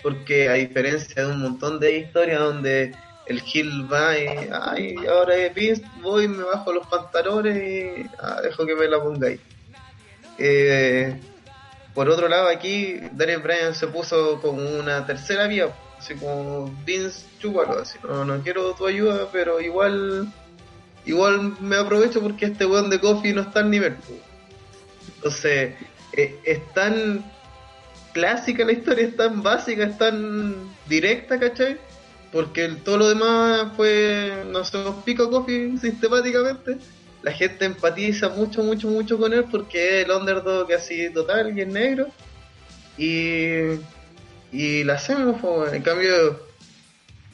[0.02, 2.94] porque a diferencia de un montón de historias donde
[3.26, 8.40] el Gil va y, ay, ahora es Vince, voy, me bajo los pantalones y ah,
[8.40, 9.40] dejo que me la pongáis.
[10.38, 11.20] Eh,
[11.92, 15.74] por otro lado, aquí Daniel Bryan se puso como una tercera vía,
[16.06, 20.32] así como Vince, chúpalo, así, no, no quiero tu ayuda, pero igual
[21.04, 23.96] igual me aprovecho porque este weón de Coffee no está al nivel.
[25.16, 25.74] Entonces,
[26.12, 27.24] eh, es tan
[28.12, 30.54] clásica la historia, es tan básica, es tan
[30.88, 31.78] directa, ¿cachai?
[32.32, 36.78] Porque todo lo demás fue, no nos pica Coffee sistemáticamente.
[37.22, 41.62] La gente empatiza mucho, mucho, mucho con él porque es el underdog así total y
[41.62, 42.06] es negro.
[42.98, 43.78] Y,
[44.56, 46.40] y la hacemos, po, en cambio,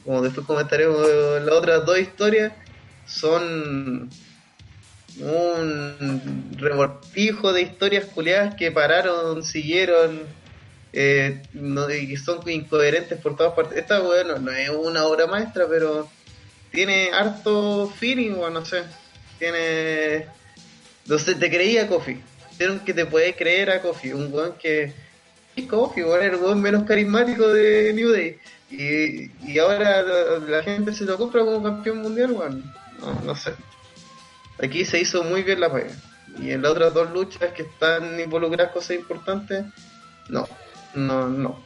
[0.03, 1.07] como después comentaremos
[1.41, 2.53] las otras dos historias,
[3.05, 4.09] son
[5.19, 10.21] un revoltijo de historias culiadas que pararon, siguieron
[10.91, 13.77] eh, y son incoherentes por todas partes.
[13.77, 16.09] Esta weá no, es una obra maestra, pero
[16.71, 18.83] tiene harto feeling, o no sé.
[19.39, 20.27] Tiene.
[21.05, 22.21] No sé, te creía Kofi.
[22.57, 24.93] Vieron que te puede creer a Kofi, un weón que.
[25.55, 28.37] Es Kofi, weón, el weón menos carismático de New Day.
[28.71, 32.73] Y, y ahora la, la gente se lo compra como campeón mundial, weón.
[32.99, 33.53] No, no sé.
[34.61, 35.91] Aquí se hizo muy bien la pega.
[36.41, 39.65] Y en las otras dos luchas que están involucradas cosas importantes,
[40.29, 40.47] no.
[40.95, 41.59] No, no.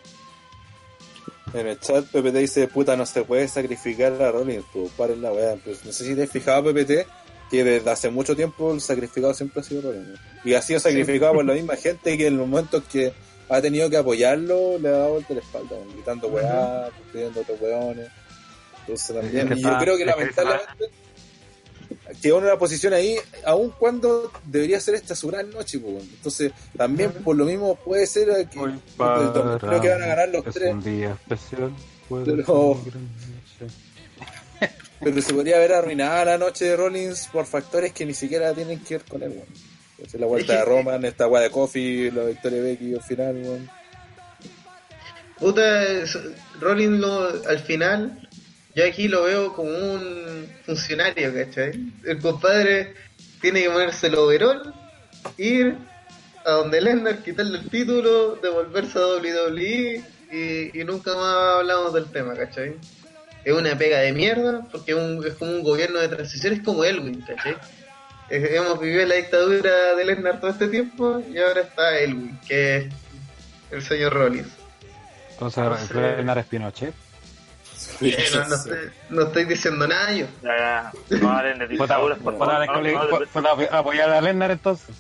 [1.54, 5.32] En el chat PPT dice, puta, no se puede sacrificar a Rollins, pues paren la
[5.32, 5.56] weá.
[5.64, 7.08] Pues, no sé si te has fijado PPT,
[7.50, 10.08] que desde hace mucho tiempo el sacrificado siempre ha sido Rollins.
[10.10, 10.16] ¿no?
[10.44, 13.14] Y ha sido sacrificado por la misma gente que en los momentos que
[13.50, 15.94] ha tenido que apoyarlo, le ha dado vuelta la espalda, ¿no?
[15.94, 18.10] gritando weá, pidiendo otros weones.
[18.82, 20.90] Entonces también, y yo creo que lamentablemente
[22.22, 26.04] quedó en una posición ahí, aun cuando debería ser esta su gran noche, pues.
[26.04, 30.54] Entonces, también por lo mismo puede ser que creo que van a ganar los es
[30.54, 30.74] tres.
[30.74, 31.72] un día especial.
[32.10, 32.44] puede
[35.00, 38.80] Pero- se podría haber arruinado la noche de Rollins por factores que ni siquiera tienen
[38.80, 39.67] que ver con él, weón.
[40.20, 43.70] La vuelta de Roman, esta weá de Coffee, la victoria de Becky al final, weón.
[45.40, 45.84] Puta,
[46.60, 47.06] Rollins
[47.48, 48.28] al final,
[48.76, 51.72] yo aquí lo veo como un funcionario, ¿cachai?
[52.06, 52.94] El compadre
[53.42, 54.74] tiene que ponerse el overall,
[55.38, 55.78] ir
[56.46, 62.36] a donde Lesnar, quitarle el título, devolverse a WWE y, nunca más hablamos del tema,
[62.36, 62.76] ¿cachai?
[63.44, 66.84] Es una pega de mierda porque un- es como un gobierno de transición, es como
[66.84, 67.58] Elwin, ¿cachai?
[68.30, 72.78] Eh, Hemos vivido la dictadura de Lesnar todo este tiempo y ahora está Elwin, que
[72.78, 72.94] es
[73.72, 74.50] el señor Rollins.
[75.32, 75.94] Entonces, Sí.
[75.94, 76.94] Leonard es Pinochet.
[78.02, 78.78] No, no estoy,
[79.10, 80.26] no estoy diciendo nada yo.
[80.44, 83.68] Ya, ya, no hablen de dictaduras, por favor.
[83.72, 84.96] apoyar a Lennar entonces.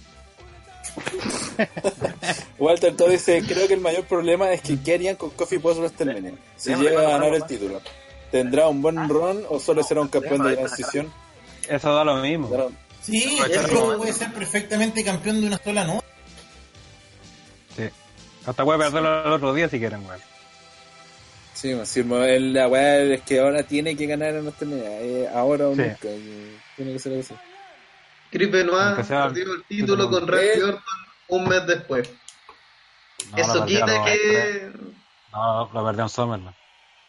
[2.57, 5.79] Walter todo dice, creo que el mayor problema es que ¿qué harían con Coffee post
[5.79, 6.33] WrestleMania?
[6.55, 7.81] Si llega a ganar el título.
[8.31, 11.11] ¿Tendrá un buen run o solo será un campeón de transición?
[11.69, 12.71] eso da lo mismo.
[13.11, 16.05] Sí, el Robo puede ser perfectamente campeón de una sola noche.
[17.75, 17.89] Sí.
[18.45, 20.19] Hasta puede perderlo el otro día si quieren, weón.
[21.53, 25.75] Sí, sí, la weá es que ahora tiene que ganar en esta eh, ahora o
[25.75, 25.81] Sí.
[25.81, 26.07] nunca.
[26.09, 27.33] y tiene que ser así.
[28.29, 30.63] Chris Benoit perdió el título con Randy Eh.
[30.63, 30.83] Orton
[31.29, 32.09] un mes después.
[33.31, 34.71] No, Eso quita que.
[35.31, 36.55] No, lo perdió en Summerland.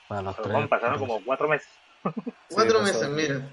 [0.09, 0.52] Para los Pero, tres.
[0.55, 1.68] bueno, pasaron como cuatro meses.
[2.51, 2.83] Cuatro pasó.
[2.85, 3.49] meses, mira.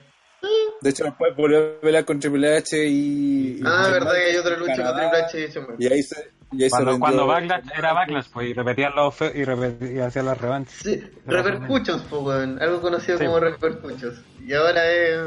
[0.82, 3.62] De hecho, después volvió a pelear con Triple H y.
[3.66, 5.80] Ah, y- verdad que hay otra lucha con Triple H y Michaels.
[5.80, 6.36] Y ahí se.
[6.52, 9.96] Y ahí se Cuando, vendió- cuando Backlash era Backlash, pues, y repetían los fe- y,
[9.96, 10.76] y hacían las revanchas.
[10.84, 12.62] Sí, Repercussions, po, weón.
[12.62, 13.26] Algo conocido Sí.
[13.26, 14.20] como Repercussions.
[14.46, 15.20] Y ahora es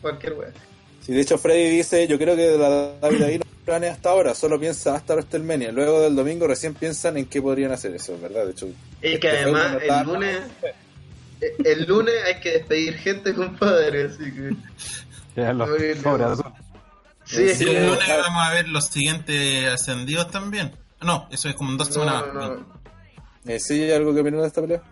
[0.00, 0.52] cualquier weón.
[1.00, 4.10] Sí, de hecho, Freddy dice: Yo creo que de la David ahí no planea hasta
[4.10, 5.72] ahora, solo piensa hasta WrestleMania.
[5.72, 8.44] Luego del domingo recién piensan en qué podrían hacer eso, ¿verdad?
[8.46, 8.66] De hecho,
[9.00, 10.38] Es que Este además no el lunes.
[11.64, 14.50] El lunes hay que despedir gente, compadre, así que.
[15.34, 15.68] Que es los.
[17.24, 17.78] Sí, es Sí, como.
[17.78, 20.72] el lunes vamos a ver los siguientes ascendidos también.
[21.00, 22.24] No, eso es como en dos semanas.
[22.34, 22.66] No, no,
[23.46, 24.82] eh, ¿sí hay algo que opinar de esta pelea?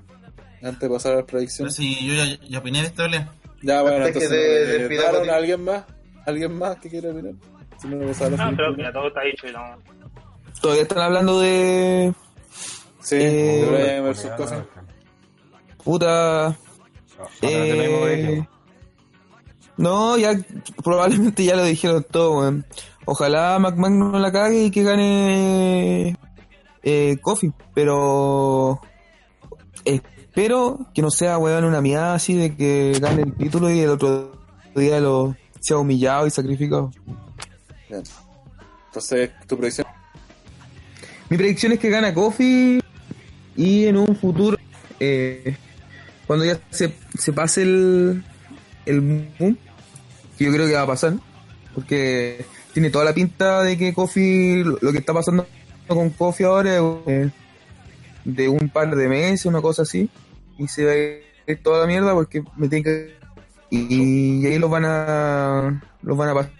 [0.62, 1.74] Antes de pasar a las predicciones.
[1.74, 3.30] sí, yo ya, ya opiné de esta pelea.
[3.62, 4.30] Ya, bueno, Antes que entonces.
[4.30, 5.30] te eh, despida, ¿Daron Pati.
[5.30, 5.84] a alguien más?
[6.26, 7.32] ¿Alguien más que quiera opinar?
[7.80, 9.76] Si no, No, creo que ya todo está dicho y no.
[10.62, 12.12] Todavía están hablando de.
[13.02, 14.64] Sí, Eh, de Bryan versus Coffin.
[15.84, 16.57] Puta.
[17.42, 18.44] Eh,
[19.76, 20.39] no, ya
[20.83, 22.67] probablemente ya lo dijeron todo, weón.
[23.07, 26.17] Ojalá McMahon no la cague y que gane
[26.83, 28.81] eh, Kofi, pero
[29.84, 33.91] espero que no sea, weón, una mierda así de que gane el título y el
[33.91, 34.33] otro
[34.76, 36.91] día lo sea humillado y sacrificado.
[37.89, 38.02] Bien.
[38.86, 39.86] Entonces, tu predicción.
[41.28, 42.81] Mi predicción es que gana Kofi
[43.57, 44.57] y en un futuro,
[44.99, 45.57] eh,
[46.31, 48.23] cuando ya se, se pase el,
[48.86, 49.59] el boom,
[50.39, 51.15] que yo creo que va a pasar,
[51.75, 55.44] porque tiene toda la pinta de que Kofi, lo que está pasando
[55.89, 56.76] con Kofi ahora
[57.07, 57.33] es
[58.25, 60.09] de un par de meses, una cosa así,
[60.57, 63.17] y se va a ir toda la mierda porque me tiene que...
[63.70, 65.83] Y, ahí los van a...
[66.00, 66.52] los van a pasar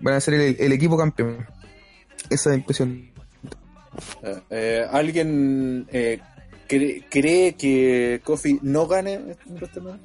[0.00, 1.46] van a ser el, el equipo campeón.
[2.30, 3.12] Esa es la impresión.
[4.24, 6.18] Eh, eh, ¿Alguien eh,
[6.78, 10.00] cree, cree que Kofi no gane en WrestleMania?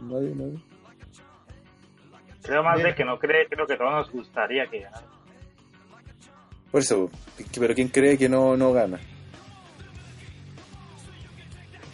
[0.00, 0.58] Nadie, nadie.
[2.42, 2.86] Creo más Bien.
[2.88, 5.06] de que no cree, creo que todos nos gustaría que ganara.
[6.70, 7.10] Por eso,
[7.58, 8.98] pero ¿quién cree que no, no gana?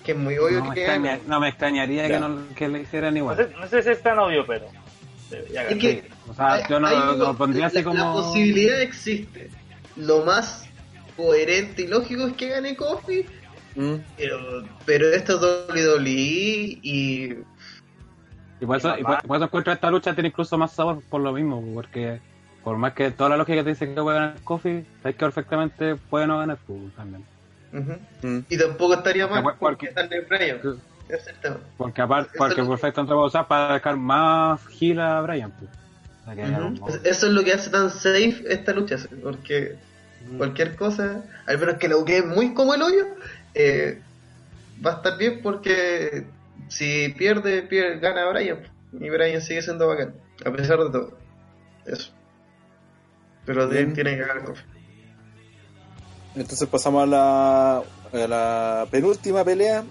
[0.04, 1.22] Que es muy obvio No me, que extraña- gane.
[1.28, 2.14] no me extrañaría Ya.
[2.14, 3.36] que, no, que le hicieran No igual.
[3.36, 4.66] sé, no sé si es tan obvio, pero.
[5.30, 7.96] debería Es que O sea, yo no lo pondría así como.
[7.96, 9.50] la posibilidad existe.
[9.96, 10.68] Lo más
[11.16, 13.26] coherente y lógico es que gane Kofi,
[13.76, 13.94] ¿Mm?
[14.16, 15.42] pero, pero esto es
[15.76, 16.10] WWE
[16.82, 17.34] y
[18.60, 21.20] Y por eso, y por, por eso encuentro esta lucha tiene incluso más sabor por
[21.20, 22.20] lo mismo, porque
[22.62, 25.96] por más que toda la lógica te dice que puede ganar Kofi, sabes que perfectamente
[25.96, 27.24] puede no ganar pues, también.
[27.72, 28.38] ¿Mm?
[28.48, 29.92] y tampoco estaría mal Porque- porque
[30.28, 30.60] porque-.
[30.62, 31.30] Sí.
[31.42, 31.58] Tema.
[31.76, 35.52] Porque aparte, porque es- perfecto entre usar para dejar más gila a Brian.
[35.52, 35.70] Pues.
[36.80, 39.76] O sea, Eso es lo que hace tan safe esta lucha, porque
[40.36, 43.06] cualquier cosa, al menos que lo quede muy como el hoyo,
[43.54, 44.00] eh,
[44.84, 46.26] va a estar bien porque
[46.68, 48.58] si pierde, pierde gana Brian
[48.92, 51.18] y Brian sigue siendo bacán, a pesar de todo.
[51.86, 52.12] Eso.
[53.44, 53.92] Pero Bien.
[53.92, 54.62] tiene que ganar Kofi.
[56.34, 59.84] Entonces pasamos a la, a la penúltima pelea,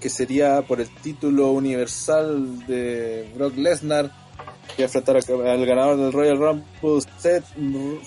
[0.00, 4.10] que sería por el título universal de Brock Lesnar,
[4.76, 7.44] que enfrentar al ganador del Royal Rumble, Seth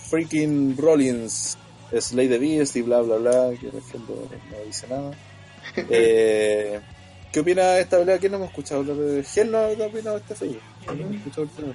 [0.10, 1.58] freaking Rollins,
[1.98, 5.12] Slay the Beast y bla bla bla, que en el fondo no dice nada.
[5.90, 6.80] Eh,
[7.32, 8.18] ¿Qué opina de esta pelea?
[8.18, 10.62] ¿Quién no hemos escuchado hablar de Gel no ha opinado de esta pelea?
[10.86, 11.74] No hemos escuchado el tema.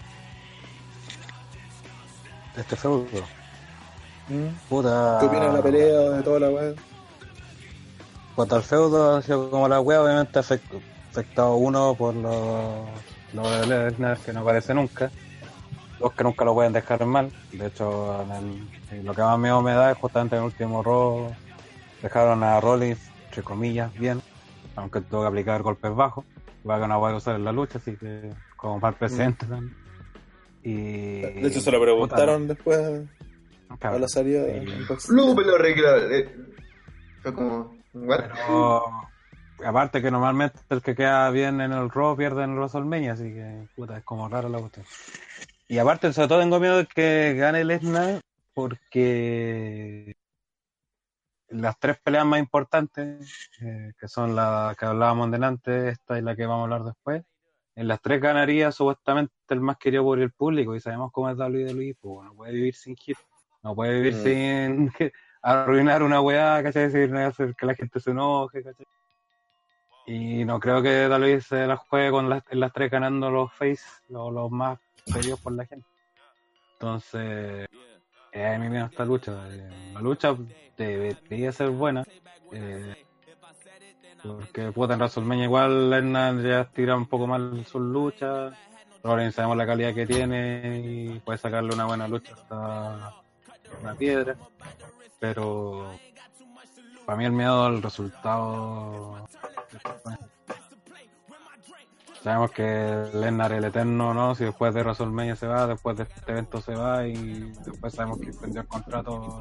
[2.56, 3.06] Este feudo.
[4.28, 4.46] ¿Mm?
[4.68, 5.18] Puta.
[5.20, 6.74] ¿Qué opina de la pelea, de toda la weá?
[8.34, 12.86] Cuanto al feudo, ha sido como la wea, obviamente ha afectado uno por los
[13.34, 15.10] lo de Lesnar, que no aparece nunca.
[15.98, 17.30] Dos que nunca lo pueden dejar mal.
[17.52, 18.68] De hecho, en el-
[18.98, 21.34] en lo que más miedo me da es justamente en el último robo.
[22.02, 24.22] Dejaron a Rollins, entre comillas, bien.
[24.76, 26.24] Aunque tuvo que aplicar golpes bajos.
[26.68, 29.74] Va que no va a usar en la lucha, así que como mal presente también.
[30.62, 32.78] Y, De hecho, se lo preguntaron después
[33.68, 34.42] Puta, a la salida.
[35.10, 35.96] No me lo arregla.
[36.10, 36.34] eh.
[37.22, 37.76] Fue como.
[37.92, 38.92] Pero
[39.64, 43.24] aparte que normalmente el que queda bien en el Raw pierde en el WrestleMania, así
[43.24, 44.86] que puta, es como raro la cuestión.
[45.68, 48.20] Y aparte, sobre todo tengo miedo de que gane Lesnar
[48.54, 50.16] porque
[51.48, 56.36] las tres peleas más importantes, eh, que son las que hablábamos delante, esta y la
[56.36, 57.24] que vamos a hablar después,
[57.76, 61.36] en las tres ganaría supuestamente el más querido por el público, y sabemos cómo es
[61.38, 63.16] WWE, pues no puede vivir sin hit,
[63.62, 64.22] no puede vivir Mm.
[64.22, 64.92] sin
[65.42, 66.88] arruinar una weá, ¿cachai?
[66.90, 68.86] Decir, hacer que la gente se enoje, ¿cachai?
[70.06, 73.84] Y no creo que WWE se la juegue con las, las tres ganando los face,
[74.08, 74.78] los, los más
[75.12, 75.86] pedidos por la gente.
[76.74, 77.68] Entonces,
[78.32, 79.32] eh, a mí me esta lucha.
[79.50, 80.34] eh, La lucha
[80.76, 82.04] debería ser buena.
[82.52, 82.94] eh,
[84.22, 88.54] porque puta en WrestleMania igual Lesnar ya tira un poco mal sus luchas.
[89.02, 93.14] Rollins sabemos la calidad que tiene y puede sacarle una buena lucha hasta
[93.80, 94.36] una piedra.
[95.18, 96.00] Pero
[97.06, 99.26] para mí el miedo al resultado.
[102.22, 104.34] Sabemos que Lesnar el eterno, ¿no?
[104.34, 108.20] Si después de WrestleMania se va, después de este evento se va y después sabemos
[108.20, 109.40] que perdió el contrato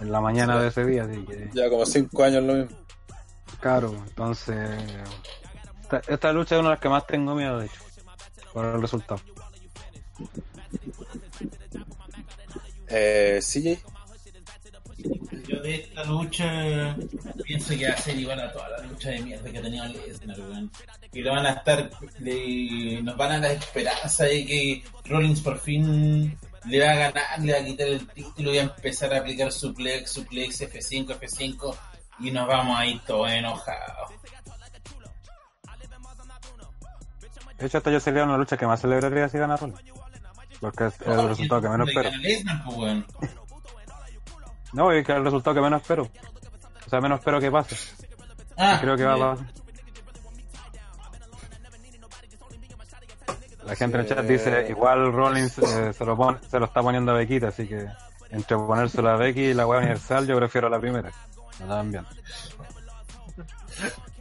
[0.00, 2.76] en la mañana de ese día, así que Ya como cinco años lo mismo.
[3.60, 3.94] caro.
[4.08, 4.58] Entonces,
[5.82, 7.80] esta, esta lucha es una de las que más tengo miedo, de hecho,
[8.52, 9.20] por el resultado.
[12.88, 13.82] Eh, CJ.
[15.48, 16.96] Yo de esta lucha
[17.44, 19.84] pienso que va a ser igual a toda la lucha de mierda que ha tenido
[19.86, 20.70] Lesnar, weón.
[21.12, 25.58] Y lo van a estar, le- nos van a dar esperanza de que Rollins por
[25.58, 26.36] fin
[26.66, 29.18] le va a ganar, le va a quitar el título y va a empezar a
[29.18, 31.76] aplicar suplex, suplex, F5, F5
[32.20, 34.10] y nos vamos a ir todos enojados.
[37.58, 39.80] De hecho, esta yo sería una lucha que más celebraría si gana Rollins.
[40.60, 42.10] Porque es el resultado que menos espero.
[44.72, 46.08] No, es que es el resultado que menos espero.
[46.86, 47.76] O sea, menos espero que pase.
[48.56, 49.30] Ah, Creo que va a ya.
[49.34, 49.46] pasar.
[53.64, 56.82] La gente en el chat dice, igual Rollins eh, se, lo pone- se lo está
[56.82, 57.84] poniendo a Bequita, así que
[58.30, 61.10] entre ponérselo a Becky y la web universal, yo prefiero la primera.
[61.60, 62.04] No tan bien.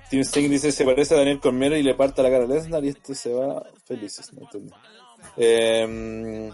[0.09, 2.83] Team Sting dice se parece a Daniel Cormier y le parta la cara a Lesnar
[2.85, 4.73] y este se va felices, no entendí.
[5.37, 6.51] Eh,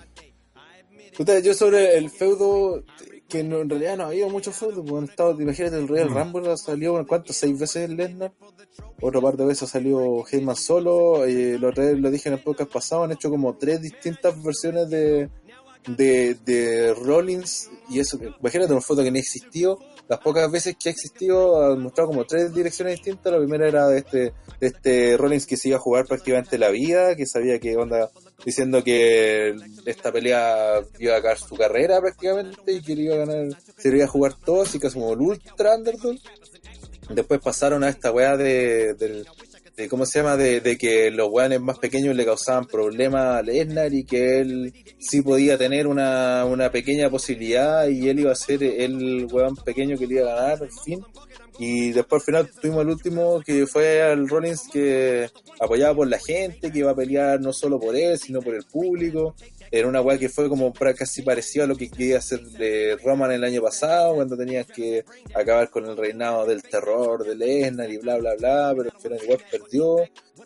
[1.44, 2.84] yo sobre el feudo,
[3.32, 6.10] que no- en realidad no ha habido mucho feudo, porque han estado, imagínate el Royal
[6.10, 7.34] Rumble ha salido, ¿cuánto?
[7.34, 8.34] ¿Seis veces el Lesnar?
[9.02, 13.04] Otro par de veces salió Heyman solo, y lo, lo dije en el podcast pasado,
[13.04, 15.30] han hecho como tres distintas versiones de,
[15.88, 20.90] de, de Rollins, y eso, imagínate una foto que no existió, las pocas veces que
[20.90, 23.32] ha existido ha mostrado como tres direcciones distintas.
[23.32, 24.18] La primera era de este,
[24.60, 28.12] de este Rollins que se iba a jugar prácticamente la vida, que sabía que onda,
[28.46, 29.56] diciendo que
[29.86, 33.90] esta pelea iba a acabar su carrera prácticamente y que le iba a ganar, se
[33.90, 36.18] iba a jugar todo, así que como el ultra underdog.
[37.10, 39.28] Después pasaron a esta weá de, del,
[39.76, 40.38] de ¿cómo se llama?
[40.38, 44.74] De, de que los weones más pequeños le causaban problemas a Lesnar y que él
[45.00, 49.98] sí podía tener una, una pequeña posibilidad y él iba a ser el weón pequeño
[49.98, 51.04] que le iba a ganar, al fin.
[51.64, 56.18] Y después al final tuvimos el último que fue al Rollins que apoyaba por la
[56.18, 59.36] gente, que iba a pelear no solo por él, sino por el público.
[59.70, 63.32] Era una weá que fue como casi parecido a lo que quería hacer de Roman
[63.32, 67.98] el año pasado, cuando tenías que acabar con el reinado del terror de Lesnar y
[67.98, 69.98] bla bla bla, pero al final igual perdió.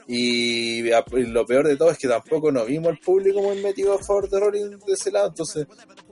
[0.08, 4.03] Y, lo peor de todo es que tampoco nos vimos el público muy metido a
[4.03, 5.66] favor de Rollins de ese lado, entonces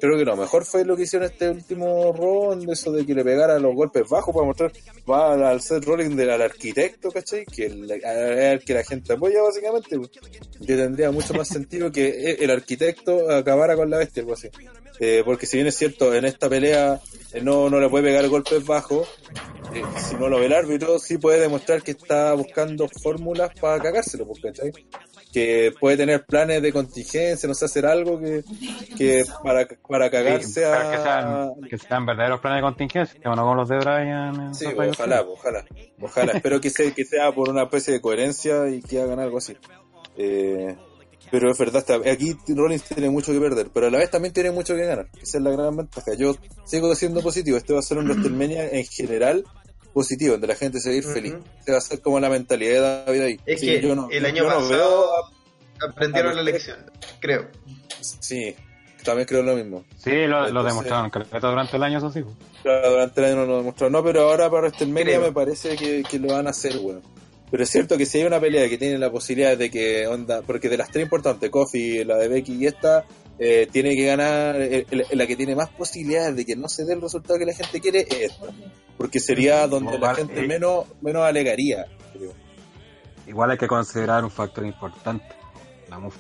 [0.03, 3.23] creo que lo mejor fue lo que hicieron este último round, eso de que le
[3.23, 4.73] pegara los golpes bajos para mostrar,
[5.09, 7.45] va al ser Rollins del arquitecto, ¿cachai?
[7.45, 10.11] Que el, que la gente apoya básicamente, pues.
[10.67, 14.49] tendría mucho más sentido que el arquitecto acabara con la bestia, algo así.
[14.99, 16.99] Eh, porque si bien es cierto, en esta pelea
[17.33, 19.07] eh, no, no le puede pegar golpes bajos,
[19.73, 23.81] eh, si no lo ve el árbitro, sí puede demostrar que está buscando fórmulas para
[23.81, 24.71] cagárselo, pues, ¿cachai?
[25.31, 28.43] Que puede tener planes de contingencia, no sé, hacer algo que,
[28.95, 30.91] que para, para Sí, cagarse a...
[30.91, 34.41] que, sean, que sean verdaderos planes de contingencia, que no como los de Brian.
[34.41, 35.65] en Sí, ojalá, ojalá,
[36.01, 36.31] ojalá.
[36.33, 39.55] Espero que sea, que sea por una especie de coherencia y que hagan algo así.
[40.17, 40.75] Eh,
[41.31, 44.33] pero es verdad, está- aquí Rollins tiene mucho que perder, pero a la vez también
[44.33, 45.07] tiene mucho que ganar.
[45.21, 46.13] Esa es la gran ventaja.
[46.15, 47.57] Yo sigo siendo positivo.
[47.57, 49.43] Este va a ser un WrestleMania en general
[49.93, 51.35] positivo, donde la gente se va a ir feliz.
[51.59, 53.39] Este va a ser como la mentalidad de David ahí.
[53.45, 56.77] Es Sí, que yo no- el año yo no pasado veo- aprendieron a la lección,
[57.19, 57.47] creo.
[58.01, 58.55] sí,
[59.03, 59.83] también creo lo mismo.
[59.97, 62.21] Sí, lo, lo Entonces- demostraron caleta durante el año, eso sí.
[62.63, 63.89] Claro, durante el año no lo demostró.
[63.89, 65.21] No, pero ahora para WrestleMania Creo.
[65.21, 67.01] me parece que, que lo van a hacer, weón.
[67.51, 70.41] Pero es cierto que si hay una pelea que tiene la posibilidad de que onda,
[70.41, 73.05] porque de las tres importantes, Kofi, la de Becky y esta,
[73.37, 76.83] eh, tiene que ganar, eh, la, la que tiene más posibilidades de que no se
[76.83, 78.47] dé el resultado que la gente quiere es esta.
[78.97, 80.47] Porque sería donde la gente eh.
[80.47, 81.85] menos, menos alegaría.
[82.13, 82.31] creo.
[83.27, 85.25] Igual hay que considerar un factor importante.
[85.89, 86.17] La mufa.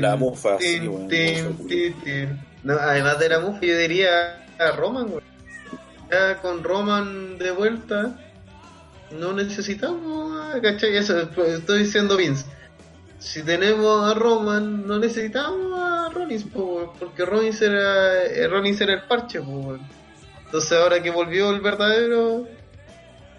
[0.00, 0.80] La mufa, sí,
[1.68, 2.40] titin.
[2.62, 5.22] No, además de la mufa, yo diría a Roman, güey.
[6.10, 8.18] ya con Roman de vuelta,
[9.10, 10.96] no necesitamos, a- ¿cachai?
[10.96, 12.46] Eso pues, estoy diciendo Vince.
[13.18, 18.92] Si tenemos a Roman, no necesitamos a Rollins, po, porque Rollins era, eh, Rollins era
[18.94, 19.40] el parche.
[19.40, 19.78] po.
[20.44, 22.46] Entonces ahora que volvió el verdadero...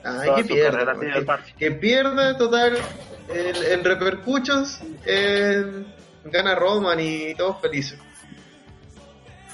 [0.04, 0.96] Ay, que pierda.
[1.00, 1.54] que, parche.
[1.58, 2.78] que pierda, total,
[3.30, 5.66] en, en repercuchos, eh,
[6.26, 8.00] gana Roman y todos felices.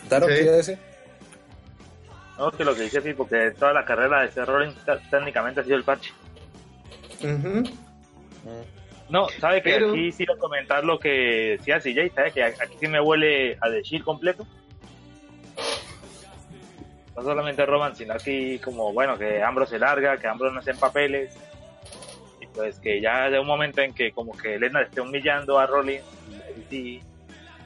[0.10, 0.48] ¿Daron Sí.
[0.48, 0.78] a decir?
[2.38, 4.76] No, que lo que dice sí, porque toda la carrera de este Rollins
[5.10, 6.12] técnicamente ha sido el parche.
[7.24, 7.64] Ujú.
[9.10, 12.44] No, sabe que Pero- aquí sí iba a comentar lo que decía CJ, sabe que
[12.44, 14.48] aquí sí me huele a Shield completo.
[17.16, 20.72] No solamente Roman, sino aquí como, bueno, que Ambrose se larga, que Ambrose no está
[20.72, 21.36] en papeles.
[22.54, 26.04] Pues que ya de un momento en que como que Lesnar esté humillando a Rollins,
[26.46, 27.02] ahí sí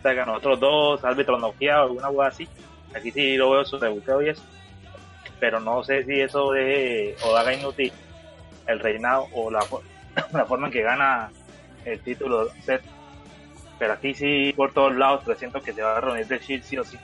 [0.03, 2.47] salgan otros dos, árbitros noqueados, alguna cosa así.
[2.93, 4.43] Aquí sí lo veo su debuteo y eso.
[5.39, 7.91] Pero no sé si eso de o haga inútil
[8.67, 9.65] el reinado o la,
[10.33, 11.31] la forma en que gana
[11.85, 12.83] el título Seth.
[13.77, 16.77] Pero aquí sí, por todos lados, presiento que se va a reunir de Shield sí
[16.77, 16.97] o sí.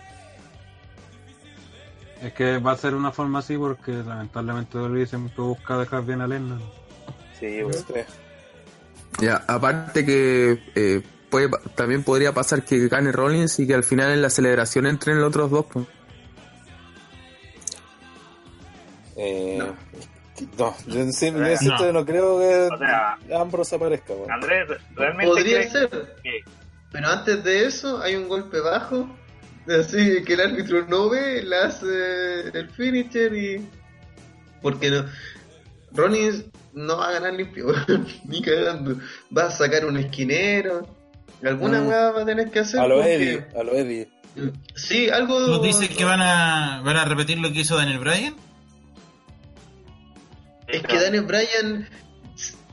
[2.22, 6.22] Es que va a ser una forma así porque lamentablemente WWE siempre busca dejar bien
[6.22, 6.61] a Lennon.
[7.42, 7.61] Sí.
[9.20, 14.11] Ya, aparte que eh, puede, también podría pasar que gane Rollins y que al final
[14.11, 15.66] en la celebración entren los otros dos.
[15.74, 15.86] pues.
[19.18, 19.76] Eh, No.
[20.58, 20.76] no.
[20.88, 24.14] yo en insisto, yo no creo que O sea- Ambrose aparezca.
[24.30, 25.90] Andrés, ¿realmente Podría crees ser,
[26.24, 26.40] que
[26.92, 29.08] pero antes de eso hay un golpe bajo,
[29.80, 33.68] así que el árbitro no ve, le hace el finisher y...
[34.61, 35.06] Porque no...
[35.94, 37.67] Rollins no va a ganar limpio,
[38.25, 38.98] ni cagando.
[39.35, 40.88] Va a sacar un esquinero,
[41.43, 41.90] alguna Mm.
[41.90, 42.80] va a tener que hacer.
[42.80, 44.09] A lo porque- Eddie, a lo Eddie.
[44.75, 45.45] Sí, algo...
[45.45, 48.35] ¿Tú dices que van a, van a repetir lo que hizo Daniel Bryan?
[50.67, 51.90] Es que Daniel Bryan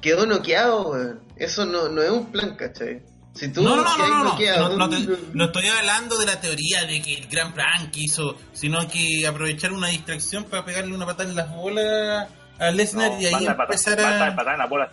[0.01, 1.21] quedó noqueado, weón.
[1.37, 3.03] Eso no, no es un plan, ¿cachai?
[3.35, 6.19] Si tú No, no, no, no, no, no, noqueado, no, no te- no estoy hablando
[6.19, 10.45] de la teoría de que el gran plan que hizo, sino que aprovechar una distracción
[10.45, 12.29] para pegarle una patada en las bolas
[12.59, 14.35] a Lesnar no, y ahí empezar a...
[14.35, 14.91] patada en la bola?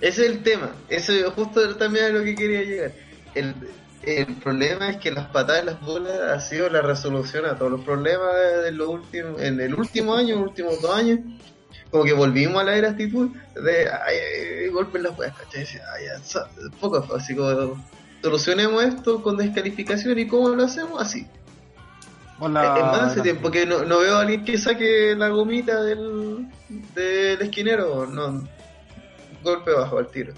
[0.00, 0.72] Ese es el tema.
[0.88, 2.92] Eso justo también a lo que quería llegar.
[3.34, 3.54] El,
[4.02, 7.70] el problema es que las patadas en las bolas ha sido la resolución a todos
[7.70, 11.20] los problemas de, de los últimos, en el último año, los últimos dos años.
[11.90, 14.16] Como que volvimos a la era actitud de ay,
[14.62, 15.62] ay, golpe en las weas, ¿cachai?
[15.62, 16.06] Ay,
[16.80, 17.84] poco fácil, como
[18.22, 21.26] solucionemos esto con descalificación y cómo lo hacemos así.
[22.44, 22.74] Hola.
[22.76, 26.48] Es más hace tiempo que no, no veo a alguien que saque la gomita del,
[26.92, 28.48] del esquinero, no.
[29.44, 30.32] Golpe bajo al tiro.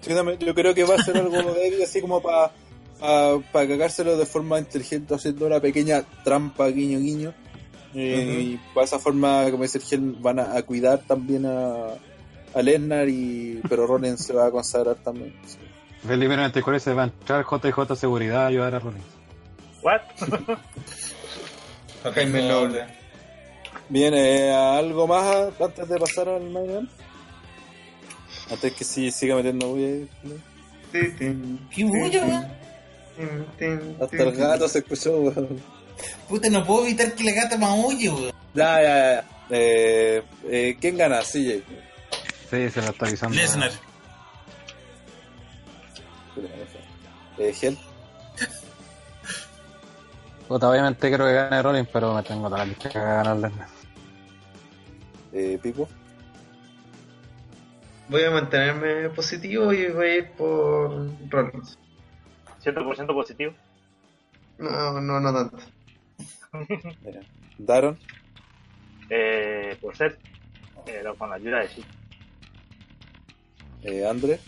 [0.00, 2.52] Sí, yo creo que va a ser algo Eddie así como para
[3.52, 7.34] para cagárselo de forma inteligente haciendo una pequeña trampa guiño guiño
[7.94, 11.94] Eh, y para esa forma como dice el Gel van a, a cuidar también a,
[12.54, 15.58] a Lesnar y pero Rollins se va a consagrar también sí.
[16.06, 19.04] Felipe 94 se va a entrar JJ Seguridad a ayudar a Rollins.
[19.82, 20.00] ¿What?
[22.14, 22.86] Jaime Noble.
[23.88, 26.90] bien eh, ¿algo más antes de pasar al main event?
[28.50, 30.34] antes que si siga metiendo bulla ahí, ¿no?
[31.70, 33.96] ¿Qué bulla, weón?
[34.00, 35.60] hasta el gato se escuchó weón.
[36.28, 38.32] Puta, no puedo evitar que la gata me oye, weón.
[38.54, 41.20] ya ya ya eh, eh, ¿quién gana?
[41.20, 41.62] CJ
[42.50, 43.36] Sí, se lo está avisando.
[43.36, 43.70] Lesnar.
[47.38, 47.78] Eh, Gel
[50.48, 53.14] Puta, obviamente creo que gane Rollins, pero me tengo toda la lista que va a
[53.24, 53.68] ganar Lesnar.
[55.32, 55.88] eh, Pipo
[58.08, 61.78] Voy a mantenerme positivo y voy a ir por Rollins.
[62.62, 63.54] 100% positivo.
[64.58, 65.58] No, no, no tanto.
[67.58, 67.98] Daron
[69.08, 70.18] Eh, por ser,
[70.84, 71.84] pero con la ayuda de sí.
[73.84, 74.38] eh, André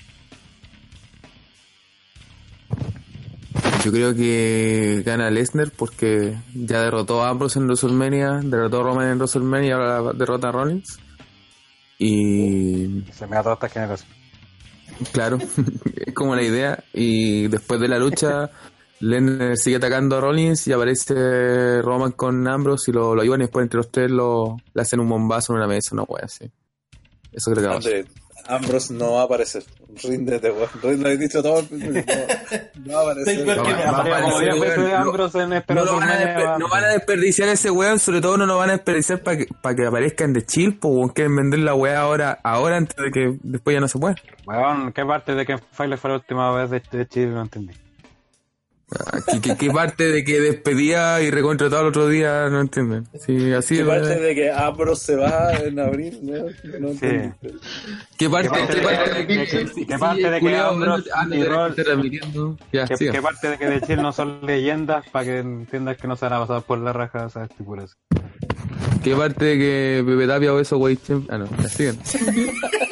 [3.86, 9.10] Yo creo que gana Lesnar porque ya derrotó a Ambrose en WrestleMania, derrotó a Roman
[9.10, 10.98] en WrestleMania y ahora derrota a Rollins.
[11.96, 14.16] Y Se me da todas estas generaciones.
[15.12, 15.38] claro,
[16.04, 16.82] es como la idea.
[16.94, 18.50] Y después de la lucha,
[18.98, 23.44] Lesnar sigue atacando a Rollins y aparece Roman con Ambrose y lo, lo ayudan y
[23.44, 26.50] después entre los tres lo, le hacen un bombazo en una mesa, una wea así.
[27.30, 27.76] Eso creo que va a.
[27.76, 28.04] André
[28.48, 29.64] Ambrose no va a aparecer
[30.02, 32.02] ríndete weón Ríndete, lo he dicho todo el no,
[32.84, 34.20] no va a aparecer que No, me no, aparezca.
[34.20, 36.84] no, Como 10 veces no, Ambrose en No, Espera lo van a despe- no van
[36.84, 39.86] a desperdiciar ese weón, sobre todo no lo van a desperdiciar para que, para que
[39.86, 43.80] aparezcan de chill, pues quieren vender la weá ahora, ahora antes de que después ya
[43.80, 44.14] no se pueda.
[44.46, 47.26] Weón, ¿qué parte de Ken File fue la última vez de, de Chile?
[47.28, 47.72] No entendí.
[48.88, 52.48] Ah, ¿Qué, qué, qué parte de que despedía y recontrataba el otro día?
[52.48, 53.04] No entienden.
[53.18, 56.20] Sí, así ¿Qué parte de que Ambrose se va en abril?
[56.22, 56.34] No,
[56.78, 57.34] no entendí.
[58.16, 60.46] ¿Qué parte, ¿Qué qué parte parte de de que- sí, qué parte sí, de que
[60.46, 61.04] y Roll-
[63.10, 66.26] ¿Qué, parte de que de Chill no son leyendas para que entiendas que no se
[66.26, 67.96] van a pasar por la raja esas figuras?
[69.02, 70.96] ¿Qué parte de que Pepe Tapia o eso, güey?
[71.28, 71.98] Ah, no, sigan.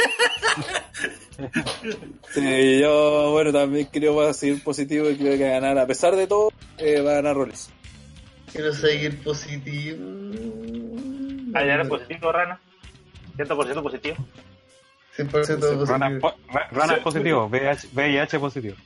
[2.33, 5.61] Sí, yo, bueno, también creo que va a seguir positivo y creo que va a
[5.61, 7.71] ganar, a pesar de todo, eh, va a ganar Rollins.
[8.53, 9.99] Quiero seguir positivo.
[11.55, 12.61] Ayer es positivo, Rana.
[13.37, 14.17] 100% positivo.
[15.17, 16.21] 100% Rana, positivo.
[16.21, 18.77] po- ra- Rana es positivo, VIH, VIH positivo.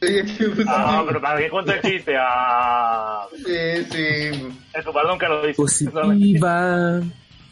[0.67, 2.15] Ah, pero para que cuente el chiste.
[2.19, 4.49] Ah, Sí, sí.
[4.85, 5.55] tu perdón que lo dice.
[5.57, 7.01] Positiva.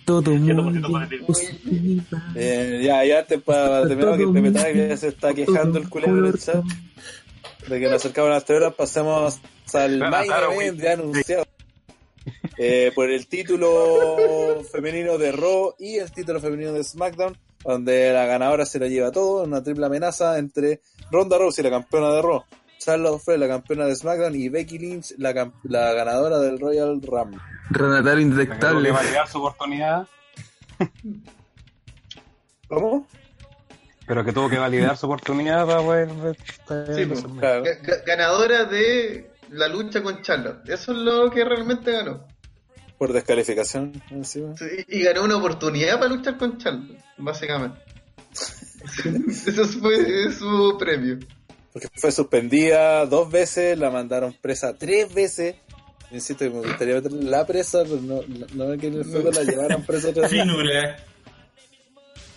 [0.07, 1.01] Todo 100% mundo.
[2.37, 6.27] Eh, ya, ya antes para terminar, que Pepe Tapia se está quejando el culero en
[6.27, 6.65] el chat
[7.69, 9.41] de que nos acercaban las tres horas, pasemos
[9.75, 11.45] al Claro, main event ya anunciado.
[12.57, 18.27] Eh, por el título femenino de Raw y el título femenino de SmackDown, donde la
[18.27, 22.45] ganadora se lo lleva todo, una triple amenaza entre Ronda Rousey, la campeona de Raw,
[22.87, 27.41] Charlotte Flair, la campeona de SmackDown, y Becky Lynch, la, ganadora del Royal Rumble.
[27.77, 28.89] Tuvo indetectable.
[28.89, 30.07] que validar su oportunidad,
[32.69, 33.07] ¿Cómo?
[34.07, 36.09] pero que tuvo que validar su oportunidad para poder...
[36.95, 37.25] Sí, pues.
[37.41, 37.65] Claro.
[37.65, 40.69] Ga- ga- Ganadora de la lucha con Charlotte.
[40.69, 42.25] Eso es lo que realmente ganó.
[42.99, 44.57] Por descalificación encima.
[44.57, 47.81] Sí, Y ganó una oportunidad para luchar con Charlotte, básicamente.
[49.29, 51.19] Eso fue su premio.
[51.77, 55.57] Porque fue suspendida dos veces, la mandaron presa tres veces.
[56.11, 58.23] Insisto que me gustaría meter la presa, pero no,
[58.55, 60.97] no, no que en el fútbol la llevaran presa otra vez.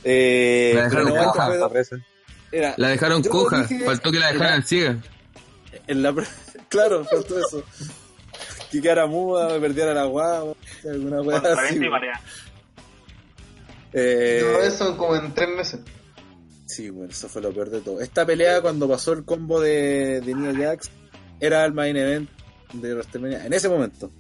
[0.03, 1.71] Eh, La dejaron no, coja.
[2.51, 3.61] era- La dejaron coja.
[3.63, 4.97] dije- Faltó que la dejaran ciega.
[5.87, 6.13] en la
[6.69, 7.63] claro, faltó eso.
[8.71, 11.73] Que quedara muda, me perdiera la guagua, alguna weá así.
[11.75, 12.21] Vente y Marea.
[13.93, 15.79] Eh, No, eso como en tres meses.
[16.69, 17.99] Sí, bueno, eso fue lo peor de todo.
[17.99, 20.91] Esta pelea, cuando pasó el combo de, de Nia Jax,
[21.39, 22.29] era el main event
[22.73, 24.11] de WrestleMania en ese momento.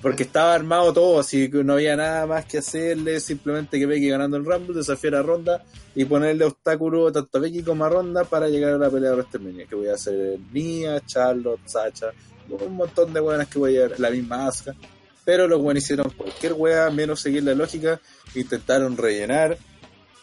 [0.00, 4.08] Porque estaba armado todo, así que no había nada más que hacerle, simplemente que Becky
[4.08, 5.64] ganando el Rumble, desafiar a Ronda
[5.96, 9.16] y ponerle obstáculo tanto a Becky como a Ronda para llegar a la pelea de
[9.16, 12.12] WrestleMania, que voy a hacer Nia, Charlotte, Sacha,
[12.48, 14.76] un montón de buenas que voy a llevar, la misma Asuka.
[15.24, 18.00] Pero los buenos hicieron cualquier wea, menos seguir la lógica,
[18.36, 19.58] intentaron rellenar,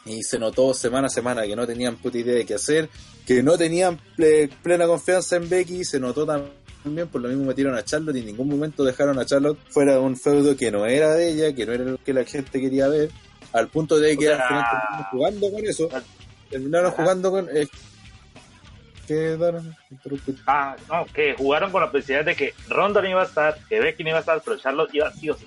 [0.05, 2.89] y se notó semana a semana que no tenían puta idea de qué hacer,
[3.25, 7.75] que no tenían ple- plena confianza en Becky, se notó también, por lo mismo metieron
[7.75, 10.85] a Charlotte y en ningún momento dejaron a Charlotte fuera de un feudo que no
[10.85, 13.11] era de ella, que no era lo que la gente quería ver,
[13.53, 15.89] al punto de que O al final terminaron jugando con eso,
[16.49, 17.49] terminaron jugando con...
[17.55, 17.67] eh.
[20.47, 23.79] Ah, no, que jugaron con la posibilidad de que Ronda no iba a estar, que
[23.79, 25.45] Becky no iba a estar, pero Charlotte iba sí o sí.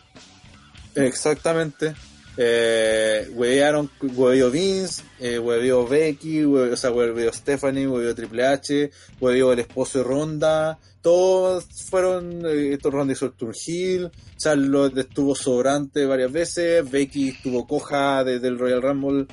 [0.95, 1.95] Exactamente.
[2.37, 8.91] Eh, huevearon, hueveó Vince, eh, hueveó Becky, o sea, hueveó Stephanie, hueveó Triple H,
[9.21, 16.07] hueveó el esposo de Ronda, todos fueron, eh, Ronda hizo el Turgil, Charlotte estuvo sobrante
[16.07, 19.27] varias veces, Becky estuvo coja desde el Royal Rumble,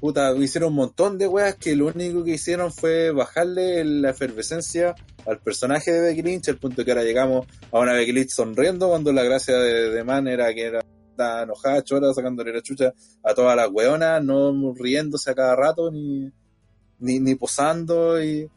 [0.00, 4.96] puta, hicieron un montón de weas que lo único que hicieron fue bajarle la efervescencia
[5.24, 8.88] al personaje de Becky Lynch, al punto que ahora llegamos a una Becky Lynch sonriendo
[8.88, 10.80] cuando la gracia de, de Man era que era
[11.20, 15.90] estaba enojada, chora, sacándole la chucha a todas las weonas, no riéndose a cada rato,
[15.90, 16.30] ni,
[16.98, 18.48] ni, ni posando, y,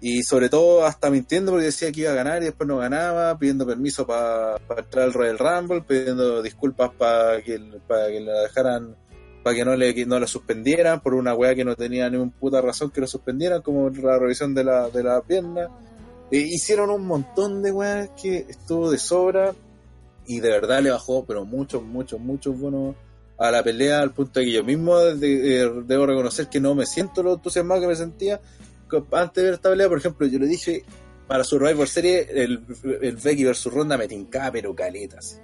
[0.00, 3.38] y sobre todo hasta mintiendo porque decía que iba a ganar y después no ganaba,
[3.38, 8.94] pidiendo permiso para entrar al Royal Rumble, pidiendo disculpas para que, para que la dejaran,
[9.42, 12.30] para que no le no la suspendieran por una wea que no tenía ni un
[12.30, 15.68] puta razón que lo suspendieran, como la revisión de la, de la pierna.
[16.30, 19.54] Eh, hicieron un montón de weas que estuvo de sobra
[20.28, 22.94] y de verdad le bajó, pero muchos, muchos, muchos bonos
[23.38, 26.74] a la pelea, al punto de que yo mismo de- eh, debo reconocer que no
[26.74, 28.40] me siento lo entusiasmado que me sentía
[29.12, 29.88] antes de ver esta pelea.
[29.88, 30.84] Por ejemplo, yo le dije
[31.26, 32.64] para Survivor Series, el,
[33.02, 35.40] el Becky versus Ronda me tincaba, pero caletas.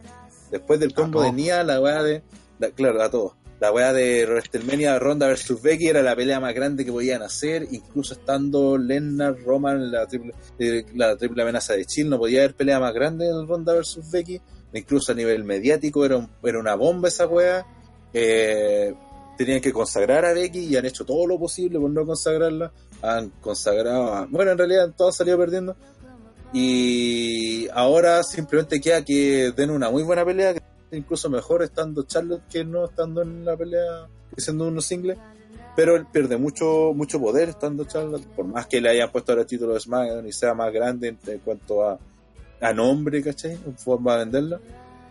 [0.50, 1.32] Después del combo de.
[1.32, 2.22] Nia, la weá de.
[2.58, 3.32] la- claro, a todos.
[3.60, 7.66] La weá de WrestleMania Ronda versus Becky era la pelea más grande que podían hacer,
[7.70, 12.54] incluso estando Lennart, Roman la triple, eh, la triple amenaza de Chill, no podía haber
[12.54, 14.40] pelea más grande en Ronda versus Becky,
[14.78, 17.66] incluso a nivel mediático era, era una bomba esa weá.
[18.12, 18.94] Eh,
[19.36, 22.72] tenían que consagrar a Becky y han hecho todo lo posible por no consagrarla.
[23.02, 24.26] Han consagrado a.
[24.26, 25.76] Bueno, en realidad todos salido perdiendo.
[26.52, 30.54] Y ahora simplemente queda que den una muy buena pelea,
[30.92, 35.18] incluso mejor estando Charlotte que no estando en la pelea, siendo unos singles.
[35.74, 39.42] pero él pierde mucho mucho poder estando Charlotte, por más que le hayan puesto ahora
[39.42, 41.98] el título de SmackDown y sea más grande en cuanto a,
[42.60, 43.52] a nombre, ¿cachai?
[43.52, 44.60] En forma de venderla.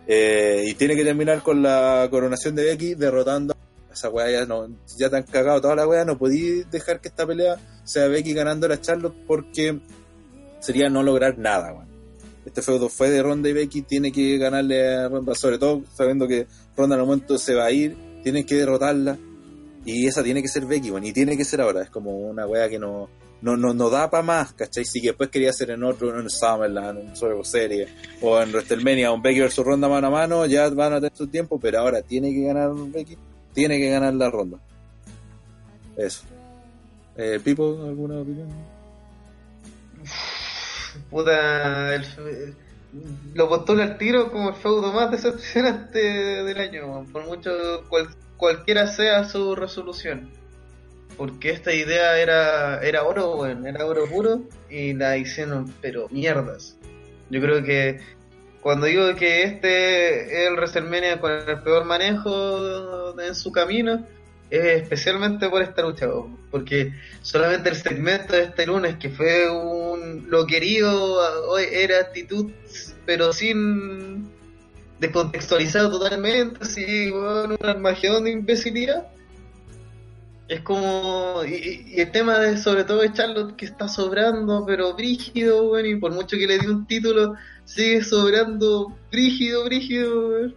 [0.06, 4.44] Eh, y tiene que terminar con la coronación de Becky derrotando a esa weá ya
[4.44, 8.08] no, ya te han cagado toda la weá, no podí dejar que esta pelea sea
[8.08, 9.80] Becky ganando la Charlotte porque
[10.60, 11.88] sería no lograr nada, weón.
[12.44, 16.28] Este feudo fue de Ronda y Becky, tiene que ganarle a Ronda, sobre todo sabiendo
[16.28, 19.16] que Ronda en el momento se va a ir, tienen que derrotarla.
[19.86, 21.82] Y esa tiene que ser Becky, weón, y tiene que ser ahora.
[21.82, 23.08] Es como una weá que no,
[23.44, 24.84] no, no, no da para más, ¿cachai?
[24.84, 27.88] Si después quería hacer en otro, en Summerland, en Survivor Series,
[28.22, 31.26] o en WrestleMania, un Becky versus Ronda mano a mano, ya van a tener su
[31.28, 33.16] tiempo, pero ahora tiene que ganar Becky,
[33.52, 34.58] tiene que ganar la ronda.
[35.96, 36.22] Eso.
[37.16, 38.48] Eh, Pipo, ¿alguna opinión?
[41.10, 42.54] Puta, el fe-
[43.34, 47.50] lo postula al tiro como el feudo más decepcionante del año, por mucho
[47.88, 50.30] cual- cualquiera sea su resolución.
[51.16, 56.76] Porque esta idea era, era oro, weón, era oro puro y la hicieron, pero mierdas.
[57.30, 58.00] Yo creo que
[58.60, 64.06] cuando digo que este es el WrestleMania con el peor manejo en su camino,
[64.50, 66.08] es especialmente por esta lucha,
[66.50, 72.50] porque solamente el segmento de este lunes, que fue un lo querido, hoy era actitud,
[73.04, 74.30] pero sin
[74.98, 79.08] descontextualizado totalmente, así, bueno, un armagedón de imbecilidad.
[80.46, 81.42] Es como.
[81.46, 81.54] Y,
[81.96, 85.96] y- el tema de, sobre todo, de Charlotte, que está sobrando, pero brígido, bueno, y
[85.98, 90.48] por mucho que le dé un título, sigue sobrando brígido, brígido.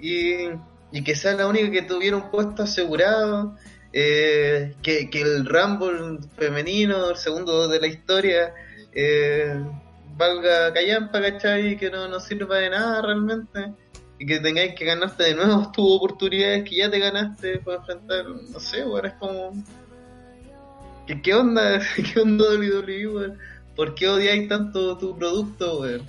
[0.00, 0.48] Y,
[0.92, 3.56] y que sea la única que tuviera un puesto asegurado.
[3.92, 8.52] eh, que, que el Rumble femenino, el segundo de la historia,
[8.92, 9.54] eh,
[10.16, 11.76] valga callampa, ¿cachai?
[11.78, 13.74] Que no, no sirva de nada realmente.
[14.18, 18.26] Y que tengáis que ganarte de nuevo tus oportunidades que ya te ganaste para enfrentar,
[18.26, 19.64] no sé, weón, es como...
[21.22, 21.80] ¿Qué, onda?
[21.94, 23.38] ¿Qué onda WWE, weón?
[23.74, 26.02] ¿Por qué odiáis tanto tu producto, weón?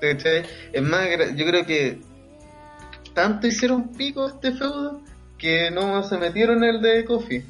[0.00, 2.00] Es más, yo creo que
[3.14, 5.02] tanto hicieron pico este feudo
[5.36, 7.44] que no se metieron en el de Kofi.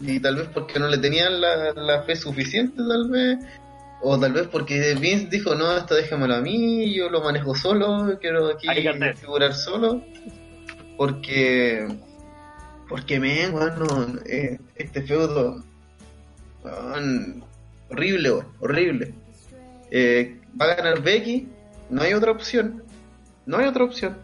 [0.00, 3.38] Y tal vez porque no le tenían la, la fe suficiente, tal vez.
[4.02, 8.18] O tal vez porque Vince dijo, no, esto déjamelo a mí, yo lo manejo solo,
[8.18, 9.16] quiero aquí Hay que hacer.
[9.16, 10.02] figurar solo.
[10.96, 11.86] Porque,
[12.88, 15.62] porque men, bueno, eh, este feudo,
[17.90, 18.30] horrible,
[18.60, 19.14] horrible.
[19.90, 21.48] Eh, va a ganar Becky,
[21.90, 22.82] no hay otra opción,
[23.46, 24.16] no hay otra opción.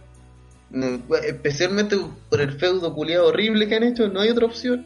[1.24, 1.96] Especialmente
[2.28, 4.84] por el feudo culiado horrible que han hecho, no hay otra opción.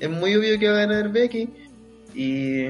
[0.00, 1.48] Es muy obvio que va a ganar Becky
[2.14, 2.66] y,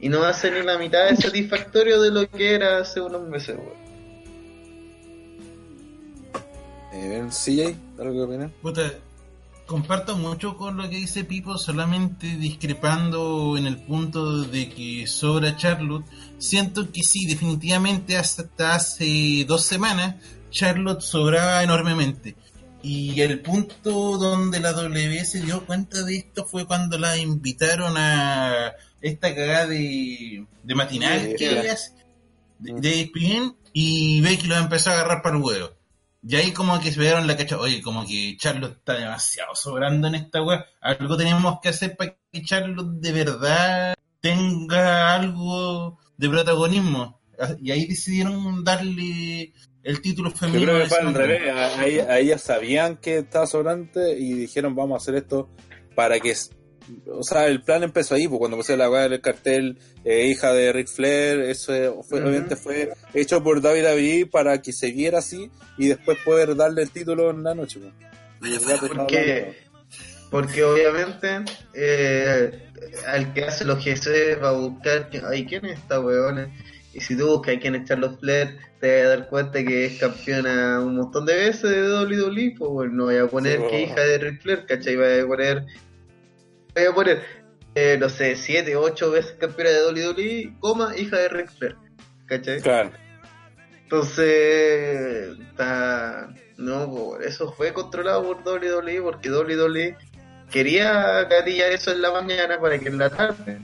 [0.00, 3.00] y no va a ser ni la mitad de satisfactorio de lo que era hace
[3.00, 3.90] unos meses, weón.
[6.92, 8.50] Eh, CJ, ¿algo que opinar?
[8.62, 8.92] Puta,
[9.66, 15.56] comparto mucho con lo que dice Pipo, solamente discrepando en el punto de que sobra
[15.56, 16.04] Charlotte.
[16.38, 20.16] Siento que sí, definitivamente hasta hace dos semanas
[20.50, 22.36] Charlotte sobraba enormemente.
[22.82, 27.96] Y el punto donde la W se dio cuenta de esto fue cuando la invitaron
[27.96, 31.92] a esta cagada de, de matinal Sí, que ella hace,
[32.58, 35.70] de, de ESPN, y Becky lo empezó a agarrar para el huevo.
[36.22, 40.06] Y ahí como que se dieron la cacha, oye, como que Charlotte está demasiado sobrando
[40.08, 40.60] en esta web.
[40.82, 47.18] Algo tenemos que hacer para que Charlotte de verdad tenga algo de protagonismo.
[47.62, 50.72] Y ahí decidieron darle el título Yo femenino.
[50.72, 51.48] creo a que fue al revés.
[51.50, 55.48] A, a ella- a ellas sabían que estaba sobrante y dijeron vamos a hacer esto
[55.94, 56.34] para que...
[57.06, 60.52] O sea, el plan empezó ahí, pues, cuando puse la weá del cartel, eh, hija
[60.52, 65.18] de Ric Flair, eso fue, obviamente fue hecho por David David para que se viera
[65.18, 67.80] así y después poder darle el título en la noche.
[67.80, 67.92] pues.
[68.96, 69.56] Porque,
[70.30, 71.44] porque obviamente
[71.74, 72.68] eh,
[73.06, 76.50] al que hace los GC va a buscar, ay, ¿quién es esta weona?
[76.92, 79.98] Y si tú buscas quién es Charlotte Flair, te vas a dar cuenta que es
[79.98, 83.82] campeona un montón de veces de WWE, pues bueno, no voy a poner Sí, que
[83.82, 84.96] hija de Ric Flair, ¿cachai?
[84.96, 85.66] Voy a poner,
[86.80, 87.22] voy a poner,
[87.74, 91.76] eh, no sé, 7, 8 veces campeona de WWE, coma, hija de Ric Flair,
[92.26, 92.60] ¿cachai?
[92.60, 92.90] Claro.
[93.82, 99.96] Entonces, está- no, eso fue controlado por WWE porque WWE
[100.50, 103.58] quería gatillar eso en la mañana para que en la tarde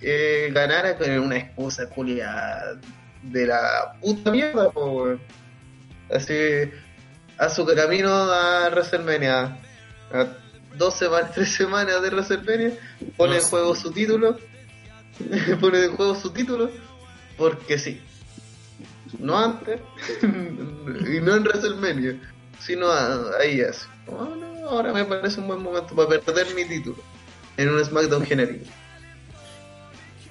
[0.00, 2.78] eh, ganara con una excusa culia
[3.22, 5.18] de la puta mierda, po.
[6.10, 6.34] Así,
[7.36, 9.58] a su camino a WrestleMania,
[10.12, 10.26] a
[10.78, 12.72] dos semanas, tres semanas de WrestleMania,
[13.16, 14.38] pone en juego su título,
[15.60, 16.70] pone en juego su título,
[17.36, 18.00] porque sí
[19.18, 19.80] no antes
[20.22, 22.20] y no en WrestleMania,
[22.60, 23.86] sino a- ahí así.
[24.06, 26.98] Oh, no, ahora me parece un buen momento para perder mi título
[27.56, 28.66] en un SmackDown genérico.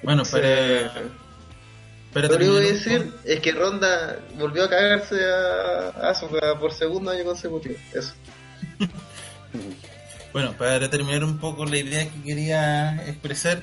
[0.02, 0.92] Bueno, para,
[2.12, 6.72] para Lo que voy a decir es que Ronda volvió a cagarse a Asuka por
[6.72, 7.74] segundo año consecutivo.
[7.92, 8.14] Eso.
[10.32, 13.62] Bueno, para terminar un poco la idea que quería expresar,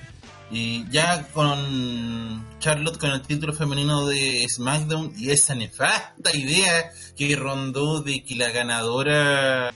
[0.51, 7.35] y ya con Charlotte con el título femenino de SmackDown y esa nefasta idea que
[7.35, 9.73] rondó de que la ganadora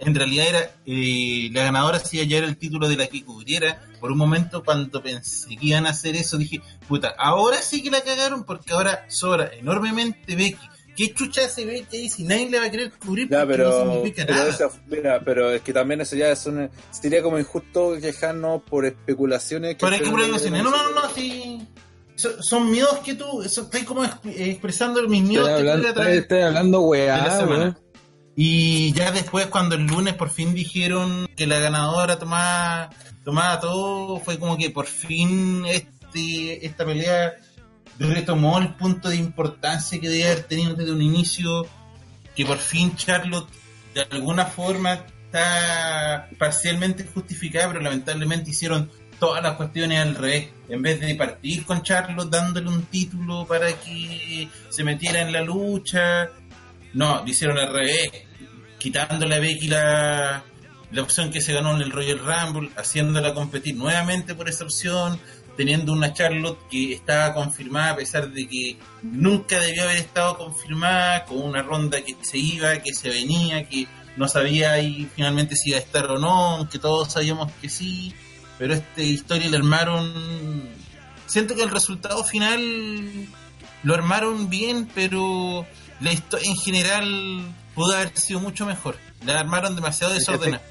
[0.00, 3.80] en realidad era eh, la ganadora sí ya era el título de la que cubriera
[4.00, 7.90] por un momento cuando pensé que iban a hacer eso dije puta ahora sí que
[7.90, 10.68] la cagaron porque ahora sobra enormemente Becky
[10.98, 13.70] ¿qué chucha hace Becky ahí si nadie le va a querer cubrir Ya, porque no
[13.70, 17.22] pero, significa pero, nada esa- mira, pero es que también eso ya es un, sería
[17.22, 19.76] como injusto quejarnos por especulaciones.
[19.76, 21.66] que que no, no, no, no, sí.
[22.16, 25.94] Son, son miedos que tú, eso, estoy como exp- expresando mis miedos Estoy que hablando,
[25.94, 27.76] través estoy hablando weá.
[28.34, 32.90] Y ya después cuando el lunes por fin dijeron que la ganadora tomaba,
[33.24, 37.34] tomaba todo, fue como que por fin este, esta pelea
[37.98, 41.66] retomó el punto de importancia que debe haber tenido desde un inicio,
[42.34, 43.48] que por fin Charlotte
[43.94, 50.48] de alguna forma está parcialmente justificada, pero lamentablemente hicieron todas las cuestiones al revés.
[50.68, 55.42] En vez de partir con Charlotte dándole un título para que se metiera en la
[55.42, 56.30] lucha,
[56.94, 58.10] no, lo hicieron al revés,
[58.78, 60.44] quitándole a Becky la,
[60.90, 65.18] la opción que se ganó en el Royal Rumble, haciéndola competir nuevamente por esa opción,
[65.58, 71.24] teniendo una Charlotte que estaba confirmada a pesar de que nunca debió haber estado confirmada,
[71.24, 75.70] con una ronda que se iba, que se venía, que no sabía ahí finalmente si
[75.70, 78.14] iba a estar o no, aunque todos sabíamos que sí,
[78.56, 80.68] pero esta historia la armaron...
[81.26, 83.26] Siento que el resultado final
[83.82, 85.66] lo armaron bien, pero
[85.98, 88.96] la historia en general pudo haber sido mucho mejor.
[89.26, 90.62] La armaron demasiado desordenada.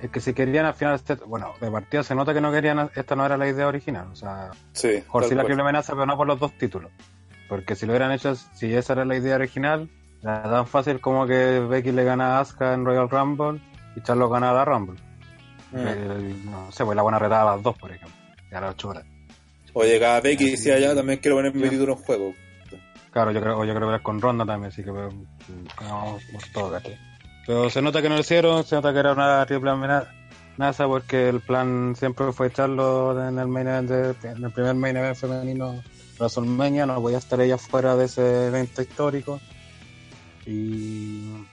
[0.00, 2.90] Es que si querían al final, este- bueno, de partida se nota que no querían,
[2.94, 6.16] esta no era la idea original, o sea, Sí, sí la triple amenaza, pero no
[6.16, 6.90] por los dos títulos.
[7.48, 9.88] Porque si lo hubieran hecho, si esa era la idea original,
[10.22, 13.60] era tan fácil como que Becky le gana a Asuka en Royal Rumble
[13.96, 15.00] y Charlotte gana la Rumble.
[15.72, 15.86] Mm.
[15.86, 18.16] El- no sé, pues la buena retada a las dos, por ejemplo,
[18.50, 19.04] y a las ocho horas.
[19.72, 22.34] O llegaba Becky y decía ya también quiero poner mi título en juego.
[23.10, 26.70] Claro, yo creo, yo creo que era con Ronda también, así que vamos por todo,
[26.72, 26.98] ¿cachai?
[27.48, 31.30] Pero se nota que no lo hicieron, se nota que era una triple amenaza porque
[31.30, 33.66] el plan siempre fue echarlo en el main
[34.52, 35.82] primer main event femenino
[36.18, 39.40] WrestleMania, no podía estar ella fuera de ese evento histórico
[40.44, 41.46] y,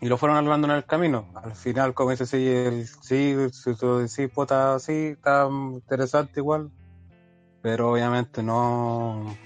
[0.00, 1.28] y lo fueron hablando en el camino.
[1.34, 3.74] Al final, como dice, sí, el, sí, sí,
[4.08, 6.70] sí, puta, sí, está interesante igual,
[7.60, 9.36] pero obviamente no,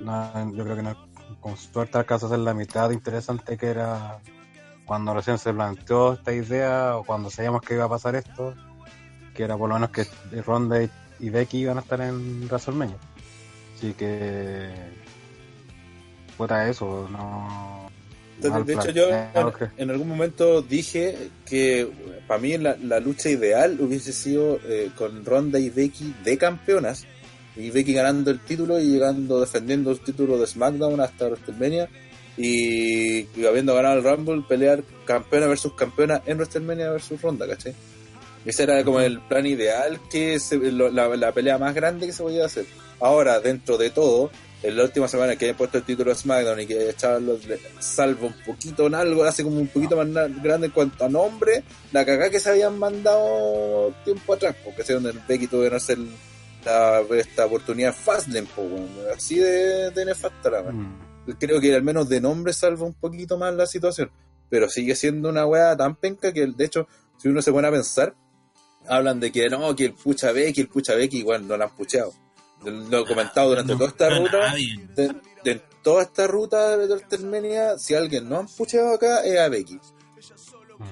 [0.00, 0.94] no, yo creo que no,
[1.40, 4.20] con suerte alcanza a ser la mitad interesante que era
[4.88, 8.54] cuando recién se planteó esta idea o cuando sabíamos que iba a pasar esto,
[9.34, 10.06] que era por lo menos que
[10.40, 10.90] Ronda y-
[11.30, 12.96] Becky iban a estar en WrestleMania.
[13.76, 14.70] Así que,
[16.38, 17.90] puta eso, no.
[18.36, 21.90] Entonces, de hecho, yo Eh, en, algún momento dije que
[22.26, 27.04] para mí la, la lucha ideal hubiese sido eh, con Ronda y Becky de campeonas.
[27.56, 31.90] Y Becky ganando el título y llegando defendiendo el título de SmackDown hasta WrestleMania.
[32.38, 37.74] Y, y habiendo ganado el Rumble, pelear campeona versus campeona en WrestleMania versus Ronda, ¿cachai?
[38.44, 42.12] Ese era como el plan ideal, que se- lo- la, la pelea más grande que
[42.12, 42.64] se podía hacer.
[43.00, 44.30] Ahora, dentro de todo,
[44.62, 47.58] en la última semana que hayan puesto el título de SmackDown y que Charlotte le
[47.80, 50.08] salva un poquito en algo, hace como un poquito más
[50.42, 54.94] grande en cuanto a nombre, la cagada que se habían mandado tiempo atrás, porque ese
[54.94, 55.98] donde Becky tuvo que hacer
[56.64, 58.88] la, esta oportunidad Fastlane, po, weón.
[59.16, 60.76] así de, de nefasta la weón.
[60.82, 61.07] Mm.
[61.38, 64.10] Creo que al menos de nombre salva un poquito más la situación,
[64.48, 66.86] pero sigue siendo una weá tan penca que de hecho,
[67.18, 68.14] si uno se pone a pensar,
[68.86, 71.76] hablan de que no, que el pucha Becky, el pucha Becky, igual no la han
[71.76, 72.12] puchado.
[72.64, 74.54] Lo he comentado durante No, toda esta no, ruta
[74.96, 79.48] de, de toda esta ruta de WrestleMania, si alguien no han puchado acá, es a
[79.48, 79.80] Becky.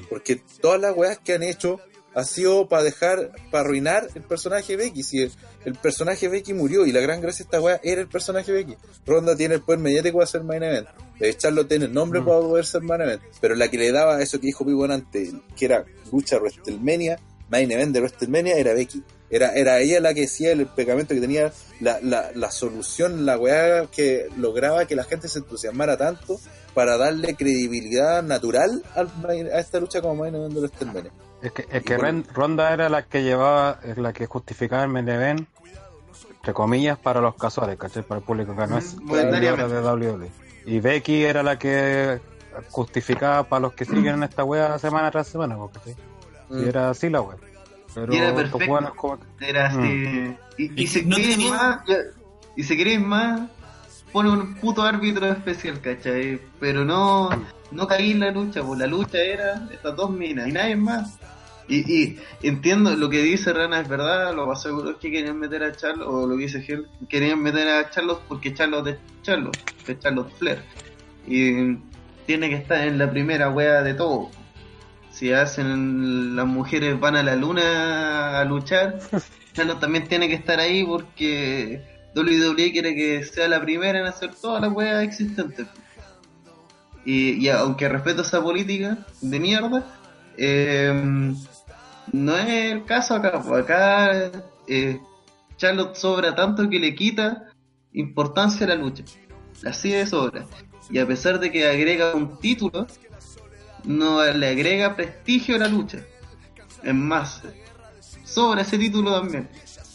[0.09, 1.81] Porque todas las weas que han hecho
[2.17, 5.03] ha sido para dejar, para arruinar el personaje Becky.
[5.03, 5.31] Si el,
[5.67, 8.75] el personaje Becky murió y la gran gracia de esta wea era el personaje Becky.
[9.05, 10.89] Ronda tiene el poder mediático para ser main event.
[11.37, 13.23] Charlotte tiene el nombre para poder ser main event.
[13.41, 17.21] Pero la que le daba eso que dijo Pipo antes, que era lucha WrestleMania,
[17.51, 19.05] main event de WrestleMania, era Becky.
[19.29, 23.37] Era, era ella la que decía el pegamento que tenía la, la, la solución, la
[23.37, 26.41] weá que lograba que la gente se entusiasmara tanto
[26.75, 31.13] para darle credibilidad natural al main- a esta lucha como main event de WrestleMania.
[31.47, 32.23] Es que, es que Y bueno.
[32.35, 35.47] Ronda era la que llevaba, es la que justificaba el main event,
[36.37, 38.03] entre comillas, para los casuales, ¿cachai?
[38.03, 40.31] Para el público que no es seguidor de WWE.
[40.67, 42.21] Y Becky era la que
[42.71, 45.95] justificada para los que siguen en esta wea semana tras semana, porque sí.
[46.49, 46.65] Mm.
[46.65, 47.37] Y era así la wea.
[47.95, 48.95] Pero Y era perfecto.
[48.97, 50.37] como Era así.
[50.59, 51.81] Y, y Es si no queréis tenía- más,
[52.57, 53.41] y si queréis más,
[54.13, 56.41] pone un puto árbitro especial, ¿cachai?
[56.61, 57.31] Pero no,
[57.71, 61.19] no caí en la lucha, pues la lucha era estas dos minas y nadie más.
[61.69, 65.39] Y, y entiendo lo que dice Rana es verdad, lo más seguro es que querían
[65.39, 68.99] meter a Charlos, o lo que dice Gel, querían meter a Charlos porque Charlos es
[69.23, 70.63] Charlos, es Charlos Flair.
[71.27, 71.77] Y
[72.25, 74.31] tiene que estar en la primera wea de todo.
[75.11, 79.01] Si hacen las mujeres van a la luna a luchar,
[79.53, 81.83] Charlos también tiene que estar ahí porque
[82.15, 85.67] WWE quiere que sea la primera en hacer todas las weas existentes.
[87.05, 89.87] Y, y aunque respeto esa política de mierda,
[90.37, 91.35] eh,
[92.13, 93.43] no es el caso acá.
[93.43, 94.31] pues Acá
[94.67, 95.01] eh,
[95.57, 97.51] Charlotte sobra tanto que le quita
[97.93, 99.05] importancia a la lucha.
[99.65, 100.45] Así de sobra.
[100.91, 102.87] Y a pesar de que agrega un título,
[103.85, 105.99] no le agrega prestigio a la lucha.
[106.83, 107.43] Es más,
[108.25, 109.49] sobra ese título también.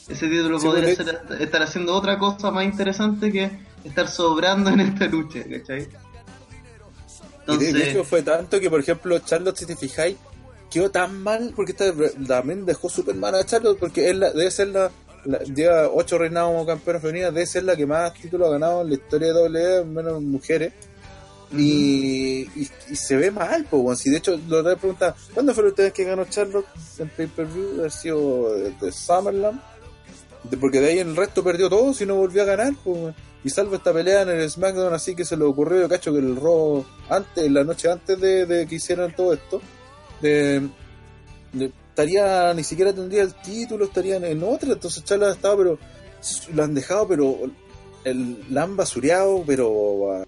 [0.10, 3.52] Ese título Sí, podría porque- ser- estar haciendo otra cosa más interesante que
[3.84, 5.88] estar sobrando en esta lucha, ¿cachai?
[7.48, 10.16] Y de, hecho fue tanto que, por ejemplo, Charlotte, si te fijáis,
[10.72, 11.94] quedó tan mal porque esta-
[12.28, 14.90] también dejó súper mal a Charlotte porque la, debe ser la,
[15.26, 18.82] la- lleva ocho reinados como campeona femenina, debe ser la que más títulos ha ganado
[18.82, 20.74] en la historia de WWE, menos mujeres.
[21.54, 23.98] Y, y, y se ve mal, pues, bueno.
[23.98, 26.66] si de hecho lo voy a preguntar, ¿cuándo fueron ustedes que ganó Charlotte
[26.98, 27.80] en pay-per-view?
[27.80, 29.62] Haber sido de, de SummerSlam.
[30.50, 33.14] De- porque de ahí el resto perdió todo si no volvió a ganar, pues.
[33.44, 36.20] Y salvo esta pelea en el SmackDown, así que se le ocurrió, yo cacho, que
[36.20, 39.60] el robo antes, la noche antes de, de que hicieran todo esto,
[40.22, 40.70] de,
[41.54, 45.80] de- estaría, ni siquiera tendría el título, estarían en otra, entonces Charlotte ha estado, pero
[46.54, 47.38] lo han dejado, pero
[48.04, 50.26] el, la han basureado, pero a,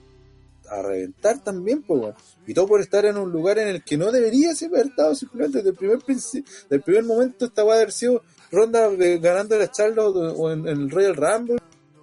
[0.82, 2.16] reventar también, pues.
[2.48, 5.60] Y todo por estar en un lugar en el que no debería haber estado simplemente
[5.60, 9.72] desde el primer del primer momento esta va a haber sido ronda de, ganando a
[9.72, 11.58] Charlotte o, en, el Royal Rumble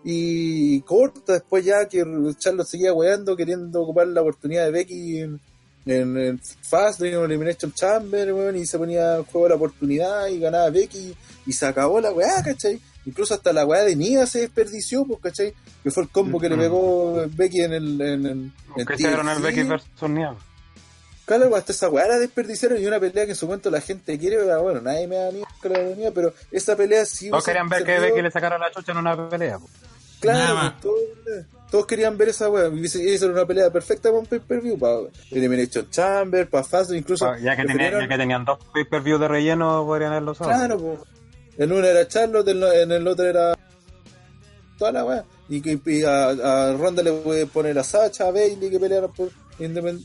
[0.05, 2.05] y corta después ya que
[2.39, 5.25] Charlotte seguía weando queriendo ocupar la oportunidad de Becky
[5.87, 10.39] en, en Fastlane o Elimination Chamber weón, y se ponía en juego la oportunidad y
[10.39, 11.15] ganaba Becky
[11.47, 12.81] y se acabó la weá, ¿cachai?
[13.07, 15.55] Incluso hasta la weá de Nia se desperdició, pues, ¿cachai?
[15.83, 18.01] Que fue el combo que le pegó Becky en el...
[18.01, 19.41] En, en, en que hicieron el.
[19.41, 20.35] Becky versus Nia.
[21.25, 24.19] Claro, hasta esa weá la desperdiciaron y una pelea que en su momento la gente
[24.19, 27.31] quiere, pero bueno, nadie me da ni la Nia, pero esa pelea sí...
[27.31, 29.59] Hubiese querían ver que Becky le sacara la chucha en una pelea.
[29.59, 29.69] po.
[30.21, 30.75] Claro, Nada más.
[30.83, 32.69] pues, todos, querían ver esa weá.
[32.69, 34.99] Y esa era una pelea perfecta para un pay-per-view, para
[35.31, 37.27] Elimination Chamber, para Fast, incluso.
[37.37, 40.51] Ya que, tenía- prefirieron- ya que tenían dos pay-per-view de relleno, podrían haberlo usado.
[40.51, 40.99] Claro, pues.
[41.59, 43.55] En uno era Charlotte, en el otro era.
[44.79, 45.25] Toda la weá.
[45.49, 49.13] Y, que y a, a Ronda le puede poner a Sacha, a Bailey que pelearon
[49.13, 49.31] por,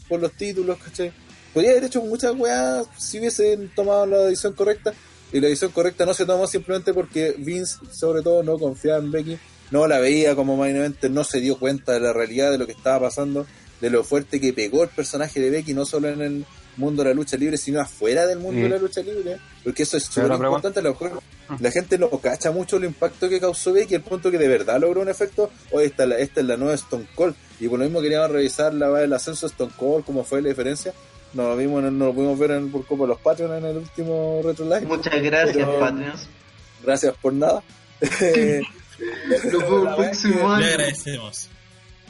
[0.09, 1.11] por los títulos, ¿cachai?
[1.53, 4.93] Podría haber hecho muchas weas si hubiesen tomado la decisión correcta.
[5.31, 9.11] Y la decisión correcta no se tomó simplemente porque Vince, sobre todo, no confiaba en
[9.11, 9.37] Becky,
[9.71, 12.65] no la veía como main eventer, no se dio cuenta de la realidad de lo
[12.65, 13.45] que estaba pasando,
[13.81, 16.45] de lo fuerte que pegó el personaje de Becky, no solo en el
[16.77, 18.63] mundo de la lucha libre, sino afuera del mundo Sí.
[18.63, 19.37] de la lucha libre.
[19.63, 20.79] Porque eso es súper importante.
[20.79, 21.21] a lo mejor
[21.59, 24.79] La gente no cacha mucho el impacto que causó Becky, el punto que de verdad
[24.81, 25.51] logró un efecto.
[25.71, 27.35] Hoy esta, es la- esta es la nueva Stone Cold.
[27.59, 30.49] Y por lo mismo queríamos revisar la el ascenso de Stone Cold, cómo fue la
[30.49, 30.91] diferencia.
[31.33, 33.65] No lo vimos, en- no lo pudimos ver en, por Copa de los Patreon en
[33.65, 34.81] el último Retro Live.
[34.87, 36.27] muchas gracias, Patreons.
[36.83, 37.61] Gracias por nada.
[39.51, 41.49] Lo puedo Le agradecemos.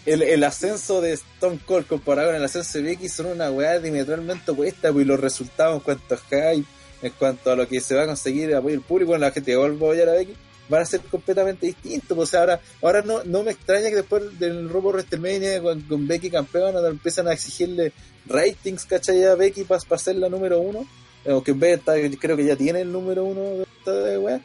[0.06, 3.80] el, el ascenso de Stone Cold comparado con el ascenso de Becky son una weá
[3.80, 6.68] diametralmente opuesta, pues, y los resultados en cuanto a hype,
[7.02, 9.52] en cuanto a lo que se va a conseguir apoyo del público, bueno, la gente
[9.52, 10.36] que va a apoyar a Becky,
[10.70, 12.16] van a ser completamente distintos.
[12.16, 15.82] Pues, o sea, ahora, ahora no, no me extraña que después del robo WrestleMania con,
[15.82, 17.92] con Becky campeona empiezan a exigirle
[18.28, 19.24] ratings, ¿cachai?
[19.26, 20.88] A Becky para ser la número uno.
[21.28, 21.76] Aunque en vez de
[22.08, 24.42] estar- creo que ya tiene el número uno de esta de weá.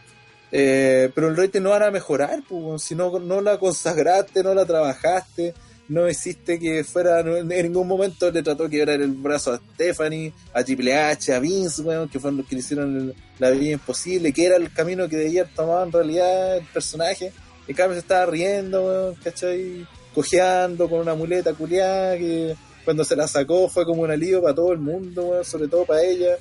[0.53, 4.53] Eh, pero el rating no van a mejorar, pues, si no, no la consagraste, no
[4.55, 5.55] la trabajaste,
[5.91, 10.33] no hiciste que fuera, en ningún momento le trató de quebrar el brazo a Stephanie,
[10.55, 14.33] a Triple H, a Vince, weón, que fueron los que le hicieron la vida imposible,
[14.33, 17.33] que era el camino que debía tomado en realidad el personaje.
[17.67, 19.85] En cambio se estaba riendo, weón, ¿cachai?
[20.15, 22.55] Cojeando con una muleta culiada que
[22.85, 25.85] cuando se la sacó fue como un alivio para todo el mundo, weón, sobre todo
[25.87, 26.37] para ella.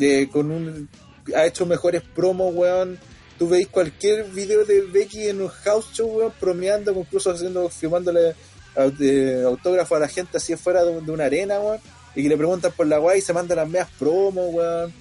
[0.00, 0.88] Eh, con un,
[1.36, 2.98] ha hecho mejores promos, weón.
[3.40, 8.34] Tú veis cualquier video de Becky en un house show, weón, bromeando, incluso haciendo, firmándole
[8.98, 11.80] de autógrafo a la gente así afuera de, de una arena, weón.
[12.14, 14.92] Y que le preguntan por la guay y se mandan las medias promos, weón.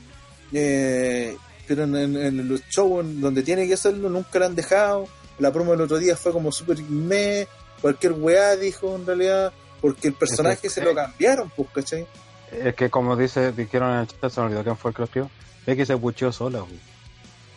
[0.54, 1.36] Eh,
[1.68, 5.08] pero en, en- en los shows donde tiene que hacerlo nunca la han dejado.
[5.38, 7.48] La promo del otro día fue como súper me,
[7.82, 9.52] cualquier weá dijo en realidad.
[9.82, 12.08] porque el personaje Es se lo cambiaron, pues, ¿cachai?
[12.52, 15.00] Es que como dice, dijeron en el chat, se me olvidó quién fue el que
[15.02, 15.30] lo escribió,
[15.66, 16.80] es que se pucheó sola, güey.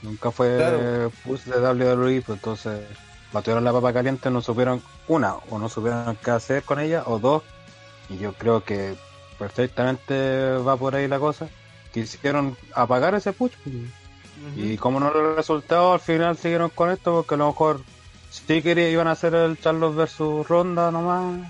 [0.02, 1.12] Nunca fue Claro.
[1.24, 2.80] push de WWE, pues entonces
[3.32, 7.18] batieron la papa caliente, no supieron, una, o no supieron qué hacer con ella, o
[7.18, 7.42] dos,
[8.08, 8.94] y yo creo que
[9.38, 11.48] perfectamente va por ahí la cosa,
[11.92, 13.74] quisieron apagar ese push, pues,
[14.56, 17.80] y como no le resultado, al final siguieron con esto, porque a lo mejor
[18.30, 21.48] sí querían, iban a hacer el Charlos versus Ronda nomás.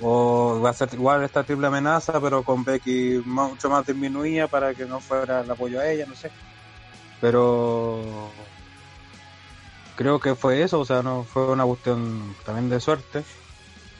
[0.00, 4.74] O va a ser igual esta triple amenaza, pero con Becky mucho más disminuida para
[4.74, 6.30] que no fuera el apoyo a ella, no sé.
[7.24, 8.30] Pero
[9.96, 13.24] creo que fue eso, o sea, no fue una cuestión también de suerte.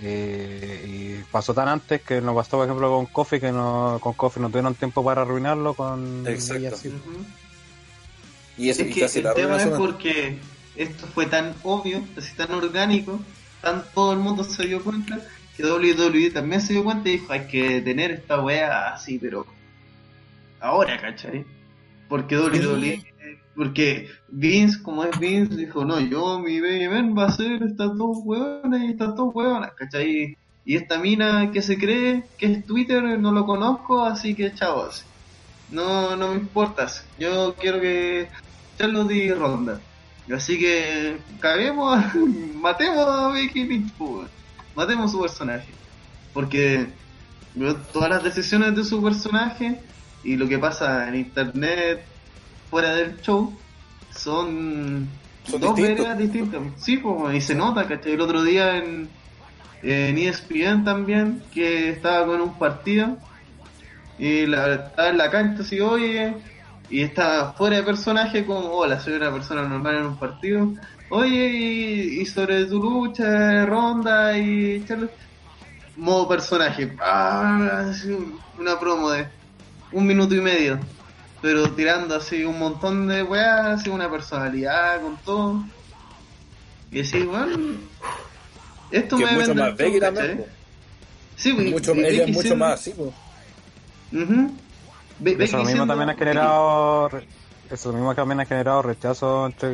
[0.02, 4.12] Eh, y pasó tan antes que nos pasó, por ejemplo, con Kofi, que no, con
[4.12, 6.76] Kofi no tuvieron tiempo para arruinarlo, con Exacto.
[6.76, 6.88] sí.
[6.88, 7.24] Ujú.
[8.58, 10.36] Y eso Es que casi el la tema es porque
[10.76, 13.20] esto fue tan obvio, así tan orgánico,
[13.62, 15.18] tan todo el mundo se dio cuenta,
[15.56, 19.46] que WWE también se dio cuenta y dijo, hay que tener esta wea así, pero
[20.60, 21.46] ahora, ¿cachai?
[22.08, 23.02] Porque WWE,
[23.56, 27.96] porque Vince, como es Vince, dijo, no, yo, mi baby man va a ser estas
[27.96, 30.36] dos hueonas y estas dos hueonas, ¿cachai?
[30.64, 35.04] Y esta mina que se cree que es Twitter, no lo conozco, así que chavos.
[35.70, 37.06] No, no me importas.
[37.18, 38.28] Yo quiero que
[38.78, 39.80] Charlotte y Ronda.
[40.34, 42.02] Así que caguemos,
[42.54, 43.92] matemos a Becky Lynch,
[44.74, 45.68] matemos su personaje.
[46.32, 46.86] Porque
[47.92, 49.80] todas las decisiones de su personaje
[50.24, 52.04] y lo que pasa en internet
[52.74, 53.56] fuera del show
[54.10, 55.08] son,
[55.44, 56.60] Son dos veredas distintas.
[56.76, 58.14] Sí, pues, y se nota, ¿cachai?
[58.14, 59.08] El otro día en,
[59.84, 63.16] en ESPN también, que estaba con un partido
[64.18, 66.34] y la, estaba en la cancha así, oye,
[66.90, 70.74] y estaba fuera de personaje como, hola, soy una persona normal en un partido,
[71.10, 75.12] oye, y, y sobre tu lucha, ronda y Charlotte,
[75.96, 77.92] modo personaje, ah,
[78.58, 79.28] una promo de
[79.92, 80.80] un minuto y medio,
[81.44, 85.62] pero tirando así un montón de weas, así una personalidad con todo,
[86.90, 87.54] y así, bueno,
[88.90, 90.00] esto Que me mucho más ¿cachai?
[90.00, 90.44] también.
[91.36, 93.10] Sí, pues, mucho, y ella es mucho siendo- más así, pues.
[94.10, 97.10] Eso mismo siendo- también ha generado
[97.70, 99.68] eso mismo también ha generado rechazo entre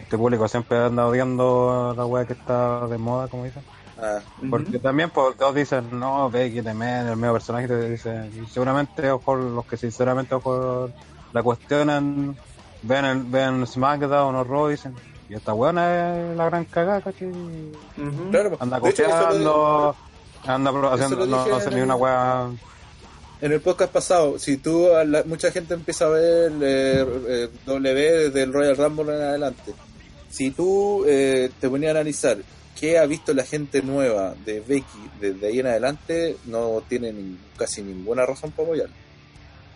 [0.00, 3.62] este público siempre anda odiando la wea que está de moda como dicen
[4.00, 8.30] Ah, porque también pues todos dicen no Becky de Men el medio personaje te dicen
[8.42, 10.90] y seguramente ojo los que sinceramente ojo
[11.32, 12.36] la cuestionan
[12.82, 14.94] ven el, ven SmackDown o Raw dicen
[15.30, 17.32] y esta buena es la gran cagada ¿cachai?
[18.30, 18.60] Claro, pues.
[18.60, 19.96] anda copiando
[20.46, 22.50] anda haciendo no, hace en ni el- una wea
[23.40, 28.12] En el podcast pasado, si tú, la- mucha gente empieza a ver eh, eh, W
[28.12, 29.74] desde el Royal Rumble en adelante,
[30.30, 32.36] si tú eh, te ponías a analizar
[32.78, 37.38] qué ha visto la gente nueva de Becky desde ahí en adelante, no tiene ni-
[37.56, 38.88] casi ninguna razón para apoyar.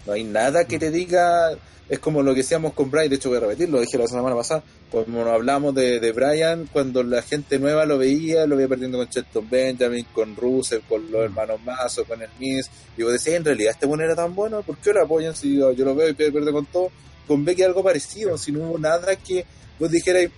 [0.06, 1.50] No hay nada que te diga,
[1.88, 4.06] es como lo que decíamos con Brian, de hecho voy a repetir, lo dije la
[4.06, 8.68] semana pasada, como hablamos de, de Brian, cuando la gente nueva lo veía, lo veía
[8.68, 13.28] perdiendo con Shelton Benjamin, con Rusev, con los hermanos Mazo, con Miz, y vos decís,
[13.28, 15.94] en realidad este bueno era tan bueno, ¿por qué lo apoyan si yo, yo lo
[15.94, 16.90] veo y pierde, con todo?
[17.26, 19.44] Con Becky algo parecido, si no hubo nada que
[19.78, 20.30] vos dijerais,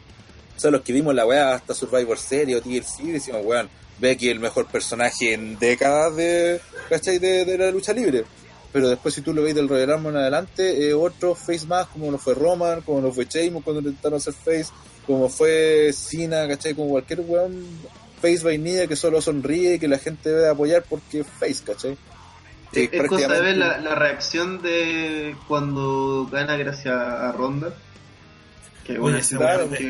[0.62, 3.68] sea, los que vimos la weá hasta Survivor Series o TLC, decimos, weón,
[3.98, 7.18] Becky el mejor personaje en décadas de, ¿cachai?
[7.18, 8.24] De, de la lucha libre.
[8.72, 11.86] Pero después si tú lo veis del Royal Rumble en adelante, eh, otro face más,
[11.88, 14.66] como lo fue Roman, como lo fue Sheamus cuando intentaron hacer face,
[15.06, 16.74] como fue Cena, ¿cachai?
[16.74, 17.66] Como cualquier weón
[18.20, 21.98] face vainilla que solo sonríe y que la gente debe apoyar porque face, ¿cachai?
[22.72, 27.30] Que Es, es cosa de prácticamente- ver la, la reacción de cuando gana gracias a
[27.32, 27.74] Ronda.
[28.84, 29.84] Que Oye, una esa claro, que,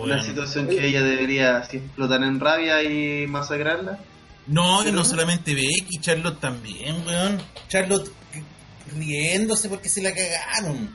[0.00, 3.98] una situación que ella debería así, explotar en rabia y masacrarla.
[4.48, 7.38] No, y no solamente Becky, Charlotte también, weón.
[7.68, 8.10] Charlotte
[8.96, 10.94] riéndose porque se la cagaron.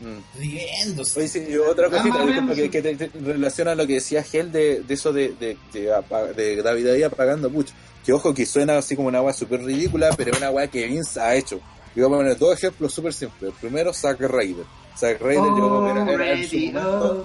[0.00, 0.38] Mm.
[0.38, 1.18] Riéndose.
[1.20, 3.94] Oye, sí, yo otra Más cosita que, que te- te- en relación a lo que
[3.94, 7.70] decía Gel de, de eso de, de, de, de David ahí apagando puch.
[8.04, 10.86] Que ojo que suena así como una weá súper ridícula, pero es una weá que
[10.86, 11.60] Vince ha hecho.
[11.94, 13.52] Yo voy a poner dos ejemplos súper simples.
[13.52, 14.64] El primero, Zack Ryder.
[14.98, 17.24] Zack Ryder, yo era, era en su momento,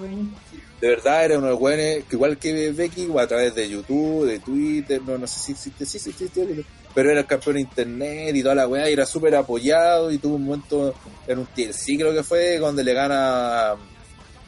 [0.80, 3.68] de verdad era uno de los weones que igual que Becky, o a través de
[3.68, 7.56] YouTube, de Twitter, no, no sé si existe, sí, sí existe, pero era el campeón
[7.56, 10.94] de internet y toda la weá, y era súper apoyado y tuvo un momento
[11.26, 13.76] en un TLC creo que fue, donde le gana a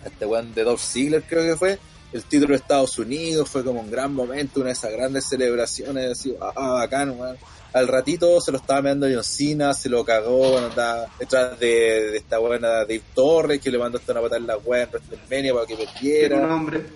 [0.05, 1.79] este weón de Dolph Ziggler creo que fue,
[2.13, 6.13] el título de Estados Unidos, fue como un gran momento, una de esas grandes celebraciones,
[6.13, 7.37] así, ah, bacán, weón.
[7.77, 11.67] Al ratito se lo estaba mirando John Cena, se lo cagó, bueno, andaba detrás de,
[12.11, 14.89] de esta buena Dave Torres, que le mandó hasta una patada en la weá en
[14.91, 16.55] WrestleMania para que perdiera.
[16.55, 16.87] hombre.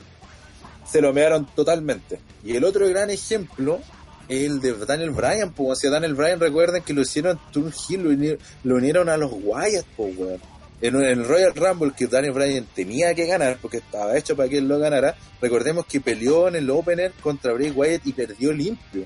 [0.90, 2.18] se lo mearon totalmente.
[2.44, 3.80] Y el otro gran ejemplo
[4.28, 5.70] es el de Daniel Bryan, pues.
[5.70, 9.08] O sea, Daniel Bryan, recuerden que lo hicieron en Turn Hill, lo, uni- lo unieron
[9.08, 10.40] a los Wyatt, pues, weón.
[10.82, 14.48] En en el Royal Rumble que Daniel Bryan tenía que ganar, porque estaba hecho para
[14.48, 18.50] que él lo ganara, recordemos que peleó en el Opener contra Bray Wyatt y perdió
[18.50, 19.04] limpio.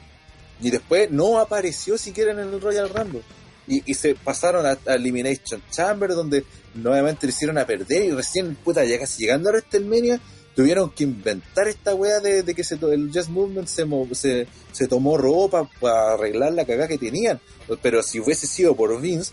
[0.64, 3.22] Y después no apareció siquiera en el Royal Rumble.
[3.68, 6.44] Y, y se pasaron a, Elimination Chamber, donde
[6.74, 10.20] nuevamente le hicieron a perder y recién, puta, ya casi llegando a WrestleMania,
[10.56, 15.16] tuvieron que inventar esta wea de, que se, el Just Movement se, se, se tomó
[15.18, 17.40] ropa para arreglar la cagada que tenían.
[17.82, 19.32] Pero si hubiese sido por Vince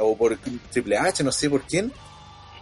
[0.00, 0.36] o por
[0.72, 1.92] Triple H, no sé por quién,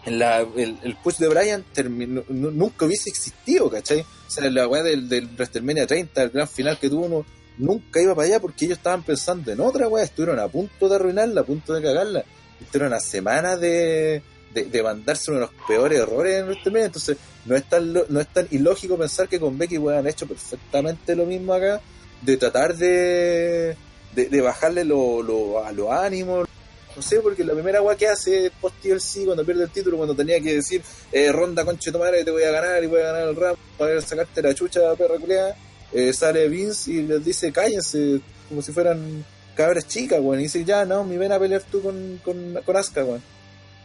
[0.06, 4.00] la- el, el push de Bryan terminó- nu- nunca hubiese existido, ¿cachai?
[4.00, 7.26] O sea, la weá del, del WrestleMania 30, el gran final que tuvo, no-
[7.58, 10.94] nunca iba para allá porque ellos estaban pensando en otra weá, estuvieron a punto de
[10.96, 12.24] arruinarla, a punto de cagarla.
[12.60, 14.22] Estuvieron a semanas de,
[14.54, 18.20] de, de mandarse uno de los peores errores en WrestleMania, entonces no es tan, no
[18.20, 21.80] es tan ilógico pensar que con Becky weón, han hecho perfectamente lo mismo acá,
[22.22, 23.76] de tratar de,
[24.14, 26.48] de, bajarle lo, lo- a los ánimos,
[26.96, 30.14] no sé, porque la primera weá que hace post TLC cuando pierde el título, cuando
[30.14, 30.80] tenía que decir,
[31.12, 33.56] eh, ronda conche tu madre, te voy a ganar y voy a ganar el rap
[33.76, 35.54] para sacarte la chucha, perra culiada,
[35.92, 39.24] eh, sale Vince y les dice, cállense, como si fueran
[39.54, 42.76] cabras chicas, weón, y dice, ya, no, me ven a pelear tú con, con, con
[42.76, 43.22] Asuka, weón.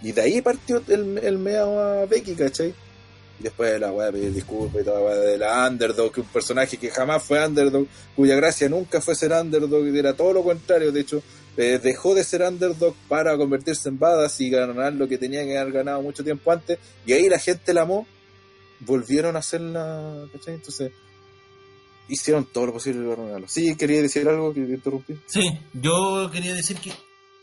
[0.03, 2.73] Y de ahí partió el, el meao a Becky, ¿cachai?
[3.39, 6.77] Y después la weá pedir disculpas y toda la weá de la underdog, un personaje
[6.77, 10.91] que jamás fue underdog, cuya gracia nunca fue ser underdog, y era todo lo contrario,
[10.91, 11.23] de hecho,
[11.57, 15.57] eh, dejó de ser underdog para convertirse en badass y ganar lo que tenía que
[15.57, 18.05] haber ganado mucho tiempo antes, y ahí la gente la amó,
[18.79, 20.55] volvieron a hacerla, ¿cachai?
[20.55, 20.91] Entonces,
[22.11, 23.47] hicieron todo lo posible para ganarlo.
[23.47, 25.15] Sí, quería decir algo que te interrumpí.
[25.25, 26.91] Sí, yo quería decir que,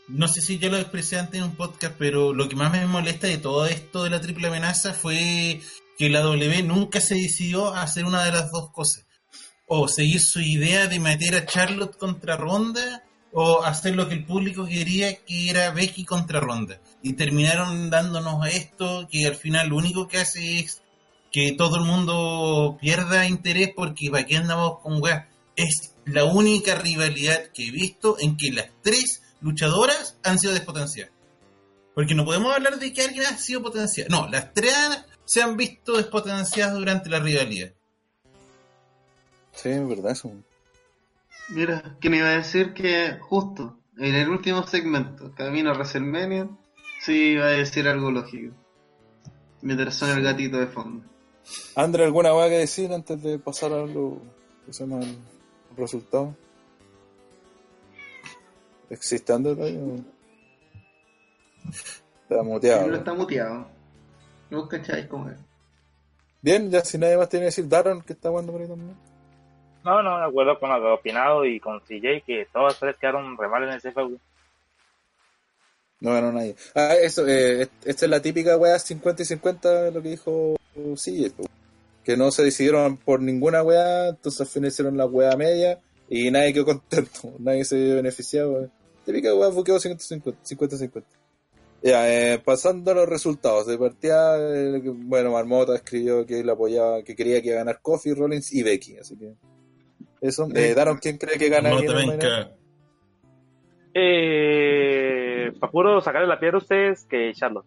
[0.07, 2.85] no sé si ya lo expresé antes en un podcast, pero lo que más me
[2.85, 5.59] molesta de todo esto de la triple amenaza fue
[5.97, 9.05] que la W nunca se decidió a hacer una de las dos cosas.
[9.65, 14.25] O seguir su idea de meter a Charlotte contra Ronda, o hacer lo que el
[14.25, 16.79] público quería, que era Becky contra Ronda.
[17.03, 20.81] Y terminaron dándonos esto, que al final lo único que hace es
[21.31, 25.29] que todo el mundo pierda interés porque para qué andamos con weá.
[25.55, 31.13] Es la única rivalidad que he visto en que las tres luchadoras han sido despotenciadas.
[31.93, 34.09] Porque no podemos hablar de que alguien ha sido potenciado.
[34.09, 34.73] No, las tres
[35.25, 37.71] se han visto despotenciadas durante la rivalidad.
[39.51, 40.31] Sí, es verdad eso.
[41.49, 46.47] Mira, que me iba a decir que justo en el último segmento, camino a WrestleMania,
[47.01, 48.55] sí iba a decir algo lógico.
[49.61, 51.05] Mientras suena el gatito de fondo.
[51.75, 54.17] André, ¿alguna weá que decir antes de pasar a lo
[54.65, 55.17] que se llama el
[55.77, 56.35] resultado?
[58.89, 59.79] ¿Existe André todavía?
[59.79, 59.95] o?
[62.29, 62.83] Está muteado.
[62.85, 63.67] Pero está muteado.
[64.49, 65.37] ¿No cacháis cómo es?
[66.41, 68.95] Bien, ya si nadie más tiene que decir, Daron, que está jugando por ahí también.
[69.83, 72.95] No, no, de acuerdo con lo que he opinado y con CJ, que todas tres
[72.99, 74.17] quedaron re mal en ese feudo.
[76.01, 76.55] No ganó nadie.
[76.75, 80.55] Ah, eso, eh, est- esta es la típica weá 50 y 50, lo que dijo
[80.95, 81.31] sí,
[82.03, 86.31] que no se decidieron por ninguna weá, entonces al final hicieron la weá media y
[86.31, 88.69] nadie quedó contento, nadie se vio beneficiado.
[89.05, 91.03] Típica weá buqueo 50-50.
[91.81, 97.03] Ya, eh, pasando a los resultados, de partida, eh, bueno, Marmota escribió que él apoyaba,
[97.03, 99.35] que quería que iba a ganar Kofi, Rollins y Becky, así que
[100.21, 100.47] eso.
[100.53, 101.71] Eh, Daron, ¿quién cree que gana?
[103.93, 107.65] Eh, para puro sacarle la piedra a ustedes que Charlotte.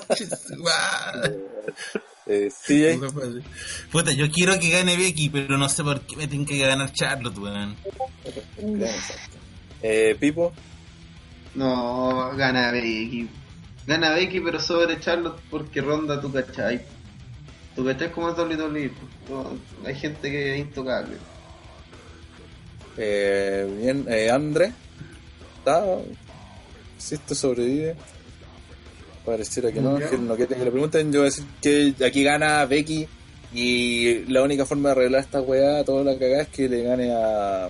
[2.28, 2.98] Eh, CJ.
[3.92, 6.92] Puta, yo quiero que gane Becky, pero no sé por qué me tienen que ganar
[6.92, 7.76] Charlotte, weón.
[9.80, 10.52] Eh, Pipo.
[11.54, 13.28] No, gana Becky.
[13.86, 16.84] Gana Becky, pero sobre Charlotte porque ronda tu cachai.
[17.76, 18.90] Tu cachai como es WWE.
[19.84, 21.18] Hay gente que es intocable.
[22.96, 24.72] Eh, bien, eh, André.
[25.58, 25.84] ¿Está?
[26.98, 27.94] Si esto sobrevive.
[29.26, 31.12] Pareciera que no, que no que le pregunten.
[31.12, 33.06] Yo voy a decir que aquí gana Becky.
[33.52, 37.12] Y la única forma de arreglar esta weá, toda la cagada, es que le gane
[37.12, 37.68] a,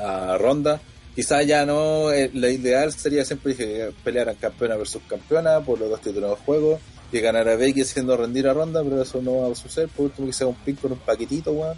[0.00, 0.80] a Ronda.
[1.14, 5.90] Quizás ya no, eh, la ideal sería siempre que pelearan campeona versus campeona por los
[5.90, 6.80] dos títulos de juego.
[7.12, 9.88] Que ganara Becky haciendo rendir a Ronda, pero eso no va a suceder.
[9.90, 11.76] Por último, que sea un pin con un paquetito, weón.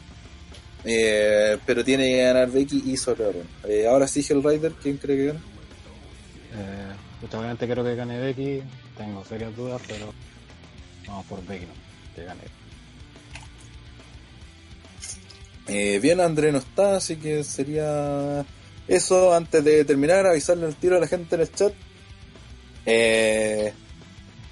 [0.84, 3.48] Eh, pero tiene que ganar Becky y sobre Ronda.
[3.68, 5.40] Eh, ahora sí, Hellrider, ¿quién cree que gana?
[6.54, 6.92] Eh,
[7.34, 8.62] obviamente creo que gane Becky.
[8.96, 10.12] Tengo serias dudas, pero
[11.06, 11.72] vamos por Becky, ¿no?
[12.14, 12.42] Que gane.
[15.68, 18.44] Eh, bien, André no está, así que sería
[18.86, 19.34] eso.
[19.34, 21.72] Antes de terminar, avisarle el tiro a la gente en el chat.
[22.84, 23.72] Eh,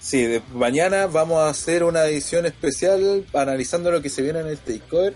[0.05, 4.59] Sí, mañana vamos a hacer una edición especial analizando lo que se viene en el
[4.59, 5.15] Takeover.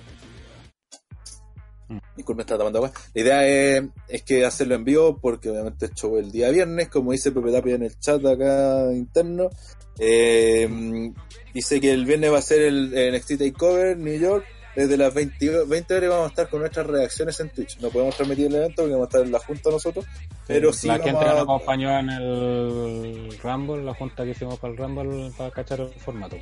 [1.88, 1.98] Mm.
[2.16, 2.92] Disculpe, está tomando agua.
[3.14, 6.88] La idea es, es que hacerlo en vivo porque obviamente es show el día viernes,
[6.88, 9.50] como dice Pepe Tapia en el chat acá interno.
[9.98, 11.12] Eh,
[11.52, 14.44] dice que el viernes va a ser el, el NXT Takeover New York.
[14.76, 17.80] Desde las 20, 20 horas vamos a estar con nuestras reacciones en Twitch.
[17.80, 20.04] No podemos transmitir el evento porque vamos a estar en la junta nosotros.
[20.46, 24.56] Pero sí la vamos gente que nos acompañó en el Rumble, la junta que hicimos
[24.60, 26.36] para el Rumble, para cachar el formato.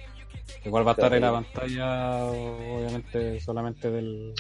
[0.67, 4.35] Igual va a estar en la pantalla, obviamente, solamente del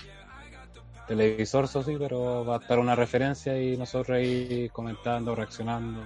[1.07, 6.03] televisor, eso sí, pero va a estar una referencia y nosotros ahí comentando, reaccionando,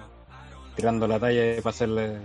[0.75, 2.17] tirando la talla para hacerle,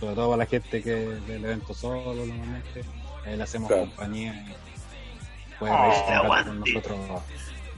[0.00, 2.84] sobre todo a la gente que del evento solo, normalmente,
[3.24, 3.86] ahí le hacemos Claro.
[3.86, 6.98] compañía y puede Oh, con nosotros.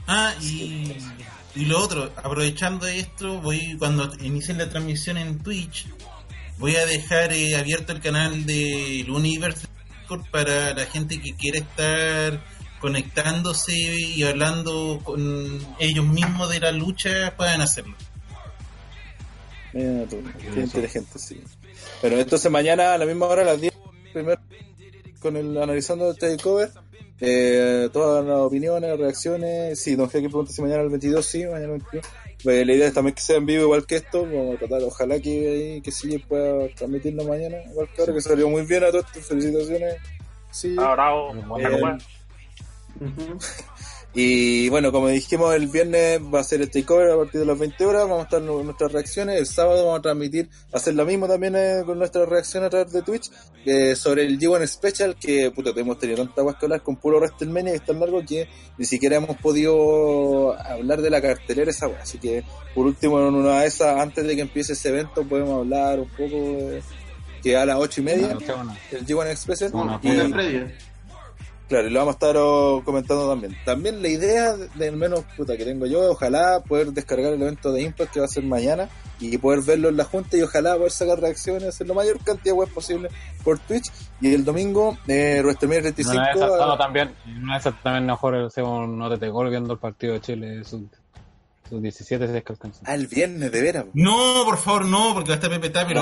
[0.07, 0.95] Ah, y,
[1.55, 5.87] y lo otro, aprovechando esto, voy cuando inicien la transmisión en Twitch,
[6.57, 9.67] voy a dejar eh, abierto el canal del Universe
[9.99, 12.41] Discord para la gente que quiera estar
[12.79, 17.95] conectándose y hablando con ellos mismos de la lucha, puedan hacerlo.
[19.73, 20.21] Mira tú,
[20.53, 21.41] qué inteligente, sí.
[22.01, 23.73] Bueno, entonces mañana a la misma hora, a las 10,
[24.13, 24.41] primero
[25.19, 26.69] con el analizando el takeover,
[27.19, 29.79] eh, todas las opiniones, reacciones.
[29.79, 32.05] Sí, don Jeque pregunta si mañana el 22, sí, mañana el 22.
[32.43, 34.83] Pues la idea es también que sea en vivo igual que esto, vamos a tratar,
[34.83, 38.83] ojalá que, ahí, que sí pueda transmitirlo mañana, igual que ahora, que salió muy bien
[38.83, 39.95] a todos, felicitaciones.
[40.51, 40.75] Sí.
[40.77, 41.33] Ah, bravo.
[41.59, 41.97] Eh,
[44.13, 47.59] Y bueno, como dijimos, el viernes va a ser el takeover a partir de las
[47.59, 48.03] 20 horas.
[48.03, 49.37] Vamos a estar con nuestras reacciones.
[49.37, 52.91] El sábado vamos a transmitir, hacer lo mismo también eh, con nuestras reacciones a través
[52.93, 53.29] de Twitch
[53.65, 55.15] eh, sobre el G1 Special.
[55.17, 58.23] Que puta, hemos tenido tanta guas que hablar con puro WrestleMania y es tan largo
[58.25, 58.47] que
[58.79, 62.01] ni siquiera hemos podido hablar de la cartelera esa wea.
[62.01, 62.43] Así que
[62.73, 66.09] por último, en una de esas, antes de que empiece ese evento, podemos hablar un
[66.09, 66.23] poco
[66.69, 66.81] de-
[67.43, 68.75] que a las 8 y media, no, qué bueno.
[68.91, 69.69] el G1 Special.
[69.75, 70.75] Una Y- previa.
[71.67, 73.57] Claro, y lo vamos a estar oh, comentando también.
[73.65, 77.73] También la idea, de, al menos puta que tengo yo, ojalá poder descargar el evento
[77.73, 78.87] de Impact que va a ser mañana
[79.19, 82.53] y poder verlo en la junta y ojalá poder sacar reacciones, hacer la mayor cantidad
[82.53, 83.09] de web posible
[83.43, 83.91] por Twitch.
[84.21, 86.17] Y el domingo, eh, WrestleMania 35.
[86.17, 89.49] Una de esas, ah, no, también, una de esas también mejor hacemos un OTT Gol
[89.49, 90.83] viendo el partido de Chile, sus,
[91.69, 92.53] sus 17 si es que
[92.85, 93.85] ah, el viernes, de veras.
[93.93, 95.95] No, por favor, no, porque va a estar Pepe Tapi y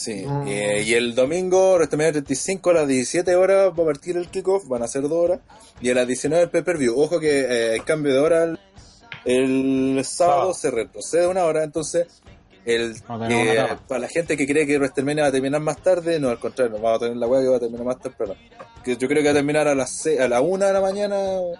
[0.00, 0.46] Sí, Mm.
[0.46, 4.68] eh, y el domingo, WrestleMania 35 a las 17 horas va a partir el kickoff,
[4.68, 5.40] van a ser dos horas,
[5.80, 6.96] y a las 19 el pay-per-view.
[6.96, 8.58] Ojo que eh, hay cambio de hora el,
[9.24, 12.06] el sábado, se retrocede una hora, entonces
[12.64, 16.20] el, No eh, para la gente que cree que WrestleMania va a terminar más tarde,
[16.20, 18.36] no, al contrario, vamos a tener la weá que va a terminar más temprano.
[18.84, 21.16] Que yo creo que va a terminar a las a la 1 de la mañana,
[21.18, 21.54] o,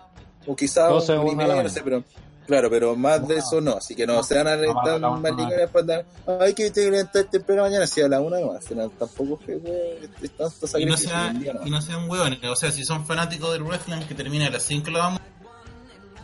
[0.47, 1.69] o quizás 12 una y una de la media, no mañana.
[1.71, 2.05] sé, pero
[2.49, 5.81] Claro, pero más de eso no, así que no se van a tan maricones para
[5.81, 6.07] andar,
[6.41, 9.49] ay que te levantar temprano mañana, si a la una no, al final tampoco es
[9.61, 11.35] que es tanto Y no, día
[11.67, 14.63] y no sean hueones, o sea, si son fanáticos del wrestling que termina a las
[14.63, 15.21] 5 lo vamos.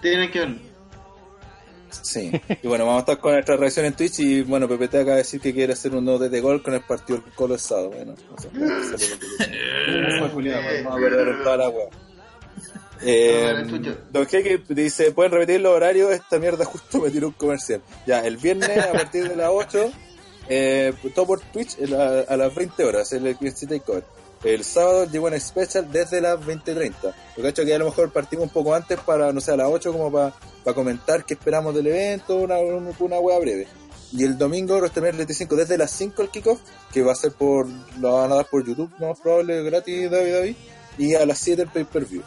[0.01, 0.57] Tienen que verlo.
[1.91, 5.01] Sí, y bueno, vamos a estar con nuestra reacción en Twitch y bueno, Pepe te
[5.01, 7.53] acaba de decir que quiere hacer un note de gol con el partido del Colo
[7.53, 8.95] el sábado, bueno, no sé, vamos
[10.91, 11.91] a perder en toda la wea.
[13.05, 13.53] Eh.
[14.11, 16.11] Don Jeque dice, ¿pueden repetir los horarios?
[16.13, 17.81] Esta mierda justo me tiró un comercial.
[18.07, 19.91] Ya, el viernes a partir de las 8,
[20.49, 24.05] eh, todo por Twitch a, la- a las 20 horas, el Christy Takeover.
[24.43, 26.93] El sábado llegó en Special desde las 20.30.
[27.03, 29.53] Lo que ha hecho que a lo mejor partimos un poco antes para, no sé,
[29.53, 33.39] a las 8 como para, para comentar qué esperamos del evento, una, una, una hueá
[33.39, 33.67] breve.
[34.13, 36.61] Y el domingo, WrestleMania 35, desde las 5 el kickoff,
[36.93, 37.67] que va a ser por,
[37.99, 40.57] lo van a dar por YouTube, más probable, gratis, David David.
[40.99, 42.23] Y a las 7 el pay-per-view.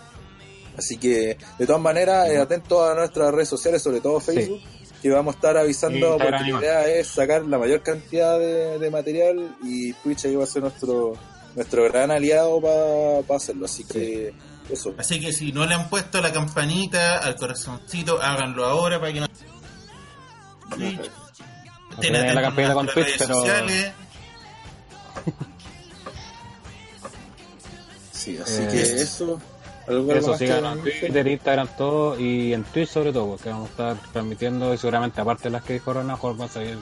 [0.77, 4.61] Así que, de todas maneras, eh, atentos a nuestras redes sociales, sobre todo Facebook,
[5.01, 8.91] que vamos a estar avisando, porque la idea es sacar la mayor cantidad de, de
[8.91, 11.14] material y Twitch ahí va a ser nuestro
[11.56, 13.65] nuestro gran aliado para hacerlo.
[13.65, 14.33] Así que,
[14.69, 14.93] eso.
[14.99, 19.19] Así que si no le han puesto la campanita al corazoncito, háganlo ahora para que
[19.22, 19.27] no.
[20.75, 21.09] Twitch.
[22.11, 23.91] La campanita con Twitch, redes pero- sociales.
[28.11, 29.39] Sí, así Eh, que eso.
[29.88, 33.69] ¿Algo, algo Eso, sigan en Twitter, Instagram, todo, y en Twitch sobre todo, porque vamos
[33.69, 36.77] a estar transmitiendo y seguramente aparte de las que dijo Ronald, va a salir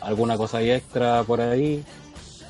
[0.00, 1.84] alguna cosa ahí extra por ahí.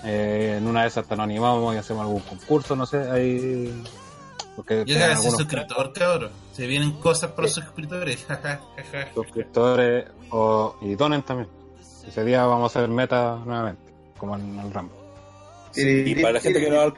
[0.05, 3.83] Eh, en una de esas hasta nos animamos y hacemos algún concurso, no sé, ahí...
[4.55, 6.31] Porque Ya tienen sabes, algunos suscriptor, cabrón.
[6.53, 8.27] Se vienen cosas para los suscriptores.
[9.15, 11.49] suscriptores o, y donen también.
[12.07, 14.95] Ese día vamos a hacer meta nuevamente, como en el Rambo.
[15.77, 16.93] y para la gente que no,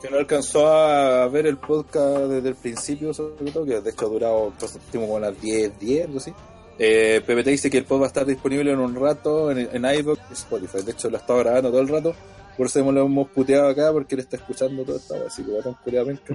[0.00, 4.06] que no alcanzó a ver el podcast desde el principio, sobre todo, que de hecho
[4.06, 6.32] ha durado, pues, último como las 10, 10, algo así.
[6.78, 9.84] Eh, PPT dice que el pod va a estar disponible en un rato en, en
[9.98, 10.82] iVoox y Spotify.
[10.82, 12.14] De hecho, lo estaba grabando todo el rato.
[12.56, 15.14] Por eso lo hemos puteado acá, porque él está escuchando todo esto.
[15.26, 16.34] Así que va a tener cuidado, penca.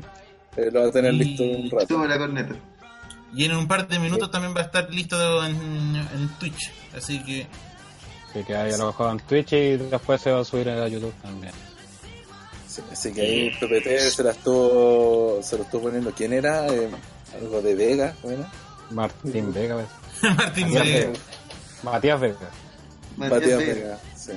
[0.57, 1.87] Eh, lo va a tener Y- listo en un rato.
[1.87, 2.55] Sube la corneta.
[3.33, 6.71] Y en un par de minutos también va a estar listo en, en Twitch.
[6.95, 7.47] Así que
[8.29, 10.87] Así que ahí a lo mejor en Twitch y después se va a subir a
[10.87, 11.51] YouTube también.
[12.75, 16.11] Sí, así que ahí PPT se la estuvo, se lo estuvo poniendo.
[16.11, 16.67] ¿Quién era?
[16.67, 16.89] Eh,
[17.39, 18.45] algo de Vega, bueno.
[18.91, 19.87] Martín Vega, ¿ves?
[20.35, 21.07] Martín Matías Vega.
[21.07, 21.19] Vega.
[21.83, 22.37] Matías Vega.
[23.17, 23.73] Matías Matías Vega.
[23.73, 24.31] Vega, sí.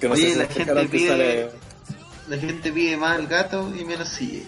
[0.00, 1.50] Que no Oye, sé si la este gente pide- sale-
[2.28, 4.44] La gente pide más al gato y menos sigue.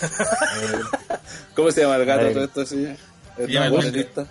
[1.54, 2.66] ¿Cómo se llama el gato todo esto?
[2.66, 2.86] Sí?
[3.38, 3.78] ¿Es llama un Almendra.
[3.90, 4.26] panelista?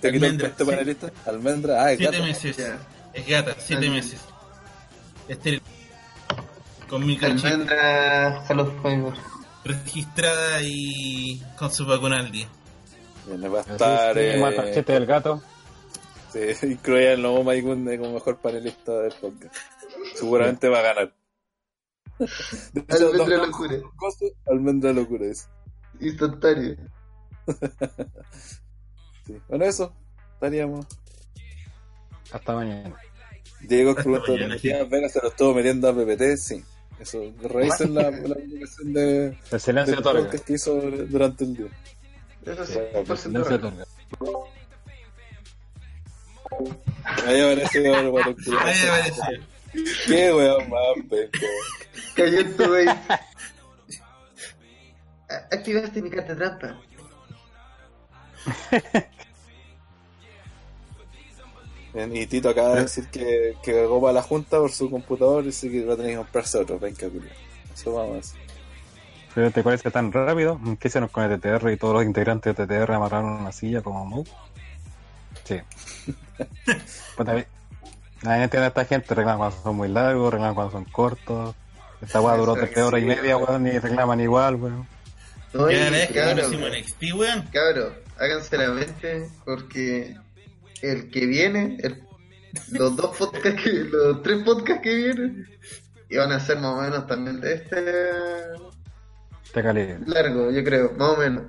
[0.00, 0.70] ¿Te el puesto sí.
[0.70, 1.10] panelista?
[1.26, 1.82] ¿Almendra?
[1.82, 2.24] Ah, es Siete gato.
[2.28, 2.56] meses.
[2.56, 2.78] Ya.
[3.12, 3.90] Es gata, siete Almendra.
[4.04, 4.20] meses.
[5.28, 5.62] Estéril.
[6.88, 7.02] Con.
[7.02, 9.14] Almendra Salud Fiber.
[9.64, 12.48] Registrada y con su vacuna al día.
[13.26, 14.16] Bien, va a estar...
[14.18, 15.42] es, eh, del gato.
[16.32, 19.54] Sí, incluye el nuevo Maigunde como mejor panelista del podcast.
[20.14, 21.14] Seguramente va a ganar.
[22.72, 23.76] De hecho, Almendra dos- Locura.
[23.96, 25.48] cosas, Almendra locura es.
[26.00, 26.76] Instantáneo.
[29.26, 29.36] Sí.
[29.46, 29.92] Bueno, eso.
[30.32, 30.86] Estaríamos.
[32.32, 32.96] Hasta mañana.
[33.60, 36.36] Diego ¿Matías Vega se lo estuvo metiendo a PPT?
[36.38, 36.64] Sí.
[37.00, 40.30] Eso, revisen la, la publicación de, El silencio del otorga.
[40.30, 41.66] que hizo durante el día.
[42.44, 43.84] Eso sí, Sí, por El silencio otorga.
[47.26, 48.16] Ahí apareció el.
[48.58, 49.24] Ahí apareció.
[50.06, 51.38] Qué weón más penca.
[52.16, 52.98] Cayó en tu base.
[55.52, 56.80] Activaste mi carta trampa.
[62.12, 65.46] Y Tito acaba de decir que, que cagó para la junta por su computador y
[65.46, 67.34] dice que va a tener que comprarse otro, penca culiao.
[67.74, 68.40] Eso vamos a hacer.
[69.34, 70.60] Pero te parece tan rápido.
[70.80, 74.04] ¿Qué hicieron con el TTR y todos los integrantes de TTR amarraron una silla como
[74.04, 74.26] Moog?
[75.44, 75.60] Sí.
[76.66, 77.46] pues también,
[78.22, 79.14] nadie entiende a esta gente.
[79.14, 81.54] Reclaman cuando son muy largos, reclaman cuando son cortos.
[82.00, 83.66] Esta weá duró que tres horas y sí, media, weón.
[83.66, 84.86] y reclaman igual, weón.
[85.52, 85.90] Que
[86.70, 87.42] NXT, weón.
[87.52, 90.16] cabro, háganse la mente porque
[90.82, 92.02] el que viene, el-
[92.72, 95.46] los dos podcasts, que, los tres podcasts que vienen,
[96.08, 97.76] iban a ser más o menos también de este
[99.52, 99.98] Te calibre.
[100.06, 101.42] largo, yo creo, más o menos.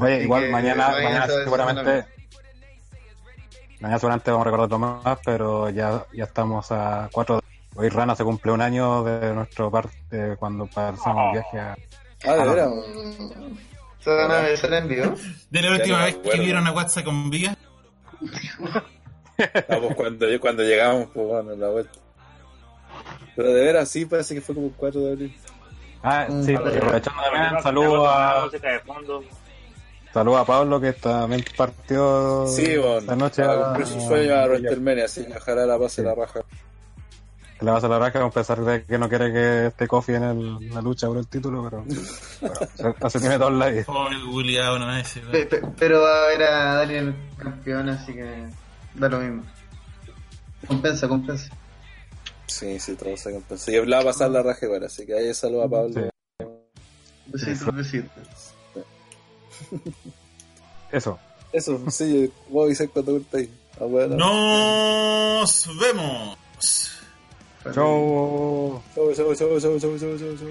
[0.00, 2.06] Oye, Así igual que mañana, mañana seguramente.
[3.80, 7.40] Mañana seguramente vamos a recordarlo más, pero ya, ya estamos a cuatro.
[7.76, 11.76] Hoy Rana se cumple un año de nuestro parte cuando pasamos el viaje a.
[12.26, 12.68] Ah,
[14.06, 14.22] Ah, no.
[14.22, 15.14] ¿Se van a besar en vivo?
[15.50, 17.56] De la última no vez que vieron a WhatsApp con Viga.
[19.38, 21.98] Ah, pues cuando, cuando llegamos, pues bueno, la vuelta.
[23.34, 25.36] Pero de veras, sí, parece que fue como el 4 de abril.
[26.02, 26.56] Ah, sí, Mm.
[26.56, 29.24] aprovechando también, Tengo saludo la a, música de fondo.
[30.12, 33.42] saludo a Pablo que también partió Sí, bueno, esta noche.
[33.42, 36.06] a a- cumplir su sueño a WrestleMania, así que ojalá la pase Sí.
[36.06, 36.40] la raja.
[37.64, 40.12] Le va a hacer la raja a pesar de que no quiere que esté Kofi
[40.14, 41.84] en el- la lucha por el título, pero
[42.40, 42.54] bueno,
[43.02, 43.84] se, se tiene todo la vida.
[45.46, 48.46] Pe- Pero va a ver a Daniel campeón, así que
[48.94, 49.42] da lo mismo.
[50.66, 51.50] Compensa, compensa.
[52.46, 53.70] Sí, sí, todo se compensa.
[53.72, 55.92] Y la va a pasar la raja igual, así que ahí saludo a Pablo.
[55.94, 56.46] Sí.
[57.26, 58.54] Besitos, besitos.
[60.92, 61.18] Eso.
[61.52, 62.32] Eso, sí,
[62.92, 63.50] cuando corta ahí.
[63.80, 64.16] Ah, bueno.
[64.16, 66.36] Nos vemos.
[67.72, 70.46] 走走走走走走走走走